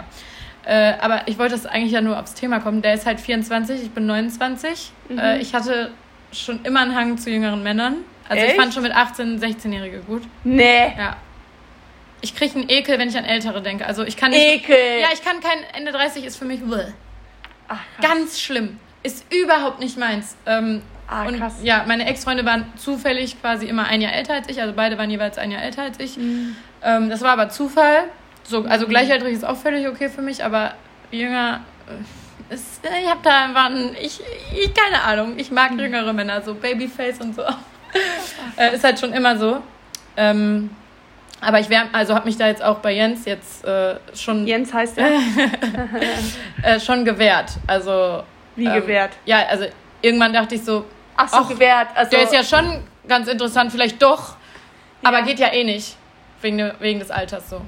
Äh, 0.66 0.94
aber 1.00 1.28
ich 1.28 1.38
wollte 1.38 1.54
das 1.54 1.66
eigentlich 1.66 1.92
ja 1.92 2.02
nur 2.02 2.20
aufs 2.20 2.34
Thema 2.34 2.60
kommen. 2.60 2.82
Der 2.82 2.94
ist 2.96 3.06
halt 3.06 3.20
24, 3.20 3.84
ich 3.84 3.92
bin 3.92 4.06
29. 4.06 4.92
Mhm. 5.10 5.18
Äh, 5.20 5.38
ich 5.40 5.54
hatte 5.54 5.92
schon 6.32 6.64
immer 6.64 6.82
einen 6.82 6.96
Hang 6.96 7.18
zu 7.18 7.30
jüngeren 7.30 7.62
Männern. 7.64 7.98
Also 8.28 8.44
ich 8.44 8.50
Echt? 8.50 8.60
fand 8.60 8.74
schon 8.74 8.84
mit 8.84 8.92
18, 8.96 9.40
16-Jährige 9.40 10.00
gut. 10.00 10.24
Nee. 10.44 10.94
Ja. 10.98 11.18
Ich 12.22 12.36
kriege 12.36 12.56
einen 12.56 12.70
Ekel, 12.70 12.98
wenn 12.98 13.08
ich 13.10 13.18
an 13.18 13.26
Ältere 13.26 13.62
denke. 13.62 13.86
Also 13.86 14.04
ich 14.04 14.18
kann 14.18 14.32
nicht. 14.32 14.42
Ekel. 14.44 14.76
Ja, 15.02 15.10
ich 15.14 15.24
kann 15.24 15.40
kein 15.42 15.60
Ende 15.78 15.92
30 15.92 16.26
ist 16.26 16.38
für 16.38 16.46
mich. 16.46 16.60
Ach, 17.68 17.80
ganz 18.02 18.40
schlimm. 18.40 18.80
Ist 19.04 19.32
überhaupt 19.32 19.80
nicht 19.80 19.98
meins. 19.98 20.36
Ähm, 20.48 20.82
Ah, 21.08 21.26
und 21.28 21.38
krass. 21.38 21.58
ja, 21.62 21.84
meine 21.88 22.08
Ex-Freunde 22.08 22.46
waren 22.46 22.66
zufällig 22.78 23.40
quasi 23.40 23.68
immer 23.68 23.86
ein 23.86 24.02
Jahr 24.02 24.14
älter 24.14 24.34
als 24.34 24.50
ich. 24.50 24.60
Also 24.60 24.74
beide 24.76 24.98
waren 24.98 25.12
jeweils 25.12 25.38
ein 25.38 25.52
Jahr 25.52 25.62
älter 25.62 25.84
als 25.84 26.00
ich. 26.00 26.18
Mhm. 26.18 26.56
Ähm, 26.84 27.10
das 27.12 27.22
war 27.22 27.32
aber 27.34 27.50
Zufall. 27.50 28.06
So, 28.48 28.64
also 28.66 28.88
gleichaltrig 28.88 29.34
ist 29.34 29.46
auch 29.46 29.58
völlig 29.58 29.88
okay 29.88 30.10
für 30.10 30.22
mich, 30.22 30.44
aber 30.44 30.74
jünger. 31.12 31.62
äh, 32.50 32.54
Ist, 32.54 32.86
äh, 32.86 33.02
ich 33.04 33.10
habe 33.10 33.22
da 33.24 33.46
einfach 33.46 33.66
ein, 33.66 33.96
ich, 34.00 34.20
ich, 34.54 34.72
keine 34.74 35.02
Ahnung, 35.04 35.34
ich 35.38 35.50
mag 35.52 35.72
jüngere 35.72 36.14
Männer, 36.14 36.42
so 36.42 36.54
Babyface 36.54 37.20
und 37.22 37.36
so. 37.36 37.42
äh, 38.58 38.76
ist 38.76 38.84
halt 38.84 39.00
schon 39.00 39.14
immer 39.14 39.38
so. 39.38 39.62
Ähm, 40.16 40.70
aber 41.42 41.60
ich 41.60 41.70
wär, 41.70 41.88
also 41.92 42.14
habe 42.16 42.26
mich 42.26 42.38
da 42.38 42.48
jetzt 42.48 42.64
auch 42.64 42.80
bei 42.80 42.94
Jens 42.94 43.26
jetzt 43.26 43.66
äh, 43.66 43.96
schon, 44.16 44.46
Jens 44.48 44.74
heißt 44.74 44.98
er. 44.98 45.10
äh, 46.64 46.80
schon 46.80 47.04
gewehrt. 47.04 47.52
Also 47.68 48.24
Wie 48.56 48.66
ähm, 48.66 48.74
gewährt. 48.76 49.12
Ja, 49.26 49.46
also 49.48 49.66
irgendwann 50.02 50.34
dachte 50.34 50.56
ich 50.56 50.64
so, 50.64 50.86
Ach 51.18 51.30
so, 51.30 51.38
ach, 51.38 51.50
gewährt. 51.50 51.88
Also, 51.96 52.12
der 52.12 52.24
ist 52.24 52.34
ja 52.34 52.44
schon 52.44 52.84
ganz 53.08 53.28
interessant, 53.28 53.72
vielleicht 53.72 54.02
doch, 54.02 54.36
aber 55.04 55.20
Ja. 55.20 55.26
geht 55.26 55.40
ja 55.40 55.52
eh 55.52 55.64
nicht 55.64 55.96
wegen, 56.42 56.72
wegen 56.80 57.00
des 57.00 57.10
Alters 57.12 57.50
so. 57.50 57.62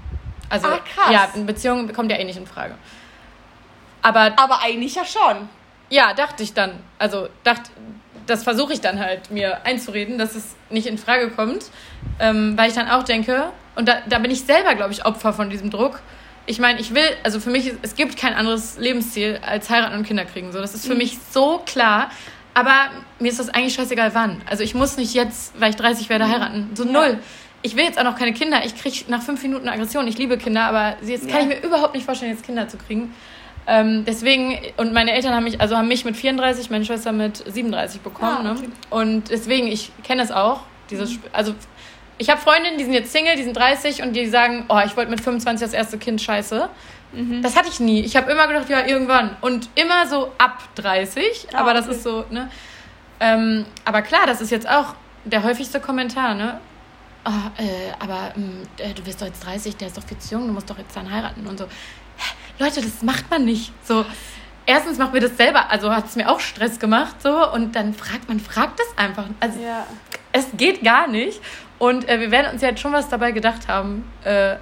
Also 0.50 0.68
Ah, 0.68 0.80
krass. 0.94 1.12
ja, 1.12 1.28
eine 1.34 1.44
Beziehung 1.46 1.92
kommt 1.94 2.12
ja 2.12 2.18
eh 2.18 2.24
nicht 2.24 2.38
in 2.38 2.48
Frage. 2.48 2.76
Aber 4.02 4.32
Aber 4.38 4.62
eigentlich 4.64 4.96
ja 4.96 5.06
schon. 5.06 5.50
ja, 5.90 6.14
dachte 6.14 6.44
ich 6.44 6.54
dann. 6.54 6.72
Also 7.00 7.28
dachte, 7.44 7.70
das 8.26 8.44
versuche 8.44 8.74
ich 8.74 8.82
dann 8.82 9.00
halt 9.00 9.32
mir 9.32 9.66
einzureden, 9.66 10.18
dass 10.18 10.36
es 10.36 10.56
nicht 10.70 10.88
in 10.88 10.98
Frage 10.98 11.30
kommt, 11.32 11.66
ähm, 12.20 12.58
weil 12.58 12.70
ich 12.70 12.76
dann 12.76 12.90
auch 12.90 13.04
denke, 13.04 13.52
und 13.76 13.88
da, 13.88 13.98
da 14.08 14.20
bin 14.20 14.32
ich 14.32 14.44
selber, 14.44 14.76
glaube 14.76 14.92
ich, 14.94 15.06
Opfer 15.06 15.34
von 15.34 15.50
diesem 15.50 15.70
Druck. 15.70 16.00
Ich 16.46 16.60
meine, 16.60 16.80
ich 16.80 16.94
will, 16.96 17.06
also 17.24 17.40
für 17.40 17.50
mich, 17.50 17.74
es 17.82 17.96
gibt 17.96 18.18
kein 18.18 18.34
anderes 18.34 18.78
Lebensziel 18.78 19.40
als 19.46 19.70
heiraten 19.70 19.96
und 19.96 20.04
Kinder 20.08 20.26
kriegen. 20.26 20.52
So, 20.52 20.60
das 20.60 20.74
ist 20.74 20.86
für 20.88 20.94
Mhm. 20.94 21.00
mich 21.00 21.18
so 21.32 21.62
klar. 21.66 22.10
Aber 22.54 22.90
mir 23.20 23.30
ist 23.30 23.40
das 23.40 23.50
eigentlich 23.50 23.76
scheißegal, 23.76 24.16
wann. 24.16 24.42
Also 24.50 24.64
ich 24.64 24.74
muss 24.74 24.98
nicht 24.98 25.14
jetzt, 25.14 25.60
weil 25.60 25.70
ich 25.72 25.76
30 25.76 26.10
werde, 26.10 26.28
heiraten. 26.28 26.72
So 26.74 26.86
Mhm. 26.86 26.94
Ja. 26.96 27.18
Ich 27.64 27.76
will 27.76 27.84
jetzt 27.84 28.00
auch 28.00 28.04
noch 28.04 28.18
keine 28.18 28.34
Kinder. 28.34 28.62
Ich 28.66 28.76
kriege 28.76 28.98
nach 29.08 29.22
fünf 29.22 29.42
Minuten 29.44 29.68
Aggression. 29.68 30.08
Ich 30.08 30.18
liebe 30.18 30.38
Kinder, 30.38 30.64
aber 30.66 30.96
jetzt 31.04 31.28
kann 31.28 31.38
Ja. 31.50 31.56
ich 31.56 31.62
mir 31.62 31.68
überhaupt 31.68 31.96
nicht 31.96 32.06
vorstellen, 32.06 32.32
jetzt 32.32 32.46
Kinder 32.46 32.68
zu 32.68 32.78
kriegen. 32.78 33.14
Ähm, 33.70 34.06
deswegen, 34.06 34.58
und 34.78 34.94
meine 34.94 35.12
Eltern 35.12 35.34
haben 35.34 35.44
mich, 35.44 35.60
also 35.60 35.76
haben 35.76 35.90
mich 35.90 36.06
mit 36.06 36.16
34, 36.16 36.70
meine 36.70 36.86
Schwester 36.86 37.12
mit 37.12 37.38
37 37.52 38.00
bekommen. 38.02 38.46
Ah, 38.48 38.52
okay. 38.52 38.68
ne? 38.68 38.72
Und 38.92 39.30
deswegen, 39.30 39.68
ich 39.68 39.92
kenne 40.04 40.22
es 40.22 40.32
auch. 40.32 40.62
Dieses, 40.90 41.12
Sp- 41.20 41.28
also 41.34 41.54
ich 42.18 42.30
habe 42.30 42.40
Freundinnen, 42.40 42.78
die 42.78 42.86
sind 42.86 42.94
jetzt 42.94 43.12
Single, 43.12 43.36
die 43.36 43.44
sind 43.44 43.58
30 43.58 44.02
und 44.04 44.14
die 44.14 44.26
sagen, 44.28 44.66
oh, 44.70 44.80
ich 44.86 44.96
wollte 44.96 45.12
mit 45.12 45.20
25 45.20 45.66
das 45.66 45.74
erste 45.74 45.98
Kind, 45.98 46.22
scheiße. 46.22 46.70
Mhm. 47.12 47.42
Das 47.42 47.58
hatte 47.58 47.68
ich 47.70 47.80
nie. 47.82 48.00
Ich 48.02 48.16
habe 48.16 48.32
immer 48.32 48.48
gedacht, 48.48 48.70
ja, 48.70 48.86
irgendwann. 48.86 49.36
Und 49.42 49.70
immer 49.76 50.08
so 50.08 50.32
ab 50.38 50.64
30. 50.76 51.48
Ah, 51.54 51.60
aber 51.60 51.74
das 51.74 51.88
okay. 51.88 51.96
ist 51.96 52.04
so, 52.04 52.24
ne? 52.30 52.50
Ähm, 53.20 53.66
aber 53.84 54.02
klar, 54.02 54.22
das 54.28 54.40
ist 54.40 54.52
jetzt 54.52 54.70
auch 54.70 54.94
der 55.26 55.44
häufigste 55.44 55.80
Kommentar, 55.82 56.36
ne? 56.36 56.60
Ah, 57.30 57.52
äh, 57.58 57.92
aber 58.00 58.32
ähm, 58.38 58.62
äh, 58.78 58.94
du 58.94 59.02
bist 59.04 59.20
doch 59.22 59.26
jetzt 59.26 59.46
30, 59.46 59.76
der 59.76 59.90
ist 59.90 59.98
doch 59.98 60.04
viel 60.04 60.18
zu 60.18 60.36
jung, 60.36 60.48
du 60.48 60.54
musst 60.54 60.70
doch 60.70 60.78
jetzt 60.78 60.96
dann 60.96 61.12
heiraten 61.12 61.46
und 61.46 61.58
so. 61.60 61.66
Leute, 62.58 62.80
das 62.82 63.02
macht 63.04 63.30
man 63.30 63.44
nicht. 63.44 63.74
So, 63.84 64.06
erstens 64.66 64.98
macht 64.98 65.12
mir 65.12 65.20
das 65.20 65.36
selber, 65.36 65.70
also 65.70 65.94
hat 65.94 66.06
es 66.06 66.16
mir 66.16 66.32
auch 66.32 66.40
Stress 66.40 66.80
gemacht, 66.80 67.22
so, 67.22 67.52
und 67.52 67.76
dann 67.76 67.94
fragt 67.94 68.30
man, 68.30 68.40
fragt 68.40 68.80
es 68.80 68.98
einfach. 68.98 69.26
Also, 69.42 69.60
Ja. 69.62 69.86
es 70.32 70.46
geht 70.56 70.84
gar 70.86 71.08
nicht. 71.10 71.42
Und 71.80 72.08
äh, 72.08 72.22
wir 72.22 72.32
werden 72.32 72.54
uns 72.54 72.62
jetzt 72.62 72.80
schon 72.80 72.94
was 72.94 73.10
dabei 73.10 73.32
gedacht 73.34 73.68
haben, 73.68 74.10
äh, 74.24 74.56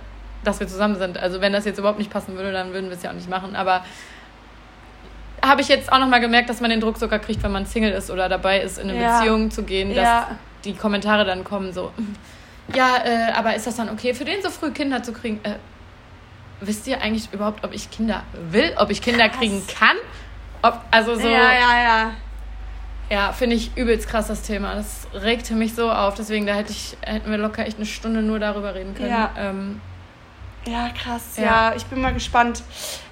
dass 0.44 0.60
wir 0.60 0.68
zusammen 0.68 0.98
sind. 0.98 1.18
Also 1.20 1.42
wenn 1.42 1.54
das 1.54 1.66
jetzt 1.66 1.78
überhaupt 1.78 2.00
nicht 2.00 2.10
passen 2.12 2.36
würde, 2.36 2.52
dann 2.52 2.74
würden 2.74 2.90
wir 2.90 2.98
es 2.98 3.04
ja 3.04 3.12
auch 3.12 3.16
nicht 3.16 3.30
machen. 3.30 3.56
Aber 3.56 3.86
habe 5.44 5.62
ich 5.62 5.68
jetzt 5.68 5.92
auch 5.92 6.00
nochmal 6.00 6.20
gemerkt, 6.20 6.50
dass 6.50 6.62
man 6.62 6.72
den 6.72 6.82
Druck 6.82 6.98
sogar 6.98 7.20
kriegt, 7.20 7.44
wenn 7.44 7.52
man 7.52 7.66
Single 7.68 7.92
ist 7.92 8.10
oder 8.10 8.28
dabei 8.28 8.60
ist, 8.62 8.80
in 8.80 8.90
eine 8.90 9.00
Ja. 9.00 9.20
Beziehung 9.20 9.52
zu 9.52 9.62
gehen, 9.64 9.90
dass 9.96 10.04
Ja. 10.04 10.28
die 10.66 10.74
Kommentare 10.74 11.26
dann 11.26 11.44
kommen 11.44 11.72
so, 11.72 11.92
ja, 12.74 12.98
äh, 13.06 13.32
aber 13.34 13.56
ist 13.56 13.68
das 13.68 13.76
dann 13.76 13.90
okay, 13.90 14.14
für 14.14 14.26
den 14.26 14.42
so 14.42 14.50
früh 14.50 14.72
Kinder 14.72 15.04
zu 15.04 15.14
kriegen? 15.14 15.40
Äh, 15.44 15.56
wisst 16.62 16.88
ihr 16.88 17.02
eigentlich 17.02 17.32
überhaupt, 17.32 17.64
ob 17.64 17.74
ich 17.74 17.92
Kinder 17.92 18.24
will, 18.50 18.74
ob 18.78 18.90
ich 18.90 19.02
Kinder 19.02 19.28
Krass. 19.30 19.38
kriegen 19.40 19.62
kann? 19.68 19.98
Ob, 20.62 20.82
also 20.90 21.16
so, 21.16 21.28
Ja, 21.28 21.54
ja, 21.54 21.84
ja. 21.84 22.12
ja, 23.10 23.34
finde 23.34 23.56
ich 23.56 23.76
übelst 23.78 24.08
krass 24.08 24.28
das 24.28 24.42
Thema. 24.42 24.74
Das 24.76 25.06
regte 25.14 25.54
mich 25.54 25.76
so 25.76 25.92
auf. 25.92 26.16
Deswegen, 26.16 26.46
da 26.48 26.54
hätte 26.56 26.72
ich, 26.72 26.98
hätten 27.02 27.30
wir 27.30 27.38
locker 27.38 27.66
echt 27.68 27.78
eine 27.78 27.86
Stunde 27.86 28.22
nur 28.22 28.40
darüber 28.40 28.74
reden 28.74 28.96
können. 28.96 29.12
Ja. 29.12 29.32
ähm, 29.38 29.82
Ja, 30.66 30.90
krass. 30.90 31.38
Ja. 31.38 31.44
Ja, 31.44 31.74
ich 31.76 31.86
bin 31.86 32.02
mal 32.02 32.14
gespannt. 32.14 32.64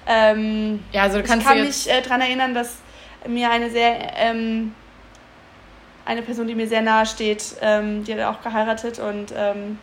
Ähm, 0.06 0.82
ja 0.90 1.02
also 1.02 1.18
du 1.18 1.22
ich 1.24 1.30
kannst 1.30 1.46
kann 1.46 1.58
dir 1.58 1.64
jetzt. 1.64 1.86
mich 1.86 1.94
äh, 1.94 2.02
daran 2.02 2.22
erinnern, 2.22 2.54
dass 2.54 2.78
mir 3.28 3.50
eine 3.50 3.70
sehr, 3.70 3.96
ähm, 4.16 4.74
eine 6.04 6.22
Person, 6.22 6.46
die 6.46 6.54
mir 6.54 6.68
sehr 6.68 6.82
nahe 6.82 7.06
steht, 7.06 7.56
ähm, 7.60 8.04
die 8.04 8.14
hat 8.14 8.20
auch 8.22 8.42
geheiratet 8.42 8.98
und 8.98 9.32
ähm, 9.36 9.78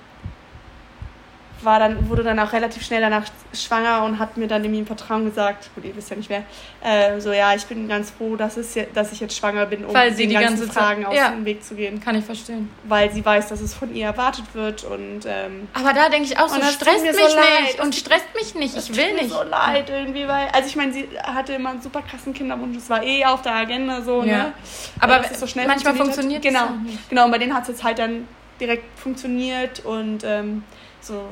war 1.65 1.79
dann, 1.79 2.09
wurde 2.09 2.23
dann 2.23 2.39
auch 2.39 2.53
relativ 2.53 2.83
schnell 2.83 3.01
danach 3.01 3.23
schwanger 3.53 4.03
und 4.03 4.19
hat 4.19 4.37
mir 4.37 4.47
dann 4.47 4.63
irgendwie 4.63 4.79
im 4.79 4.85
Vertrauen 4.87 5.25
gesagt, 5.25 5.69
gut, 5.75 5.85
ihr 5.85 5.95
wisst 5.95 6.09
ja 6.09 6.15
nicht 6.15 6.29
wer, 6.29 6.43
äh, 6.83 7.19
so 7.19 7.31
ja, 7.31 7.53
ich 7.53 7.65
bin 7.65 7.87
ganz 7.87 8.11
froh, 8.11 8.35
dass, 8.35 8.57
es 8.57 8.77
dass 8.93 9.11
ich 9.11 9.19
jetzt 9.19 9.35
schwanger 9.35 9.65
bin, 9.65 9.85
um 9.85 9.93
Weil 9.93 10.11
sie 10.13 10.23
den 10.23 10.29
die 10.29 10.35
ganzen 10.35 10.57
ganze 10.59 10.73
Zeit- 10.73 10.83
Fragen 10.83 11.05
aus 11.05 11.15
ja. 11.15 11.29
dem 11.29 11.45
Weg 11.45 11.63
zu 11.63 11.75
gehen. 11.75 11.99
Kann 11.99 12.15
ich 12.15 12.25
verstehen. 12.25 12.69
Weil 12.83 13.11
sie 13.11 13.25
weiß, 13.25 13.49
dass 13.49 13.61
es 13.61 13.73
von 13.73 13.93
ihr 13.93 14.05
erwartet 14.05 14.45
wird 14.53 14.83
und 14.83 15.21
ähm, 15.25 15.67
Aber 15.73 15.93
da 15.93 16.09
denke 16.09 16.25
ich 16.25 16.37
auch 16.39 16.47
so, 16.47 16.61
stresst 16.61 17.03
mich 17.03 17.11
so 17.15 17.21
nicht. 17.37 17.79
Und 17.81 17.95
stresst 17.95 18.27
mich 18.35 18.55
nicht. 18.55 18.77
Ich 18.77 18.95
will 18.95 19.13
nicht. 19.13 19.29
so 19.29 19.43
leid 19.43 19.89
irgendwie, 19.89 20.27
weil, 20.27 20.47
also 20.53 20.67
ich 20.67 20.75
meine, 20.75 20.93
sie 20.93 21.07
hatte 21.23 21.53
immer 21.53 21.71
einen 21.71 21.81
super 21.81 22.01
krassen 22.01 22.33
Kinderwunsch, 22.33 22.77
das 22.77 22.89
war 22.89 23.03
eh 23.03 23.25
auf 23.25 23.41
der 23.41 23.53
Agenda 23.55 24.01
so, 24.01 24.23
Ja. 24.23 24.37
ne? 24.37 24.53
Aber 24.99 25.21
es 25.29 25.39
so 25.39 25.45
manchmal 25.65 25.95
funktioniert 25.95 26.43
es 26.45 26.51
Genau, 26.51 26.67
genau, 27.09 27.25
und 27.25 27.31
bei 27.31 27.37
denen 27.37 27.53
hat 27.53 27.63
es 27.63 27.69
jetzt 27.69 27.83
halt 27.83 27.99
dann 27.99 28.27
direkt 28.59 28.99
funktioniert 28.99 29.83
und 29.85 30.23
ähm, 30.23 30.63
so, 31.01 31.29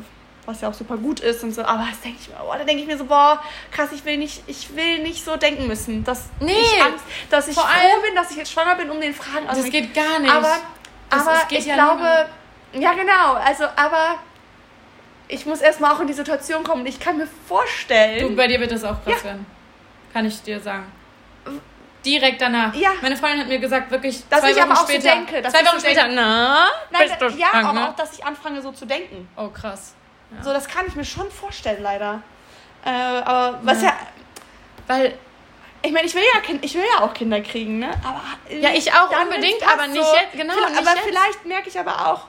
was 0.49 0.61
ja 0.61 0.69
auch 0.69 0.73
super 0.73 0.97
gut 0.97 1.19
ist 1.19 1.43
und 1.43 1.51
so, 1.53 1.61
aber 1.63 1.87
das 1.89 2.01
denke 2.01 2.17
ich 2.21 2.27
mir, 2.29 2.35
boah, 2.35 2.57
da 2.57 2.63
denke 2.63 2.81
ich 2.81 2.87
mir 2.87 2.97
so, 2.97 3.05
boah, 3.05 3.41
krass, 3.71 3.89
ich 3.93 4.03
will 4.03 4.17
nicht, 4.17 4.41
ich 4.47 4.75
will 4.75 4.99
nicht 4.99 5.23
so 5.23 5.35
denken 5.37 5.67
müssen, 5.67 6.03
dass 6.03 6.25
Nee. 6.39 6.51
ich 6.59 6.81
Angst, 6.83 7.03
dass 7.29 7.47
ich 7.47 7.53
Vor 7.55 7.63
froh 7.63 7.71
allem- 7.71 8.01
bin, 8.01 8.15
dass 8.15 8.31
ich 8.31 8.37
jetzt 8.37 8.51
schwanger 8.51 8.75
bin, 8.75 8.89
um 8.89 8.99
den 8.99 9.13
Fragen 9.13 9.47
aus 9.47 9.57
Das 9.57 9.69
geht 9.69 9.93
gar 9.93 10.19
nicht. 10.19 10.33
aber, 10.33 10.57
Das- 11.09 11.27
aber 11.27 11.37
ich 11.49 11.65
ja 11.65 11.75
glaube, 11.75 12.25
ja 12.73 12.93
genau, 12.93 13.33
also, 13.33 13.65
aber 13.75 14.15
ich 15.27 15.45
muss 15.45 15.61
erstmal 15.61 15.93
auch 15.93 15.99
in 15.99 16.07
die 16.07 16.13
Situation 16.13 16.63
kommen 16.63 16.81
und 16.81 16.87
ich 16.87 16.99
kann 16.99 17.17
mir 17.17 17.27
vorstellen, 17.47 18.27
Du, 18.29 18.35
bei 18.35 18.47
dir 18.47 18.59
wird 18.59 18.71
das 18.71 18.83
auch 18.83 19.03
krass 19.03 19.19
Ja. 19.19 19.23
werden. 19.25 19.45
Kann 20.11 20.25
ich 20.25 20.41
dir 20.41 20.59
sagen. 20.59 20.91
Direkt 22.05 22.41
danach. 22.41 22.73
Ja. 22.73 22.91
Meine 23.01 23.17
Freundin 23.17 23.41
hat 23.41 23.47
mir 23.49 23.59
gesagt, 23.59 23.91
wirklich 23.91 24.23
Dass 24.29 24.39
zwei 24.39 24.51
ich 24.51 24.55
Wochen 24.55 24.63
aber 24.63 24.73
auch 24.73 24.87
so 24.87 24.93
später. 24.93 25.09
denke, 25.15 25.41
dass 25.41 25.51
zwei 25.53 25.65
Wochen 25.65 25.79
so 25.79 25.85
später, 25.85 26.07
na, 26.07 26.65
Nein, 26.91 27.01
bist 27.09 27.21
du 27.21 27.25
ja, 27.37 27.47
schwanger? 27.49 27.69
aber 27.69 27.89
auch, 27.89 27.95
dass 27.95 28.13
ich 28.17 28.23
anfange 28.25 28.61
so 28.61 28.71
zu 28.71 28.85
denken. 28.85 29.27
Oh, 29.35 29.49
krass. 29.49 29.93
Ja. 30.35 30.43
So, 30.43 30.53
das 30.53 30.67
kann 30.67 30.85
ich 30.87 30.95
mir 30.95 31.05
schon 31.05 31.29
vorstellen, 31.31 31.81
leider. 31.81 32.21
Äh, 32.85 32.89
aber 32.89 33.59
was 33.63 33.81
ja, 33.81 33.93
Weil, 34.87 35.17
ich 35.81 35.91
meine, 35.91 36.05
ich 36.07 36.13
will 36.15 36.21
ja 36.23 36.41
ich 36.61 36.73
will 36.75 36.83
ja 36.97 37.03
auch 37.03 37.13
Kinder 37.13 37.41
kriegen, 37.41 37.79
ne? 37.79 37.91
Aber 38.03 38.21
Ja, 38.55 38.69
ich 38.73 38.91
auch 38.93 39.09
unbedingt, 39.21 39.61
aber 39.71 39.87
nicht 39.87 39.97
jetzt, 40.13 40.31
genau, 40.33 40.53
Vielleicht, 40.53 40.77
aber 40.77 40.95
jetzt. 40.95 41.07
vielleicht 41.07 41.45
merke 41.45 41.69
ich 41.69 41.79
aber 41.79 42.07
auch, 42.07 42.25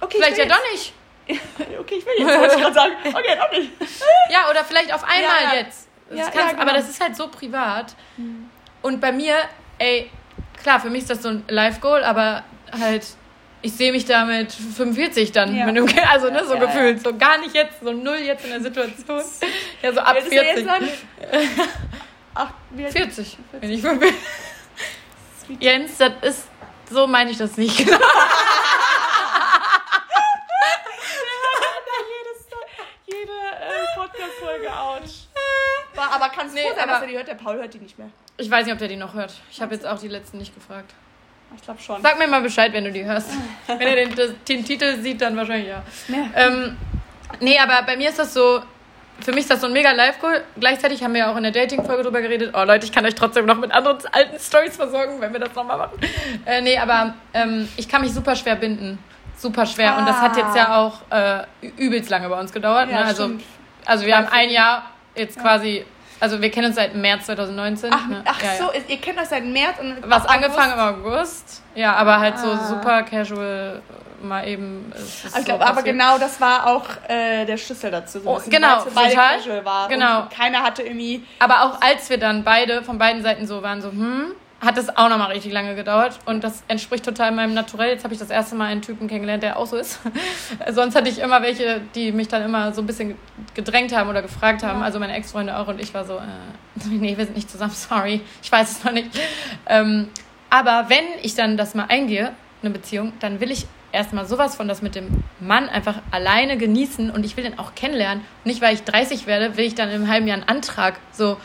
okay, 0.00 0.16
vielleicht 0.18 0.32
ich 0.32 0.38
ja 0.38 0.44
will 0.44 0.50
doch 0.50 0.70
nicht. 0.72 0.92
okay, 1.80 1.94
ich 1.98 2.06
will 2.06 2.12
jetzt, 2.18 2.40
wollte 2.40 2.54
ich 2.56 2.60
gerade 2.62 2.74
sagen. 2.74 2.92
Okay, 3.04 3.36
doch 3.38 3.50
nicht. 3.52 3.70
Ja, 4.30 4.50
oder 4.50 4.64
vielleicht 4.64 4.92
auf 4.92 5.04
einmal 5.04 5.42
Ja, 5.44 5.52
ja. 5.54 5.60
jetzt. 5.60 5.88
Das 6.08 6.18
Ja, 6.18 6.24
kann's- 6.24 6.36
ja, 6.36 6.50
genau. 6.50 6.62
Aber 6.62 6.72
das 6.72 6.88
ist 6.88 7.00
halt 7.02 7.16
so 7.16 7.28
privat. 7.28 7.94
Und 8.82 9.00
bei 9.00 9.12
mir, 9.12 9.36
ey, 9.78 10.10
klar, 10.62 10.80
für 10.80 10.90
mich 10.90 11.02
ist 11.02 11.10
das 11.10 11.22
so 11.22 11.28
ein 11.28 11.44
Live-Goal, 11.48 12.02
aber 12.02 12.42
halt, 12.80 13.06
ich 13.62 13.72
sehe 13.72 13.92
mich 13.92 14.04
da 14.04 14.24
mit 14.24 14.52
45 14.52 15.32
dann. 15.32 15.54
Ja. 15.54 15.66
Kind, 15.72 16.08
also, 16.10 16.30
ne, 16.30 16.44
so 16.44 16.54
Ja, 16.54 16.60
gefühlt. 16.66 17.02
So 17.02 17.16
gar 17.16 17.38
nicht 17.38 17.54
jetzt, 17.54 17.80
so 17.82 17.92
null 17.92 18.16
jetzt 18.18 18.44
in 18.44 18.50
der 18.50 18.60
Situation. 18.60 19.22
Ja, 19.80 19.92
so 19.92 20.00
ab 20.00 20.16
Wer 20.16 20.22
ist 20.22 20.32
der 20.32 20.42
40. 20.44 20.66
jetzt 20.66 20.66
dann? 20.66 21.68
Ach, 22.34 22.50
wie 22.70 22.84
alt- 22.84 22.92
40. 22.92 23.38
Wenn 23.60 23.70
ich 23.70 23.80
45. 23.82 24.20
Jens, 25.60 25.96
das 25.98 26.12
ist 26.22 26.44
so 26.90 27.06
meine 27.06 27.30
ich 27.30 27.38
das 27.38 27.56
nicht. 27.56 27.78
Genau. 27.86 27.98
jede 33.06 33.32
äh, 33.32 33.96
Podcast-Folge. 33.96 34.66
War, 35.94 36.12
aber 36.14 36.28
kann 36.30 36.46
es 36.46 36.52
Nee, 36.54 36.62
froh 36.62 36.74
sein, 36.76 36.88
dass 36.88 37.02
er 37.02 37.06
die 37.08 37.16
hört? 37.16 37.28
Der 37.28 37.34
Paul 37.34 37.56
hört 37.56 37.74
die 37.74 37.78
nicht 37.78 37.98
mehr. 37.98 38.08
Ich 38.38 38.50
weiß 38.50 38.64
nicht, 38.64 38.72
ob 38.72 38.78
der 38.78 38.88
die 38.88 38.96
noch 38.96 39.14
hört. 39.14 39.34
Ich 39.50 39.60
habe 39.60 39.74
jetzt 39.74 39.86
auch 39.86 39.98
die 39.98 40.08
letzten 40.08 40.38
nicht 40.38 40.54
gefragt. 40.54 40.94
Ich 41.56 41.62
glaube 41.62 41.80
schon. 41.80 42.02
Sag 42.02 42.18
mir 42.18 42.26
mal 42.26 42.40
Bescheid, 42.40 42.72
wenn 42.72 42.84
du 42.84 42.92
die 42.92 43.04
hörst. 43.04 43.30
Wenn 43.66 43.80
er 43.80 43.96
den, 43.96 44.14
das, 44.14 44.30
den 44.48 44.64
Titel 44.64 45.00
sieht, 45.00 45.20
dann 45.20 45.36
wahrscheinlich 45.36 45.68
ja. 45.68 45.82
Ja. 46.08 46.24
Ähm, 46.34 46.76
nee, 47.40 47.58
aber 47.58 47.82
bei 47.82 47.96
mir 47.96 48.08
ist 48.08 48.18
das 48.18 48.34
so, 48.34 48.62
für 49.20 49.32
mich 49.32 49.42
ist 49.42 49.50
das 49.50 49.60
so 49.60 49.66
ein 49.66 49.72
mega 49.72 49.92
Live-Goal. 49.92 50.42
Gleichzeitig 50.58 51.02
haben 51.02 51.14
wir 51.14 51.20
ja 51.20 51.32
auch 51.32 51.36
in 51.36 51.42
der 51.42 51.52
Dating-Folge 51.52 52.02
drüber 52.02 52.20
geredet. 52.20 52.54
Oh 52.54 52.64
Leute, 52.64 52.86
ich 52.86 52.92
kann 52.92 53.04
euch 53.04 53.14
trotzdem 53.14 53.46
noch 53.46 53.58
mit 53.58 53.72
anderen 53.72 53.98
alten 54.10 54.38
Stories 54.38 54.76
versorgen, 54.76 55.20
wenn 55.20 55.32
wir 55.32 55.40
das 55.40 55.54
nochmal 55.54 55.78
machen. 55.78 55.98
Äh, 56.44 56.60
nee, 56.62 56.78
aber 56.78 57.14
ähm, 57.34 57.68
ich 57.76 57.88
kann 57.88 58.02
mich 58.02 58.12
super 58.12 58.34
schwer 58.34 58.56
binden. 58.56 58.98
Super 59.36 59.66
schwer. 59.66 59.98
Und 59.98 60.06
das 60.06 60.20
hat 60.20 60.36
jetzt 60.36 60.56
ja 60.56 60.76
auch 60.76 61.00
äh, 61.10 61.44
übelst 61.76 62.10
lange 62.10 62.28
bei 62.28 62.38
uns 62.38 62.52
gedauert. 62.52 62.90
Ja, 62.90 63.00
ne? 63.00 63.04
also, 63.04 63.24
stimmt. 63.24 63.44
also 63.84 64.06
wir 64.06 64.16
haben 64.16 64.28
ein 64.28 64.50
Jahr 64.50 64.90
jetzt 65.14 65.38
quasi, 65.38 65.84
also 66.22 66.40
wir 66.40 66.50
kennen 66.50 66.68
uns 66.68 66.76
seit 66.76 66.94
März 66.94 67.26
2019. 67.26 67.90
Ach, 67.92 68.06
ne? 68.08 68.22
ach 68.24 68.40
Ja, 68.42 68.52
ja. 68.52 68.58
so, 68.64 68.70
ist- 68.70 68.88
ihr 68.88 68.98
kennt 68.98 69.18
euch 69.18 69.26
seit 69.28 69.44
März 69.44 69.78
und 69.80 69.96
Was 70.08 70.24
angefangen 70.26 70.72
im 70.74 70.78
August. 70.78 71.62
Ja, 71.74 71.94
aber 71.96 72.20
halt 72.20 72.38
so 72.38 72.50
Ah. 72.52 72.56
super 72.68 73.02
casual 73.02 73.82
mal 74.22 74.46
eben. 74.46 74.92
Aber 74.94 75.00
ich 75.02 75.32
so 75.32 75.42
glaube, 75.42 75.66
aber 75.66 75.82
genau 75.82 76.16
das 76.16 76.40
war 76.40 76.68
auch 76.68 76.84
äh, 77.08 77.44
der 77.44 77.56
Schlüssel 77.56 77.90
dazu. 77.90 78.20
So 78.20 78.30
Oh, 78.30 78.40
genau, 78.48 78.84
beide 78.94 79.10
total. 79.14 79.36
casual 79.36 79.64
war. 79.64 79.88
Genau. 79.88 80.28
Keiner 80.34 80.62
hatte 80.62 80.82
irgendwie. 80.82 81.26
Aber 81.40 81.64
auch 81.64 81.80
als 81.82 82.08
wir 82.08 82.18
dann 82.18 82.44
beide 82.44 82.82
von 82.82 82.98
beiden 82.98 83.22
Seiten 83.22 83.46
so 83.48 83.62
waren, 83.64 83.82
so, 83.82 83.90
hm, 83.90 84.32
hat 84.62 84.78
es 84.78 84.96
auch 84.96 85.08
nochmal 85.08 85.32
richtig 85.32 85.52
lange 85.52 85.74
gedauert. 85.74 86.20
Und 86.24 86.44
das 86.44 86.62
entspricht 86.68 87.04
total 87.04 87.32
meinem 87.32 87.52
Naturell. 87.52 87.90
Jetzt 87.90 88.04
habe 88.04 88.14
ich 88.14 88.20
das 88.20 88.30
erste 88.30 88.54
Mal 88.54 88.66
einen 88.66 88.80
Typen 88.80 89.08
kennengelernt, 89.08 89.42
der 89.42 89.58
auch 89.58 89.66
so 89.66 89.76
ist. 89.76 89.98
Sonst 90.70 90.94
hatte 90.94 91.08
ich 91.08 91.18
immer 91.18 91.42
welche, 91.42 91.80
die 91.96 92.12
mich 92.12 92.28
dann 92.28 92.42
immer 92.42 92.72
so 92.72 92.80
ein 92.80 92.86
bisschen 92.86 93.16
gedrängt 93.54 93.94
haben 93.94 94.08
oder 94.08 94.22
gefragt 94.22 94.62
haben. 94.62 94.82
Also 94.82 95.00
meine 95.00 95.14
Ex-Freunde 95.14 95.56
auch. 95.56 95.66
Und 95.66 95.80
ich 95.80 95.92
war 95.92 96.04
so, 96.04 96.16
äh, 96.16 96.20
nee, 96.88 97.18
wir 97.18 97.24
sind 97.24 97.34
nicht 97.34 97.50
zusammen, 97.50 97.72
sorry. 97.74 98.20
Ich 98.40 98.52
weiß 98.52 98.70
es 98.70 98.84
noch 98.84 98.92
nicht. 98.92 99.08
Ähm, 99.66 100.08
aber 100.48 100.86
wenn 100.88 101.04
ich 101.22 101.34
dann 101.34 101.56
das 101.56 101.74
mal 101.74 101.86
eingehe, 101.88 102.32
eine 102.62 102.70
Beziehung, 102.70 103.12
dann 103.18 103.40
will 103.40 103.50
ich 103.50 103.66
erstmal 103.90 104.26
sowas 104.26 104.54
von 104.54 104.68
das 104.68 104.80
mit 104.80 104.94
dem 104.94 105.24
Mann 105.40 105.68
einfach 105.68 105.96
alleine 106.12 106.56
genießen 106.56 107.10
und 107.10 107.24
ich 107.24 107.36
will 107.36 107.42
den 107.42 107.58
auch 107.58 107.74
kennenlernen. 107.74 108.24
Nicht, 108.44 108.62
weil 108.62 108.74
ich 108.74 108.84
30 108.84 109.26
werde, 109.26 109.56
will 109.56 109.64
ich 109.64 109.74
dann 109.74 109.90
im 109.90 110.08
halben 110.08 110.28
Jahr 110.28 110.36
einen 110.36 110.48
Antrag. 110.48 111.00
So, 111.10 111.36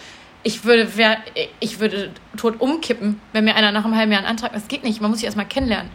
ich 0.44 0.64
würde, 0.64 0.96
wer, 0.96 1.18
ich 1.60 1.80
würde 1.80 2.12
tot 2.38 2.60
umkippen, 2.60 3.20
wenn 3.34 3.44
mir 3.46 3.56
einer 3.56 3.72
nach 3.72 3.86
einem 3.86 3.96
halben 3.96 4.12
Jahr 4.12 4.20
einen 4.20 4.30
Antrag. 4.30 4.54
Das 4.54 4.68
geht 4.68 4.84
nicht, 4.84 5.02
man 5.02 5.12
muss 5.12 5.20
sich 5.20 5.26
erstmal 5.26 5.48
kennenlernen. 5.48 5.92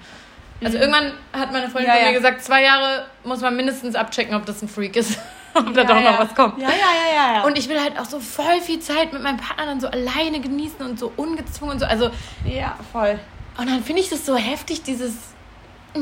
Also 0.65 0.79
irgendwann 0.79 1.13
hat 1.33 1.53
meine 1.53 1.69
Freundin 1.69 1.83
Mhm. 1.83 1.87
Ja, 1.89 1.95
von 1.95 2.03
mir 2.03 2.13
ja. 2.13 2.19
gesagt, 2.19 2.43
zwei 2.45 2.63
Jahre 2.63 3.07
muss 3.25 3.41
man 3.41 3.57
mindestens 3.57 3.95
abchecken, 3.95 4.35
ob 4.35 4.47
das 4.47 4.63
ein 4.63 4.69
Freak 4.69 4.97
ist. 4.97 5.19
ob 5.55 5.75
da 5.75 5.83
Ja, 5.83 5.87
doch 5.87 6.01
noch 6.01 6.19
was 6.19 6.35
kommt. 6.35 6.59
Ja, 6.59 6.69
ja, 6.69 6.75
ja, 6.75 7.15
ja. 7.15 7.35
ja. 7.37 7.45
Und 7.45 7.59
ich 7.59 7.69
will 7.69 7.81
halt 7.81 7.99
auch 7.99 8.05
so 8.05 8.21
voll 8.21 8.61
viel 8.61 8.81
Zeit 8.81 9.13
mit 9.13 9.23
meinem 9.23 9.39
Partner 9.39 9.67
dann 9.67 9.81
so 9.81 9.89
alleine 9.89 10.41
genießen 10.41 10.81
und 10.81 10.99
so 10.99 11.13
ungezwungen 11.17 11.75
und 11.75 11.81
so. 11.81 11.87
Also, 11.87 12.11
ja, 12.45 12.77
voll. 12.93 13.19
und 13.59 13.69
dann 13.69 13.83
finde 13.83 14.03
ich 14.03 14.09
das 14.09 14.25
so 14.25 14.37
heftig, 14.37 14.83
dieses, 14.83 15.15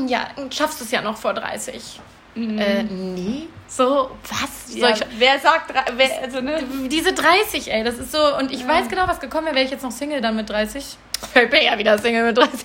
ja, 0.07 0.27
schaffst 0.51 0.79
du 0.79 0.85
es 0.85 0.91
ja 0.91 1.01
noch 1.01 1.17
vor 1.17 1.33
30. 1.33 1.99
Äh, 2.35 2.83
nee. 2.83 3.47
So, 3.67 4.11
was? 4.29 4.73
Mhm. 4.73 4.81
Ja, 4.81 4.89
ich, 4.89 5.01
wer 5.17 5.39
sagt, 5.39 5.73
wer, 5.95 6.21
also, 6.23 6.41
ne? 6.41 6.63
diese 6.87 7.13
30, 7.13 7.71
ey, 7.71 7.83
das 7.83 7.97
ist 7.97 8.11
so. 8.11 8.37
Und 8.37 8.51
ich 8.51 8.67
weiß 8.67 8.89
genau, 8.89 9.07
was 9.07 9.19
gekommen 9.19 9.45
wäre, 9.45 9.55
wäre 9.55 9.65
ich 9.65 9.71
jetzt 9.71 9.83
noch 9.83 9.91
Single 9.91 10.21
dann 10.21 10.35
mit 10.35 10.49
30. 10.49 10.97
Ich 11.35 11.49
bin 11.49 11.63
ja 11.63 11.77
wieder 11.77 11.97
Single 11.97 12.25
mit 12.25 12.37
30. 12.37 12.51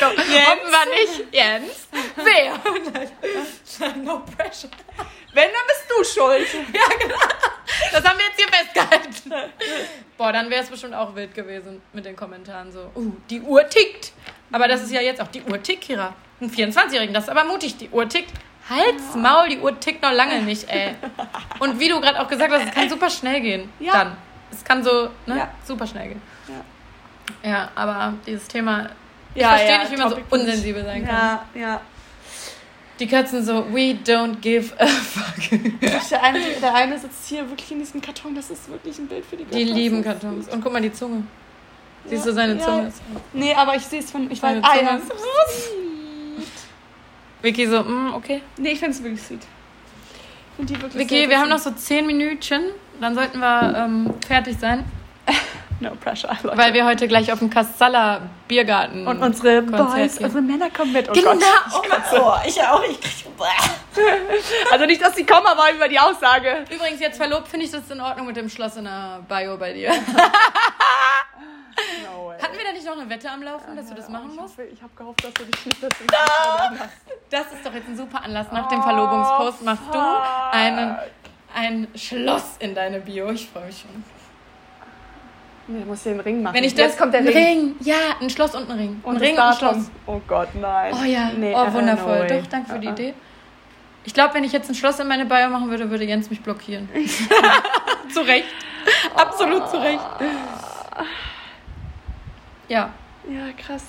so, 0.00 0.06
Hoffen 0.06 0.18
wir 0.26 0.86
nicht. 0.94 1.32
Jens. 1.32 1.88
Wer? 2.16 3.94
no 4.02 4.22
pressure. 4.36 4.70
Wenn, 5.32 5.44
dann 5.44 5.66
bist 5.68 5.86
du 5.88 6.20
schuld. 6.20 6.46
Das 7.92 8.04
haben 8.04 8.18
wir 8.18 8.26
jetzt 8.26 8.38
hier 8.38 8.48
festgehalten. 8.48 9.52
Boah, 10.16 10.32
dann 10.32 10.50
wäre 10.50 10.62
es 10.62 10.68
bestimmt 10.68 10.94
auch 10.94 11.14
wild 11.14 11.34
gewesen 11.34 11.82
mit 11.92 12.04
den 12.04 12.14
Kommentaren 12.14 12.70
so. 12.70 12.90
Uh, 12.94 13.12
die 13.30 13.40
Uhr 13.40 13.68
tickt. 13.68 14.12
Aber 14.52 14.68
das 14.68 14.82
ist 14.82 14.92
ja 14.92 15.00
jetzt 15.00 15.20
auch 15.20 15.28
die 15.28 15.42
Uhr 15.42 15.60
tickt, 15.62 15.82
Kira. 15.82 16.14
Ein 16.40 16.50
24-Jährigen, 16.50 17.14
das 17.14 17.24
ist 17.24 17.30
aber 17.30 17.44
mutig. 17.44 17.76
Die 17.76 17.88
Uhr 17.88 18.08
tickt. 18.08 18.30
Halt's 18.70 19.14
Maul, 19.14 19.48
die 19.50 19.58
Uhr 19.58 19.78
tickt 19.78 20.02
noch 20.02 20.12
lange 20.12 20.40
nicht, 20.42 20.68
ey. 20.70 20.94
Und 21.58 21.78
wie 21.78 21.88
du 21.88 22.00
gerade 22.00 22.20
auch 22.20 22.28
gesagt 22.28 22.52
hast, 22.52 22.64
es 22.66 22.74
kann 22.74 22.88
super 22.88 23.10
schnell 23.10 23.40
gehen. 23.40 23.70
Ja. 23.78 23.92
Dann. 23.92 24.16
Es 24.50 24.64
kann 24.64 24.82
so, 24.82 25.10
ne? 25.26 25.36
Ja. 25.36 25.50
Super 25.64 25.86
schnell 25.86 26.08
gehen. 26.08 26.22
Ja. 27.42 27.50
Ja, 27.50 27.68
aber 27.74 28.14
dieses 28.26 28.48
Thema. 28.48 28.88
Ich 29.34 29.42
Ja, 29.42 29.48
verstehe 29.50 29.70
ja, 29.72 29.78
nicht, 29.80 29.92
wie 29.92 29.96
man 29.96 30.10
so 30.10 30.16
unsensibel 30.30 30.84
sein 30.84 31.04
kann. 31.06 31.14
Ja, 31.14 31.44
ja. 31.60 31.80
Die 33.00 33.08
Katzen 33.08 33.44
so, 33.44 33.66
we 33.74 33.96
don't 34.06 34.36
give 34.40 34.72
a 34.78 34.86
fuck. 34.86 35.50
Der 36.10 36.22
eine, 36.22 36.38
der 36.62 36.74
eine 36.74 36.96
sitzt 36.98 37.26
hier 37.28 37.48
wirklich 37.50 37.70
in 37.72 37.80
diesem 37.80 38.00
Karton. 38.00 38.34
Das 38.36 38.50
ist 38.50 38.68
wirklich 38.70 38.96
ein 38.98 39.08
Bild 39.08 39.24
für 39.26 39.36
die 39.36 39.44
Die 39.46 39.64
Götter. 39.64 39.74
lieben 39.74 40.04
Kartons. 40.04 40.48
Und 40.48 40.62
guck 40.62 40.72
mal, 40.72 40.80
die 40.80 40.92
Zunge. 40.92 41.24
Siehst 42.06 42.24
Ja, 42.24 42.30
du 42.30 42.34
seine 42.36 42.54
ja. 42.54 42.64
Zunge? 42.64 42.92
Nee, 43.32 43.52
aber 43.54 43.74
ich 43.74 43.82
sehe 43.82 43.98
es 43.98 44.10
von. 44.12 44.30
Ich 44.30 44.40
weiß. 44.40 44.58
Ah, 44.62 44.76
ja. 44.80 45.00
Vicky 47.44 47.66
so, 47.66 47.84
mm, 47.84 48.14
okay. 48.14 48.40
Nee, 48.56 48.70
ich 48.70 48.78
finde 48.78 48.96
es 48.96 49.02
wirklich 49.02 49.22
sweet. 49.22 49.46
Find 50.56 50.70
die 50.70 50.80
wirklich 50.80 50.94
Vicky, 50.94 51.28
wir 51.28 51.38
haben 51.38 51.50
noch 51.50 51.58
so 51.58 51.70
zehn 51.72 52.06
Minütchen. 52.06 52.62
Dann 53.00 53.14
sollten 53.14 53.38
wir 53.38 53.74
ähm, 53.76 54.14
fertig 54.26 54.58
sein. 54.58 54.84
No 55.80 55.90
pressure, 55.96 56.36
Leute. 56.42 56.56
Weil 56.56 56.72
wir 56.72 56.86
heute 56.86 57.08
gleich 57.08 57.30
auf 57.32 57.40
dem 57.40 57.50
Kassala 57.50 58.22
Biergarten. 58.48 59.06
und 59.06 59.20
unsere 59.22 59.60
Boys, 59.62 60.18
unsere 60.18 60.40
Männer 60.42 60.70
kommen 60.70 60.92
mit. 60.92 61.08
Oh 61.08 61.12
Genau, 61.12 61.32
Gott. 61.32 61.42
oh 61.74 61.82
mein 61.88 62.20
oh, 62.20 62.34
ich 62.46 62.62
auch. 62.62 62.82
Ich 62.84 63.00
krieg, 63.00 63.24
Also 64.72 64.86
nicht, 64.86 65.02
dass 65.02 65.14
sie 65.16 65.26
kommen, 65.26 65.46
aber 65.46 65.72
über 65.74 65.88
die 65.88 65.98
Aussage. 65.98 66.64
Übrigens, 66.74 67.00
jetzt 67.00 67.16
verlobt, 67.16 67.48
finde 67.48 67.66
ich 67.66 67.72
das 67.72 67.90
in 67.90 68.00
Ordnung 68.00 68.26
mit 68.26 68.36
dem 68.36 68.48
Schloss 68.48 68.76
in 68.76 68.84
der 68.84 69.20
Bio 69.28 69.56
bei 69.56 69.72
dir. 69.72 69.92
No. 72.04 72.32
Hatten 72.40 72.56
wir 72.56 72.64
da 72.64 72.72
nicht 72.72 72.86
noch 72.86 72.96
eine 72.96 73.10
Wette 73.10 73.28
am 73.28 73.42
Laufen, 73.42 73.76
dass 73.76 73.88
du 73.88 73.94
das 73.94 74.08
machen 74.08 74.30
ich 74.32 74.40
musst? 74.40 74.56
Hoffe, 74.56 74.62
ich 74.72 74.80
habe 74.80 74.92
gehofft, 74.96 75.24
dass 75.24 75.34
du 75.34 75.44
dich 75.44 75.66
nicht 75.66 75.82
dazu 75.82 76.04
da. 76.06 76.72
Das 77.30 77.52
ist 77.52 77.66
doch 77.66 77.74
jetzt 77.74 77.88
ein 77.88 77.96
super 77.96 78.22
Anlass. 78.22 78.46
Nach 78.52 78.68
dem 78.68 78.80
Verlobungspost 78.82 79.62
machst 79.62 79.82
du 79.92 79.98
einen, 80.52 80.96
ein 81.54 81.88
Schloss 81.96 82.56
in 82.60 82.74
deine 82.76 83.00
Bio. 83.00 83.30
Ich 83.30 83.48
freue 83.48 83.66
mich 83.66 83.80
schon. 83.80 84.04
Nee, 85.66 85.80
du 85.80 85.86
musst 85.86 86.04
dir 86.04 86.10
den 86.10 86.20
Ring 86.20 86.42
machen. 86.42 86.54
Wenn 86.54 86.64
ich 86.64 86.74
das 86.74 86.86
Jetzt 86.88 86.98
kommt 86.98 87.14
der 87.14 87.20
ein 87.20 87.28
Ring. 87.28 87.74
Ja, 87.80 87.94
ein 88.20 88.28
Schloss 88.28 88.54
und 88.54 88.70
ein 88.70 88.76
Ring. 88.78 89.00
Und 89.02 89.16
ein 89.16 89.22
Ring 89.22 89.34
und 89.34 89.40
ein. 89.40 89.54
Schloss. 89.54 89.90
Oh 90.06 90.20
Gott, 90.26 90.48
nein. 90.54 90.94
Oh 91.00 91.04
ja, 91.04 91.30
Nee, 91.36 91.54
oh 91.56 91.72
wundervoll. 91.72 92.26
no. 92.28 92.40
Doch, 92.40 92.46
danke 92.48 92.72
für 92.72 92.78
die 92.78 92.86
Äh, 92.86 92.90
äh. 92.90 92.92
Idee. 92.92 93.14
Ich 94.04 94.12
glaube, 94.12 94.34
wenn 94.34 94.44
ich 94.44 94.52
jetzt 94.52 94.68
ein 94.68 94.74
Schloss 94.74 95.00
in 95.00 95.08
meine 95.08 95.24
Bio 95.24 95.48
machen 95.48 95.70
würde, 95.70 95.88
würde 95.90 96.04
Jens 96.04 96.28
mich 96.28 96.42
blockieren. 96.42 96.88
zu 98.12 98.20
Recht. 98.20 98.44
Absolut 99.16 99.70
zu 99.70 99.78
Recht. 99.80 100.00
Ja. 102.68 102.90
Ja, 103.28 103.52
krass. 103.56 103.82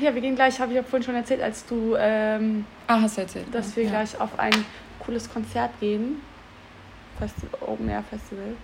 Ja, 0.00 0.14
wir 0.14 0.20
gehen 0.20 0.34
gleich, 0.36 0.58
habe 0.60 0.70
ich 0.72 0.76
ja 0.76 0.82
vorhin 0.82 1.04
schon 1.04 1.14
erzählt, 1.14 1.42
als 1.42 1.64
du, 1.66 1.94
ähm, 1.98 2.64
Ah, 2.86 3.00
hast 3.02 3.16
du 3.16 3.22
erzählt. 3.22 3.46
dass 3.52 3.74
wir 3.76 3.84
ja. 3.84 3.90
gleich 3.90 4.20
auf 4.20 4.38
ein 4.38 4.64
cooles 5.00 5.32
Konzert 5.32 5.70
gehen. 5.80 6.20
Festival, 7.18 7.58
Open 7.66 7.88
Air 7.88 8.04
Festival. 8.08 8.54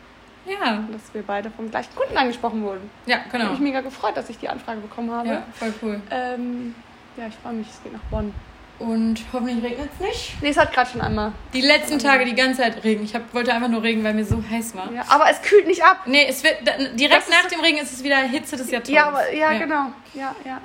Ja, 0.47 0.85
dass 0.93 1.03
wir 1.15 1.23
beide 1.23 1.51
vom 1.51 1.71
gleichen 1.71 1.95
Kunden 1.95 2.17
angesprochen 2.17 2.63
wurden. 2.63 2.91
ja, 3.07 3.19
Ich 3.25 3.33
genau. 3.33 3.45
habe 3.45 3.55
mich 3.55 3.63
mega 3.63 3.81
gefreut, 3.81 4.17
dass 4.17 4.29
ich 4.29 4.39
die 4.39 4.49
Anfrage 4.49 4.81
bekommen 4.81 5.11
habe. 5.11 5.29
Ja, 5.29 5.43
voll 5.55 5.73
cool. 5.83 6.03
Ähm, 6.11 6.75
ja, 7.17 7.27
ich 7.29 7.35
freue 7.43 7.55
mich, 7.55 7.69
es 7.69 7.83
geht 7.83 7.93
nach 7.93 8.01
Bonn. 8.11 8.35
Und 8.81 9.21
hoffentlich 9.33 9.63
regnet 9.63 9.89
es 9.95 10.01
nicht. 10.07 10.43
Nee, 10.43 10.49
es 10.49 10.57
hat 10.59 10.73
gerade 10.73 10.91
schon 10.91 11.01
einmal. 11.01 11.31
Die 11.53 11.61
letzten 11.61 11.99
Tage 12.01 12.25
die 12.25 12.35
ganze 12.35 12.61
Zeit 12.63 12.83
Regen. 12.83 13.05
Ich 13.05 13.15
hab, 13.15 13.33
wollte 13.33 13.55
einfach 13.55 13.69
nur 13.69 13.83
Regen, 13.85 14.03
weil 14.03 14.15
mir 14.15 14.25
so 14.25 14.43
heiß 14.51 14.75
war. 14.75 14.91
Ja, 14.93 15.05
aber 15.09 15.31
es 15.31 15.41
kühlt 15.43 15.67
nicht 15.69 15.85
ab. 15.85 16.01
Nee, 16.07 16.27
es 16.29 16.43
wird 16.43 16.57
direkt 16.99 17.29
Das 17.29 17.29
nach 17.31 17.47
dem 17.49 17.61
Regen 17.61 17.79
ist 17.79 17.93
es 17.93 18.03
wieder 18.03 18.17
Hitze 18.17 18.57
des 18.57 18.71
Jahrtausends. 18.73 18.91
Ja, 18.97 19.07
aber, 19.07 19.33
ja, 19.33 19.53
genau. 19.59 19.87
Ja, 20.15 20.35
ja. 20.45 20.61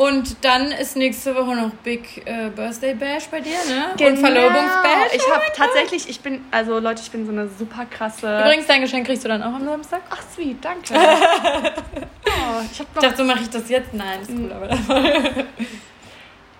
Und 0.00 0.42
dann 0.46 0.72
ist 0.72 0.96
nächste 0.96 1.34
Woche 1.34 1.54
noch 1.54 1.72
Big 1.84 2.22
äh, 2.26 2.48
Birthday 2.48 2.94
Bash 2.94 3.26
bei 3.30 3.40
dir, 3.40 3.58
ne? 3.68 3.90
Und 3.90 3.98
Genau. 3.98 4.18
Verlobungsbash. 4.18 5.12
Ich 5.12 5.30
habe 5.30 5.44
tatsächlich, 5.54 6.08
ich 6.08 6.20
bin, 6.20 6.42
also 6.50 6.78
Leute, 6.78 7.02
ich 7.02 7.10
bin 7.10 7.26
so 7.26 7.32
eine 7.32 7.46
super 7.50 7.84
krasse. 7.84 8.40
Übrigens, 8.40 8.66
dein 8.66 8.80
Geschenk 8.80 9.04
kriegst 9.06 9.26
du 9.26 9.28
dann 9.28 9.42
auch 9.42 9.52
am 9.52 9.66
Samstag. 9.66 10.00
Ach, 10.08 10.22
sweet, 10.34 10.64
danke. 10.64 10.94
oh, 10.94 12.62
ich 12.72 12.80
hab 12.80 12.86
Ich 12.88 12.94
noch, 12.94 13.02
dachte, 13.02 13.16
so 13.18 13.24
mache 13.24 13.40
ich 13.42 13.50
das 13.50 13.68
jetzt. 13.68 13.92
Nein, 13.92 14.22
ist 14.22 14.30
cool, 14.30 14.50
aber 14.50 14.70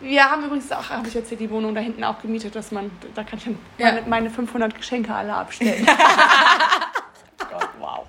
wir 0.01 0.31
haben 0.31 0.45
übrigens 0.45 0.71
auch, 0.73 0.91
habe 0.91 1.09
ich 1.09 1.17
erzählt, 1.17 1.41
die 1.41 1.49
Wohnung 1.49 1.75
da 1.75 1.81
hinten 1.81 2.05
auch 2.05 2.21
gemietet, 2.21 2.55
dass 2.55 2.71
man, 2.73 2.91
da 3.15 3.25
kann 3.25 3.39
ich 3.39 3.45
dann 3.47 3.59
Ja. 3.79 3.87
meine, 3.93 4.03
meine 4.07 4.31
500 4.31 4.75
Geschenke 4.75 5.15
alle 5.15 5.33
abstellen. 5.33 5.87
oh 7.41 7.45
Gott, 7.51 7.69
wow. 7.79 8.07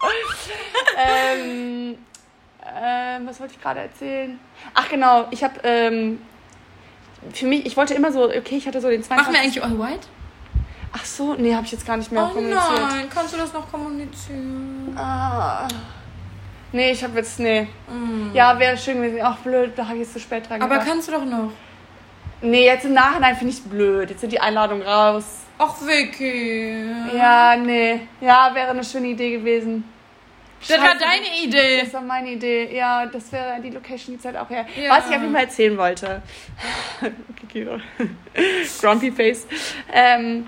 ähm, 0.98 1.98
ähm, 2.80 3.28
was 3.28 3.40
wollte 3.40 3.54
ich 3.56 3.62
gerade 3.62 3.80
erzählen? 3.82 4.40
Ach 4.74 4.88
genau, 4.90 5.28
ich 5.32 5.44
habe 5.44 5.60
ähm, 5.64 6.22
für 7.34 7.46
mich, 7.48 7.66
ich 7.66 7.78
wollte 7.78 7.94
immer 7.94 8.12
so, 8.12 8.26
okay, 8.26 8.58
ich 8.58 8.68
hatte 8.68 8.82
so 8.82 8.90
den 8.90 9.04
22. 9.04 9.18
Machen 9.18 9.34
wir 9.34 9.42
eigentlich 9.42 9.64
All 9.64 9.80
White? 9.80 10.08
Ach 10.94 11.06
so, 11.06 11.34
nee, 11.36 11.54
habe 11.56 11.66
ich 11.66 11.72
jetzt 11.72 11.86
gar 11.86 11.96
nicht 11.98 12.12
mehr 12.12 12.24
Oh 12.30 12.34
kommuniziert. 12.34 12.82
nein, 12.90 13.06
kannst 13.14 13.34
du 13.34 13.38
das 13.38 13.54
noch 13.54 13.72
kommunizieren? 13.72 14.94
Ah. 14.98 15.68
Nee, 16.74 16.92
ich 16.92 17.04
habe 17.04 17.18
jetzt, 17.18 17.40
nee. 17.40 17.68
Ja, 18.34 18.58
wäre 18.60 18.78
schön 18.78 18.98
gewesen. 19.02 19.20
Ach, 19.24 19.38
blöd, 19.38 19.72
da 19.76 19.84
habe 19.86 19.96
ich 19.96 20.02
jetzt 20.04 20.14
zu 20.14 20.20
spät 20.20 20.50
dran 20.50 20.60
Mm. 20.60 20.64
Aber 20.64 20.76
gedacht. 20.76 20.88
kannst 20.90 21.08
du 21.08 21.12
doch 21.14 21.26
noch. 21.26 21.52
Nee, 22.42 22.66
jetzt 22.66 22.86
im 22.86 22.94
Nachhinein 22.94 23.36
finde 23.36 23.54
ich 23.54 23.60
es 23.60 23.70
blöd. 23.70 24.10
Jetzt 24.10 24.22
sind 24.22 24.32
die 24.34 24.40
Einladungen 24.40 24.82
raus. 24.86 25.24
Ach, 25.58 25.76
Vicky. 25.86 26.86
Ja, 27.16 27.56
nee. 27.56 28.02
Ja, 28.20 28.50
wäre 28.54 28.70
eine 28.72 28.84
schöne 28.84 29.08
Idee 29.10 29.32
gewesen. 29.38 29.84
Das 30.68 30.80
war 30.80 30.96
deine 30.96 31.44
Idee. 31.44 31.82
Das 31.82 31.94
war 31.94 32.02
meine 32.02 32.32
Idee. 32.32 32.76
Ja, 32.76 33.06
das 33.06 33.32
wäre 33.32 33.62
die 33.62 33.70
Location 33.70 34.16
die 34.16 34.22
Zeit 34.22 34.36
auch 34.36 34.50
her. 34.50 34.66
Ja. 34.76 34.98
Was 34.98 35.10
ich 35.10 35.16
auf 35.16 35.22
jeden 35.22 35.34
Fall 35.34 35.44
erzählen 35.44 35.78
wollte. 35.78 36.22
Grumpy 38.82 39.12
Face. 39.12 39.48
Ähm, 39.92 40.48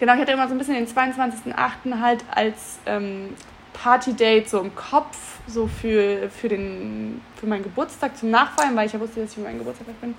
genau, 0.00 0.14
ich 0.14 0.20
hatte 0.20 0.32
immer 0.32 0.48
so 0.48 0.54
ein 0.54 0.58
bisschen 0.58 0.74
den 0.74 0.86
22.08. 0.86 2.00
halt 2.00 2.24
als 2.30 2.78
ähm, 2.86 3.34
Party-Date 3.72 4.48
so 4.48 4.60
im 4.60 4.74
Kopf, 4.74 5.16
so 5.46 5.66
für, 5.66 6.30
für, 6.30 6.48
den, 6.48 7.20
für 7.36 7.46
meinen 7.46 7.62
Geburtstag 7.62 8.16
zum 8.16 8.30
Nachfeiern, 8.30 8.76
weil 8.76 8.86
ich 8.86 8.92
ja 8.92 9.00
wusste, 9.00 9.20
dass 9.20 9.30
ich 9.30 9.36
für 9.36 9.42
meinen 9.42 9.58
Geburtstag 9.58 9.88
weg 9.88 10.00
bin. 10.00 10.14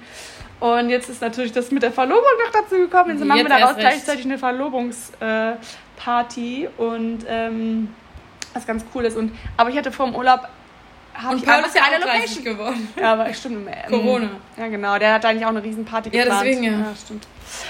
Und 0.59 0.89
jetzt 0.89 1.09
ist 1.09 1.21
natürlich 1.21 1.51
das 1.51 1.71
mit 1.71 1.83
der 1.83 1.91
Verlobung 1.91 2.23
noch 2.45 2.51
dazu 2.51 2.75
gekommen. 2.75 3.17
Jetzt 3.17 3.25
machen 3.25 3.41
wir 3.41 3.49
daraus 3.49 3.75
gleichzeitig 3.75 4.25
eine 4.25 4.37
Verlobungsparty. 4.37 6.65
Äh, 6.65 6.69
und 6.77 7.25
ähm, 7.27 7.89
was 8.53 8.65
ganz 8.65 8.85
cool 8.93 9.05
ist. 9.05 9.17
Und, 9.17 9.31
aber 9.57 9.69
ich 9.69 9.77
hatte 9.77 9.91
vor 9.91 10.05
dem 10.07 10.15
Urlaub 10.15 10.47
Und 11.29 11.37
ich 11.37 11.45
Paul 11.45 11.63
ist 11.63 11.75
ja 11.75 11.83
30 11.83 12.05
Location. 12.05 12.43
geworden. 12.43 12.87
Ja, 12.99 13.13
aber 13.13 13.33
stimmt. 13.33 13.67
Ähm, 13.67 13.91
Corona. 13.91 14.29
Ja, 14.57 14.67
genau. 14.67 14.97
Der 14.97 15.13
hat 15.13 15.25
eigentlich 15.25 15.45
auch 15.45 15.49
eine 15.49 15.63
riesen 15.63 15.85
Party 15.85 16.09
Ja, 16.11 16.23
geplant. 16.23 16.45
deswegen, 16.45 16.63
ja. 16.63 16.71
ja. 16.71 16.95
stimmt. 17.03 17.27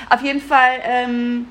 Auf 0.10 0.22
jeden 0.22 0.42
Fall 0.42 0.80
ähm, 0.84 1.48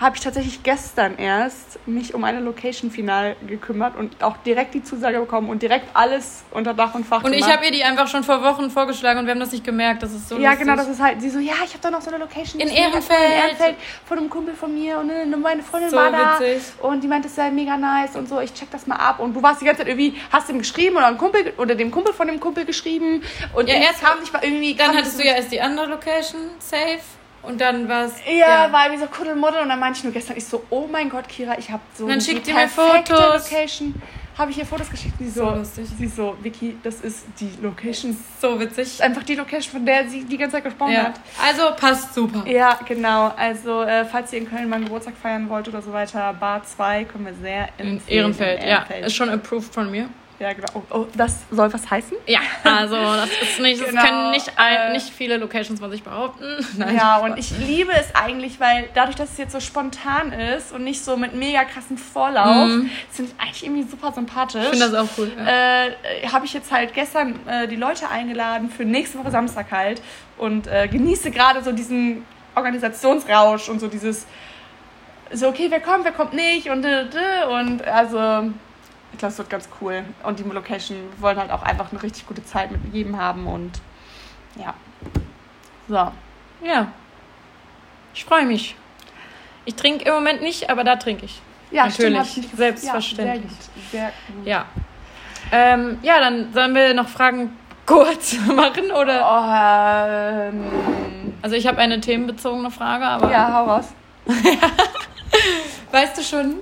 habe 0.00 0.16
ich 0.16 0.22
tatsächlich 0.22 0.62
gestern 0.62 1.18
erst 1.18 1.78
mich 1.86 2.14
um 2.14 2.24
eine 2.24 2.40
Location 2.40 2.90
final 2.90 3.36
gekümmert 3.46 3.96
und 3.96 4.22
auch 4.22 4.38
direkt 4.38 4.72
die 4.72 4.82
Zusage 4.82 5.20
bekommen 5.20 5.50
und 5.50 5.60
direkt 5.60 5.94
alles 5.94 6.42
unter 6.52 6.72
Dach 6.72 6.94
und 6.94 7.04
Fach 7.06 7.22
Und 7.22 7.32
ich 7.34 7.40
gemacht. 7.40 7.56
habe 7.56 7.66
ihr 7.66 7.72
die 7.72 7.84
einfach 7.84 8.08
schon 8.08 8.24
vor 8.24 8.42
Wochen 8.42 8.70
vorgeschlagen 8.70 9.20
und 9.20 9.26
wir 9.26 9.32
haben 9.32 9.40
das 9.40 9.52
nicht 9.52 9.62
gemerkt. 9.62 10.02
Das 10.02 10.12
ist 10.12 10.28
so 10.28 10.36
ja, 10.38 10.50
lustig. 10.50 10.60
genau, 10.66 10.76
das 10.76 10.88
ist 10.88 11.00
halt, 11.02 11.20
sie 11.20 11.28
so, 11.28 11.38
ja, 11.38 11.52
ich 11.64 11.70
habe 11.72 11.80
da 11.82 11.90
noch 11.90 12.00
so 12.00 12.08
eine 12.10 12.18
Location. 12.18 12.60
In 12.60 12.68
Ehrenfeld. 12.68 13.20
In 13.26 13.32
Ehrenfeld 13.32 13.76
von 14.06 14.18
einem 14.18 14.30
Kumpel 14.30 14.54
von 14.54 14.72
mir 14.74 14.98
und 14.98 15.08
ne, 15.08 15.36
meine 15.36 15.62
Freundin 15.62 15.90
So 15.90 15.96
war 15.96 16.10
da. 16.10 16.40
witzig. 16.40 16.62
Und 16.80 17.02
die 17.04 17.06
meinte, 17.08 17.28
es 17.28 17.34
sei 17.36 17.50
mega 17.50 17.76
nice 17.76 18.16
und 18.16 18.26
so, 18.28 18.40
ich 18.40 18.54
check 18.54 18.70
das 18.70 18.86
mal 18.86 18.96
ab. 18.96 19.20
Und 19.20 19.34
du 19.34 19.42
warst 19.42 19.60
die 19.60 19.66
ganze 19.66 19.80
Zeit 19.82 19.88
irgendwie, 19.88 20.14
hast 20.32 20.48
ihm 20.48 20.58
geschrieben 20.58 20.96
oder, 20.96 21.08
einem 21.08 21.18
Kumpel, 21.18 21.52
oder 21.58 21.74
dem 21.74 21.90
Kumpel 21.90 22.14
von 22.14 22.26
dem 22.26 22.40
Kumpel 22.40 22.64
geschrieben. 22.64 23.22
Und 23.54 23.68
Ja, 23.68 23.74
erst- 23.74 24.02
kam 24.02 24.18
nicht 24.20 24.32
mal 24.32 24.42
irgendwie... 24.42 24.74
Dann 24.74 24.96
hattest 24.96 25.20
du 25.20 25.26
ja 25.26 25.34
erst 25.34 25.52
die 25.52 25.60
andere 25.60 25.86
Location 25.86 26.40
safe 26.58 27.00
und 27.42 27.60
dann 27.60 27.88
war 27.88 28.04
es. 28.04 28.14
Ja, 28.26 28.70
war 28.72 28.86
irgendwie 28.86 29.02
so 29.02 29.06
Kuddelmuddel 29.10 29.60
und 29.62 29.68
dann 29.68 29.78
meinte 29.80 29.98
ich 29.98 30.04
nur 30.04 30.12
gestern, 30.12 30.36
ich 30.36 30.44
so, 30.44 30.62
oh 30.70 30.86
mein 30.90 31.08
Gott, 31.08 31.28
Kira, 31.28 31.56
ich 31.58 31.70
habe 31.70 31.82
so 31.96 32.04
Und 32.04 32.10
dann 32.10 32.20
schickt 32.20 32.46
ihr 32.48 32.54
mir 32.54 32.68
Fotos. 32.68 33.50
Location. 33.50 33.94
Habe 34.38 34.52
ich 34.52 34.58
ihr 34.58 34.64
Fotos 34.64 34.88
geschickt? 34.88 35.14
Sie 35.18 35.28
So 35.28 35.44
so, 35.50 35.54
lustig. 35.56 35.86
sie 35.98 36.06
so, 36.06 36.34
Vicky, 36.40 36.78
das 36.82 37.00
ist 37.02 37.26
die 37.40 37.50
Location. 37.60 38.16
so 38.40 38.52
Das 38.52 38.60
witzig. 38.60 38.84
ist 38.84 39.02
einfach 39.02 39.22
die 39.22 39.34
Location, 39.34 39.72
von 39.72 39.84
der 39.84 40.08
sie 40.08 40.24
die 40.24 40.38
ganze 40.38 40.56
Zeit 40.56 40.64
gesprochen 40.64 40.92
Ja. 40.92 41.04
hat. 41.06 41.20
Also 41.44 41.74
passt 41.76 42.14
super. 42.14 42.46
Ja, 42.46 42.78
genau. 42.88 43.32
Also, 43.36 43.82
äh, 43.82 44.04
falls 44.06 44.32
ihr 44.32 44.38
in 44.38 44.48
Köln 44.48 44.68
meinen 44.70 44.84
Geburtstag 44.84 45.14
feiern 45.20 45.46
wollt 45.50 45.68
oder 45.68 45.82
so 45.82 45.92
weiter, 45.92 46.32
Bar 46.40 46.62
2 46.64 47.04
können 47.04 47.26
wir 47.26 47.34
sehr 47.34 47.68
In 47.76 47.88
empfehlen. 47.96 48.18
Ehrenfeld, 48.18 48.62
In 48.62 48.68
ja. 48.68 48.74
Ehrenfeld. 48.76 49.06
Ist 49.06 49.14
schon 49.16 49.28
approved 49.28 49.74
von 49.74 49.90
mir. 49.90 50.08
Ja, 50.40 50.54
genau. 50.54 50.68
Oh, 50.74 50.82
oh, 50.90 51.06
das 51.14 51.40
soll 51.50 51.70
was 51.70 51.90
heißen? 51.90 52.16
Ja, 52.26 52.40
also 52.64 52.96
das 52.96 53.28
ist 53.42 53.60
nicht, 53.60 53.78
das 53.82 53.90
Genau, 53.90 54.02
können 54.02 54.30
nicht, 54.30 54.50
äh, 54.58 54.90
nicht 54.92 55.10
viele 55.10 55.36
Locations 55.36 55.78
von 55.78 55.90
sich 55.90 56.02
behaupten. 56.02 56.44
Nein. 56.78 56.96
Ja, 56.96 57.18
und 57.18 57.38
ich 57.38 57.50
liebe 57.58 57.92
es 57.92 58.14
eigentlich, 58.14 58.58
weil 58.58 58.88
dadurch, 58.94 59.16
dass 59.16 59.32
es 59.32 59.36
jetzt 59.38 59.52
so 59.52 59.60
spontan 59.60 60.32
ist 60.32 60.72
und 60.72 60.82
nicht 60.82 61.04
so 61.04 61.18
mit 61.18 61.34
mega 61.34 61.64
krassen 61.64 61.98
Vorlauf, 61.98 62.66
Mhm. 62.68 62.90
sind 63.10 63.34
eigentlich 63.38 63.64
irgendwie 63.66 63.82
super 63.82 64.12
sympathisch. 64.12 64.62
Ich 64.64 64.70
finde 64.70 64.90
das 64.90 64.94
auch 64.94 65.08
cool. 65.18 65.30
Ja. 65.36 65.84
äh, 65.88 66.26
habe 66.32 66.46
ich 66.46 66.54
jetzt 66.54 66.72
halt 66.72 66.94
gestern 66.94 67.38
äh, 67.46 67.68
die 67.68 67.76
Leute 67.76 68.08
eingeladen 68.08 68.70
für 68.70 68.86
nächste 68.86 69.18
Woche 69.18 69.30
Samstag 69.30 69.70
halt 69.70 70.00
und 70.38 70.66
äh, 70.68 70.88
genieße 70.88 71.30
gerade 71.32 71.62
so 71.62 71.70
diesen 71.72 72.24
Organisationsrausch 72.54 73.68
und 73.68 73.78
so 73.80 73.88
dieses 73.88 74.26
so 75.32 75.48
okay, 75.48 75.66
wer 75.68 75.80
kommt, 75.80 76.04
wer 76.04 76.12
kommt 76.12 76.32
nicht 76.32 76.70
und 76.70 76.82
dü, 76.82 77.04
dü, 77.10 77.46
und 77.52 77.86
also 77.86 78.50
ich 79.12 79.18
glaube, 79.18 79.32
es 79.32 79.38
wird 79.38 79.50
ganz 79.50 79.68
cool 79.80 80.04
und 80.22 80.38
die 80.38 80.42
Location 80.44 80.96
wollen 81.18 81.38
halt 81.38 81.50
auch 81.50 81.62
einfach 81.62 81.90
eine 81.90 82.02
richtig 82.02 82.26
gute 82.26 82.44
Zeit 82.44 82.70
mit 82.70 82.80
jedem 82.92 83.18
haben 83.18 83.46
und 83.46 83.72
ja. 84.56 84.74
So. 85.88 86.10
ja. 86.66 86.86
Ich 88.14 88.24
freue 88.24 88.46
mich. 88.46 88.76
Ich 89.64 89.74
trinke 89.74 90.04
im 90.04 90.14
Moment 90.14 90.42
nicht, 90.42 90.70
aber 90.70 90.84
da 90.84 90.96
trinke 90.96 91.24
ich. 91.24 91.40
Ja, 91.70 91.86
Natürlich, 91.86 92.30
stimmt, 92.30 92.56
selbstverständlich. 92.56 93.42
Ja, 93.44 93.90
sehr 93.90 94.06
gut. 94.06 94.12
Sehr 94.26 94.34
gut. 94.34 94.46
Ja. 94.46 94.64
Ähm, 95.52 95.98
ja, 96.02 96.18
dann 96.20 96.52
sollen 96.52 96.74
wir 96.74 96.94
noch 96.94 97.08
Fragen 97.08 97.56
kurz 97.86 98.36
machen 98.46 98.90
oder? 98.90 99.24
Oh, 99.24 100.48
ähm, 100.48 101.34
Also 101.42 101.56
ich 101.56 101.66
habe 101.66 101.78
eine 101.78 102.00
themenbezogene 102.00 102.70
Frage, 102.70 103.04
aber 103.04 103.30
ja, 103.30 103.52
hau 103.52 103.64
raus. 103.64 103.86
weißt 105.92 106.18
du 106.18 106.22
schon? 106.22 106.56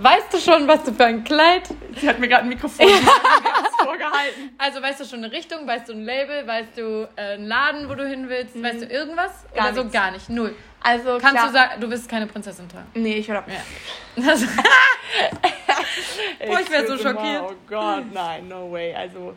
Weißt 0.00 0.32
du 0.32 0.38
schon, 0.38 0.66
was 0.66 0.84
du 0.84 0.92
für 0.92 1.04
ein 1.04 1.22
Kleid? 1.22 1.68
Sie 1.96 2.08
hat 2.08 2.18
mir 2.18 2.28
gerade 2.28 2.44
ein 2.44 2.48
Mikrofon 2.48 2.86
vorgehalten. 3.84 4.54
Also 4.58 4.80
weißt 4.80 5.00
du 5.00 5.04
schon 5.04 5.22
eine 5.22 5.32
Richtung, 5.32 5.66
weißt 5.66 5.88
du 5.88 5.92
ein 5.92 6.04
Label, 6.04 6.46
weißt 6.46 6.76
du 6.76 7.08
äh, 7.16 7.34
einen 7.34 7.46
Laden, 7.46 7.88
wo 7.88 7.94
du 7.94 8.08
hin 8.08 8.28
willst, 8.28 8.60
weißt 8.60 8.82
du 8.82 8.86
irgendwas? 8.86 9.30
Mhm. 9.50 9.56
Gar 9.56 9.64
Oder 9.66 9.74
so 9.74 9.80
nichts. 9.82 9.92
gar 9.92 10.10
nicht, 10.10 10.28
null. 10.30 10.54
Also 10.82 11.18
Kannst 11.18 11.36
klar, 11.36 11.46
du 11.46 11.52
sagen, 11.52 11.80
du 11.80 11.88
bist 11.88 12.08
keine 12.08 12.26
Prinzessin 12.26 12.68
tragen? 12.68 12.86
Nee, 12.94 13.16
ich 13.16 13.28
höre 13.28 13.44
Ja. 13.46 14.26
Also, 14.30 14.46
Boah, 16.46 16.60
ich 16.60 16.70
wär 16.70 16.86
so 16.86 16.96
schockiert. 16.96 17.42
Oh 17.46 17.52
Gott, 17.68 18.12
nein, 18.12 18.48
no 18.48 18.72
way. 18.72 18.94
Also, 18.94 19.34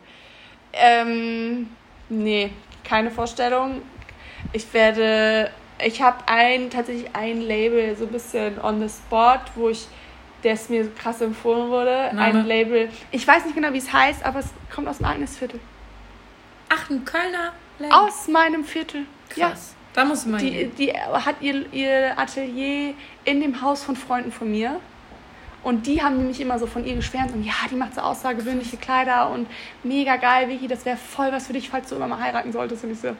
ähm, 0.72 1.68
nee, 2.08 2.50
keine 2.82 3.10
Vorstellung. 3.10 3.82
Ich 4.52 4.72
werde, 4.72 5.50
ich 5.84 6.00
habe 6.00 6.16
ein, 6.26 6.70
tatsächlich 6.70 7.14
ein 7.14 7.42
Label 7.42 7.94
so 7.96 8.04
ein 8.06 8.12
bisschen 8.12 8.58
on 8.62 8.80
the 8.80 8.88
spot, 8.88 9.40
wo 9.54 9.68
ich, 9.68 9.86
das 10.50 10.68
mir 10.68 10.84
so 10.84 10.90
krass 10.98 11.20
empfohlen 11.20 11.68
wurde. 11.70 12.10
Name? 12.12 12.40
Ein 12.40 12.46
Label, 12.46 12.88
ich 13.10 13.26
weiß 13.26 13.44
nicht 13.44 13.54
genau, 13.54 13.72
wie 13.72 13.78
es 13.78 13.92
heißt, 13.92 14.24
aber 14.24 14.40
es 14.40 14.48
kommt 14.74 14.88
aus 14.88 14.98
dem 14.98 15.06
eigenes 15.06 15.36
Viertel. 15.36 15.60
ach, 16.68 16.90
ein 16.90 17.04
Kölner 17.04 17.52
Label. 17.78 17.94
Aus 17.96 18.28
meinem 18.28 18.64
Viertel. 18.64 19.02
Ja. 19.34 19.48
Krass. 19.50 19.74
Da 19.92 20.04
musst 20.04 20.26
du 20.26 20.30
mal 20.30 20.38
Die, 20.40 20.50
hin. 20.50 20.72
die 20.76 20.92
hat 20.92 21.36
ihr, 21.40 21.72
ihr 21.72 22.18
Atelier 22.18 22.92
in 23.24 23.40
dem 23.40 23.62
Haus 23.62 23.82
von 23.82 23.96
Freunden 23.96 24.30
von 24.30 24.50
mir. 24.50 24.78
Und 25.62 25.86
die 25.86 26.00
haben 26.02 26.18
nämlich 26.18 26.40
immer 26.40 26.58
so 26.58 26.66
von 26.66 26.84
ihr 26.86 26.94
geschwärmt 26.94 27.32
und 27.32 27.42
ja, 27.42 27.54
die 27.70 27.74
macht 27.74 27.94
so 27.94 28.00
außergewöhnliche 28.02 28.76
Kleider 28.76 29.30
und 29.30 29.48
mega 29.82 30.16
geil, 30.16 30.48
Vicky, 30.48 30.68
das 30.68 30.84
wäre 30.84 30.96
voll 30.96 31.32
was 31.32 31.48
für 31.48 31.54
dich, 31.54 31.68
falls 31.70 31.88
du 31.88 31.96
immer 31.96 32.06
mal 32.06 32.20
heiraten 32.20 32.52
solltest. 32.52 32.84
Und 32.84 32.92
ich 32.92 33.00
so, 33.00 33.16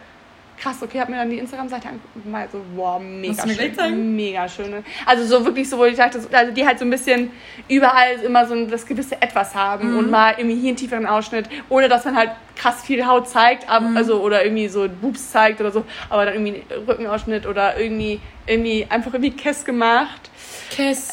krass, 0.59 0.77
okay, 0.83 1.01
hab 1.01 1.09
mir 1.09 1.17
dann 1.17 1.29
die 1.31 1.39
Instagram-Seite 1.39 1.89
angeguckt 1.89 2.17
und 2.17 2.31
mal 2.31 2.49
so, 2.51 2.61
wow, 2.75 3.01
mega 3.01 3.47
schön. 3.49 4.17
Mega 4.17 4.49
schön. 4.49 4.85
Also 5.05 5.25
so 5.25 5.45
wirklich 5.45 5.69
so, 5.69 5.77
wo 5.79 5.85
ich 5.85 5.97
dachte, 5.97 6.21
so- 6.21 6.29
also 6.33 6.53
die 6.53 6.67
halt 6.67 6.79
so 6.79 6.85
ein 6.85 6.91
bisschen 6.91 7.31
überall 7.69 8.15
immer 8.25 8.47
so 8.47 8.55
ein, 8.55 8.71
das 8.71 8.87
gewisse 8.87 9.21
Etwas 9.21 9.55
haben 9.55 9.93
Mhm. 9.93 9.99
und 9.99 10.11
mal 10.11 10.35
irgendwie 10.39 10.57
hier 10.57 10.69
einen 10.69 10.77
tieferen 10.77 11.07
Ausschnitt, 11.07 11.47
ohne 11.69 11.89
dass 11.89 12.05
man 12.05 12.17
halt 12.17 12.31
krass 12.57 12.83
viel 12.85 13.07
Haut 13.07 13.29
zeigt, 13.29 13.69
aber, 13.69 13.89
Mhm. 13.89 13.97
also 13.97 14.21
oder 14.23 14.45
irgendwie 14.45 14.69
so 14.69 14.89
Boobs 14.89 15.31
zeigt 15.31 15.61
oder 15.61 15.71
so, 15.71 15.85
aber 16.09 16.25
dann 16.25 16.35
irgendwie 16.35 16.63
einen 16.73 16.85
Rückenausschnitt 16.87 17.47
oder 17.47 17.79
irgendwie, 17.79 18.21
irgendwie 18.47 18.87
einfach 18.89 19.13
irgendwie 19.13 19.33
Kess 19.37 19.65
gemacht. 19.65 20.31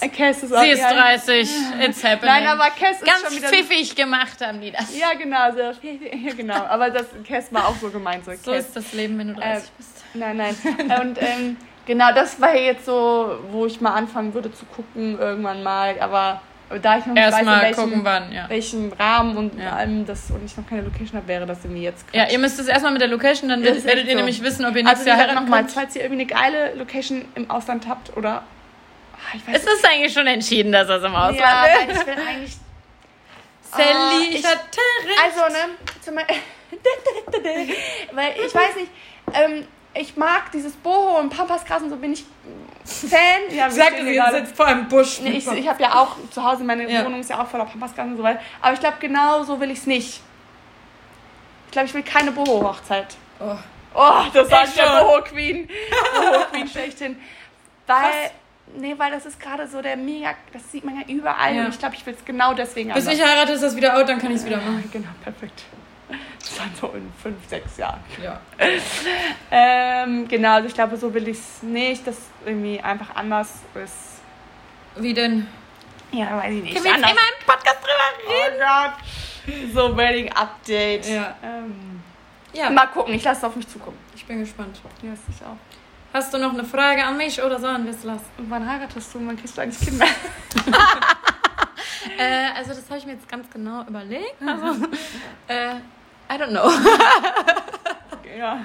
Äh, 0.01 0.09
Kess 0.09 0.43
ist 0.43 0.53
auch 0.53 0.61
Sie 0.61 0.69
ist 0.69 0.79
ja, 0.79 0.93
30. 0.93 1.49
It's 1.81 2.03
happening. 2.03 2.19
Nein, 2.25 2.47
aber 2.47 2.69
Kess 2.71 3.01
ist 3.01 3.05
Ganz 3.05 3.21
schon 3.27 3.37
wieder 3.37 3.47
pfiffig 3.49 3.95
gemacht 3.95 4.45
haben 4.45 4.61
die 4.61 4.71
das. 4.71 4.97
Ja, 4.97 5.13
genau, 5.17 5.51
so, 5.51 5.59
ja, 5.59 6.33
genau. 6.37 6.55
Aber 6.65 6.89
das 6.89 7.05
Kess 7.25 7.51
war 7.51 7.67
auch 7.67 7.75
so 7.77 7.89
gemeint, 7.89 8.25
so, 8.25 8.31
So 8.41 8.51
ist 8.53 8.75
das 8.75 8.93
Leben, 8.93 9.17
wenn 9.19 9.29
du 9.29 9.33
30 9.35 9.49
Äh, 9.51 9.71
bist. 9.77 10.03
Nein, 10.15 10.37
nein. 10.37 10.55
Und 11.01 11.17
ähm, 11.21 11.57
genau, 11.85 12.13
das 12.13 12.39
war 12.41 12.55
jetzt 12.55 12.85
so, 12.85 13.37
wo 13.51 13.65
ich 13.65 13.81
mal 13.81 13.93
anfangen 13.93 14.33
würde 14.33 14.51
zu 14.51 14.65
gucken, 14.65 15.17
irgendwann 15.19 15.63
mal. 15.63 15.95
Aber 15.99 16.41
da 16.81 16.97
ich 16.97 17.05
noch 17.05 17.13
nicht 17.13 17.23
weiß, 17.23 17.31
in 17.31 17.47
Erstmal 17.47 17.61
welchem, 17.63 17.75
gucken, 17.83 17.99
wann, 18.03 18.31
ja. 18.31 18.49
welchem 18.49 18.93
Rahmen 18.93 19.37
und 19.37 19.59
Ja. 19.59 19.73
allem 19.73 20.05
das 20.05 20.29
und 20.31 20.43
ich 20.45 20.57
noch 20.57 20.67
keine 20.67 20.81
Location 20.81 21.17
habe, 21.17 21.27
wäre 21.27 21.45
das 21.45 21.59
irgendwie 21.63 21.83
jetzt 21.83 22.05
Ja, 22.13 22.27
ihr 22.29 22.39
müsst 22.39 22.59
es 22.59 22.67
erstmal 22.67 22.91
mit 22.91 23.01
der 23.01 23.09
Location, 23.09 23.49
dann 23.49 23.63
werdet 23.63 23.85
ihr 24.05 24.11
so. 24.11 24.17
nämlich 24.17 24.41
wissen, 24.43 24.65
ob 24.65 24.71
ihr 24.75 24.79
Also 24.79 24.89
nächstes 24.89 25.05
Jahr 25.07 25.17
heiraten 25.17 25.35
nochmal, 25.35 25.65
falls 25.67 25.95
ihr 25.95 26.03
irgendwie 26.03 26.23
eine 26.23 26.41
geile 26.41 26.73
Location 26.75 27.25
im 27.35 27.49
Ausland 27.51 27.87
habt 27.87 28.15
oder 28.17 28.43
ich 29.35 29.47
weiß 29.47 29.55
Es 29.57 29.73
ist 29.73 29.85
eigentlich 29.87 30.13
schon 30.13 30.27
entschieden, 30.27 30.71
dass 30.71 30.87
das 30.87 31.03
im 31.03 31.13
Ausland 31.15 31.39
ja, 31.39 31.65
ist. 31.65 32.01
ich 32.01 32.07
will 32.07 32.13
eigentlich 32.27 32.53
Sally, 33.71 33.85
Ah, 33.93 34.19
ich, 34.21 34.35
ich- 34.39 34.45
hatte 34.45 34.59
recht. 35.05 35.19
Also, 35.23 35.53
ne, 35.53 35.69
zum 36.03 36.15
weil 38.11 38.33
ich 38.45 38.53
weiß 38.53 38.75
nicht, 38.75 38.91
ähm, 39.33 39.67
ich 39.95 40.15
mag 40.17 40.51
dieses 40.51 40.73
Boho 40.75 41.19
und 41.19 41.29
Pampasgras 41.35 41.81
und 41.83 41.89
so 41.89 41.95
bin 41.97 42.13
ich 42.13 42.25
Fan. 42.85 43.19
Ja, 43.55 43.73
wir 43.73 43.83
stehen 43.85 44.05
hier 44.07 44.15
gerade. 44.15 44.45
vor 44.45 44.65
einem 44.65 44.87
Busch. 44.89 45.19
Nee, 45.21 45.37
ich 45.37 45.47
ich 45.47 45.67
habe 45.67 45.81
ja 45.81 45.93
auch 46.01 46.15
zu 46.31 46.43
Hause, 46.43 46.63
meine 46.63 46.89
Ja. 46.91 47.05
Wohnung 47.05 47.19
ist 47.21 47.29
ja 47.29 47.41
auch 47.41 47.47
voller 47.47 47.65
Pampasgras 47.65 48.07
und 48.07 48.17
so 48.17 48.23
weiter. 48.23 48.41
Aber 48.61 48.73
ich 48.73 48.79
glaube, 48.79 48.97
genau 48.99 49.43
so 49.43 49.59
will 49.59 49.71
ich 49.71 49.79
es 49.79 49.85
nicht. 49.85 50.21
Ich 51.67 51.71
glaube, 51.71 51.87
ich 51.87 51.93
will 51.93 52.03
keine 52.03 52.31
Boho-Hochzeit. 52.31 53.15
oh. 53.39 53.55
Oh, 53.95 54.23
das 54.33 54.49
sagt 54.49 54.69
Ich. 54.75 54.81
Boho-Queen. 54.81 55.69
Boho-Queen 56.15 56.67
schlechthin. 56.67 57.21
Weil, 57.85 58.31
nee, 58.77 58.93
weil 58.97 59.11
das 59.11 59.25
ist 59.25 59.39
gerade 59.39 59.67
so 59.67 59.81
der 59.81 59.95
mega, 59.97 60.33
das 60.51 60.71
sieht 60.71 60.83
man 60.83 60.99
ja 60.99 61.07
überall. 61.07 61.55
Ja. 61.55 61.65
Und 61.65 61.69
ich 61.69 61.79
glaube, 61.79 61.95
ich 61.95 62.05
will 62.05 62.13
es 62.17 62.23
genau 62.25 62.53
deswegen 62.53 62.93
Bis 62.93 63.05
anders. 63.07 63.19
ich 63.19 63.25
heirate, 63.25 63.51
ist 63.53 63.63
das 63.63 63.75
wieder 63.75 63.97
out, 63.97 64.07
dann 64.09 64.19
kann 64.19 64.31
ich 64.31 64.37
es 64.37 64.45
wieder 64.45 64.57
Ja, 64.57 64.63
machen. 64.63 64.89
genau, 64.91 65.09
perfekt. 65.23 65.63
Dann 66.09 66.69
so 66.79 66.87
in 66.95 67.11
fünf, 67.21 67.37
sechs 67.47 67.77
Jahren. 67.77 67.99
Ja. 68.21 68.39
Ähm, 69.51 70.27
genau, 70.27 70.55
also 70.55 70.67
ich 70.67 70.73
glaube, 70.73 70.97
so 70.97 71.13
will 71.13 71.27
ich 71.27 71.37
es 71.37 71.63
nicht, 71.63 72.05
dass 72.05 72.17
irgendwie 72.45 72.79
einfach 72.79 73.15
anders 73.15 73.59
ist. 73.83 74.21
Wie 74.95 75.13
denn? 75.13 75.47
Ja, 76.11 76.37
weiß 76.37 76.53
ich 76.53 76.63
nicht. 76.63 76.73
Können 76.75 76.85
wir 76.85 76.91
jetzt 76.91 76.99
immer 77.01 77.09
im 77.11 77.45
Podcast 77.45 77.77
drüber 77.81 78.33
reden? 78.33 78.61
Oh 78.61 78.91
Gott. 79.65 79.73
So 79.73 79.97
Wedding 79.97 80.31
Update. 80.33 81.07
Ja. 81.07 81.35
Ähm, 81.43 82.01
Ja, 82.53 82.69
Mal 82.69 82.85
gucken, 82.87 83.13
ich 83.15 83.23
lasse 83.23 83.39
es 83.39 83.43
auf 83.45 83.55
mich 83.55 83.67
zukommen. 83.67 83.97
ich 84.15 84.23
bin 84.25 84.39
gespannt. 84.39 84.79
Ja, 85.01 85.09
das 85.11 85.19
ich 85.35 85.43
auch. 85.43 85.57
Hast 86.13 86.33
du 86.33 86.37
noch 86.37 86.53
eine 86.53 86.63
Frage 86.63 87.03
an 87.03 87.17
mich 87.17 87.41
oder 87.41 87.59
sollen 87.59 87.85
wir 87.85 87.91
es 87.91 88.03
lassen? 88.03 88.25
Und 88.37 88.49
wann 88.49 88.67
heiratest 88.69 89.13
du 89.13 89.25
wann 89.25 89.35
kriegst 89.37 89.57
du 89.57 89.61
eigentlich 89.61 89.79
Kinder? 89.87 90.05
Äh, 92.17 92.49
also 92.57 92.71
das 92.73 92.83
habe 92.89 92.97
ich 92.99 93.05
mir 93.05 93.13
jetzt 93.13 93.27
ganz 93.29 93.49
genau 93.49 93.83
überlegt. 93.87 94.35
Also, 94.45 94.85
äh, 95.47 95.75
I 95.75 96.37
don't 96.37 96.49
know. 96.49 96.69
ja. 98.37 98.59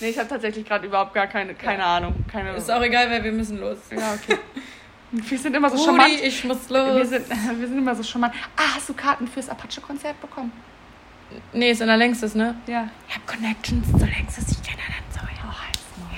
nee, 0.00 0.08
ich 0.10 0.18
habe 0.18 0.28
tatsächlich 0.28 0.66
gerade 0.66 0.86
überhaupt 0.86 1.14
gar 1.14 1.28
keine, 1.28 1.54
keine 1.54 1.84
Ahnung. 1.84 2.14
Keine, 2.30 2.50
Ist 2.56 2.70
auch 2.70 2.82
egal, 2.82 3.08
weil 3.10 3.22
wir 3.22 3.32
müssen 3.32 3.58
los. 3.60 3.78
ja, 3.90 4.14
okay. 4.14 4.38
Wir 5.12 5.38
sind 5.38 5.54
immer 5.56 5.70
so 5.70 5.76
Rudi, 5.76 5.86
charmant. 5.86 6.20
ich 6.22 6.44
muss 6.44 6.68
Wir 6.68 6.94
los. 6.98 7.08
sind, 7.08 7.28
wir 7.60 7.68
sind 7.68 7.78
immer 7.78 7.94
so 7.94 8.02
charmant. 8.02 8.34
Ah, 8.56 8.74
hast 8.76 8.88
du 8.88 8.94
Karten 8.94 9.26
fürs 9.28 9.48
Apache-Konzert 9.48 10.20
bekommen? 10.20 10.52
Nee, 11.52 11.70
ist 11.70 11.80
in 11.80 11.86
der 11.86 11.96
Längstes, 11.96 12.34
ne? 12.34 12.56
Ja. 12.66 12.88
Ich 13.08 13.14
habe 13.14 13.24
Connections 13.26 13.86
zu 13.90 14.04
Längstes. 14.04 14.50
Ich 14.50 14.62
kenne 14.62 14.82
dann 14.86 15.04
so. 15.12 15.20
Ja, 15.20 15.44
halt's 15.64 15.80
Maul. 15.96 16.08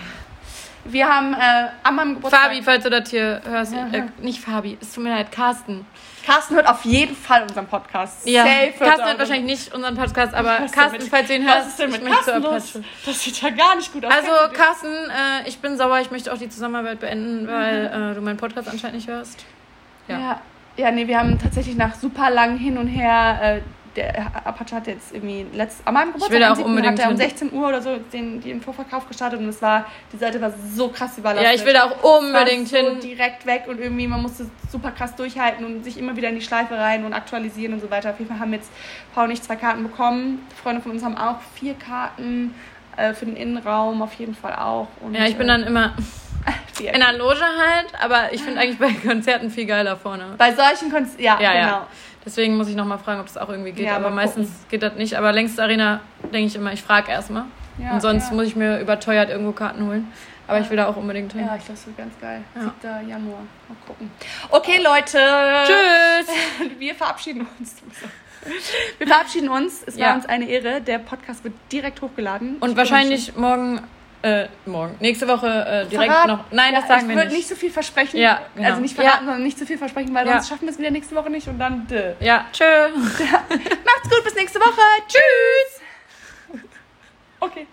Wir 0.92 1.08
haben 1.08 1.32
äh, 1.32 1.68
an 1.82 1.94
meinem 1.96 2.14
Geburtstag... 2.16 2.42
Fabi, 2.42 2.62
falls 2.62 2.84
du 2.84 2.90
das 2.90 3.08
hier 3.10 3.40
hörst. 3.44 3.72
Äh, 3.72 4.04
nicht 4.20 4.40
Fabi, 4.40 4.76
es 4.80 4.92
tut 4.92 5.04
mir 5.04 5.10
leid, 5.10 5.32
Carsten. 5.32 5.86
Carsten 6.24 6.54
hört 6.54 6.68
auf 6.68 6.84
jeden 6.84 7.16
Fall 7.16 7.42
unseren 7.42 7.66
Podcast. 7.66 8.28
Ja, 8.28 8.44
Safe 8.44 8.72
Carsten 8.78 9.06
hört 9.06 9.18
wahrscheinlich 9.18 9.58
nicht 9.58 9.74
unseren 9.74 9.96
Podcast, 9.96 10.34
aber 10.34 10.58
Was 10.60 10.70
Carsten, 10.70 10.92
denn 10.92 11.02
mit- 11.02 11.10
falls 11.10 11.26
du 11.26 11.34
ihn 11.34 11.46
Was 11.46 11.54
hörst, 11.54 11.68
ist 11.68 11.78
denn 11.78 11.90
mit 11.90 12.02
ich 12.02 12.08
Carsten 12.08 12.42
los? 12.42 12.78
Das 13.06 13.24
sieht 13.24 13.42
ja 13.42 13.50
gar 13.50 13.74
nicht 13.76 13.92
gut 13.92 14.04
aus. 14.04 14.12
Also? 14.12 14.30
Carsten, 14.52 14.86
äh, 14.86 15.48
ich 15.48 15.58
bin 15.58 15.76
sauer, 15.76 16.00
ich 16.00 16.10
möchte 16.10 16.32
auch 16.32 16.38
die 16.38 16.48
Zusammenarbeit 16.48 17.00
beenden, 17.00 17.48
weil 17.48 17.86
äh, 17.86 18.14
du 18.14 18.20
meinen 18.20 18.36
Podcast 18.36 18.68
anscheinend 18.68 18.96
nicht 18.96 19.08
hörst. 19.08 19.44
Ja. 20.08 20.18
Ja. 20.18 20.40
ja, 20.76 20.90
nee, 20.90 21.06
wir 21.06 21.18
haben 21.18 21.38
tatsächlich 21.38 21.76
nach 21.76 21.94
super 21.94 22.30
lang 22.30 22.56
hin 22.58 22.76
und 22.78 22.86
her, 22.86 23.38
äh, 23.42 23.60
der 23.96 24.26
Apache 24.46 24.76
hat 24.76 24.86
jetzt 24.86 25.12
irgendwie 25.12 25.46
letzt, 25.52 25.82
an 25.84 25.94
meinem 25.94 26.12
Geburtstag 26.12 26.42
am 26.42 26.52
auch 26.52 26.56
7. 26.56 26.68
unbedingt 26.68 26.98
hat 26.98 27.06
er 27.06 27.10
um 27.12 27.18
hin. 27.18 27.28
16 27.28 27.52
Uhr 27.52 27.68
oder 27.68 27.82
so 27.82 27.96
den, 28.12 28.40
den 28.40 28.60
Vorverkauf 28.60 29.06
gestartet 29.06 29.40
und 29.40 29.48
es 29.48 29.60
war, 29.60 29.86
die 30.12 30.16
Seite 30.16 30.40
war 30.40 30.52
so 30.74 30.88
krass 30.88 31.18
überlastet. 31.18 31.48
Ja, 31.48 31.54
ich 31.54 31.64
will 31.64 31.74
da 31.74 31.84
auch 31.84 32.18
unbedingt 32.18 32.68
so 32.68 32.76
hin. 32.76 33.00
direkt 33.00 33.44
weg 33.46 33.64
und 33.68 33.80
irgendwie, 33.80 34.06
man 34.06 34.22
musste 34.22 34.46
super 34.70 34.90
krass 34.92 35.14
durchhalten 35.14 35.64
und 35.64 35.84
sich 35.84 35.98
immer 35.98 36.16
wieder 36.16 36.28
in 36.28 36.36
die 36.36 36.42
Schleife 36.42 36.76
rein 36.76 37.04
und 37.04 37.12
aktualisieren 37.12 37.74
und 37.74 37.80
so 37.80 37.90
weiter. 37.90 38.10
Auf 38.10 38.18
jeden 38.18 38.30
Fall 38.30 38.40
haben 38.40 38.52
jetzt 38.52 38.70
Paul 39.14 39.24
und 39.26 39.30
ich 39.32 39.42
zwei 39.42 39.56
Karten 39.56 39.82
bekommen. 39.82 40.46
Freunde 40.62 40.80
von 40.80 40.92
uns 40.92 41.04
haben 41.04 41.16
auch 41.18 41.36
vier 41.54 41.74
Karten 41.74 42.54
äh, 42.96 43.12
für 43.12 43.26
den 43.26 43.36
Innenraum, 43.36 44.00
auf 44.02 44.14
jeden 44.14 44.34
Fall 44.34 44.54
auch. 44.54 44.88
Und, 45.00 45.14
Ja, 45.14 45.26
ich 45.26 45.36
bin 45.36 45.48
äh, 45.48 45.52
dann 45.52 45.64
immer 45.64 45.94
in 46.80 47.00
der 47.00 47.12
Loge 47.12 47.40
halt, 47.40 47.92
aber 48.02 48.32
ich 48.32 48.42
finde 48.42 48.60
eigentlich 48.60 48.78
bei 48.78 48.92
Konzerten 49.06 49.50
viel 49.50 49.66
geiler 49.66 49.96
vorne. 49.96 50.34
bei 50.38 50.52
solchen 50.52 50.90
Konzerten, 50.90 51.22
ja, 51.22 51.38
Ja, 51.40 51.52
genau. 51.52 51.66
ja. 51.66 51.86
Deswegen 52.24 52.56
muss 52.56 52.68
ich 52.68 52.76
nochmal 52.76 52.98
fragen, 52.98 53.20
ob 53.20 53.26
das 53.26 53.36
auch 53.36 53.48
irgendwie 53.48 53.72
geht. 53.72 53.86
Ja, 53.86 53.96
aber 53.96 54.10
meistens 54.10 54.48
geht 54.70 54.82
das 54.82 54.94
nicht. 54.94 55.14
Aber 55.16 55.32
längste 55.32 55.62
Arena 55.62 56.00
denke 56.22 56.46
ich 56.46 56.54
immer, 56.56 56.72
ich 56.72 56.82
frage 56.82 57.10
erstmal. 57.10 57.44
Ja, 57.78 57.92
Und 57.94 58.00
sonst 58.00 58.28
ja. 58.30 58.34
muss 58.36 58.46
ich 58.46 58.54
mir 58.56 58.78
überteuert 58.80 59.30
irgendwo 59.30 59.52
Karten 59.52 59.86
holen. 59.86 60.12
Aber 60.46 60.60
ich 60.60 60.68
will 60.70 60.76
da 60.76 60.86
auch 60.86 60.96
unbedingt 60.96 61.32
hin. 61.32 61.46
Ja, 61.46 61.56
ich 61.56 61.64
glaube, 61.64 61.78
das 61.78 61.86
wird 61.86 61.96
ganz 61.96 62.14
geil. 62.20 62.42
Ja. 62.54 62.72
7. 62.82 63.08
Januar. 63.08 63.40
Mal 63.68 63.76
gucken. 63.86 64.10
Okay, 64.50 64.78
Leute. 64.82 65.18
Tschüss! 65.66 66.70
Wir 66.78 66.94
verabschieden 66.94 67.46
uns. 67.58 67.76
Wir 68.98 69.06
verabschieden 69.06 69.48
uns. 69.48 69.82
Es 69.86 69.98
war 69.98 70.14
uns 70.14 70.26
eine 70.26 70.46
Ehre. 70.46 70.80
Der 70.80 70.98
Podcast 70.98 71.44
wird 71.44 71.54
direkt 71.70 72.02
hochgeladen. 72.02 72.56
Und 72.58 72.70
Ich 72.72 72.76
wahrscheinlich 72.76 73.36
morgen, 73.36 73.80
äh, 74.22 74.48
morgen, 74.66 74.96
nächste 75.00 75.26
Woche 75.28 75.46
äh, 75.48 75.86
direkt 75.86 76.12
Verrat- 76.12 76.26
noch. 76.28 76.44
Nein, 76.50 76.72
das 76.74 76.82
Ja, 76.84 76.88
sagen 76.88 77.02
ich 77.02 77.08
wir 77.08 77.16
würde 77.16 77.28
nicht. 77.28 77.36
nicht 77.38 77.48
so 77.48 77.54
viel 77.56 77.70
versprechen. 77.70 78.18
Ja, 78.18 78.40
genau. 78.54 78.68
Also 78.68 78.80
nicht 78.80 78.94
verraten, 78.94 79.24
Ja. 79.24 79.24
sondern 79.24 79.42
nicht 79.42 79.58
so 79.58 79.66
viel 79.66 79.78
versprechen, 79.78 80.14
weil 80.14 80.26
Ja. 80.26 80.34
sonst 80.34 80.48
schaffen 80.48 80.62
wir 80.66 80.70
es 80.72 80.78
wieder 80.78 80.90
nächste 80.90 81.14
Woche 81.14 81.30
nicht 81.30 81.48
und 81.48 81.58
dann. 81.58 81.86
Dö. 81.88 82.12
Ja, 82.20 82.46
tschö. 82.52 82.64
Macht's 82.94 84.08
gut, 84.10 84.24
bis 84.24 84.34
nächste 84.34 84.60
Woche. 84.60 84.80
Tschüss. 85.08 86.60
Okay. 87.40 87.66